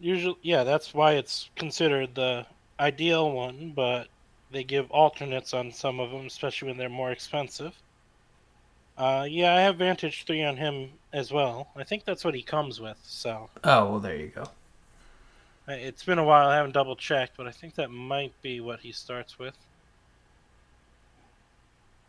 usually 0.01 0.37
yeah. 0.43 0.65
That's 0.65 0.93
why 0.95 1.13
it's 1.13 1.51
considered 1.57 2.15
the 2.15 2.47
ideal 2.81 3.31
one, 3.31 3.73
but 3.77 4.09
they 4.51 4.65
give 4.65 4.91
alternates 4.91 5.55
on 5.55 5.71
some 5.71 6.01
of 6.01 6.11
them, 6.11 6.27
especially 6.27 6.69
when 6.69 6.79
they're 6.79 6.89
more 6.89 7.13
expensive. 7.13 7.75
Uh, 8.97 9.25
yeah, 9.31 9.55
I 9.55 9.61
have 9.61 9.77
Vantage 9.77 10.25
three 10.25 10.43
on 10.43 10.57
him 10.57 10.91
as 11.13 11.31
well. 11.31 11.69
I 11.77 11.85
think 11.85 12.05
that's 12.05 12.25
what 12.25 12.35
he 12.35 12.43
comes 12.43 12.81
with. 12.81 12.99
So 13.05 13.49
Oh 13.63 13.91
well, 13.91 14.01
there 14.01 14.17
you 14.17 14.29
go. 14.29 14.49
It's 15.69 16.03
been 16.03 16.19
a 16.19 16.25
while. 16.25 16.49
I 16.49 16.57
haven't 16.57 16.73
double 16.73 16.97
checked, 16.97 17.37
but 17.37 17.47
I 17.47 17.53
think 17.53 17.75
that 17.75 17.91
might 17.91 18.33
be 18.43 18.61
what 18.61 18.81
he 18.81 18.91
starts 18.91 19.39
with. 19.39 19.55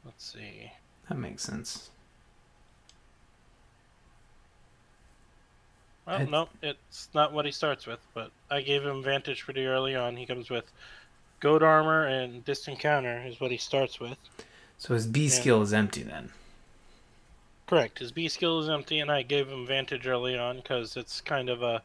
Let's 0.10 0.34
see. 0.34 0.72
That 1.08 1.20
makes 1.20 1.44
sense. 1.44 1.92
Well, 6.08 6.26
no, 6.26 6.50
it's 6.64 7.10
not 7.14 7.32
what 7.32 7.46
he 7.46 7.52
starts 7.52 7.86
with, 7.86 8.00
but 8.16 8.32
I 8.50 8.62
gave 8.62 8.84
him 8.84 9.04
Vantage 9.04 9.46
pretty 9.46 9.68
early 9.68 9.96
on. 9.96 10.18
He 10.18 10.26
comes 10.26 10.50
with 10.50 10.66
Goad 11.40 11.62
Armor 11.62 12.08
and 12.08 12.44
Distant 12.44 12.80
Counter 12.80 13.24
is 13.28 13.40
what 13.40 13.52
he 13.52 13.58
starts 13.58 14.00
with. 14.00 14.18
So 14.80 14.96
his 14.96 15.06
B 15.06 15.30
skill 15.30 15.62
is 15.62 15.74
empty 15.74 16.02
then. 16.02 16.32
Correct. 17.68 18.00
His 18.00 18.12
B 18.12 18.28
skill 18.28 18.60
is 18.62 18.70
empty, 18.70 19.00
and 19.02 19.12
I 19.12 19.22
gave 19.22 19.48
him 19.48 19.68
Vantage 19.68 20.08
early 20.08 20.36
on 20.36 20.56
because 20.56 20.98
it's 20.98 21.22
kind 21.22 21.50
of 21.50 21.62
a. 21.62 21.84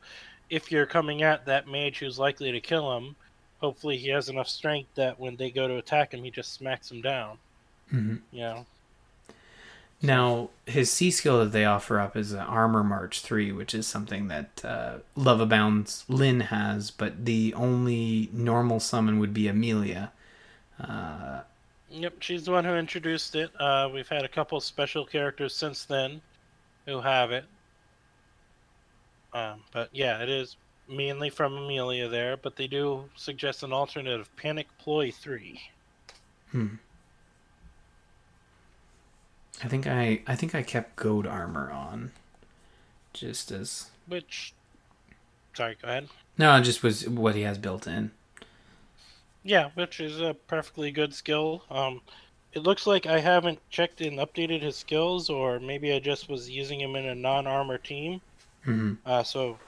If 0.49 0.73
you're 0.73 0.87
coming 0.87 1.23
at 1.23 1.45
that 1.45 1.69
mage 1.69 1.99
who's 1.99 2.19
likely 2.19 2.53
to 2.53 2.61
kill 2.61 2.97
him, 2.97 3.17
hopefully 3.61 3.99
he 3.99 4.09
has 4.09 4.31
enough 4.31 4.49
strength 4.49 4.95
that 4.95 5.21
when 5.21 5.37
they 5.37 5.51
go 5.51 5.69
to 5.69 5.77
attack 5.77 6.15
him, 6.15 6.25
he 6.25 6.31
just 6.31 6.55
smacks 6.55 6.91
him 6.91 7.03
down. 7.03 7.37
Hmm 7.95 8.17
You 8.33 8.41
know? 8.41 8.67
Now 10.03 10.51
his 10.67 10.91
C 10.93 11.11
skill 11.11 11.39
that 11.41 11.53
they 11.53 11.65
offer 11.65 11.99
up 11.99 12.17
is 12.17 12.35
uh, 12.35 12.39
Armor 12.39 12.85
March 12.85 13.21
three, 13.21 13.53
which 13.53 13.75
is 13.75 13.87
something 13.87 14.29
that 14.29 14.63
uh, 14.65 14.99
Love 15.17 15.41
Abounds 15.41 16.05
Lyn 16.09 16.41
has, 16.41 16.91
but 16.91 17.25
the 17.25 17.55
only 17.55 18.29
normal 18.33 18.81
summon 18.81 19.19
would 19.19 19.33
be 19.33 19.49
Amelia. 19.49 20.13
Uh, 20.79 21.41
Yep, 21.91 22.23
she's 22.23 22.45
the 22.45 22.51
one 22.51 22.65
who 22.65 22.75
introduced 22.75 23.37
it. 23.37 23.51
Uh, 23.61 23.89
we've 23.93 24.09
had 24.09 24.25
a 24.25 24.29
couple 24.29 24.61
special 24.61 25.07
characters 25.07 25.55
since 25.55 25.85
then 25.85 26.21
who 26.87 27.01
have 27.01 27.31
it. 27.31 27.45
Um, 29.33 29.63
but 29.73 29.91
yeah, 29.93 30.21
it 30.21 30.29
is 30.29 30.57
mainly 30.89 31.31
from 31.31 31.57
Amelia 31.57 32.09
there, 32.09 32.37
but 32.37 32.57
they 32.57 32.67
do 32.67 33.09
suggest 33.15 33.63
an 33.63 33.73
alternative 33.73 34.29
Panic 34.37 34.67
Ploy 34.79 35.13
3. 35.13 35.61
Hmm. 36.51 36.67
I 39.63 39.69
think 39.69 39.87
I 39.87 40.23
I 40.27 40.35
think 40.37 40.55
I 40.55 40.63
kept 40.63 40.97
goad 40.97 41.27
armor 41.27 41.71
on, 41.71 42.13
just 43.13 43.51
as 43.51 43.91
Which. 44.07 44.53
Sorry, 45.55 45.77
go 45.81 45.89
ahead. 45.89 46.09
no, 46.37 46.57
it 46.57 46.63
just 46.63 46.83
was 46.83 47.09
what 47.09 47.35
he 47.37 47.43
has 47.43 47.59
built 47.59 47.87
in. 47.87 48.11
Yeah, 49.45 49.71
which 49.75 50.01
is 50.01 50.21
a 50.21 50.35
perfectly 50.35 50.91
good 50.91 51.15
skill. 51.15 51.63
Um, 51.71 52.01
it 52.53 52.63
looks 52.63 52.87
like 52.87 53.07
I 53.07 53.21
haven't 53.21 53.59
checked 53.71 54.01
and 54.01 54.19
updated 54.19 54.63
his 54.63 54.77
skills, 54.77 55.29
or 55.31 55.61
maybe 55.61 55.93
I 55.93 55.99
just 55.99 56.29
was 56.29 56.49
using 56.51 56.81
him 56.81 56.97
in 56.97 57.07
a 57.07 57.15
non 57.15 57.47
armor 57.47 57.79
team. 57.79 58.21
hmm 58.65 58.95
Uh, 59.05 59.23
so, 59.23 59.59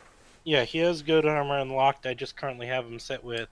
yeah, 0.44 0.64
he 0.64 0.78
has 0.78 1.02
goad 1.02 1.26
armor 1.26 1.58
unlocked. 1.58 2.06
I 2.06 2.14
just 2.14 2.36
currently 2.36 2.66
have 2.66 2.86
him 2.86 2.98
set 2.98 3.22
with 3.22 3.48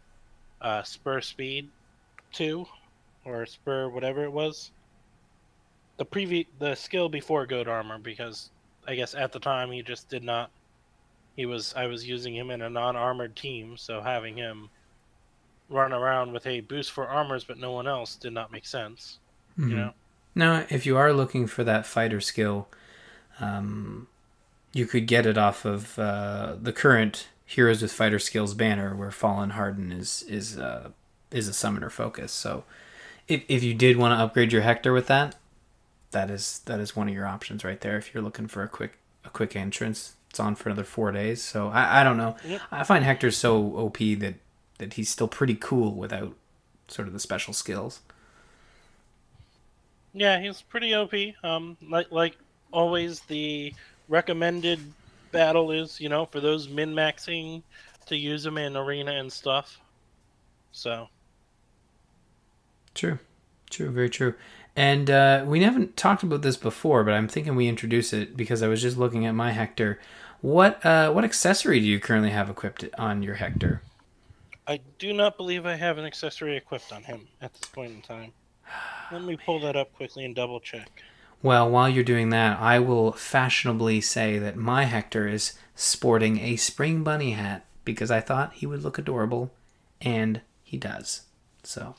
uh, 0.61 0.83
Spur 0.83 1.21
Speed 1.21 1.69
2, 2.33 2.67
or 3.25 3.45
Spur 3.47 3.89
whatever 3.91 4.25
it 4.25 4.33
was. 4.33 4.71
The 5.97 6.05
previ- 6.05 6.47
the 6.59 6.75
skill 6.75 7.09
before 7.09 7.47
Goad 7.47 7.69
Armor, 7.69 7.99
because 7.99 8.51
I 8.87 8.95
guess 8.95 9.15
at 9.15 9.33
the 9.33 9.41
time 9.41 9.71
he 9.71 9.83
just 9.83 10.09
did 10.09 10.25
not. 10.25 10.51
He 11.37 11.47
was 11.47 11.75
I 11.77 11.87
was 11.87 12.07
using 12.07 12.35
him 12.35 12.51
in 12.51 12.63
a 12.63 12.71
non-armored 12.71 13.35
team, 13.35 13.77
so 13.77 14.01
having 14.01 14.37
him 14.37 14.71
run 15.69 15.93
around 15.93 16.33
with 16.33 16.47
a 16.47 16.61
boost 16.61 16.93
for 16.93 17.09
armors 17.09 17.43
but 17.43 17.59
no 17.59 17.73
one 17.73 17.89
else 17.89 18.17
did 18.17 18.33
not 18.33 18.53
make 18.53 18.67
sense. 18.67 19.19
You 19.57 19.77
know. 19.77 19.95
Now, 20.35 20.67
if 20.69 20.85
you 20.85 20.97
are 20.97 21.13
looking 21.13 21.47
for 21.47 21.63
that 21.65 21.87
fighter 21.87 22.21
skill, 22.21 22.69
um, 23.41 24.09
you 24.73 24.87
could 24.87 25.07
get 25.07 25.27
it 25.27 25.39
off 25.39 25.65
of 25.65 25.99
uh, 25.99 26.57
the 26.61 26.73
current 26.73 27.29
Heroes 27.47 27.83
with 27.83 27.93
Fighter 27.93 28.19
Skills 28.19 28.55
banner, 28.55 28.97
where 28.97 29.11
Fallen 29.11 29.51
Hardin 29.51 29.93
is 29.93 30.25
is 30.29 30.59
uh, 30.59 30.91
is 31.31 31.47
a 31.47 31.53
summoner 31.53 31.91
focus. 31.91 32.33
So, 32.33 32.65
if 33.29 33.45
if 33.49 33.63
you 33.63 33.75
did 33.75 33.97
want 33.97 34.19
to 34.19 34.23
upgrade 34.25 34.53
your 34.53 34.63
Hector 34.63 34.93
with 34.93 35.07
that, 35.09 35.37
that 36.15 36.31
is 36.31 36.61
that 36.65 36.81
is 36.81 36.97
one 36.97 37.09
of 37.09 37.15
your 37.15 37.27
options 37.27 37.65
right 37.65 37.81
there. 37.81 37.99
If 37.99 38.15
you're 38.15 38.23
looking 38.23 38.49
for 38.49 38.63
a 38.63 38.69
quick 38.69 38.99
a 39.25 39.29
quick 39.29 39.55
entrance, 39.55 40.15
it's 40.31 40.41
on 40.41 40.55
for 40.55 40.71
another 40.71 40.85
four 40.85 41.13
days. 41.13 41.43
So 41.43 41.69
I, 41.69 42.01
I 42.01 42.05
don't 42.05 42.17
know. 42.17 42.37
Yep. 42.45 42.61
I 42.73 42.85
find 42.85 43.05
Hector 43.05 43.31
so 43.31 43.77
OP 43.77 43.99
that 43.99 44.35
that 44.79 44.95
he's 44.95 45.11
still 45.11 45.29
pretty 45.29 45.55
cool 45.55 45.95
without 45.95 46.35
sort 46.89 47.09
of 47.09 47.15
the 47.15 47.21
special 47.21 47.53
skills. 47.53 48.01
Yeah, 50.15 50.41
he's 50.41 50.63
pretty 50.63 50.95
OP. 50.95 51.13
Um, 51.43 51.77
like 51.89 52.11
like 52.11 52.37
always, 52.73 53.21
the 53.21 53.75
recommended 54.09 54.81
battle 55.33 55.73
is 55.73 56.01
you 56.01 56.09
know 56.09 56.27
for 56.27 56.41
those 56.41 56.69
min 56.69 56.95
maxing 56.95 57.63
to 58.07 58.17
use 58.17 58.47
him 58.47 58.57
in 58.59 58.77
arena 58.77 59.13
and 59.13 59.33
stuff. 59.33 59.81
So 60.73 61.09
True, 62.95 63.19
true, 63.71 63.91
very 63.91 64.09
true. 64.09 64.35
And 64.77 65.09
uh, 65.09 65.45
we 65.47 65.63
haven't 65.63 65.97
talked 65.97 66.23
about 66.23 66.43
this 66.43 66.57
before, 66.57 67.05
but 67.05 67.15
I'm 67.15 67.29
thinking 67.29 67.55
we 67.55 67.69
introduce 67.69 68.13
it 68.13 68.37
because 68.37 68.63
I 68.63 68.69
was 68.69 68.83
just 68.83 68.97
looking 68.97 69.25
at 69.25 69.35
my 69.35 69.53
Hector. 69.53 70.01
What 70.41 70.85
uh, 70.85 71.13
what 71.13 71.25
accessory 71.25 71.81
do 71.81 71.87
you 71.87 72.01
currently 72.01 72.31
have 72.31 72.51
equipped 72.51 72.85
on 72.99 73.23
your 73.23 73.37
Hector? 73.37 73.83
I 74.67 74.81
do 74.99 75.13
not 75.13 75.37
believe 75.37 75.67
I 75.67 75.77
have 75.77 75.99
an 75.99 76.05
accessory 76.05 76.57
equipped 76.57 76.93
on 76.93 77.05
him 77.05 77.29
at 77.41 77.53
this 77.55 77.67
point 77.67 77.93
in 77.93 78.03
time. 78.03 78.33
Let 79.13 79.23
me 79.23 79.37
pull 79.37 79.61
that 79.61 79.77
up 79.77 79.95
quickly 79.95 80.25
and 80.25 80.35
double 80.35 80.59
check. 80.59 81.03
Well, 81.43 81.71
while 81.71 81.89
you're 81.89 82.03
doing 82.03 82.31
that, 82.31 82.59
I 82.59 82.79
will 82.79 83.13
fashionably 83.13 84.01
say 84.01 84.39
that 84.39 84.57
my 84.57 84.85
Hector 84.85 85.29
is 85.29 85.53
sporting 85.75 86.41
a 86.41 86.57
spring 86.57 87.05
bunny 87.05 87.33
hat 87.33 87.67
because 87.85 88.11
I 88.11 88.21
thought 88.21 88.55
he 88.55 88.67
would 88.67 88.83
look 88.83 88.97
adorable, 88.97 89.53
and 90.01 90.41
he 90.63 90.79
does. 90.79 91.23
So, 91.63 91.97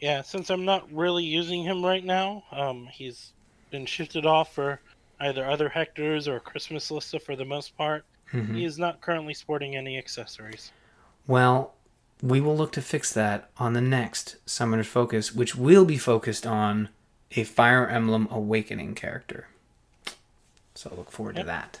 Yeah, 0.00 0.22
since 0.22 0.50
I'm 0.50 0.64
not 0.64 0.90
really 0.92 1.24
using 1.24 1.62
him 1.62 1.84
right 1.84 2.04
now, 2.04 2.44
um, 2.52 2.86
he's 2.86 3.32
been 3.70 3.86
shifted 3.86 4.24
off 4.26 4.54
for 4.54 4.80
either 5.20 5.44
other 5.48 5.68
Hectors 5.68 6.26
or 6.26 6.40
Christmas 6.40 6.90
Lissa 6.90 7.18
for 7.20 7.36
the 7.36 7.44
most 7.44 7.76
part. 7.76 8.04
mhm. 8.32 8.54
He 8.54 8.64
is 8.64 8.78
not 8.78 9.00
currently 9.00 9.34
sporting 9.34 9.76
any 9.76 9.98
accessories. 9.98 10.72
well, 11.26 11.74
we 12.22 12.38
will 12.40 12.56
look 12.56 12.70
to 12.72 12.82
fix 12.82 13.12
that 13.14 13.48
on 13.56 13.72
the 13.72 13.80
next 13.80 14.36
Summoner's 14.44 14.86
Focus, 14.86 15.34
which 15.34 15.54
will 15.56 15.84
be 15.86 15.96
focused 15.96 16.46
on 16.46 16.90
a 17.34 17.44
Fire 17.44 17.86
Emblem 17.88 18.28
Awakening 18.30 18.94
character. 18.94 19.48
So 20.74 20.92
look 20.94 21.10
forward 21.10 21.36
Yep. 21.36 21.44
to 21.44 21.46
that. 21.46 21.80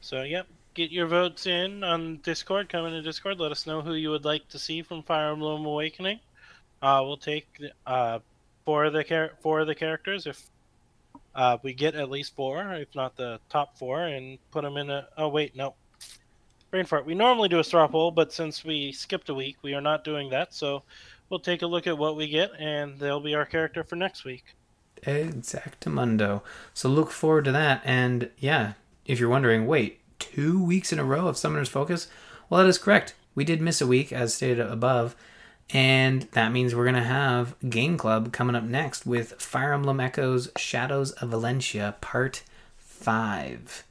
So, 0.00 0.22
yep, 0.22 0.46
get 0.74 0.90
your 0.92 1.06
votes 1.06 1.46
in 1.46 1.82
on 1.82 2.18
Discord. 2.18 2.68
Come 2.68 2.86
into 2.86 3.02
Discord. 3.02 3.40
Let 3.40 3.50
us 3.52 3.66
know 3.66 3.80
who 3.82 3.94
you 3.94 4.10
would 4.10 4.24
like 4.24 4.48
to 4.50 4.58
see 4.58 4.82
from 4.82 5.02
Fire 5.02 5.32
Emblem 5.32 5.64
Awakening. 5.66 6.20
Uh, 6.84 7.00
we'll 7.02 7.16
take 7.16 7.48
uh, 7.86 8.18
four 8.66 8.84
of 8.84 8.92
the 8.92 9.02
char- 9.02 9.32
four 9.40 9.60
of 9.60 9.66
the 9.66 9.74
characters 9.74 10.26
if 10.26 10.50
uh, 11.34 11.56
we 11.62 11.72
get 11.72 11.94
at 11.94 12.10
least 12.10 12.36
four, 12.36 12.74
if 12.74 12.94
not 12.94 13.16
the 13.16 13.40
top 13.48 13.78
four, 13.78 14.02
and 14.02 14.38
put 14.50 14.64
them 14.64 14.76
in 14.76 14.90
a. 14.90 15.08
Oh 15.16 15.28
wait, 15.28 15.56
no. 15.56 15.74
Brain 16.70 16.84
fart. 16.84 17.06
We 17.06 17.14
normally 17.14 17.48
do 17.48 17.58
a 17.58 17.64
straw 17.64 17.86
poll, 17.86 18.10
but 18.10 18.34
since 18.34 18.66
we 18.66 18.92
skipped 18.92 19.30
a 19.30 19.34
week, 19.34 19.56
we 19.62 19.72
are 19.72 19.80
not 19.80 20.04
doing 20.04 20.28
that. 20.30 20.52
So 20.52 20.82
we'll 21.30 21.40
take 21.40 21.62
a 21.62 21.66
look 21.66 21.86
at 21.86 21.96
what 21.96 22.16
we 22.16 22.28
get, 22.28 22.50
and 22.58 22.98
they'll 22.98 23.18
be 23.18 23.34
our 23.34 23.46
character 23.46 23.82
for 23.82 23.96
next 23.96 24.26
week. 24.26 24.44
Exactamundo. 25.04 26.42
So 26.74 26.90
look 26.90 27.10
forward 27.10 27.46
to 27.46 27.52
that. 27.52 27.80
And 27.86 28.28
yeah, 28.38 28.74
if 29.06 29.18
you're 29.18 29.30
wondering, 29.30 29.66
wait, 29.66 30.00
two 30.18 30.62
weeks 30.62 30.92
in 30.92 30.98
a 30.98 31.04
row 31.04 31.28
of 31.28 31.38
Summoner's 31.38 31.70
Focus? 31.70 32.08
Well, 32.50 32.62
that 32.62 32.68
is 32.68 32.76
correct. 32.76 33.14
We 33.34 33.44
did 33.44 33.62
miss 33.62 33.80
a 33.80 33.86
week, 33.86 34.12
as 34.12 34.34
stated 34.34 34.60
above. 34.60 35.16
And 35.70 36.22
that 36.32 36.52
means 36.52 36.74
we're 36.74 36.84
going 36.84 36.94
to 36.94 37.02
have 37.02 37.56
Game 37.68 37.96
Club 37.96 38.32
coming 38.32 38.54
up 38.54 38.64
next 38.64 39.06
with 39.06 39.40
Fire 39.40 39.72
Emblem 39.72 39.98
Echoes 39.98 40.50
Shadows 40.56 41.12
of 41.12 41.30
Valencia 41.30 41.96
Part 42.00 42.42
5. 42.76 43.84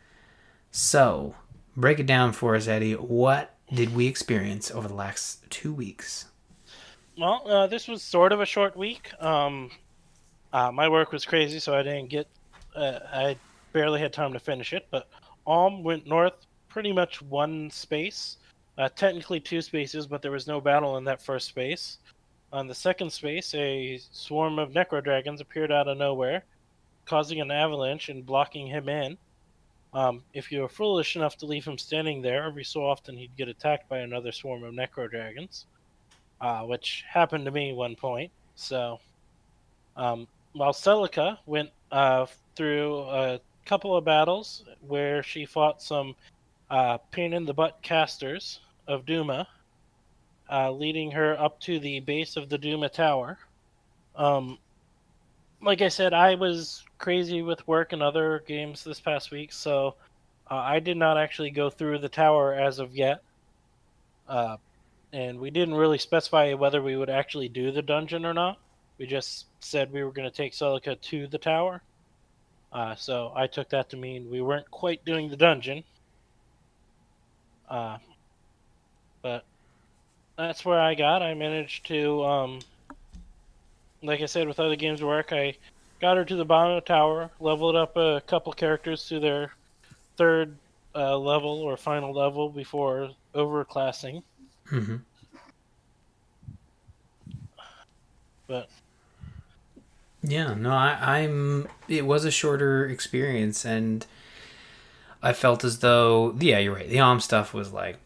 So, 0.72 1.36
break 1.76 2.00
it 2.00 2.06
down 2.06 2.32
for 2.32 2.56
us, 2.56 2.68
Eddie. 2.68 2.94
What 2.94 3.56
did 3.74 3.96
we 3.96 4.08
experience 4.08 4.72
over 4.72 4.88
the 4.88 4.94
last 4.94 5.50
two 5.50 5.74
weeks? 5.74 6.26
Well, 7.18 7.44
uh, 7.46 7.68
this 7.68 7.88
was 7.88 8.02
sort 8.02 8.32
of 8.32 8.42
a 8.42 8.46
short 8.46 8.76
week. 8.76 9.12
Um, 9.22 9.72
uh, 10.52 10.72
my 10.72 10.90
work 10.90 11.12
was 11.12 11.26
crazy, 11.26 11.60
so 11.60 11.76
I 11.76 11.84
didn't 11.84 12.10
get. 12.10 12.28
Uh, 12.76 13.00
I 13.12 13.38
barely 13.72 14.00
had 14.00 14.14
time 14.14 14.34
to 14.34 14.40
finish 14.40 14.74
it, 14.74 14.88
but 14.90 15.08
Alm 15.46 15.84
went 15.84 16.08
north 16.08 16.34
pretty 16.70 16.92
much 16.92 17.22
one 17.22 17.70
space. 17.70 18.38
Uh, 18.78 18.90
technically 18.90 19.40
two 19.40 19.62
spaces, 19.62 20.08
but 20.08 20.22
there 20.22 20.32
was 20.32 20.48
no 20.48 20.60
battle 20.60 20.98
in 20.98 21.04
that 21.04 21.22
first 21.22 21.48
space. 21.48 22.00
On 22.52 22.68
the 22.68 22.74
second 22.74 23.12
space, 23.12 23.54
a 23.54 24.00
swarm 24.12 24.58
of 24.58 24.72
necro 24.72 25.04
dragons 25.04 25.42
appeared 25.42 25.72
out 25.72 25.88
of 25.88 25.98
nowhere, 25.98 26.44
causing 27.06 27.40
an 27.40 27.52
avalanche 27.52 28.10
and 28.10 28.26
blocking 28.26 28.66
him 28.66 28.90
in. 28.90 29.18
Um, 29.94 30.24
if 30.34 30.52
you 30.52 30.62
were 30.62 30.70
foolish 30.70 31.16
enough 31.16 31.38
to 31.38 31.46
leave 31.46 31.66
him 31.66 31.78
standing 31.78 32.22
there, 32.22 32.46
every 32.46 32.64
so 32.64 32.84
often 32.84 33.16
he'd 33.16 33.38
get 33.38 33.48
attacked 33.48 33.88
by 33.90 34.00
another 34.00 34.32
swarm 34.32 34.64
of 34.64 34.74
necro 34.74 35.10
dragons, 35.10 35.68
uh, 36.42 36.62
which 36.62 37.04
happened 37.08 37.46
to 37.46 37.52
me 37.52 37.74
one 37.74 37.96
point. 37.96 38.32
So, 38.56 39.00
um, 39.96 40.28
while 40.54 40.74
Celica 40.74 41.38
went 41.46 41.70
uh, 41.92 42.26
through 42.56 43.02
a 43.02 43.40
couple 43.66 43.96
of 43.96 44.04
battles 44.04 44.64
where 44.82 45.22
she 45.22 45.46
fought 45.46 45.80
some 45.82 46.16
uh, 46.72 46.98
pain 47.12 47.34
in 47.34 47.46
the 47.46 47.54
butt 47.54 47.78
casters 47.84 48.60
of 48.88 49.06
Duma, 49.06 49.48
uh, 50.52 50.72
leading 50.72 51.12
her 51.12 51.40
up 51.40 51.60
to 51.62 51.80
the 51.80 52.00
base 52.02 52.36
of 52.38 52.50
the 52.50 52.58
Duma 52.58 52.90
Tower. 52.90 53.38
Um, 54.16 54.58
like 55.62 55.82
I 55.82 55.88
said, 55.88 56.14
I 56.14 56.36
was 56.36 56.84
crazy 56.98 57.42
with 57.42 57.68
work 57.68 57.94
and 57.94 58.04
other 58.04 58.44
games 58.48 58.84
this 58.84 59.00
past 59.00 59.32
week, 59.32 59.52
so 59.52 59.96
uh, 60.52 60.56
I 60.56 60.80
did 60.80 60.98
not 60.98 61.18
actually 61.18 61.52
go 61.52 61.70
through 61.70 62.00
the 62.00 62.10
tower 62.10 62.54
as 62.54 62.80
of 62.80 62.96
yet. 62.96 63.22
Uh, 64.28 64.58
and 65.12 65.40
we 65.40 65.52
didn't 65.52 65.76
really 65.76 65.98
specify 65.98 66.54
whether 66.54 66.82
we 66.82 66.98
would 66.98 67.10
actually 67.10 67.48
do 67.48 67.72
the 67.72 67.82
dungeon 67.82 68.26
or 68.26 68.34
not. 68.34 68.58
We 68.98 69.06
just 69.06 69.46
said 69.60 69.92
we 69.92 70.04
were 70.04 70.12
going 70.12 70.30
to 70.30 70.36
take 70.36 70.54
Celica 70.54 71.00
to 71.00 71.28
the 71.28 71.38
tower. 71.38 71.82
Uh, 72.72 72.96
so 72.96 73.32
I 73.36 73.48
took 73.48 73.70
that 73.70 73.90
to 73.92 73.98
mean 73.98 74.30
we 74.30 74.42
weren't 74.42 74.70
quite 74.72 75.06
doing 75.06 75.30
the 75.30 75.38
dungeon. 75.38 75.84
That's 80.38 80.66
where 80.66 80.80
I 80.80 80.96
got. 80.96 81.22
I 81.22 81.34
managed 81.34 81.86
to, 81.88 82.24
um, 82.24 82.60
like 84.02 84.22
I 84.22 84.26
said, 84.26 84.48
with 84.48 84.60
other 84.60 84.76
games 84.76 85.04
work, 85.04 85.32
I 85.32 85.56
got 86.02 86.18
her 86.18 86.26
to 86.26 86.36
the 86.36 86.46
bottom 86.46 86.74
of 86.74 86.84
the 86.84 86.88
tower, 86.88 87.30
leveled 87.40 87.76
up 87.76 87.96
a 87.96 88.22
couple 88.26 88.52
characters 88.54 89.08
to 89.10 89.20
their 89.20 89.54
third 90.18 90.56
uh, 90.96 91.18
level 91.18 91.62
or 91.62 91.78
final 91.78 92.14
level 92.14 92.50
before 92.50 93.12
overclassing. 93.36 94.24
Mm-hmm. 94.72 94.98
But 98.48 98.70
Yeah, 100.22 100.54
no, 100.56 100.72
I, 100.72 101.20
I'm. 101.20 101.68
It 101.88 102.06
was 102.06 102.26
a 102.26 102.32
shorter 102.32 102.86
experience, 102.86 103.66
and 103.66 104.06
I 105.22 105.34
felt 105.34 105.64
as 105.64 105.80
though, 105.80 106.36
yeah, 106.40 106.60
you're 106.60 106.76
right. 106.76 106.90
The 106.90 107.00
Alm 107.00 107.20
stuff 107.20 107.54
was 107.54 107.72
like 107.72 107.98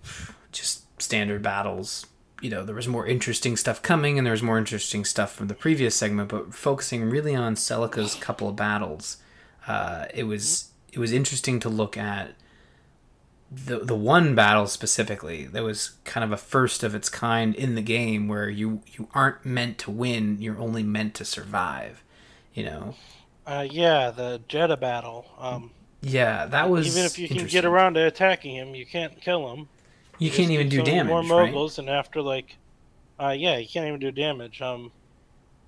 just 0.52 0.84
standard 1.02 1.42
battles. 1.42 2.06
You 2.42 2.50
know, 2.50 2.64
there 2.64 2.76
was 2.76 2.88
more 2.88 3.08
interesting 3.08 3.58
stuff 3.58 3.82
coming, 3.82 4.18
and 4.18 4.26
there 4.26 4.32
was 4.32 4.44
more 4.44 4.58
interesting 4.58 5.06
stuff 5.06 5.34
from 5.34 5.48
the 5.48 5.54
previous 5.54 5.96
segment. 5.96 6.30
But 6.30 6.54
focusing 6.54 7.10
really 7.10 7.36
on 7.36 7.56
Celica's 7.56 8.16
couple 8.16 8.50
of 8.50 8.56
battles, 8.56 9.18
uh, 9.68 10.06
it 10.14 10.24
was 10.24 10.70
it 10.94 11.00
was 11.00 11.12
interesting 11.12 11.60
to 11.62 11.70
look 11.70 11.98
at 11.98 12.36
the 13.50 13.80
the 13.80 13.96
one 13.96 14.36
battle 14.36 14.68
specifically 14.68 15.46
that 15.46 15.64
was 15.64 15.92
kind 16.04 16.24
of 16.24 16.32
a 16.32 16.38
first 16.38 16.84
of 16.84 16.94
its 16.94 17.08
kind 17.08 17.56
in 17.56 17.76
the 17.76 17.82
game 17.82 18.28
where 18.28 18.50
you 18.50 18.82
you 18.88 19.08
aren't 19.14 19.46
meant 19.46 19.78
to 19.78 19.90
win 19.90 20.42
you're 20.42 20.60
only 20.60 20.84
meant 20.84 21.14
to 21.14 21.24
survive 21.24 22.04
you 22.54 22.62
know 22.62 22.94
uh, 23.48 23.66
yeah, 23.72 24.12
the 24.12 24.42
Jedah 24.50 24.78
battle. 24.78 25.26
Um, 25.40 25.72
yeah 26.02 26.46
that 26.46 26.70
was 26.70 26.96
even 26.96 27.06
if 27.06 27.18
you 27.18 27.28
can 27.28 27.48
get 27.48 27.66
around 27.66 27.96
to 27.96 28.06
attacking 28.06 28.56
him, 28.56 28.76
you 28.76 28.86
can't 28.86 29.20
kill 29.20 29.52
him. 29.52 29.68
You 30.20 30.32
can't 30.32 30.52
even 30.52 30.70
do 30.70 30.84
damage 30.84 31.08
More 31.08 31.20
right? 31.22 31.52
moguls, 31.52 31.80
and 31.80 31.90
after 31.90 32.22
like, 32.22 32.58
uh, 33.20 33.36
yeah, 33.38 33.58
you 33.58 33.68
can't 33.68 33.88
even 33.88 34.00
do 34.00 34.12
damage. 34.12 34.62
Um, 34.62 34.92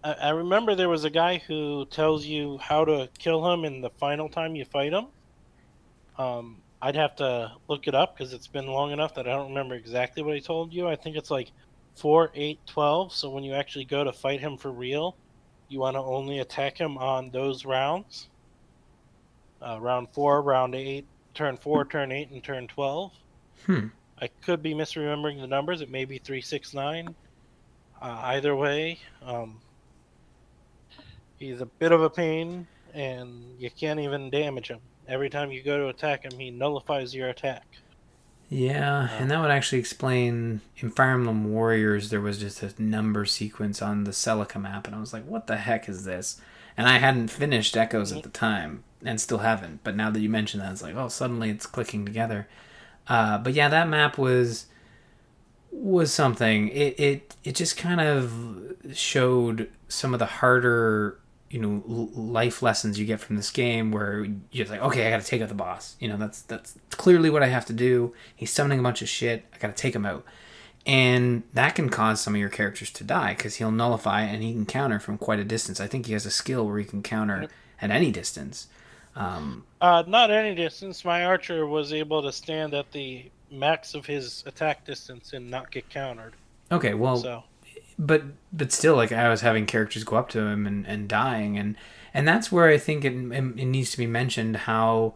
I, 0.03 0.13
I 0.13 0.29
remember 0.29 0.75
there 0.75 0.89
was 0.89 1.03
a 1.03 1.09
guy 1.09 1.37
who 1.47 1.85
tells 1.85 2.25
you 2.25 2.57
how 2.57 2.85
to 2.85 3.09
kill 3.17 3.51
him 3.51 3.65
in 3.65 3.81
the 3.81 3.89
final 3.91 4.29
time 4.29 4.55
you 4.55 4.65
fight 4.65 4.93
him. 4.93 5.07
Um, 6.17 6.57
I'd 6.81 6.95
have 6.95 7.15
to 7.17 7.51
look 7.67 7.87
it 7.87 7.95
up 7.95 8.17
because 8.17 8.33
it's 8.33 8.47
been 8.47 8.67
long 8.67 8.91
enough 8.91 9.13
that 9.15 9.27
I 9.27 9.31
don't 9.31 9.49
remember 9.49 9.75
exactly 9.75 10.23
what 10.23 10.35
he 10.35 10.41
told 10.41 10.73
you. 10.73 10.87
I 10.87 10.95
think 10.95 11.15
it's 11.15 11.31
like 11.31 11.51
four, 11.95 12.31
eight, 12.35 12.59
twelve. 12.65 13.13
So 13.13 13.29
when 13.29 13.43
you 13.43 13.53
actually 13.53 13.85
go 13.85 14.03
to 14.03 14.13
fight 14.13 14.39
him 14.39 14.57
for 14.57 14.71
real, 14.71 15.15
you 15.67 15.79
want 15.79 15.95
to 15.95 16.01
only 16.01 16.39
attack 16.39 16.77
him 16.77 16.97
on 16.97 17.29
those 17.31 17.65
rounds. 17.65 18.29
Uh, 19.61 19.77
round 19.81 20.07
four, 20.13 20.41
round 20.41 20.73
eight, 20.73 21.05
turn 21.33 21.57
four, 21.57 21.83
turn 21.83 22.11
eight, 22.11 22.31
and 22.31 22.43
turn 22.43 22.67
twelve. 22.67 23.11
hmm 23.65 23.87
I 24.21 24.27
could 24.27 24.61
be 24.61 24.73
misremembering 24.73 25.39
the 25.39 25.47
numbers. 25.47 25.81
It 25.81 25.89
may 25.89 26.05
be 26.05 26.17
three 26.17 26.41
six 26.41 26.73
nine. 26.73 27.15
Uh, 28.01 28.19
either 28.23 28.55
way, 28.55 28.99
um, 29.25 29.59
he's 31.37 31.61
a 31.61 31.65
bit 31.65 31.91
of 31.91 32.01
a 32.01 32.09
pain, 32.09 32.67
and 32.93 33.43
you 33.59 33.69
can't 33.69 33.99
even 33.99 34.29
damage 34.29 34.69
him. 34.69 34.79
Every 35.07 35.29
time 35.29 35.51
you 35.51 35.61
go 35.61 35.77
to 35.77 35.87
attack 35.87 36.23
him, 36.23 36.37
he 36.39 36.51
nullifies 36.51 37.13
your 37.13 37.29
attack. 37.29 37.65
Yeah, 38.49 39.09
and 39.19 39.29
that 39.29 39.41
would 39.41 39.51
actually 39.51 39.79
explain 39.79 40.61
in 40.77 40.89
Fire 40.89 41.11
Emblem 41.11 41.51
Warriors 41.51 42.09
there 42.09 42.21
was 42.21 42.39
just 42.39 42.63
a 42.63 42.81
number 42.81 43.25
sequence 43.25 43.81
on 43.81 44.05
the 44.05 44.11
Celica 44.11 44.59
map, 44.59 44.87
and 44.87 44.95
I 44.95 44.99
was 44.99 45.13
like, 45.13 45.25
"What 45.25 45.47
the 45.47 45.57
heck 45.57 45.87
is 45.87 46.03
this?" 46.05 46.41
And 46.75 46.87
I 46.87 46.97
hadn't 46.97 47.27
finished 47.27 47.77
Echoes 47.77 48.11
at 48.11 48.23
the 48.23 48.29
time, 48.29 48.83
and 49.03 49.19
still 49.19 49.39
haven't. 49.39 49.83
But 49.83 49.95
now 49.95 50.09
that 50.09 50.19
you 50.19 50.29
mention 50.29 50.59
that, 50.61 50.71
it's 50.71 50.81
like, 50.81 50.95
oh, 50.95 51.09
suddenly 51.09 51.49
it's 51.49 51.65
clicking 51.65 52.05
together. 52.05 52.47
Uh, 53.09 53.39
but 53.39 53.53
yeah, 53.53 53.67
that 53.67 53.89
map 53.89 54.17
was 54.17 54.67
was 55.71 56.13
something. 56.13 56.69
It 56.69 56.99
it 56.99 57.35
it 57.43 57.55
just 57.55 57.75
kind 57.75 57.99
of 57.99 58.75
showed 58.93 59.69
some 59.87 60.13
of 60.13 60.19
the 60.19 60.25
harder 60.25 61.19
you 61.49 61.59
know 61.59 61.83
life 62.13 62.61
lessons 62.61 62.99
you 62.99 63.05
get 63.05 63.19
from 63.19 63.35
this 63.35 63.49
game 63.49 63.91
where 63.91 64.27
you're 64.51 64.67
like 64.67 64.81
okay 64.81 65.07
i 65.07 65.09
gotta 65.09 65.25
take 65.25 65.41
out 65.41 65.49
the 65.49 65.55
boss. 65.55 65.95
You 65.99 66.07
know 66.07 66.17
that's 66.17 66.43
that's 66.43 66.75
clearly 66.91 67.29
what 67.29 67.41
i 67.41 67.47
have 67.47 67.65
to 67.65 67.73
do. 67.73 68.13
He's 68.35 68.51
summoning 68.51 68.79
a 68.79 68.83
bunch 68.83 69.01
of 69.01 69.09
shit. 69.09 69.45
I 69.53 69.57
gotta 69.57 69.73
take 69.73 69.95
him 69.95 70.05
out. 70.05 70.23
And 70.85 71.43
that 71.53 71.75
can 71.75 71.89
cause 71.89 72.21
some 72.21 72.35
of 72.35 72.39
your 72.39 72.49
characters 72.49 72.89
to 72.91 73.03
die 73.03 73.33
because 73.33 73.55
he'll 73.55 73.71
nullify 73.71 74.21
and 74.21 74.41
he 74.41 74.53
can 74.53 74.65
counter 74.65 74.99
from 74.99 75.17
quite 75.17 75.39
a 75.39 75.43
distance. 75.43 75.79
I 75.79 75.87
think 75.87 76.05
he 76.05 76.13
has 76.13 76.25
a 76.25 76.31
skill 76.31 76.65
where 76.65 76.79
he 76.79 76.85
can 76.85 77.03
counter 77.03 77.47
at 77.81 77.91
any 77.91 78.11
distance 78.11 78.67
um, 79.19 79.63
Uh, 79.81 80.03
not 80.07 80.31
any 80.31 80.55
distance. 80.55 81.05
My 81.05 81.25
archer 81.25 81.67
was 81.67 81.93
able 81.93 82.23
to 82.23 82.31
stand 82.31 82.73
at 82.73 82.91
the 82.91 83.29
max 83.51 83.93
of 83.93 84.05
his 84.05 84.43
attack 84.47 84.85
distance 84.85 85.33
and 85.33 85.49
not 85.49 85.69
get 85.71 85.89
countered. 85.89 86.33
okay 86.71 86.93
well 86.93 87.17
So 87.17 87.43
but 87.97 88.23
but 88.53 88.71
still 88.71 88.95
like 88.95 89.11
i 89.11 89.27
was 89.27 89.41
having 89.41 89.65
characters 89.65 90.03
go 90.05 90.15
up 90.17 90.29
to 90.29 90.39
him 90.39 90.65
and, 90.67 90.85
and 90.87 91.09
dying 91.09 91.57
and 91.57 91.75
and 92.13 92.27
that's 92.27 92.51
where 92.51 92.67
i 92.69 92.77
think 92.77 93.03
it, 93.03 93.11
it 93.13 93.65
needs 93.65 93.89
to 93.91 93.97
be 93.97 94.05
mentioned 94.07 94.55
how 94.55 95.15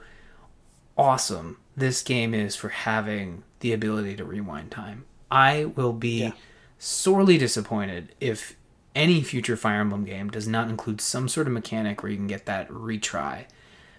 awesome 0.97 1.57
this 1.75 2.01
game 2.03 2.33
is 2.33 2.55
for 2.55 2.69
having 2.69 3.43
the 3.61 3.71
ability 3.73 4.15
to 4.15 4.23
rewind 4.25 4.71
time 4.71 5.05
i 5.31 5.65
will 5.65 5.93
be 5.93 6.21
Yeah. 6.23 6.31
sorely 6.77 7.37
disappointed 7.37 8.13
if 8.19 8.55
any 8.95 9.21
future 9.23 9.55
fire 9.57 9.79
emblem 9.81 10.05
game 10.05 10.29
does 10.29 10.47
not 10.47 10.69
include 10.69 11.01
some 11.01 11.27
sort 11.27 11.47
of 11.47 11.53
mechanic 11.53 12.03
where 12.03 12.11
you 12.11 12.17
can 12.17 12.27
get 12.27 12.45
that 12.45 12.67
retry 12.69 13.45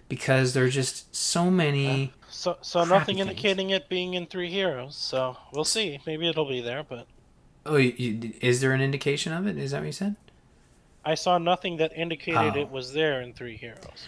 because 0.09 0.53
there 0.53 0.65
are 0.65 0.69
just 0.69 1.13
so 1.15 1.49
many 1.49 2.13
so 2.29 2.57
so 2.61 2.83
nothing 2.83 3.17
things. 3.17 3.29
indicating 3.29 3.69
it 3.71 3.89
being 3.89 4.13
in 4.13 4.25
Three 4.25 4.51
Houses. 4.61 4.95
So 4.97 5.37
we'll 5.53 5.63
see. 5.63 5.99
Maybe 6.05 6.27
it'll 6.29 6.47
be 6.47 6.61
there, 6.61 6.83
but 6.83 7.07
oh 7.65 7.77
you, 7.77 7.93
you- 7.97 8.33
is 8.41 8.61
there 8.61 8.73
an 8.73 8.81
indication 8.81 9.33
of 9.33 9.47
it 9.47 9.57
is 9.57 9.71
that 9.71 9.79
what 9.79 9.87
you 9.87 9.91
said 9.91 10.15
I 11.03 11.15
saw 11.15 11.37
nothing 11.37 11.77
that 11.77 11.93
indicated 11.95 12.53
Oh. 12.55 12.59
it 12.59 12.71
was 12.71 12.93
there 12.93 13.21
in 13.21 13.33
Three 13.33 13.57
Houses. 13.57 14.07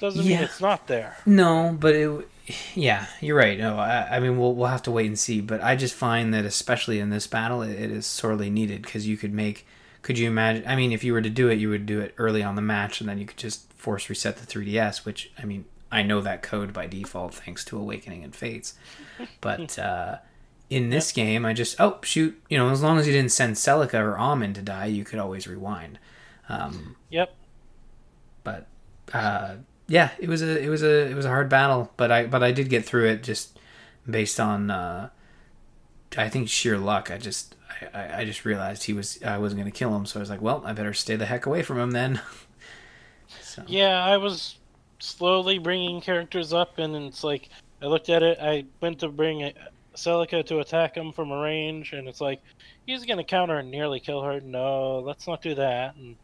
Doesn't 0.00 0.26
mean 0.26 0.38
it's 0.38 0.60
not 0.60 0.86
there. 0.88 1.16
No, 1.24 1.76
but 1.78 1.94
it 1.94 2.28
Yeah, 2.74 3.06
you're 3.20 3.36
right. 3.36 3.56
No, 3.56 3.78
I, 3.78 4.16
I, 4.16 4.20
mean 4.20 4.36
we'll 4.36 4.54
we'll 4.54 4.66
have 4.68 4.82
to 4.84 4.90
wait 4.90 5.06
and 5.06 5.18
see. 5.18 5.40
But 5.40 5.62
I 5.62 5.76
just 5.76 5.94
find 5.94 6.34
that 6.34 6.44
especially 6.44 6.98
in 6.98 7.10
this 7.10 7.26
battle, 7.28 7.62
it, 7.62 7.78
it 7.78 7.90
is 7.90 8.04
sorely 8.04 8.50
needed 8.50 8.82
because 8.82 9.06
you 9.06 9.16
could 9.16 9.32
make. 9.32 9.66
Could 10.02 10.18
you 10.18 10.28
imagine? 10.28 10.64
I 10.66 10.76
mean, 10.76 10.92
if 10.92 11.04
you 11.04 11.12
were 11.12 11.22
to 11.22 11.30
do 11.30 11.48
it, 11.48 11.58
you 11.58 11.68
would 11.70 11.86
do 11.86 12.00
it 12.00 12.14
early 12.18 12.42
on 12.42 12.56
the 12.56 12.62
match, 12.62 13.00
and 13.00 13.08
then 13.08 13.18
you 13.18 13.26
could 13.26 13.36
just 13.36 13.72
force 13.72 14.08
reset 14.08 14.36
the 14.36 14.46
3DS. 14.46 15.04
Which 15.04 15.30
I 15.38 15.44
mean, 15.44 15.64
I 15.90 16.02
know 16.02 16.20
that 16.20 16.42
code 16.42 16.72
by 16.72 16.86
default 16.86 17.34
thanks 17.34 17.64
to 17.66 17.78
Awakening 17.78 18.24
and 18.24 18.34
Fates, 18.34 18.74
but 19.40 19.78
uh, 19.78 20.16
in 20.68 20.90
this 20.90 21.10
yep. 21.10 21.26
game, 21.26 21.46
I 21.46 21.52
just 21.52 21.80
oh 21.80 21.98
shoot, 22.02 22.40
you 22.48 22.58
know, 22.58 22.70
as 22.70 22.82
long 22.82 22.98
as 22.98 23.06
you 23.06 23.12
didn't 23.12 23.32
send 23.32 23.56
Celica 23.56 24.00
or 24.00 24.18
Almond 24.18 24.56
to 24.56 24.62
die, 24.62 24.86
you 24.86 25.04
could 25.04 25.18
always 25.18 25.46
rewind. 25.46 25.98
Um, 26.48 26.96
yep. 27.10 27.34
But 28.42 28.66
uh, 29.12 29.56
yeah, 29.86 30.10
it 30.18 30.28
was 30.28 30.42
a 30.42 30.62
it 30.62 30.68
was 30.68 30.82
a 30.82 31.10
it 31.10 31.14
was 31.14 31.26
a 31.26 31.28
hard 31.28 31.48
battle, 31.48 31.92
but 31.96 32.10
I 32.10 32.26
but 32.26 32.42
I 32.42 32.52
did 32.52 32.70
get 32.70 32.84
through 32.84 33.06
it 33.06 33.22
just 33.22 33.58
based 34.08 34.40
on 34.40 34.70
uh, 34.70 35.10
I 36.16 36.28
think 36.28 36.48
sheer 36.48 36.78
luck. 36.78 37.10
I 37.10 37.18
just 37.18 37.54
I, 37.94 38.20
I 38.20 38.24
just 38.24 38.44
realized 38.44 38.84
he 38.84 38.92
was 38.92 39.22
I 39.22 39.38
wasn't 39.38 39.60
going 39.60 39.70
to 39.70 39.76
kill 39.76 39.94
him, 39.94 40.06
so 40.06 40.18
I 40.18 40.22
was 40.22 40.30
like, 40.30 40.42
well, 40.42 40.62
I 40.64 40.72
better 40.72 40.92
stay 40.92 41.16
the 41.16 41.26
heck 41.26 41.46
away 41.46 41.62
from 41.62 41.78
him 41.78 41.90
then. 41.90 42.20
so. 43.42 43.62
Yeah, 43.66 44.04
I 44.04 44.16
was 44.16 44.58
slowly 44.98 45.58
bringing 45.58 46.00
characters 46.00 46.52
up, 46.52 46.78
and 46.78 46.94
it's 46.96 47.24
like 47.24 47.48
I 47.82 47.86
looked 47.86 48.08
at 48.08 48.22
it. 48.22 48.38
I 48.40 48.64
went 48.80 49.00
to 49.00 49.08
bring 49.08 49.52
Celica 49.94 50.44
to 50.46 50.60
attack 50.60 50.96
him 50.96 51.12
from 51.12 51.32
a 51.32 51.40
range, 51.40 51.92
and 51.92 52.08
it's 52.08 52.20
like 52.20 52.40
he's 52.86 53.04
gonna 53.04 53.24
counter 53.24 53.58
and 53.58 53.70
nearly 53.70 54.00
kill 54.00 54.22
her. 54.22 54.40
No, 54.40 55.00
let's 55.00 55.26
not 55.26 55.42
do 55.42 55.54
that. 55.56 55.96
And 55.96 56.16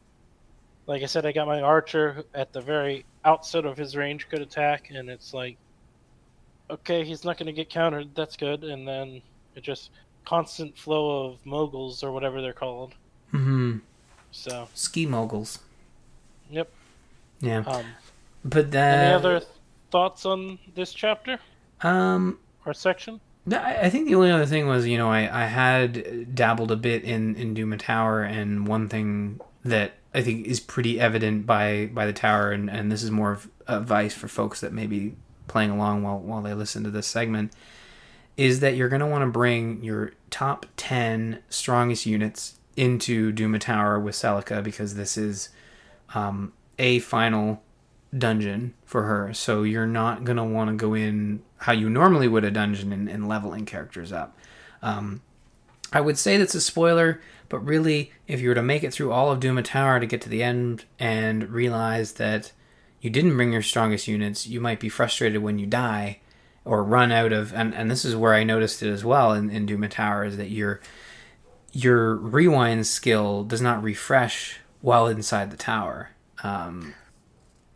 like 0.87 1.03
I 1.03 1.07
said, 1.07 1.27
I 1.27 1.33
got 1.33 1.47
my 1.47 1.61
archer 1.61 2.25
at 2.35 2.53
the 2.53 2.61
very 2.61 3.05
outset 3.25 3.67
of 3.67 3.77
his 3.77 3.97
range 3.97 4.29
could 4.29 4.41
attack, 4.41 4.91
and 4.91 5.11
it's 5.11 5.35
like, 5.35 5.59
okay, 6.71 7.05
he's 7.05 7.25
not 7.25 7.39
gonna 7.39 7.53
get 7.53 7.69
countered. 7.69 8.15
That's 8.15 8.37
good. 8.37 8.65
And 8.65 8.87
then 8.87 9.21
it 9.55 9.63
just 9.63 9.91
constant 10.29 10.77
flow 10.77 11.25
of 11.25 11.47
moguls 11.47 12.03
or 12.03 12.13
whatever 12.13 12.43
they're 12.43 12.53
called. 12.53 12.95
Mm 13.33 13.45
hmm. 13.45 13.77
So 14.31 14.69
ski 14.75 15.07
moguls. 15.07 15.61
Yep. 16.51 16.71
Yeah. 17.41 17.65
Um, 17.67 17.87
but 18.45 18.71
then 18.71 19.07
any 19.07 19.15
other 19.15 19.41
thoughts 19.91 20.27
on 20.27 20.59
this 20.75 20.93
chapter? 20.93 21.39
Um. 21.81 22.39
Or 22.67 22.75
section? 22.75 23.21
I 23.51 23.89
think 23.89 24.07
the 24.07 24.15
only 24.15 24.31
other 24.31 24.45
thing 24.45 24.67
was, 24.67 24.87
you 24.87 24.99
know, 24.99 25.09
I, 25.09 25.45
I 25.45 25.47
had 25.47 26.35
dabbled 26.35 26.71
a 26.71 26.77
bit 26.77 27.03
in, 27.05 27.35
in 27.37 27.55
Duma 27.55 27.79
Tower, 27.79 28.23
and 28.23 28.69
one 28.69 28.91
thing 28.91 29.41
that 29.65 29.93
I 30.13 30.21
think 30.21 30.47
is 30.47 30.61
pretty 30.61 31.01
evident 31.01 31.47
by, 31.47 31.87
by 31.87 32.05
the 32.05 32.13
tower, 32.13 32.53
and, 32.53 32.69
and 32.69 32.93
this 32.93 33.03
is 33.03 33.11
more 33.11 33.33
of 33.33 33.49
advice 33.67 34.13
for 34.13 34.29
folks 34.29 34.61
that 34.61 34.75
may 34.75 34.87
be 34.87 35.15
playing 35.47 35.71
along 35.71 36.03
while, 36.03 36.19
while 36.19 36.43
they 36.43 36.53
listen 36.53 36.85
to 36.85 36.91
this 36.91 37.07
segment, 37.07 37.55
is 38.39 38.61
that 38.61 38.77
you're 38.77 38.89
going 38.89 39.01
to 39.01 39.07
want 39.07 39.23
to 39.23 39.31
bring 39.31 39.83
your 39.83 40.13
top 40.31 40.65
10 40.77 41.41
strongest 41.51 42.07
units 42.07 42.55
into 42.77 43.33
Duma 43.33 43.59
Tower 43.59 43.99
with 43.99 44.15
Celica 44.15 44.63
because 44.63 44.95
this 44.95 45.19
is 45.19 45.49
um, 46.15 46.53
a 46.79 47.01
final 47.01 47.61
dungeon 48.17 48.75
for 48.87 49.03
her. 49.03 49.35
So 49.35 49.65
you're 49.65 49.89
not 49.89 50.23
going 50.23 50.37
to 50.37 50.45
want 50.45 50.71
to 50.71 50.77
go 50.77 50.95
in 50.95 51.43
how 51.59 51.73
you 51.73 51.91
normally 51.91 52.29
would 52.29 52.45
a 52.45 52.51
dungeon 52.53 52.93
and, 52.93 53.09
and 53.09 53.29
leveling 53.29 53.67
characters 53.67 54.13
up. 54.13 54.39
Um, 54.83 55.21
I 55.93 56.01
would 56.01 56.17
say 56.17 56.37
that's 56.37 56.55
a 56.55 56.61
spoiler, 56.61 57.21
but 57.49 57.59
really, 57.59 58.13
if 58.29 58.41
you 58.41 58.51
were 58.51 58.55
to 58.55 58.63
make 58.63 58.85
it 58.85 58.93
through 58.93 59.11
all 59.11 59.33
of 59.33 59.41
Duma 59.41 59.65
Tower 59.65 59.99
to 59.99 60.07
get 60.07 60.21
to 60.21 60.29
the 60.29 60.45
end 60.45 60.85
and 61.01 61.49
realize 61.49 62.13
that 62.15 62.53
you 63.01 63.11
didn't 63.11 63.35
bring 63.35 63.53
your 63.53 63.63
strongest 63.63 64.07
units, 64.07 64.47
you 64.47 64.61
might 64.61 64.79
be 64.79 64.89
frustrated 64.89 65.43
when 65.43 65.59
you 65.59 65.67
die 65.67 66.21
or 66.69 66.85
run 66.85 67.11
out 67.11 67.33
of. 67.33 67.55
And, 67.55 67.75
and 67.75 67.91
this 67.91 68.05
is 68.05 68.15
where 68.15 68.35
I 68.35 68.45
noticed 68.45 68.83
it 68.83 68.91
as 68.91 69.03
well 69.03 69.33
in, 69.33 69.49
in 69.49 69.65
Duma 69.65 69.89
Tower 69.89 70.25
is 70.25 70.37
that 70.37 70.51
your 70.51 70.81
your 71.73 72.17
rewind 72.17 72.87
skill 72.87 73.45
does 73.45 73.61
not 73.61 73.83
refresh 73.83 74.59
while 74.81 75.07
inside 75.07 75.51
the 75.51 75.57
tower. 75.57 76.11
Um, 76.43 76.95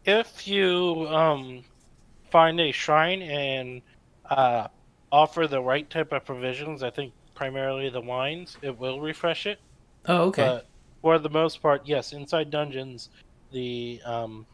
if 0.05 0.47
you 0.47 1.07
um, 1.09 1.63
find 2.31 2.61
a 2.61 2.73
shrine 2.73 3.23
and 3.23 3.83
uh, 4.29 4.69
offer 5.11 5.47
the 5.47 5.61
right 5.61 5.89
type 5.89 6.13
of 6.13 6.25
provisions, 6.25 6.83
I 6.83 6.91
think 6.91 7.13
primarily 7.35 7.91
the 7.91 8.01
wines, 8.01 8.57
it 8.63 8.79
will 8.79 9.01
refresh 9.01 9.47
it. 9.47 9.59
Oh, 10.07 10.25
okay. 10.25 10.43
But 10.43 10.67
for 11.03 11.19
the 11.19 11.31
most 11.31 11.63
part, 11.63 11.83
yes, 11.85 12.13
inside 12.13 12.51
dungeons, 12.51 13.11
the 13.53 14.01
um, 14.05 14.47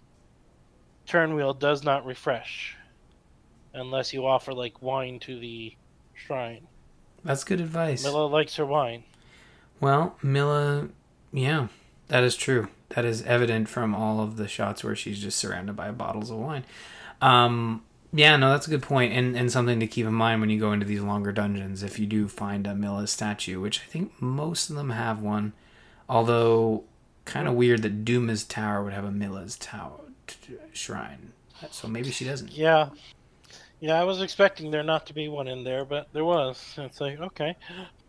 turn 1.07 1.35
wheel 1.35 1.55
does 1.55 1.85
not 1.85 2.05
refresh 2.05 2.77
unless 3.75 4.13
you 4.13 4.27
offer 4.27 4.53
like 4.53 4.83
wine 4.83 5.19
to 5.21 5.39
the 5.39 5.75
shrine. 6.15 6.67
That's 7.25 7.45
good 7.45 7.61
advice. 7.61 8.05
Mila 8.05 8.27
likes 8.27 8.57
her 8.57 8.67
wine. 8.67 9.05
Well, 9.81 10.17
Mila, 10.23 10.89
yeah, 11.33 11.69
that 12.09 12.25
is 12.25 12.37
true 12.37 12.69
that 12.91 13.05
is 13.05 13.23
evident 13.23 13.69
from 13.69 13.95
all 13.95 14.21
of 14.21 14.37
the 14.37 14.49
shots 14.49 14.83
where 14.83 14.97
she's 14.97 15.21
just 15.21 15.39
surrounded 15.39 15.77
by 15.77 15.91
bottles 15.91 16.31
of 16.31 16.39
wine. 16.39 16.65
Um, 17.21 17.83
yeah, 18.13 18.37
no, 18.37 18.51
that's 18.51 18.67
a 18.67 18.71
good 18.71 18.83
point, 18.83 19.13
and 19.13 19.37
and 19.37 19.53
something 19.53 19.81
to 19.81 19.87
keep 19.87 20.07
in 20.07 20.15
mind 20.15 20.41
when 20.41 20.51
you 20.51 20.59
go 20.59 20.73
into 20.73 20.87
these 20.87 21.03
longer 21.03 21.33
dungeons. 21.33 21.83
If 21.83 21.99
you 21.99 22.07
do 22.07 22.29
find 22.29 22.67
a 22.67 22.75
Mila 22.75 23.07
statue, 23.07 23.61
which 23.61 23.81
I 23.81 23.91
think 23.91 24.21
most 24.21 24.71
of 24.71 24.77
them 24.77 24.91
have 24.91 25.21
one, 25.21 25.53
although 26.09 26.85
kind 27.27 27.47
of 27.47 27.55
weird 27.55 27.83
that 27.83 28.07
Duma's 28.07 28.45
tower 28.45 28.83
would 28.83 28.95
have 28.95 29.05
a 29.05 29.11
Mila's 29.11 29.57
tower 29.59 30.01
t- 30.27 30.55
shrine. 30.73 31.33
So 31.71 31.89
maybe 31.89 32.11
she 32.11 32.25
doesn't. 32.25 32.53
Yeah, 32.53 32.91
yeah, 33.81 34.01
I 34.01 34.05
was 34.05 34.21
expecting 34.21 34.71
there 34.71 34.83
not 34.83 35.07
to 35.07 35.15
be 35.15 35.29
one 35.29 35.49
in 35.49 35.65
there, 35.65 35.85
but 35.85 36.09
there 36.13 36.25
was. 36.25 36.75
It's 36.79 37.01
like 37.01 37.21
okay. 37.21 37.57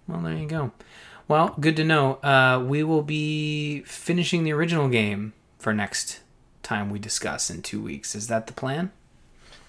Well, 0.08 0.22
there 0.22 0.36
you 0.36 0.48
go. 0.48 0.72
Well, 1.28 1.56
good 1.60 1.76
to 1.76 1.84
know. 1.84 2.16
Uh, 2.16 2.64
we 2.66 2.84
will 2.84 3.04
be 3.04 3.82
finishing 3.82 4.44
the 4.44 4.52
original 4.52 4.90
game 4.90 5.34
for 5.60 5.74
next 5.74 6.22
time 6.64 6.90
we 6.90 6.98
discuss 6.98 7.52
in 7.52 7.62
two 7.62 7.82
weeks. 7.82 8.16
Is 8.16 8.28
that 8.28 8.48
the 8.48 8.54
plan? 8.54 8.92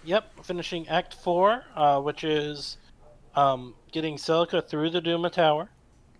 Yep, 0.05 0.45
finishing 0.45 0.89
Act 0.89 1.13
4, 1.13 1.65
uh, 1.77 2.01
which 2.01 2.25
is 2.25 2.79
um, 3.35 3.75
getting 3.93 4.17
Celica 4.17 4.67
through 4.67 4.91
the 4.91 5.01
Duma 5.03 5.29
Tower. 5.29 5.69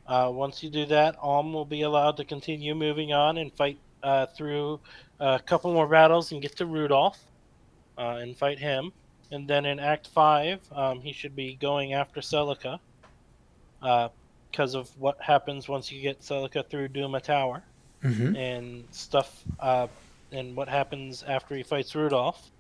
Uh, 0.07 0.31
once 0.31 0.63
you 0.63 0.69
do 0.69 0.85
that, 0.87 1.17
Alm 1.23 1.55
will 1.55 1.65
be 1.65 1.83
allowed 1.83 2.19
to 2.19 2.25
continue 2.25 2.75
moving 2.75 3.15
on 3.15 3.39
and 3.39 3.51
fight 3.55 3.79
uh, 4.03 4.27
through 4.27 4.81
a 5.21 5.39
couple 5.39 5.73
more 5.73 5.87
battles 5.87 6.33
and 6.33 6.43
get 6.43 6.57
to 6.57 6.67
Rudolf 6.67 7.19
uh, 7.97 8.19
and 8.21 8.37
fight 8.37 8.59
him. 8.59 8.93
And 9.33 9.47
then 9.47 9.65
in 9.65 9.79
Act 9.79 10.09
5, 10.09 10.61
um, 10.73 11.01
he 11.01 11.13
should 11.13 11.37
be 11.37 11.55
going 11.55 11.93
after 11.93 12.21
Celica. 12.21 12.81
Uh, 13.81 14.09
because 14.51 14.75
of 14.75 14.91
what 14.99 15.21
happens 15.21 15.69
once 15.69 15.93
you 15.93 16.03
get 16.03 16.21
Celica 16.21 16.69
through 16.69 16.89
Duma 16.89 17.21
Tower 17.21 17.63
mm-hmm. 18.03 18.35
and 18.37 18.85
stuff, 18.91 19.45
uh, 19.61 19.87
and 20.33 20.57
what 20.57 20.69
happens 20.69 21.23
after 21.23 21.55
he 21.55 21.63
fights 21.63 21.95
Rudolf 21.95 22.51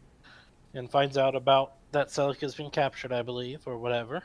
and 0.74 0.90
finds 0.90 1.16
out 1.18 1.34
about 1.34 1.72
that 1.92 2.08
Celica's 2.08 2.54
been 2.54 2.70
captured, 2.70 3.12
I 3.12 3.22
believe, 3.22 3.60
or 3.66 3.76
whatever. 3.76 4.22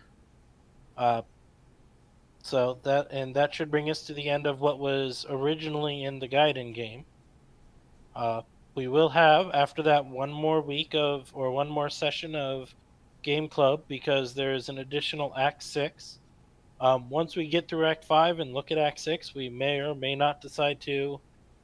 Uh, 0.98 1.24
so 2.44 2.78
that 2.84 3.12
and 3.12 3.36
that 3.36 3.56
should 3.56 3.72
bring 3.72 3.90
us 3.90 4.04
to 4.04 4.14
the 4.14 4.30
end 4.30 4.46
of 4.46 4.62
what 4.62 4.78
was 4.78 5.26
originally 5.28 6.04
in 6.04 6.20
the 6.20 6.28
Gaiden 6.28 6.74
game. 6.74 7.06
We 8.76 8.88
will 8.88 9.10
have 9.10 9.50
after 9.54 9.84
that 9.84 10.06
one 10.06 10.32
more 10.32 10.62
week 10.62 10.94
of 10.94 11.32
or 11.34 11.52
one 11.52 11.70
more 11.70 11.90
session 11.90 12.36
of 12.36 12.74
Game 13.24 13.48
Club 13.48 13.84
because 13.88 14.34
there's 14.34 14.70
an 14.70 14.78
additional 14.78 15.34
Act 15.36 15.64
Six 15.64 16.20
um, 16.80 17.10
once 17.10 17.36
we 17.36 17.48
get 17.48 17.68
through 17.68 17.86
Act 17.86 18.04
5 18.04 18.40
and 18.40 18.54
look 18.54 18.72
at 18.72 18.78
Act 18.78 19.00
6, 19.00 19.34
we 19.34 19.50
may 19.50 19.80
or 19.80 19.96
may 19.96 20.16
not 20.16 20.42
decide 20.42 20.82
to 20.82 21.20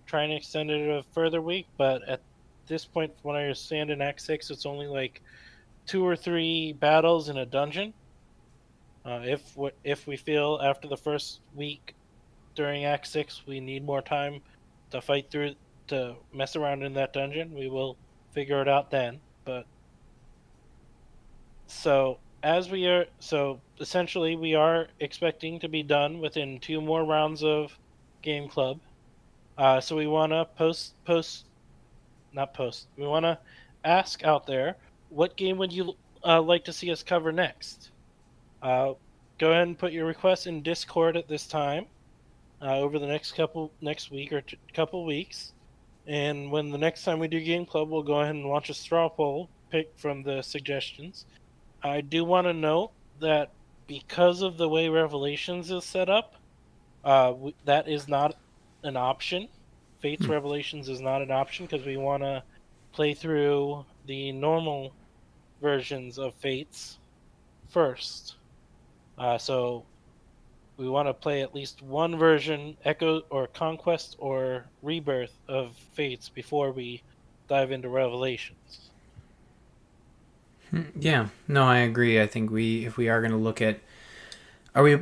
try 0.05 0.23
and 0.23 0.33
extend 0.33 0.71
it 0.71 0.89
a 0.89 1.03
further 1.13 1.41
week, 1.41 1.67
but 1.77 2.07
at 2.07 2.21
this 2.67 2.85
point, 2.85 3.11
when 3.21 3.35
I 3.35 3.41
understand 3.43 3.89
in 3.89 4.01
Act 4.01 4.21
6, 4.21 4.49
it's 4.49 4.65
only 4.65 4.87
like 4.87 5.21
two 5.85 6.05
or 6.05 6.15
three 6.15 6.73
battles 6.73 7.27
in 7.27 7.37
a 7.37 7.45
dungeon. 7.45 7.93
Uh, 9.03 9.21
if 9.23 9.57
if 9.83 10.05
we 10.05 10.15
feel 10.15 10.59
after 10.63 10.87
the 10.87 10.95
first 10.95 11.39
week 11.55 11.95
during 12.53 12.85
Act 12.85 13.07
6 13.07 13.47
we 13.47 13.59
need 13.59 13.83
more 13.83 14.01
time 14.03 14.41
to 14.91 15.01
fight 15.01 15.31
through 15.31 15.55
to 15.91 16.15
mess 16.33 16.55
around 16.55 16.83
in 16.83 16.93
that 16.93 17.13
dungeon, 17.13 17.53
we 17.53 17.69
will 17.69 17.97
figure 18.31 18.61
it 18.61 18.67
out 18.67 18.89
then. 18.89 19.19
But 19.45 19.65
so 21.67 22.17
as 22.43 22.69
we 22.69 22.87
are 22.87 23.05
so 23.19 23.59
essentially 23.79 24.35
we 24.35 24.55
are 24.55 24.87
expecting 24.99 25.59
to 25.59 25.69
be 25.69 25.83
done 25.83 26.19
within 26.19 26.59
two 26.59 26.81
more 26.81 27.03
rounds 27.03 27.43
of 27.43 27.77
game 28.21 28.47
club. 28.47 28.79
Uh, 29.57 29.79
so 29.79 29.95
we 29.95 30.07
want 30.07 30.31
to 30.31 30.45
post 30.57 30.95
post 31.05 31.45
not 32.33 32.53
post 32.53 32.87
we 32.97 33.05
want 33.05 33.25
to 33.25 33.37
ask 33.83 34.23
out 34.23 34.47
there 34.47 34.77
what 35.09 35.35
game 35.35 35.57
would 35.57 35.73
you 35.73 35.93
uh, 36.23 36.41
like 36.41 36.63
to 36.63 36.73
see 36.73 36.89
us 36.91 37.03
cover 37.03 37.31
next? 37.31 37.91
Uh, 38.61 38.93
go 39.37 39.51
ahead 39.51 39.67
and 39.67 39.77
put 39.77 39.91
your 39.91 40.05
requests 40.05 40.47
in 40.47 40.61
discord 40.61 41.17
at 41.17 41.27
this 41.27 41.47
time 41.47 41.85
uh, 42.61 42.77
over 42.77 42.97
the 42.97 43.07
next 43.07 43.33
couple 43.33 43.71
next 43.81 44.09
week 44.09 44.31
or 44.31 44.41
t- 44.41 44.57
couple 44.73 45.05
weeks 45.05 45.53
and 46.07 46.51
when 46.51 46.69
the 46.71 46.77
next 46.77 47.03
time 47.03 47.19
we 47.19 47.27
do 47.27 47.39
game 47.41 47.65
club 47.65 47.89
we'll 47.89 48.03
go 48.03 48.21
ahead 48.21 48.35
and 48.35 48.45
launch 48.45 48.69
a 48.69 48.73
straw 48.73 49.09
poll 49.09 49.49
pick 49.71 49.87
from 49.97 50.23
the 50.23 50.41
suggestions. 50.41 51.25
I 51.83 52.01
do 52.01 52.25
want 52.25 52.47
to 52.47 52.53
note 52.53 52.91
that 53.19 53.49
because 53.87 54.41
of 54.41 54.57
the 54.57 54.69
way 54.69 54.89
Revelations 54.89 55.71
is 55.71 55.85
set 55.85 56.09
up, 56.09 56.35
uh, 57.03 57.29
w- 57.31 57.53
that 57.65 57.87
is 57.87 58.07
not 58.07 58.35
an 58.83 58.97
option. 58.97 59.49
Fates 60.01 60.25
Hmm. 60.25 60.31
Revelations 60.31 60.89
is 60.89 61.01
not 61.01 61.21
an 61.21 61.31
option 61.31 61.65
because 61.67 61.85
we 61.85 61.97
want 61.97 62.23
to 62.23 62.43
play 62.93 63.13
through 63.13 63.85
the 64.05 64.31
normal 64.33 64.95
versions 65.61 66.17
of 66.19 66.35
Fates 66.35 66.99
first. 67.69 68.37
Uh, 69.17 69.37
so 69.37 69.90
we 70.81 70.89
want 70.89 71.07
to 71.07 71.13
play 71.13 71.43
at 71.43 71.55
least 71.55 71.81
one 71.83 72.17
version, 72.17 72.77
Echo 72.85 73.21
or 73.29 73.47
Conquest 73.47 74.17
or 74.19 74.65
Rebirth 74.81 75.37
of 75.47 75.77
Fates 75.93 76.29
before 76.29 76.71
we 76.73 77.03
dive 77.47 77.71
into 77.71 77.89
Revelations. 77.89 78.91
Hmm, 80.69 80.83
Yeah, 80.95 81.29
no, 81.47 81.63
I 81.63 81.79
agree. 81.79 82.21
I 82.21 82.27
think 82.27 82.51
we, 82.51 82.85
if 82.85 82.97
we 82.97 83.09
are 83.09 83.21
going 83.21 83.31
to 83.31 83.37
look 83.37 83.61
at, 83.61 83.79
are 84.75 84.83
we, 84.83 84.97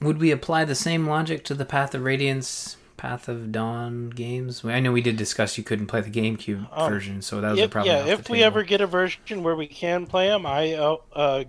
would 0.00 0.18
we 0.18 0.30
apply 0.30 0.64
the 0.64 0.74
same 0.74 1.06
logic 1.06 1.44
to 1.44 1.54
the 1.54 1.64
Path 1.64 1.94
of 1.94 2.02
Radiance, 2.04 2.76
Path 2.96 3.28
of 3.28 3.52
Dawn 3.52 4.10
games? 4.10 4.64
I 4.64 4.80
know 4.80 4.92
we 4.92 5.02
did 5.02 5.16
discuss 5.16 5.56
you 5.58 5.64
couldn't 5.64 5.86
play 5.86 6.00
the 6.00 6.10
GameCube 6.10 6.68
Um, 6.72 6.90
version, 6.90 7.22
so 7.22 7.40
that 7.40 7.52
was 7.52 7.60
If, 7.60 7.70
probably 7.70 7.92
yeah, 7.92 8.00
off 8.00 8.16
the 8.16 8.24
if 8.24 8.28
we 8.30 8.42
ever 8.42 8.62
get 8.64 8.80
a 8.80 8.86
version 8.86 9.42
where 9.42 9.56
we 9.56 9.66
can 9.68 10.06
play 10.06 10.28
them, 10.28 10.46
I, 10.46 10.74
uh, 10.74 10.96
uh, 11.12 11.44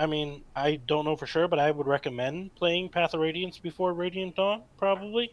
I 0.00 0.06
mean, 0.06 0.40
I 0.56 0.76
don't 0.86 1.04
know 1.04 1.14
for 1.14 1.26
sure, 1.26 1.46
but 1.46 1.58
I 1.58 1.70
would 1.70 1.86
recommend 1.86 2.54
playing 2.54 2.88
Path 2.88 3.12
of 3.12 3.20
Radiance 3.20 3.58
before 3.58 3.92
Radiant 3.92 4.34
Dawn, 4.34 4.62
probably, 4.78 5.30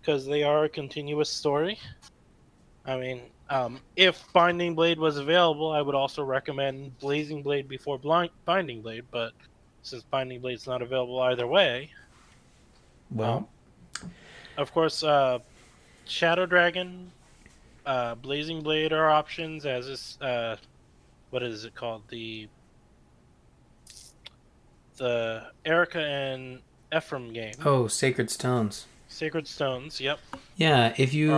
because 0.00 0.26
they 0.26 0.42
are 0.42 0.64
a 0.64 0.68
continuous 0.68 1.30
story. 1.30 1.78
I 2.84 2.98
mean, 2.98 3.22
um, 3.48 3.80
if 3.96 4.22
Binding 4.34 4.74
Blade 4.74 4.98
was 4.98 5.16
available, 5.16 5.72
I 5.72 5.80
would 5.80 5.94
also 5.94 6.22
recommend 6.22 6.98
Blazing 6.98 7.42
Blade 7.42 7.68
before 7.68 7.98
Blind- 7.98 8.32
Binding 8.44 8.82
Blade, 8.82 9.06
but 9.10 9.32
since 9.82 10.02
Binding 10.02 10.42
Blade's 10.42 10.66
not 10.66 10.82
available 10.82 11.18
either 11.20 11.46
way, 11.46 11.88
well, 13.10 13.48
of 14.58 14.74
course, 14.74 15.02
uh, 15.02 15.38
Shadow 16.04 16.44
Dragon, 16.44 17.10
uh, 17.86 18.16
Blazing 18.16 18.60
Blade 18.62 18.92
are 18.92 19.08
options. 19.08 19.64
As 19.64 19.86
is, 19.86 20.18
uh, 20.20 20.56
what 21.30 21.42
is 21.42 21.64
it 21.64 21.74
called? 21.74 22.02
The 22.08 22.48
the 24.96 25.44
Eirika 25.64 25.96
and 25.96 26.60
Ephraim 26.94 27.32
game, 27.32 27.54
oh, 27.64 27.86
Sacred 27.88 28.30
Stones. 28.30 28.86
Sacred 29.08 29.46
Stones. 29.46 30.00
Yep. 30.00 30.18
Yeah, 30.56 30.94
if 30.96 31.12
you 31.14 31.30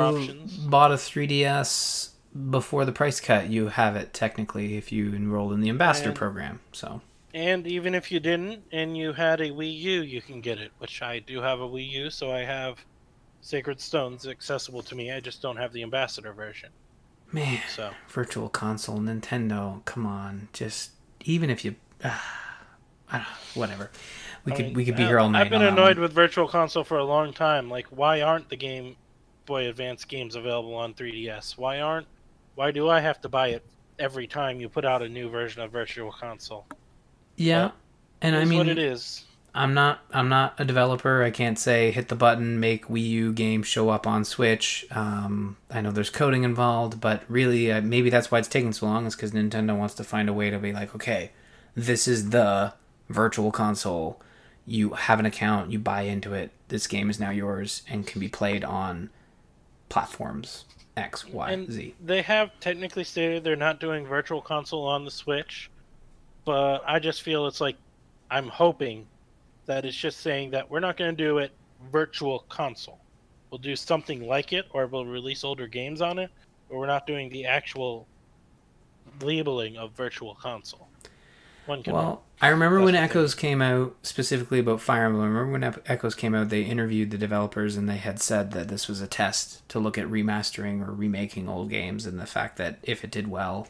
bought 0.69 0.93
a 0.93 0.97
3DS 0.97 2.11
before 2.51 2.85
the 2.85 2.93
price 2.93 3.21
cut, 3.21 3.49
you 3.49 3.69
have 3.69 3.97
it 3.97 4.13
technically 4.13 4.77
if 4.77 4.93
you 4.93 5.13
enrolled 5.15 5.53
in 5.53 5.61
the 5.61 5.69
ambassador 5.69 6.11
And- 6.11 6.17
program. 6.19 6.61
So, 6.73 7.01
And 7.33 7.67
even 7.67 7.95
if 7.95 8.13
you 8.13 8.21
didn't, 8.21 8.63
and 8.73 8.97
you 8.97 9.13
had 9.13 9.41
a 9.41 9.51
Wii 9.51 9.77
U, 9.81 10.03
you 10.03 10.23
can 10.23 10.41
get 10.41 10.59
it. 10.59 10.71
Which 10.79 11.03
I 11.03 11.19
do 11.19 11.41
have 11.41 11.61
a 11.61 11.69
Wii 11.69 11.89
U, 11.91 12.11
so 12.11 12.31
I 12.33 12.41
have 12.45 12.79
Sacred 13.41 13.81
Stones 13.81 14.27
accessible 14.27 14.83
to 14.85 14.95
me. 14.95 15.11
I 15.13 15.19
just 15.21 15.43
don't 15.43 15.57
have 15.57 15.73
the 15.73 15.83
ambassador 15.83 16.33
version. 16.33 16.71
man, 17.33 17.61
So 17.75 17.91
Virtual 18.09 18.49
Console, 18.49 18.99
Nintendo, 18.99 19.85
come 19.85 20.07
on, 20.07 20.49
just 20.53 20.91
even 21.25 21.51
if 21.51 21.65
you, 21.65 21.75
uh, 22.05 22.17
whatever, 23.55 23.91
we 24.45 24.53
I 24.53 24.57
could 24.57 24.65
mean, 24.67 24.75
we 24.75 24.85
could 24.85 24.97
be 24.97 25.05
uh, 25.05 25.09
here 25.09 25.19
all 25.19 25.31
night. 25.31 25.43
I've 25.43 25.51
been 25.51 25.63
annoyed 25.63 25.99
with 25.99 26.13
Virtual 26.13 26.49
Console 26.49 26.85
for 26.85 26.99
a 26.99 27.05
long 27.05 27.33
time. 27.33 27.71
Like, 27.71 27.87
why 27.89 28.23
aren't 28.23 28.49
the 28.49 28.57
Game 28.57 28.97
Boy 29.47 29.69
Advance 29.69 30.05
games 30.05 30.35
available 30.35 30.75
on 30.75 30.95
3DS? 30.95 31.57
Why 31.59 31.81
aren't? 31.81 32.07
Why 32.55 32.71
do 32.71 32.89
I 32.89 33.01
have 33.01 33.21
to 33.23 33.29
buy 33.29 33.49
it 33.49 33.65
every 33.99 34.27
time 34.27 34.61
you 34.61 34.69
put 34.69 34.85
out 34.85 35.03
a 35.03 35.09
new 35.09 35.29
version 35.29 35.63
of 35.63 35.71
Virtual 35.73 36.13
Console? 36.13 36.67
Yeah, 37.37 37.73
and 38.21 38.37
I 38.37 38.45
mean, 38.45 38.59
what 38.59 38.69
it 38.69 38.79
is. 38.79 39.25
I'm 39.55 39.73
not 39.73 40.01
I'm 40.11 40.29
not 40.29 40.55
a 40.59 40.65
developer. 40.65 41.23
I 41.23 41.31
can't 41.31 41.59
say 41.59 41.93
hit 41.93 42.09
the 42.09 42.17
button, 42.17 42.59
make 42.59 42.89
Wii 42.89 43.09
U 43.09 43.33
games 43.33 43.69
show 43.69 43.89
up 43.89 44.07
on 44.07 44.25
Switch. 44.25 44.85
Um, 44.91 45.57
I 45.71 45.81
know 45.81 45.93
there's 45.93 46.11
coding 46.11 46.43
involved, 46.43 47.01
but 47.01 47.23
really 47.29 47.71
uh, 47.71 47.81
maybe 47.81 48.11
that's 48.11 48.31
why 48.33 48.41
it's 48.41 48.49
taking 48.49 48.73
so 48.73 48.87
long 48.87 49.07
is 49.07 49.15
because 49.15 49.31
Nintendo 49.31 49.79
wants 49.79 49.95
to 49.95 50.05
find 50.05 50.29
a 50.29 50.33
way 50.33 50.51
to 50.51 50.59
be 50.59 50.73
like, 50.73 50.95
okay, 50.97 51.31
this 51.77 52.09
is 52.09 52.31
the 52.31 52.75
virtual 53.09 53.51
console. 53.51 54.21
You 54.67 54.91
have 54.91 55.21
an 55.21 55.27
account, 55.27 55.71
you 55.71 55.79
buy 55.79 56.03
into 56.03 56.33
it. 56.33 56.51
This 56.69 56.87
game 56.87 57.11
is 57.11 57.21
now 57.21 57.31
yours 57.31 57.83
and 57.89 58.07
can 58.07 58.21
be 58.21 58.29
played 58.29 58.65
on 58.65 59.11
platforms 59.89 60.65
X, 60.97 61.27
Y, 61.27 61.51
And 61.51 61.71
Z. 61.71 61.95
they 62.03 62.23
have 62.23 62.51
technically 62.61 63.05
stated 63.05 63.43
they're 63.45 63.57
not 63.57 63.81
doing 63.81 64.07
Virtual 64.07 64.41
Console 64.41 64.87
on 64.87 65.05
the 65.05 65.11
Switch, 65.11 65.71
but 66.45 66.83
I 66.87 66.99
just 66.99 67.23
feel 67.23 67.47
it's 67.47 67.61
like 67.61 67.77
I'm 68.31 68.49
hoping 68.49 69.07
that 69.67 69.85
it's 69.85 69.97
just 69.97 70.21
saying 70.21 70.51
that 70.53 70.71
we're 70.71 70.81
not 70.81 70.97
going 70.97 71.15
to 71.15 71.25
do 71.25 71.39
it 71.39 71.53
Virtual 71.91 72.41
Console. 72.49 72.99
We'll 73.51 73.59
do 73.59 73.77
something 73.77 74.27
like 74.27 74.53
it, 74.53 74.67
or 74.73 74.87
we'll 74.87 75.07
release 75.07 75.45
older 75.45 75.67
games 75.67 76.01
on 76.01 76.19
it, 76.19 76.31
but 76.69 76.77
we're 76.77 76.87
not 76.87 77.07
doing 77.07 77.29
the 77.31 77.45
actual 77.47 78.07
labeling 79.21 79.77
of 79.77 79.93
Virtual 79.93 80.35
Console. 80.35 80.89
One 81.67 81.83
can 81.83 81.95
Well, 81.95 82.23
I 82.41 82.49
remember 82.49 82.81
when. 82.81 82.95
Echoes 82.95 83.35
came 83.35 83.63
out, 83.63 83.97
specifically 84.03 84.59
about 84.59 84.81
Fire 84.81 85.07
Emblem. 85.07 85.25
I 85.25 85.29
remember 85.29 85.53
when 85.53 85.83
Echoes 85.87 86.15
came 86.15 86.35
out, 86.35 86.49
they 86.49 86.63
interviewed 86.63 87.11
the 87.11 87.19
developers 87.19 87.77
and 87.77 87.89
they 87.89 87.97
had 87.97 88.21
said 88.21 88.51
that 88.53 88.69
this 88.69 88.89
was 88.89 89.01
a 89.01 89.07
test 89.07 89.67
to 89.71 89.79
look 89.79 89.97
at 89.97 90.07
remastering 90.07 90.87
or 90.87 90.93
remaking 90.93 91.49
old 91.49 91.71
games, 91.71 92.07
and 92.07 92.19
the 92.19 92.27
fact 92.27 92.57
that 92.59 92.79
if 92.83 93.03
it 93.03 93.11
did 93.11 93.29
well, 93.29 93.69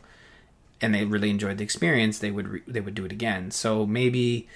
and 0.80 0.94
they 0.94 1.04
really 1.04 1.30
enjoyed 1.30 1.58
the 1.58 1.64
experience, 1.64 2.18
they 2.18 2.30
would 2.30 2.48
re- 2.48 2.62
they 2.66 2.80
would 2.80 2.94
do 2.94 3.04
it 3.04 3.12
again. 3.12 3.50
So 3.50 3.86
maybe, 3.86 4.48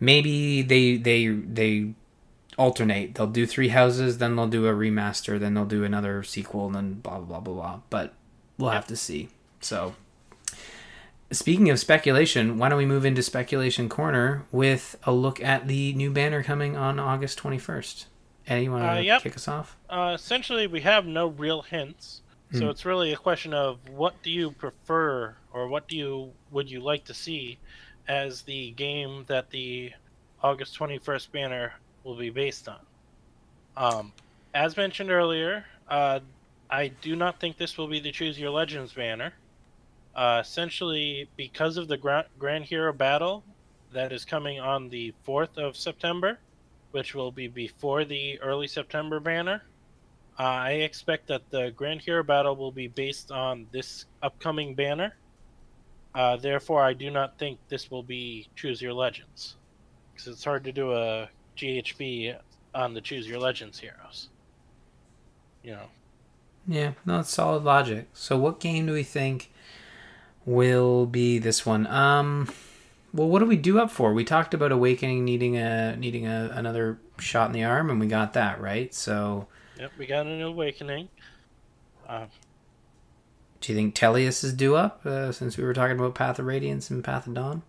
maybe 0.00 0.62
they 0.62 0.96
they 0.96 1.28
they 1.28 1.94
alternate. 2.58 3.14
They'll 3.14 3.26
do 3.26 3.46
three 3.46 3.68
houses, 3.68 4.18
then 4.18 4.36
they'll 4.36 4.48
do 4.48 4.66
a 4.66 4.72
remaster, 4.72 5.38
then 5.38 5.54
they'll 5.54 5.64
do 5.64 5.84
another 5.84 6.22
sequel, 6.22 6.66
and 6.66 6.74
then 6.74 6.94
blah 6.94 7.18
blah 7.18 7.26
blah 7.26 7.40
blah 7.40 7.54
blah. 7.54 7.80
But 7.90 8.14
we'll 8.58 8.70
have 8.70 8.86
to 8.88 8.96
see. 8.96 9.28
So 9.60 9.94
Speaking 11.30 11.70
of 11.70 11.78
speculation, 11.80 12.58
why 12.58 12.68
don't 12.68 12.78
we 12.78 12.86
move 12.86 13.04
into 13.04 13.22
speculation 13.22 13.88
corner 13.88 14.44
with 14.52 14.96
a 15.04 15.12
look 15.12 15.42
at 15.42 15.66
the 15.66 15.92
new 15.94 16.10
banner 16.12 16.42
coming 16.42 16.76
on 16.76 17.00
August 17.00 17.38
21st? 17.42 18.06
Eddie, 18.46 18.64
you 18.64 18.70
want 18.70 18.84
to 18.84 18.90
Uh, 18.90 18.98
yep. 18.98 19.22
kick 19.22 19.34
us 19.34 19.48
off? 19.48 19.76
Uh, 19.88 20.12
essentially, 20.14 20.66
we 20.66 20.82
have 20.82 21.06
no 21.06 21.28
real 21.28 21.62
hints, 21.62 22.20
so 22.52 22.60
Hmm. 22.60 22.68
it's 22.70 22.84
really 22.84 23.12
a 23.12 23.16
question 23.16 23.54
of 23.54 23.78
what 23.88 24.22
do 24.22 24.30
you 24.30 24.50
prefer, 24.52 25.34
or 25.52 25.66
what 25.66 25.88
do 25.88 25.96
you 25.96 26.32
would 26.50 26.70
you 26.70 26.80
like 26.80 27.04
to 27.06 27.14
see 27.14 27.58
as 28.06 28.42
the 28.42 28.70
game 28.72 29.24
that 29.26 29.50
the 29.50 29.92
August 30.42 30.74
twenty 30.74 30.98
first 30.98 31.32
banner 31.32 31.72
will 32.04 32.14
be 32.16 32.28
based 32.28 32.68
on. 32.68 32.80
Um, 33.78 34.12
as 34.52 34.76
mentioned 34.76 35.10
earlier, 35.10 35.64
uh, 35.88 36.20
I 36.68 36.88
do 36.88 37.16
not 37.16 37.40
think 37.40 37.56
this 37.56 37.78
will 37.78 37.88
be 37.88 37.98
the 37.98 38.12
Choose 38.12 38.38
Your 38.38 38.50
Legends 38.50 38.92
banner. 38.92 39.32
Uh, 40.14 40.38
essentially, 40.40 41.28
because 41.36 41.76
of 41.76 41.88
the 41.88 41.96
Gra- 41.96 42.26
Grand 42.38 42.64
Hero 42.64 42.92
Battle 42.92 43.42
that 43.92 44.12
is 44.12 44.24
coming 44.24 44.60
on 44.60 44.88
the 44.88 45.12
4th 45.26 45.56
of 45.56 45.76
September, 45.76 46.38
which 46.92 47.14
will 47.14 47.32
be 47.32 47.48
before 47.48 48.04
the 48.04 48.40
early 48.40 48.68
September 48.68 49.18
banner. 49.18 49.62
Uh, 50.38 50.42
I 50.42 50.70
expect 50.72 51.28
that 51.28 51.48
the 51.50 51.72
Grand 51.76 52.00
Hero 52.00 52.22
Battle 52.22 52.56
will 52.56 52.72
be 52.72 52.88
based 52.88 53.30
on 53.30 53.66
this 53.72 54.06
upcoming 54.22 54.74
banner. 54.74 55.14
Uh, 56.14 56.36
therefore, 56.36 56.82
I 56.82 56.92
do 56.92 57.10
not 57.10 57.38
think 57.38 57.58
this 57.68 57.90
will 57.90 58.02
be 58.02 58.48
Choose 58.54 58.80
Your 58.80 58.92
Legends. 58.92 59.56
Because 60.12 60.28
it's 60.28 60.44
hard 60.44 60.64
to 60.64 60.72
do 60.72 60.92
a 60.92 61.28
GHB 61.56 62.36
on 62.74 62.94
the 62.94 63.00
Choose 63.00 63.26
Your 63.26 63.40
Legends 63.40 63.78
heroes. 63.78 64.28
You 65.62 65.72
know. 65.72 65.86
Yeah, 66.66 66.92
no, 67.04 67.20
it's 67.20 67.30
solid 67.30 67.64
logic. 67.64 68.08
So, 68.12 68.36
what 68.36 68.60
game 68.60 68.86
do 68.86 68.92
we 68.92 69.02
think 69.02 69.50
will 70.46 71.06
be 71.06 71.38
this 71.38 71.64
one? 71.64 71.86
Um, 71.86 72.50
well, 73.12 73.28
what 73.28 73.38
do 73.38 73.46
we 73.46 73.56
do 73.56 73.78
up 73.78 73.90
for? 73.90 74.12
We 74.12 74.24
talked 74.24 74.54
about 74.54 74.72
Awakening 74.72 75.24
needing 75.24 75.56
a 75.56 75.96
needing 75.96 76.26
a, 76.26 76.50
another 76.52 76.98
shot 77.18 77.46
in 77.46 77.52
the 77.52 77.64
arm, 77.64 77.90
and 77.90 78.00
we 78.00 78.06
got 78.06 78.32
that 78.32 78.60
right. 78.60 78.92
So, 78.92 79.46
Yep, 79.78 79.92
we 79.98 80.06
got 80.06 80.26
an 80.26 80.42
awakening. 80.42 81.08
Uh, 82.08 82.26
do 83.60 83.72
you 83.72 83.78
think 83.78 83.94
Tellius 83.94 84.44
is 84.44 84.52
due 84.52 84.76
up? 84.76 85.06
Uh, 85.06 85.32
since 85.32 85.56
we 85.56 85.64
were 85.64 85.72
talking 85.72 85.98
about 85.98 86.14
Path 86.14 86.38
of 86.38 86.46
Radiance 86.46 86.90
and 86.90 87.02
Path 87.02 87.26
of 87.26 87.34
Dawn. 87.34 87.62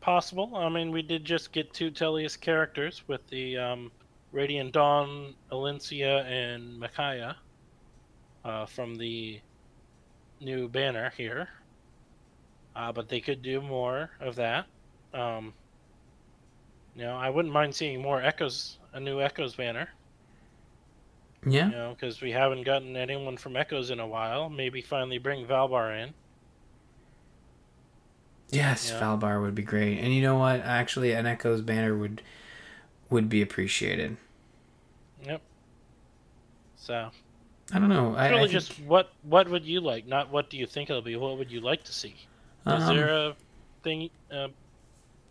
possible. 0.00 0.56
I 0.56 0.68
mean, 0.68 0.90
we 0.90 1.02
did 1.02 1.24
just 1.24 1.52
get 1.52 1.72
two 1.72 1.90
Tellius 1.90 2.40
characters 2.40 3.02
with 3.06 3.26
the 3.28 3.58
um, 3.58 3.92
Radiant 4.32 4.72
Dawn, 4.72 5.34
Elincia, 5.52 6.24
and 6.24 6.78
Micaiah 6.78 7.36
uh, 8.44 8.66
from 8.66 8.96
the 8.96 9.40
new 10.40 10.68
banner 10.68 11.10
here. 11.16 11.48
Uh, 12.74 12.92
but 12.92 13.08
they 13.08 13.20
could 13.20 13.42
do 13.42 13.60
more 13.60 14.10
of 14.20 14.36
that. 14.36 14.66
Um, 15.14 15.54
you 16.94 17.02
know, 17.02 17.16
I 17.16 17.30
wouldn't 17.30 17.54
mind 17.54 17.74
seeing 17.74 18.02
more 18.02 18.22
Echoes, 18.22 18.78
a 18.92 19.00
new 19.00 19.20
Echoes 19.20 19.54
banner. 19.56 19.88
Yeah. 21.46 21.70
You 21.70 21.70
know, 21.70 21.94
because 21.98 22.20
we 22.20 22.32
haven't 22.32 22.64
gotten 22.64 22.96
anyone 22.96 23.36
from 23.38 23.56
Echoes 23.56 23.90
in 23.90 24.00
a 24.00 24.06
while. 24.06 24.48
Maybe 24.50 24.82
finally 24.82 25.18
bring 25.18 25.46
Valbar 25.46 26.02
in. 26.02 26.14
Yes, 28.50 28.90
Yeah. 28.90 29.00
Valbar 29.00 29.40
would 29.42 29.54
be 29.54 29.62
great. 29.62 29.98
And 29.98 30.14
you 30.14 30.22
know 30.22 30.36
what? 30.38 30.60
Actually, 30.60 31.12
an 31.12 31.26
Echoes 31.26 31.62
banner 31.62 31.96
would 31.96 32.22
would 33.10 33.28
be 33.28 33.42
appreciated. 33.42 34.16
Yep. 35.24 35.42
So 36.76 37.10
I 37.72 37.78
don't 37.78 37.88
know. 37.88 38.14
I, 38.14 38.28
really, 38.28 38.38
I 38.38 38.42
think- 38.42 38.52
just 38.52 38.80
what 38.80 39.10
what 39.22 39.48
would 39.48 39.64
you 39.64 39.80
like? 39.80 40.06
Not 40.06 40.30
what 40.30 40.50
do 40.50 40.56
you 40.56 40.66
think 40.66 40.88
it'll 40.90 41.02
be. 41.02 41.16
What 41.16 41.38
would 41.38 41.50
you 41.50 41.60
like 41.60 41.84
to 41.84 41.92
see? 41.92 42.14
Is 42.66 42.82
um, 42.82 42.96
there 42.96 43.08
a 43.08 43.36
thing, 43.82 44.10
uh, 44.32 44.48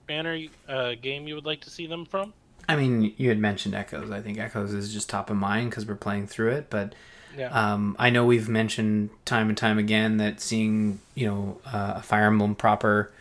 banner, 0.08 0.40
uh, 0.70 0.96
game 1.02 1.28
you 1.28 1.36
would 1.36 1.46
like 1.46 1.62
to 1.62 1.70
see 1.70 1.86
them 1.88 2.06
from? 2.06 2.34
I 2.68 2.76
mean, 2.76 3.14
you 3.18 3.30
had 3.30 3.40
mentioned 3.40 3.76
Echoes. 3.76 4.10
I 4.12 4.22
think 4.22 4.40
Echoes 4.40 4.74
is 4.74 4.92
just 4.94 5.10
top 5.10 5.30
of 5.30 5.38
mind 5.38 5.70
because 5.70 5.86
we're 5.86 5.96
playing 5.96 6.28
through 6.28 6.52
it. 6.52 6.70
But 6.70 6.94
Yeah. 7.38 7.50
um, 7.50 7.96
I 8.00 8.10
know 8.10 8.26
we've 8.26 8.48
mentioned 8.50 9.10
time 9.26 9.50
and 9.50 9.58
time 9.58 9.78
again 9.78 10.18
that 10.18 10.40
seeing 10.42 11.00
you 11.14 11.28
know 11.28 11.62
uh, 11.66 11.94
a 11.98 12.02
Fire 12.02 12.28
Emblem 12.28 12.56
proper 12.56 13.12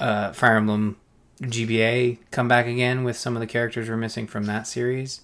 uh, 0.00 0.32
Fire 0.32 0.56
Emblem 0.56 0.96
GBA 1.40 2.18
come 2.30 2.48
back 2.48 2.66
again 2.66 3.04
with 3.04 3.16
some 3.16 3.36
of 3.36 3.40
the 3.40 3.46
characters 3.46 3.88
we're 3.88 3.96
missing 3.96 4.26
from 4.26 4.44
that 4.46 4.66
series. 4.66 5.20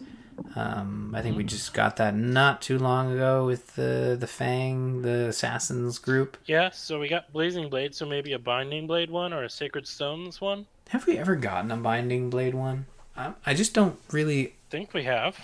Um, 0.55 1.13
I 1.17 1.23
think 1.23 1.37
we 1.37 1.45
just 1.45 1.75
got 1.75 1.97
that 1.97 2.15
not 2.15 2.63
too 2.63 2.79
long 2.79 3.13
ago 3.13 3.45
with 3.47 3.75
the 3.75 4.17
the 4.19 4.27
Fang, 4.27 5.03
the 5.03 5.29
Assassins 5.29 5.99
group. 5.99 6.37
yeah. 6.47 6.71
So 6.71 6.99
we 7.01 7.09
got 7.09 7.33
Blazing 7.33 7.69
Blade. 7.69 7.95
So 7.95 8.07
maybe 8.07 8.33
a 8.33 8.39
Binding 8.39 8.87
Blade 8.87 9.11
one 9.11 9.33
or 9.33 9.43
a 9.45 9.51
Sacred 9.51 9.87
Stones 9.87 10.41
one. 10.41 10.67
Have 10.91 11.07
we 11.07 11.19
ever 11.19 11.37
gotten 11.37 11.71
a 11.71 11.77
Binding 11.77 12.31
Blade 12.31 12.55
one? 12.55 12.87
I, 13.17 13.33
I 13.45 13.55
just 13.55 13.75
don't 13.75 13.99
really. 14.13 14.55
think 14.71 14.95
we 14.95 15.05
have. 15.05 15.37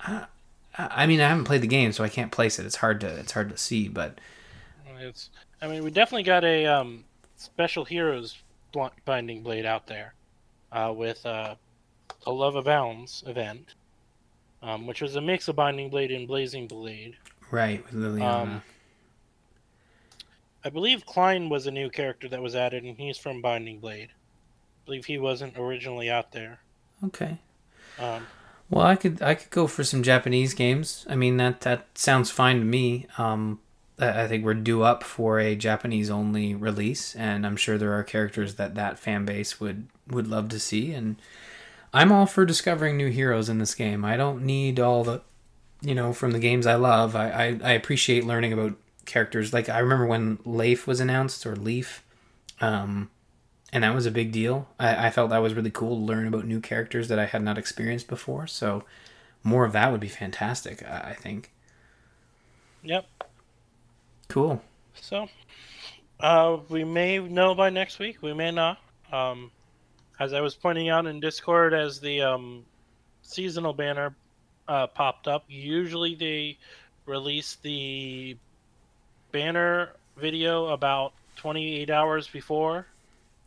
I, 0.00 0.26
I 0.76 1.06
mean, 1.06 1.20
I 1.20 1.28
haven't 1.28 1.44
played 1.44 1.60
the 1.62 1.66
game, 1.68 1.92
so 1.92 2.02
I 2.02 2.08
can't 2.08 2.32
place 2.32 2.58
it. 2.58 2.66
It's 2.66 2.76
hard 2.76 3.00
to 3.02 3.06
it's 3.06 3.32
hard 3.32 3.50
to 3.50 3.56
see, 3.56 3.88
but 3.88 4.18
It's. 4.98 5.30
I 5.60 5.68
mean, 5.68 5.84
we 5.84 5.90
definitely 5.90 6.24
got 6.24 6.44
a 6.44 6.66
um, 6.66 7.04
Special 7.36 7.84
Heroes 7.84 8.36
Binding 9.04 9.42
Blade 9.42 9.64
out 9.66 9.86
there, 9.86 10.14
uh, 10.72 10.92
with 10.96 11.24
uh, 11.24 11.54
a 12.26 12.32
Love 12.32 12.56
of 12.56 12.66
Abounds 12.66 13.22
event, 13.26 13.74
um, 14.62 14.86
which 14.86 15.00
was 15.02 15.16
a 15.16 15.20
mix 15.20 15.48
of 15.48 15.56
Binding 15.56 15.90
Blade 15.90 16.10
and 16.10 16.26
Blazing 16.28 16.66
Blade. 16.66 17.16
right 17.50 17.84
with 17.84 17.94
Lilina. 17.94 18.24
Um, 18.42 18.62
I 20.64 20.70
believe 20.70 21.04
Klein 21.06 21.48
was 21.48 21.66
a 21.66 21.70
new 21.72 21.90
character 21.90 22.28
that 22.28 22.40
was 22.40 22.54
added, 22.54 22.84
and 22.84 22.96
he's 22.96 23.18
from 23.18 23.42
Binding 23.42 23.80
Blade. 23.80 24.10
I 24.12 24.84
believe 24.86 25.06
he 25.06 25.18
wasn't 25.18 25.58
originally 25.58 26.08
out 26.10 26.32
there. 26.32 26.60
okay. 27.04 27.38
Um, 27.98 28.26
Well, 28.70 28.86
I 28.86 28.96
could 28.96 29.20
I 29.20 29.34
could 29.34 29.50
go 29.50 29.66
for 29.66 29.84
some 29.84 30.02
Japanese 30.02 30.54
games. 30.54 31.04
I 31.10 31.14
mean 31.14 31.36
that 31.36 31.60
that 31.62 31.86
sounds 31.94 32.30
fine 32.30 32.60
to 32.60 32.64
me. 32.64 33.06
Um, 33.18 33.60
I 33.98 34.22
I 34.22 34.28
think 34.28 34.44
we're 34.44 34.54
due 34.54 34.82
up 34.82 35.02
for 35.04 35.38
a 35.38 35.54
Japanese 35.54 36.08
only 36.10 36.54
release, 36.54 37.14
and 37.16 37.44
I'm 37.46 37.56
sure 37.56 37.76
there 37.76 37.92
are 37.92 38.02
characters 38.02 38.54
that 38.54 38.74
that 38.76 38.98
fan 38.98 39.24
base 39.26 39.60
would 39.60 39.88
would 40.08 40.26
love 40.26 40.48
to 40.50 40.58
see. 40.58 40.92
And 40.94 41.16
I'm 41.92 42.12
all 42.12 42.26
for 42.26 42.44
discovering 42.44 42.96
new 42.96 43.10
heroes 43.10 43.48
in 43.48 43.58
this 43.58 43.74
game. 43.74 44.04
I 44.04 44.16
don't 44.16 44.44
need 44.44 44.80
all 44.80 45.04
the, 45.04 45.22
you 45.80 45.94
know, 45.94 46.12
from 46.12 46.32
the 46.32 46.38
games 46.38 46.66
I 46.66 46.74
love. 46.74 47.14
I 47.14 47.30
I, 47.30 47.60
I 47.62 47.72
appreciate 47.72 48.24
learning 48.24 48.52
about 48.52 48.76
characters. 49.04 49.52
Like 49.52 49.68
I 49.68 49.78
remember 49.78 50.06
when 50.06 50.38
Leif 50.44 50.86
was 50.86 51.00
announced 51.00 51.44
or 51.46 51.56
Leaf. 51.56 52.02
Um, 52.60 53.10
and 53.72 53.82
that 53.84 53.94
was 53.94 54.06
a 54.06 54.10
big 54.10 54.32
deal. 54.32 54.68
I, 54.78 55.06
I 55.06 55.10
felt 55.10 55.30
that 55.30 55.38
was 55.38 55.54
really 55.54 55.70
cool 55.70 55.96
to 55.96 56.02
learn 56.04 56.26
about 56.26 56.44
new 56.44 56.60
characters 56.60 57.08
that 57.08 57.18
I 57.18 57.26
had 57.26 57.42
not 57.42 57.58
experienced 57.58 58.06
before. 58.06 58.46
So, 58.46 58.84
more 59.42 59.64
of 59.64 59.72
that 59.72 59.90
would 59.90 60.00
be 60.00 60.08
fantastic. 60.08 60.86
I, 60.86 61.10
I 61.10 61.14
think. 61.14 61.50
yep. 62.82 63.06
Cool. 64.28 64.62
So, 64.94 65.28
uh, 66.20 66.58
we 66.68 66.84
may 66.84 67.18
know 67.18 67.54
by 67.54 67.70
next 67.70 67.98
week. 67.98 68.22
We 68.22 68.34
may 68.34 68.50
not. 68.50 68.78
Um, 69.10 69.50
as 70.22 70.32
I 70.32 70.40
was 70.40 70.54
pointing 70.54 70.88
out 70.88 71.06
in 71.06 71.18
Discord, 71.18 71.74
as 71.74 71.98
the 71.98 72.22
um, 72.22 72.64
seasonal 73.22 73.72
banner 73.72 74.14
uh, 74.68 74.86
popped 74.86 75.26
up, 75.26 75.44
usually 75.48 76.14
they 76.14 76.58
release 77.06 77.56
the 77.62 78.36
banner 79.32 79.94
video 80.16 80.66
about 80.68 81.12
28 81.34 81.90
hours 81.90 82.28
before. 82.28 82.86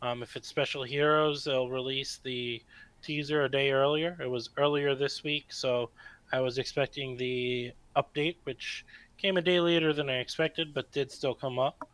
Um, 0.02 0.22
if 0.22 0.36
it's 0.36 0.48
special 0.48 0.82
heroes, 0.82 1.44
they'll 1.44 1.70
release 1.70 2.20
the 2.22 2.60
teaser 3.02 3.44
a 3.44 3.48
day 3.48 3.70
earlier. 3.70 4.14
It 4.20 4.28
was 4.28 4.50
earlier 4.58 4.94
this 4.94 5.24
week, 5.24 5.46
so 5.48 5.88
I 6.30 6.40
was 6.40 6.58
expecting 6.58 7.16
the 7.16 7.72
update, 7.96 8.36
which 8.44 8.84
came 9.16 9.38
a 9.38 9.42
day 9.42 9.60
later 9.60 9.94
than 9.94 10.10
I 10.10 10.18
expected, 10.18 10.74
but 10.74 10.92
did 10.92 11.10
still 11.10 11.34
come 11.34 11.58
up. 11.58 11.88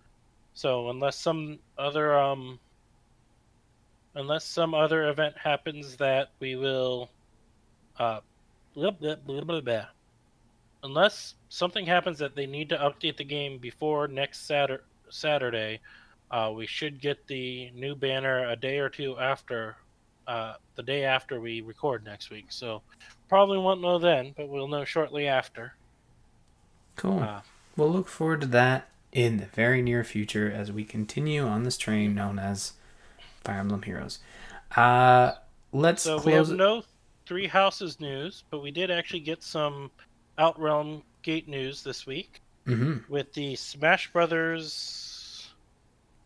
So 0.54 0.90
unless 0.90 1.16
some 1.16 1.60
other 1.78 2.18
um, 2.18 2.58
unless 4.14 4.44
some 4.44 4.74
other 4.74 5.08
event 5.08 5.36
happens 5.36 5.96
that 5.96 6.30
we 6.40 6.56
will, 6.56 7.10
uh, 7.98 8.20
blah, 8.74 8.90
blah, 8.90 9.60
blah, 9.60 9.86
unless 10.82 11.34
something 11.48 11.86
happens 11.86 12.18
that 12.18 12.34
they 12.34 12.46
need 12.46 12.68
to 12.68 12.76
update 12.78 13.16
the 13.16 13.24
game 13.24 13.58
before 13.58 14.08
next 14.08 14.46
Saturday, 14.46 14.82
Saturday, 15.08 15.80
uh, 16.30 16.50
we 16.54 16.66
should 16.66 17.00
get 17.00 17.26
the 17.26 17.70
new 17.74 17.94
banner 17.94 18.48
a 18.48 18.56
day 18.56 18.78
or 18.78 18.88
two 18.88 19.18
after, 19.18 19.76
uh, 20.26 20.54
the 20.76 20.82
day 20.82 21.04
after 21.04 21.40
we 21.40 21.60
record 21.60 22.04
next 22.04 22.30
week. 22.30 22.46
So 22.48 22.82
probably 23.28 23.58
won't 23.58 23.82
know 23.82 23.98
then, 23.98 24.32
but 24.36 24.48
we'll 24.48 24.68
know 24.68 24.84
shortly 24.84 25.26
after. 25.26 25.74
Cool. 26.96 27.20
Uh, 27.20 27.40
we'll 27.76 27.92
look 27.92 28.08
forward 28.08 28.40
to 28.42 28.46
that 28.48 28.88
in 29.12 29.36
the 29.36 29.46
very 29.46 29.82
near 29.82 30.04
future 30.04 30.50
as 30.50 30.72
we 30.72 30.84
continue 30.84 31.46
on 31.46 31.64
this 31.64 31.76
train 31.76 32.14
known 32.14 32.38
as 32.38 32.72
Fire 33.44 33.58
Emblem 33.58 33.82
Heroes. 33.82 34.20
Uh, 34.76 35.32
let's 35.72 36.02
So 36.02 36.20
we 36.22 36.32
have 36.32 36.50
it- 36.50 36.54
no 36.56 36.84
Three 37.26 37.46
Houses 37.46 38.00
news, 38.00 38.44
but 38.50 38.60
we 38.62 38.70
did 38.70 38.90
actually 38.90 39.20
get 39.20 39.42
some 39.42 39.90
Outrealm 40.38 41.02
Gate 41.22 41.46
news 41.48 41.82
this 41.82 42.06
week 42.06 42.40
Mhm. 42.66 43.08
with 43.08 43.32
the 43.32 43.54
Smash 43.56 44.12
Brothers, 44.12 45.52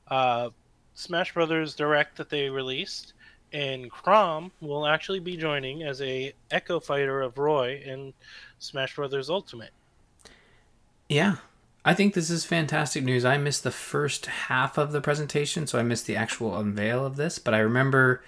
uh, 0.08 0.50
Smash 0.94 1.34
Brothers 1.34 1.74
Direct 1.74 2.16
that 2.16 2.30
they 2.30 2.48
released, 2.48 3.12
and 3.52 3.90
Chrom 3.90 4.50
will 4.60 4.86
actually 4.86 5.20
be 5.20 5.36
joining 5.36 5.82
as 5.82 6.00
a 6.00 6.32
Echo 6.50 6.80
Fighter 6.80 7.20
of 7.20 7.36
Roy 7.38 7.82
in 7.84 8.14
Smash 8.58 8.96
Brothers 8.96 9.28
Ultimate. 9.28 9.72
Yeah. 11.08 11.36
I 11.86 11.94
think 11.94 12.14
this 12.14 12.30
is 12.30 12.44
fantastic 12.44 13.04
news. 13.04 13.24
I 13.24 13.38
missed 13.38 13.62
the 13.62 13.70
first 13.70 14.26
half 14.26 14.76
of 14.76 14.90
the 14.90 15.00
presentation, 15.00 15.68
so 15.68 15.78
I 15.78 15.84
missed 15.84 16.06
the 16.06 16.16
actual 16.16 16.56
unveil 16.56 17.06
of 17.06 17.14
this, 17.14 17.38
but 17.38 17.54
I 17.54 17.58
remember 17.58 18.24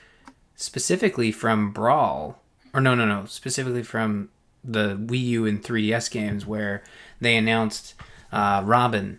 specifically 0.55 1.33
from 1.33 1.73
Brawl, 1.73 2.41
or 2.73 2.81
no, 2.81 2.95
no, 2.95 3.05
no, 3.05 3.25
specifically 3.25 3.83
from 3.83 4.29
the 4.63 4.95
Wii 4.97 5.25
U 5.25 5.47
and 5.47 5.61
3DS 5.61 6.09
games 6.09 6.47
where 6.47 6.85
they 7.21 7.37
announced 7.37 7.95
uh, 8.31 8.63
Robin 8.65 9.19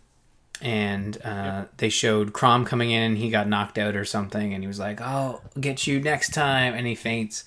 and 0.62 1.22
uh, 1.26 1.66
they 1.76 1.90
showed 1.90 2.32
Chrom 2.32 2.66
coming 2.66 2.92
in 2.92 3.02
and 3.02 3.18
he 3.18 3.30
got 3.30 3.50
knocked 3.50 3.78
out 3.78 3.98
or 3.98 4.06
something 4.06 4.54
and 4.54 4.64
he 4.64 4.68
was 4.68 4.80
like, 4.80 5.02
"Oh, 5.02 5.06
I'll 5.06 5.42
get 5.60 5.86
you 5.86 6.00
next 6.00 6.34
time," 6.34 6.74
and 6.74 6.88
he 6.88 6.96
faints. 6.96 7.44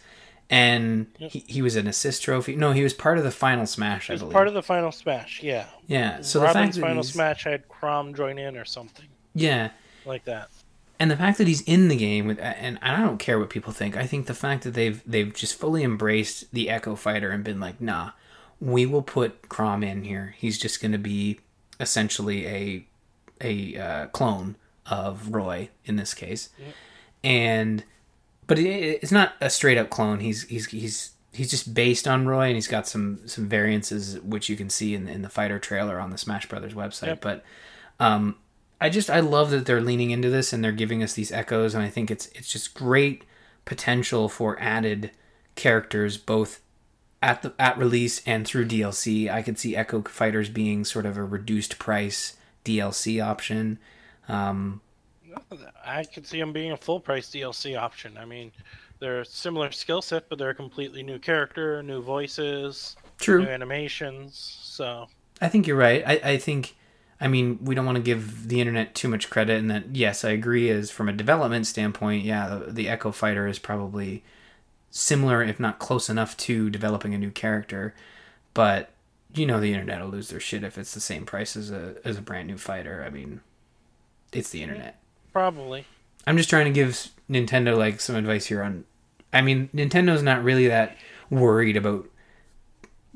And 0.53 1.07
he, 1.19 1.45
he 1.49 1.63
was 1.63 1.77
an 1.77 1.87
assist 1.87 2.23
trophy. 2.23 2.55
No, 2.57 2.73
he 2.73 2.83
was 2.83 2.93
part 2.93 3.17
of 3.17 3.25
the 3.25 3.31
final 3.31 3.65
smash. 3.67 4.11
I 4.11 4.13
It's 4.13 4.21
believe. 4.23 4.35
part 4.35 4.49
of 4.49 4.55
the 4.55 4.63
final 4.63 4.93
smash, 4.93 5.43
yeah. 5.43 5.65
yeah. 5.87 6.21
So 6.21 6.41
the 6.41 6.45
fact 6.47 6.57
Robin's 6.57 6.77
that 6.77 6.81
final 6.83 7.03
smash 7.03 7.45
had 7.45 7.69
Chrom 7.69 8.15
join 8.15 8.39
in 8.39 8.57
or 8.59 8.67
something 8.67 9.07
yeah, 9.35 9.71
like 10.05 10.25
that. 10.27 10.51
and 11.01 11.11
the 11.11 11.17
fact 11.17 11.39
that 11.39 11.47
he's 11.49 11.63
in 11.63 11.89
the 11.89 11.97
game 11.97 12.27
with 12.27 12.39
and 12.39 12.79
I 12.83 12.99
don't 13.01 13.17
care 13.19 13.39
what 13.39 13.49
people 13.49 13.73
think. 13.73 13.97
I 13.97 14.07
think 14.07 14.27
the 14.27 14.35
fact 14.35 14.65
that 14.65 14.75
they've 14.75 15.03
they've 15.07 15.33
just 15.33 15.55
fully 15.59 15.83
embraced 15.85 16.53
the 16.53 16.69
Echo 16.69 16.97
Fighter 16.97 17.31
and 17.31 17.43
been 17.43 17.59
like, 17.59 17.81
nah, 17.81 18.11
we 18.61 18.85
will 18.85 19.01
put 19.03 19.49
Chrom 19.49 19.83
in 19.83 20.03
here. 20.05 20.35
He's 20.37 20.59
just 20.59 20.83
going 20.83 20.93
to 20.93 20.99
be 20.99 21.41
essentially 21.81 22.47
a 22.47 22.87
a 23.41 23.77
uh, 23.79 24.07
clone 24.09 24.57
of 24.85 25.33
Roy 25.33 25.71
in 25.87 25.97
this 25.97 26.13
case, 26.13 26.51
and 27.25 27.85
but 28.53 28.59
it's 28.59 29.11
not 29.11 29.33
a 29.41 29.49
straight 29.49 29.79
up 29.79 29.89
clone. 29.89 30.21
He's 30.21 30.43
he's 30.43 30.67
he's 30.67 31.13
he's 31.33 31.51
just 31.51 31.73
based 31.73 32.07
on 32.07 32.29
Roy, 32.29 32.49
and 32.49 32.55
he's 32.55 32.69
got 32.69 32.87
some 32.87 33.27
some 33.27 33.49
variances 33.49 34.21
which 34.21 34.51
you 34.51 34.57
can 34.57 34.69
see 34.69 34.95
in 34.95 35.09
in 35.09 35.23
the 35.23 35.31
fighter 35.31 35.59
trailer 35.59 35.99
on 35.99 36.11
the 36.11 36.19
Smash 36.19 36.45
Brothers 36.51 36.75
website. 36.75 37.07
Yep. 37.07 37.21
But 37.23 37.45
um, 37.99 38.37
I 38.79 38.91
just 38.91 39.09
I 39.09 39.21
love 39.21 39.49
that 39.53 39.65
they're 39.65 39.81
leaning 39.81 40.11
into 40.11 40.29
this 40.29 40.53
and 40.53 40.63
they're 40.63 40.71
giving 40.71 41.03
us 41.03 41.15
these 41.15 41.33
echoes, 41.33 41.75
and 41.75 41.83
I 41.83 41.89
think 41.89 42.11
it's 42.11 42.27
it's 42.35 42.53
just 42.53 42.75
great 42.75 43.25
potential 43.65 44.29
for 44.29 44.61
added 44.61 45.13
characters 45.55 46.19
both 46.19 46.61
at 47.23 47.41
the 47.41 47.55
at 47.59 47.79
release 47.79 48.21
and 48.27 48.47
through 48.47 48.69
DLC. 48.69 49.33
I 49.33 49.41
could 49.41 49.59
see 49.59 49.75
Echo 49.75 50.03
Fighters 50.03 50.51
being 50.51 50.85
sort 50.85 51.07
of 51.07 51.17
a 51.17 51.25
reduced 51.25 51.79
price 51.79 52.37
DLC 52.67 53.25
option. 53.25 53.79
Um, 54.29 54.83
I 55.85 56.05
could 56.05 56.27
see 56.27 56.39
them 56.39 56.53
being 56.53 56.73
a 56.73 56.77
full 56.77 57.01
price 57.01 57.29
DLC 57.29 57.79
option. 57.79 58.17
I 58.19 58.25
mean, 58.25 58.53
they're 58.99 59.21
a 59.21 59.27
similar 59.27 59.73
skill 59.73 60.03
set, 60.03 60.29
but 60.29 60.39
they're 60.39 60.51
a 60.51 60.55
completely 60.55 61.03
new 61.03 61.19
character, 61.19 61.83
new 61.83 62.03
voices, 62.03 62.97
true. 63.19 63.43
new 63.43 63.49
animations. 63.49 64.59
So 64.63 65.09
I 65.41 65.49
think 65.49 65.67
you're 65.67 65.77
right. 65.77 66.03
I, 66.07 66.21
I 66.25 66.39
think 66.39 66.77
I 67.23 67.29
mean, 67.29 67.61
we 67.63 67.77
don't 67.77 67.87
want 67.87 67.97
to 67.97 68.03
give 68.03 68.49
the 68.49 68.61
internet 68.61 68.97
too 68.97 69.09
much 69.09 69.31
credit, 69.31 69.59
and 69.59 69.71
that 69.71 69.95
yes, 69.95 70.25
I 70.25 70.31
agree. 70.31 70.71
As 70.71 70.91
from 70.91 71.09
a 71.09 71.13
development 71.13 71.69
standpoint, 71.69 72.25
yeah, 72.25 72.49
the, 72.49 72.73
the 72.73 72.89
Echo 72.89 73.13
Fighter 73.13 73.47
is 73.47 73.61
probably 73.61 74.25
similar, 74.91 75.43
if 75.43 75.61
not 75.61 75.79
close 75.79 76.11
enough, 76.11 76.37
to 76.39 76.69
developing 76.69 77.15
a 77.15 77.19
new 77.19 77.31
character. 77.31 77.95
But 78.55 78.91
you 79.35 79.47
know, 79.47 79.61
the 79.61 79.73
internet 79.73 80.01
will 80.01 80.09
lose 80.09 80.29
their 80.29 80.41
shit 80.41 80.65
if 80.65 80.77
it's 80.77 80.95
the 80.95 81.01
same 81.01 81.25
price 81.25 81.57
as 81.57 81.71
a 81.71 81.95
as 82.05 82.19
a 82.19 82.23
brand 82.23 82.49
new 82.49 82.59
fighter. 82.59 83.05
I 83.07 83.11
mean, 83.11 83.41
it's 84.33 84.51
the 84.51 84.61
mm-hmm. 84.61 84.71
internet. 84.71 85.02
Probably. 85.33 85.87
I'm 86.27 86.37
just 86.37 86.51
trying 86.51 86.67
to 86.67 86.71
give 86.71 87.09
Nintendo 87.29 87.77
like 87.77 88.01
some 88.01 88.17
advice 88.17 88.47
here 88.47 88.63
on. 88.63 88.85
I 89.33 89.41
mean, 89.41 89.71
Nintendo's 89.75 90.23
not 90.23 90.45
really 90.45 90.69
that 90.69 90.97
worried 91.31 91.77
about 91.77 92.07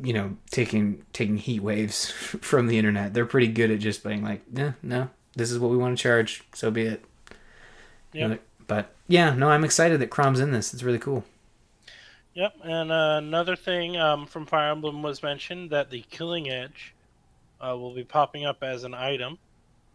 you 0.03 0.13
know 0.13 0.37
taking 0.51 1.05
taking 1.13 1.37
heat 1.37 1.61
waves 1.61 2.11
from 2.11 2.67
the 2.67 2.79
internet. 2.79 3.15
They're 3.15 3.27
pretty 3.27 3.49
good 3.49 3.71
at 3.71 3.79
just 3.79 4.03
being 4.03 4.23
like, 4.23 4.43
yeah, 4.53 4.73
no, 4.83 5.11
this 5.35 5.51
is 5.51 5.59
what 5.59 5.71
we 5.71 5.77
want 5.77 5.97
to 5.97 6.03
charge, 6.03 6.43
so 6.55 6.71
be 6.71 6.83
it. 6.83 7.05
Yep. 8.13 8.41
But 8.67 8.95
yeah, 9.07 9.35
no, 9.35 9.51
I'm 9.51 9.65
excited 9.65 10.01
that 10.01 10.11
Chrom's 10.11 10.41
in 10.41 10.51
this. 10.51 10.73
It's 10.75 10.83
really 10.83 10.99
cool. 10.99 11.25
Yep, 12.35 12.55
and 12.65 12.93
uh, 12.93 13.15
another 13.19 13.57
thing 13.57 13.97
um, 13.97 14.27
from 14.27 14.45
Fire 14.45 14.71
Emblem 14.71 15.03
was 15.03 15.23
mentioned 15.23 15.71
that 15.71 15.91
the 15.91 16.05
Killing 16.11 16.51
Edge 16.51 16.95
uh, 17.61 17.75
will 17.77 17.95
be 17.95 18.05
popping 18.05 18.45
up 18.45 18.63
as 18.63 18.85
an 18.85 18.93
item. 18.93 19.39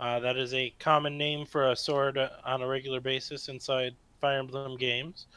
Uh, 0.01 0.19
that 0.19 0.35
is 0.35 0.51
a 0.55 0.73
common 0.79 1.15
name 1.15 1.45
for 1.45 1.69
a 1.69 1.75
sword 1.75 2.17
on 2.43 2.63
a 2.63 2.67
regular 2.67 2.99
basis 2.99 3.49
inside 3.49 3.93
Fire 4.19 4.39
Emblem 4.39 4.75
games. 4.75 5.27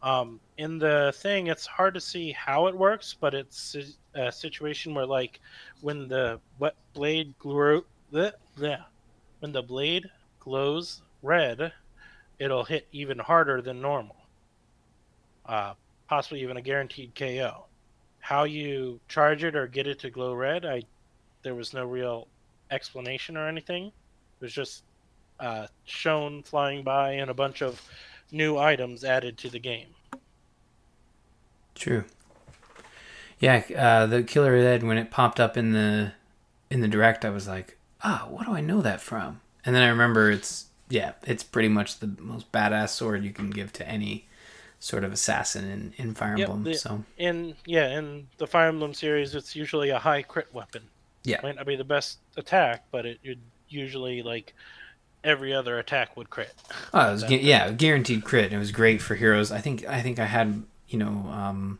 Um, 0.00 0.38
in 0.58 0.78
the 0.78 1.12
thing, 1.16 1.48
it's 1.48 1.66
hard 1.66 1.94
to 1.94 2.00
see 2.00 2.30
how 2.30 2.68
it 2.68 2.76
works, 2.76 3.16
but 3.18 3.34
it's 3.34 3.76
a 4.14 4.30
situation 4.30 4.94
where, 4.94 5.06
like, 5.06 5.40
when 5.80 6.06
the 6.06 6.38
wet 6.60 6.76
blade 6.92 7.34
glow, 7.40 7.84
bleh, 8.12 8.84
when 9.40 9.50
the 9.50 9.62
blade 9.62 10.08
glows 10.38 11.02
red, 11.22 11.72
it'll 12.38 12.64
hit 12.64 12.86
even 12.92 13.18
harder 13.18 13.60
than 13.60 13.80
normal. 13.82 14.16
Uh, 15.46 15.74
possibly 16.08 16.42
even 16.42 16.56
a 16.56 16.62
guaranteed 16.62 17.12
KO. 17.16 17.64
How 18.20 18.44
you 18.44 19.00
charge 19.08 19.42
it 19.42 19.56
or 19.56 19.66
get 19.66 19.88
it 19.88 19.98
to 20.00 20.10
glow 20.10 20.32
red, 20.32 20.64
I 20.64 20.82
there 21.42 21.56
was 21.56 21.74
no 21.74 21.84
real 21.84 22.28
explanation 22.70 23.36
or 23.36 23.48
anything. 23.48 23.90
It 24.42 24.46
was 24.46 24.52
just 24.52 24.82
uh, 25.38 25.68
shown 25.84 26.42
flying 26.42 26.82
by 26.82 27.12
and 27.12 27.30
a 27.30 27.34
bunch 27.34 27.62
of 27.62 27.80
new 28.32 28.58
items 28.58 29.04
added 29.04 29.38
to 29.38 29.48
the 29.48 29.60
game. 29.60 29.86
True. 31.76 32.04
Yeah, 33.38 33.62
uh, 33.76 34.06
the 34.06 34.24
Killer 34.24 34.54
Ed 34.56 34.82
when 34.82 34.98
it 34.98 35.10
popped 35.12 35.38
up 35.38 35.56
in 35.56 35.72
the 35.72 36.12
in 36.70 36.80
the 36.80 36.88
direct, 36.88 37.24
I 37.24 37.30
was 37.30 37.46
like, 37.46 37.76
ah, 38.02 38.26
what 38.28 38.46
do 38.46 38.52
I 38.52 38.60
know 38.60 38.80
that 38.82 39.00
from? 39.00 39.40
And 39.64 39.74
then 39.76 39.82
I 39.82 39.88
remember 39.88 40.30
it's 40.30 40.66
yeah, 40.88 41.12
it's 41.24 41.44
pretty 41.44 41.68
much 41.68 42.00
the 42.00 42.10
most 42.18 42.50
badass 42.50 42.90
sword 42.90 43.22
you 43.24 43.30
can 43.32 43.50
give 43.50 43.72
to 43.74 43.88
any 43.88 44.26
sort 44.80 45.04
of 45.04 45.12
assassin 45.12 45.64
in, 45.70 45.94
in 45.96 46.14
Fire 46.14 46.36
Yep, 46.36 46.48
Emblem. 46.48 46.64
the- 46.64 46.74
so 46.74 47.04
In 47.16 47.54
yeah, 47.64 47.96
in 47.96 48.26
the 48.38 48.46
Fire 48.48 48.68
Emblem 48.68 48.92
series, 48.92 49.36
it's 49.36 49.54
usually 49.54 49.90
a 49.90 49.98
high 50.00 50.22
crit 50.22 50.52
weapon. 50.52 50.82
Yeah. 51.24 51.38
might 51.44 51.54
not 51.54 51.66
be 51.66 51.76
the 51.76 51.84
best 51.84 52.18
attack, 52.36 52.84
but 52.90 53.06
it 53.06 53.20
would 53.24 53.38
usually 53.72 54.22
like 54.22 54.54
every 55.24 55.52
other 55.54 55.78
attack 55.78 56.16
would 56.16 56.30
crit. 56.30 56.52
Oh, 56.92 57.08
it 57.08 57.12
was 57.12 57.24
gu- 57.28 57.36
yeah, 57.36 57.70
guaranteed 57.70 58.24
crit. 58.24 58.46
and 58.46 58.54
It 58.54 58.58
was 58.58 58.72
great 58.72 59.00
for 59.02 59.14
heroes. 59.14 59.50
I 59.52 59.60
think 59.60 59.86
I 59.86 60.02
think 60.02 60.18
I 60.18 60.26
had 60.26 60.62
you 60.88 60.98
know, 60.98 61.30
um, 61.32 61.78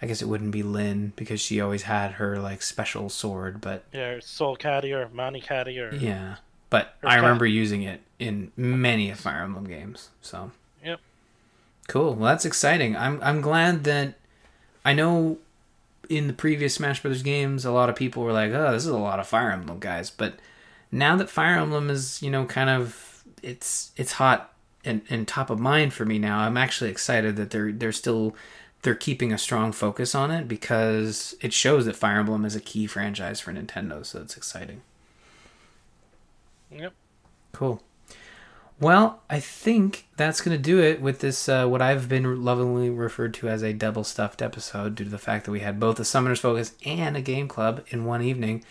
I 0.00 0.06
guess 0.06 0.22
it 0.22 0.28
wouldn't 0.28 0.52
be 0.52 0.62
Lyn 0.62 1.12
because 1.16 1.40
she 1.40 1.60
always 1.60 1.82
had 1.82 2.12
her 2.12 2.38
like 2.38 2.62
special 2.62 3.08
sword, 3.08 3.60
but 3.60 3.84
Yeah, 3.92 4.18
Sol 4.20 4.56
Katti 4.56 4.92
or 4.94 5.08
Mani 5.12 5.40
Katti 5.40 5.78
or 5.80 5.94
yeah. 5.94 6.36
But 6.70 6.94
Her 7.00 7.08
I 7.08 7.14
cat. 7.14 7.22
remember 7.22 7.46
using 7.46 7.82
it 7.82 8.00
in 8.18 8.52
many 8.56 9.10
of 9.10 9.18
Fire 9.20 9.42
Emblem 9.42 9.64
games. 9.64 10.10
So 10.20 10.50
Yep. 10.84 11.00
cool. 11.88 12.14
Well, 12.14 12.28
that's 12.30 12.44
exciting. 12.44 12.96
I'm 12.96 13.20
I'm 13.22 13.40
glad 13.40 13.84
that 13.84 14.14
I 14.84 14.92
know 14.92 15.38
in 16.08 16.28
the 16.28 16.32
previous 16.32 16.74
Smash 16.74 17.02
Brothers 17.02 17.22
games, 17.24 17.64
a 17.64 17.72
lot 17.72 17.88
of 17.88 17.96
people 17.96 18.22
were 18.22 18.32
like, 18.32 18.52
"Oh, 18.52 18.70
this 18.72 18.82
is 18.84 18.88
a 18.90 18.96
lot 18.96 19.18
of 19.18 19.26
Fire 19.26 19.50
Emblem 19.50 19.80
guys," 19.80 20.08
but 20.10 20.34
now 20.96 21.16
that 21.16 21.30
Fire 21.30 21.58
Emblem 21.58 21.90
is, 21.90 22.22
you 22.22 22.30
know, 22.30 22.44
kind 22.44 22.70
of 22.70 23.24
it's 23.42 23.92
it's 23.96 24.12
hot 24.12 24.52
and, 24.84 25.02
and 25.10 25.26
top 25.26 25.50
of 25.50 25.58
mind 25.58 25.92
for 25.92 26.04
me 26.04 26.18
now. 26.18 26.40
I'm 26.40 26.56
actually 26.56 26.90
excited 26.90 27.36
that 27.36 27.50
they're 27.50 27.72
they're 27.72 27.92
still 27.92 28.34
they're 28.82 28.94
keeping 28.94 29.32
a 29.32 29.38
strong 29.38 29.72
focus 29.72 30.14
on 30.14 30.30
it 30.30 30.46
because 30.46 31.34
it 31.40 31.52
shows 31.52 31.86
that 31.86 31.96
Fire 31.96 32.20
Emblem 32.20 32.44
is 32.44 32.54
a 32.54 32.60
key 32.60 32.86
franchise 32.86 33.40
for 33.40 33.52
Nintendo, 33.52 34.04
so 34.04 34.20
it's 34.20 34.36
exciting. 34.36 34.82
Yep. 36.70 36.92
Cool. 37.52 37.82
Well, 38.78 39.22
I 39.30 39.40
think 39.40 40.06
that's 40.16 40.42
going 40.42 40.54
to 40.56 40.62
do 40.62 40.80
it 40.80 41.00
with 41.00 41.20
this, 41.20 41.48
uh, 41.48 41.66
what 41.66 41.80
I've 41.80 42.10
been 42.10 42.44
lovingly 42.44 42.90
referred 42.90 43.32
to 43.34 43.48
as 43.48 43.62
a 43.62 43.72
double 43.72 44.04
stuffed 44.04 44.42
episode 44.42 44.94
due 44.94 45.04
to 45.04 45.10
the 45.10 45.16
fact 45.16 45.46
that 45.46 45.50
we 45.50 45.60
had 45.60 45.80
both 45.80 45.98
a 45.98 46.04
Summoner's 46.04 46.40
Focus 46.40 46.74
and 46.84 47.16
a 47.16 47.22
Game 47.22 47.48
Club 47.48 47.84
in 47.88 48.04
one 48.04 48.20
evening. 48.20 48.62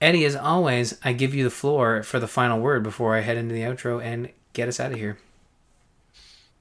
Eddie, 0.00 0.24
as 0.24 0.36
always, 0.36 0.98
I 1.04 1.12
give 1.12 1.34
you 1.34 1.44
the 1.44 1.50
floor 1.50 2.02
for 2.02 2.20
the 2.20 2.28
final 2.28 2.60
word 2.60 2.82
before 2.82 3.16
I 3.16 3.20
head 3.20 3.36
into 3.36 3.54
the 3.54 3.62
outro 3.62 4.02
and 4.02 4.30
get 4.52 4.68
us 4.68 4.78
out 4.78 4.92
of 4.92 4.98
here. 4.98 5.18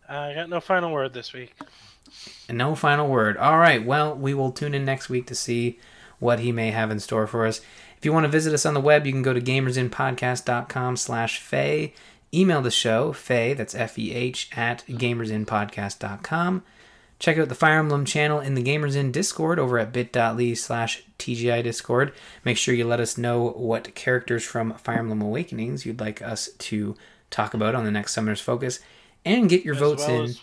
I 0.10 0.34
got 0.34 0.50
no 0.50 0.60
final 0.60 0.92
word 0.92 1.14
this 1.14 1.34
week. 1.34 1.54
No 2.50 2.76
final 2.76 3.08
word. 3.08 3.38
All 3.38 3.58
right. 3.58 3.86
Well, 3.86 4.16
we 4.16 4.34
will 4.34 4.52
tune 4.52 4.74
in 4.74 4.86
next 4.86 5.10
week 5.10 5.28
to 5.28 5.36
see 5.36 5.80
what 6.20 6.40
he 6.40 6.52
may 6.52 6.72
have 6.72 6.90
in 6.90 7.00
store 7.00 7.28
for 7.28 7.46
us. 7.46 7.62
If 7.98 8.06
you 8.06 8.14
want 8.14 8.24
to 8.24 8.32
visit 8.32 8.54
us 8.54 8.66
on 8.66 8.74
the 8.74 8.80
web, 8.80 9.06
you 9.06 9.12
can 9.12 9.22
go 9.22 9.34
to 9.34 9.42
gamersinpodcast.com 9.42 10.98
slash 10.98 11.40
Feh. 11.40 11.90
Email 12.34 12.62
the 12.62 12.72
show, 12.72 13.14
Feh, 13.14 13.54
that's 13.54 13.76
F-E-H, 13.76 14.50
at 14.56 14.84
gamersinpodcast.com. 14.88 16.64
Check 17.20 17.38
out 17.40 17.50
the 17.50 17.56
Fire 17.56 17.80
Emblem 17.80 18.06
channel 18.06 18.40
in 18.40 18.54
the 18.54 18.64
Gamers 18.64 18.96
Inn 18.96 19.12
Discord 19.12 19.58
over 19.58 19.80
at 19.80 19.92
bit.ly 19.92 20.54
slash 20.54 21.04
TGI 21.18 21.64
Discord. 21.64 22.14
Make 22.46 22.58
sure 22.58 22.76
you 22.76 22.86
let 22.86 23.00
us 23.00 23.18
know 23.18 23.50
what 23.50 23.96
characters 23.96 24.44
from 24.44 24.74
Fire 24.76 25.00
Emblem 25.00 25.22
Awakenings 25.24 25.86
you'd 25.86 26.00
like 26.00 26.22
us 26.22 26.50
to 26.60 26.96
talk 27.32 27.54
about 27.56 27.74
on 27.74 27.86
the 27.86 27.92
next 27.92 28.14
Summoner's 28.14 28.40
Focus. 28.42 28.80
And 29.26 29.50
get 29.50 29.66
your 29.66 29.74
As 29.74 29.80
votes 29.80 30.08
well 30.08 30.18
in. 30.20 30.24
as- 30.26 30.42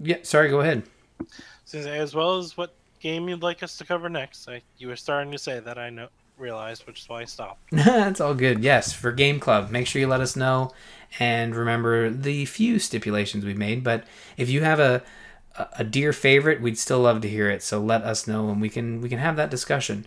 Yeah, 0.00 0.16
sorry, 0.22 0.48
go 0.50 0.60
ahead. 0.60 0.82
As 1.72 2.14
well 2.14 2.38
as 2.38 2.56
what 2.56 2.72
game 3.00 3.28
you'd 3.28 3.42
like 3.42 3.62
us 3.62 3.76
to 3.78 3.84
cover 3.84 4.08
next. 4.08 4.48
I, 4.48 4.62
you 4.78 4.88
were 4.88 4.96
starting 4.96 5.30
to 5.32 5.38
say 5.38 5.60
that 5.60 5.78
I 5.78 5.90
know 5.90 6.08
realized, 6.36 6.86
which 6.86 7.00
is 7.02 7.08
why 7.08 7.20
I 7.20 7.24
stopped. 7.26 7.60
That's 7.72 8.20
all 8.20 8.34
good. 8.34 8.62
Yes, 8.62 8.92
for 8.92 9.12
Game 9.12 9.38
Club, 9.40 9.70
make 9.70 9.86
sure 9.86 10.00
you 10.00 10.06
let 10.08 10.20
us 10.20 10.34
know, 10.36 10.72
and 11.18 11.54
remember 11.54 12.10
the 12.10 12.44
few 12.44 12.78
stipulations 12.78 13.44
we've 13.44 13.56
made. 13.58 13.82
But 13.84 14.04
if 14.36 14.48
you 14.48 14.62
have 14.62 14.78
a 14.80 15.02
a- 15.78 15.84
dear 15.84 16.12
favorite, 16.12 16.60
we'd 16.60 16.78
still 16.78 17.00
love 17.00 17.20
to 17.22 17.28
hear 17.28 17.50
it. 17.50 17.62
So 17.62 17.80
let 17.80 18.02
us 18.02 18.26
know, 18.26 18.48
and 18.50 18.60
we 18.60 18.68
can 18.68 19.00
we 19.00 19.08
can 19.08 19.18
have 19.18 19.36
that 19.36 19.50
discussion. 19.50 20.06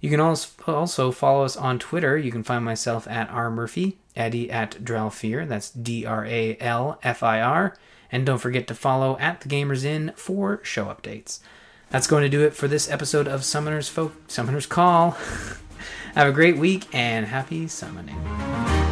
You 0.00 0.10
can 0.10 0.20
also 0.20 0.50
also 0.66 1.10
follow 1.10 1.44
us 1.44 1.56
on 1.56 1.78
Twitter. 1.78 2.16
You 2.16 2.30
can 2.30 2.42
find 2.42 2.64
myself 2.64 3.08
at 3.08 3.30
R 3.30 3.50
Murphy, 3.50 3.98
Eddie 4.14 4.50
at 4.50 4.72
Dralfir. 4.84 5.48
That's 5.48 5.70
D 5.70 6.04
R 6.04 6.24
A 6.26 6.56
L 6.60 6.98
F 7.02 7.22
I 7.22 7.40
R. 7.40 7.76
And 8.12 8.24
don't 8.24 8.38
forget 8.38 8.66
to 8.68 8.74
follow 8.74 9.18
at 9.18 9.40
the 9.40 9.48
Gamers 9.48 9.84
Inn 9.84 10.12
for 10.16 10.60
show 10.62 10.86
updates. 10.86 11.40
That's 11.90 12.06
going 12.06 12.22
to 12.22 12.28
do 12.28 12.42
it 12.44 12.54
for 12.54 12.68
this 12.68 12.90
episode 12.90 13.26
of 13.28 13.40
Summoners 13.40 13.90
Folk 13.90 14.28
Summoners 14.28 14.68
Call. 14.68 15.10
Have 16.14 16.28
a 16.28 16.32
great 16.32 16.56
week 16.56 16.86
and 16.94 17.26
happy 17.26 17.68
summoning. 17.68 18.85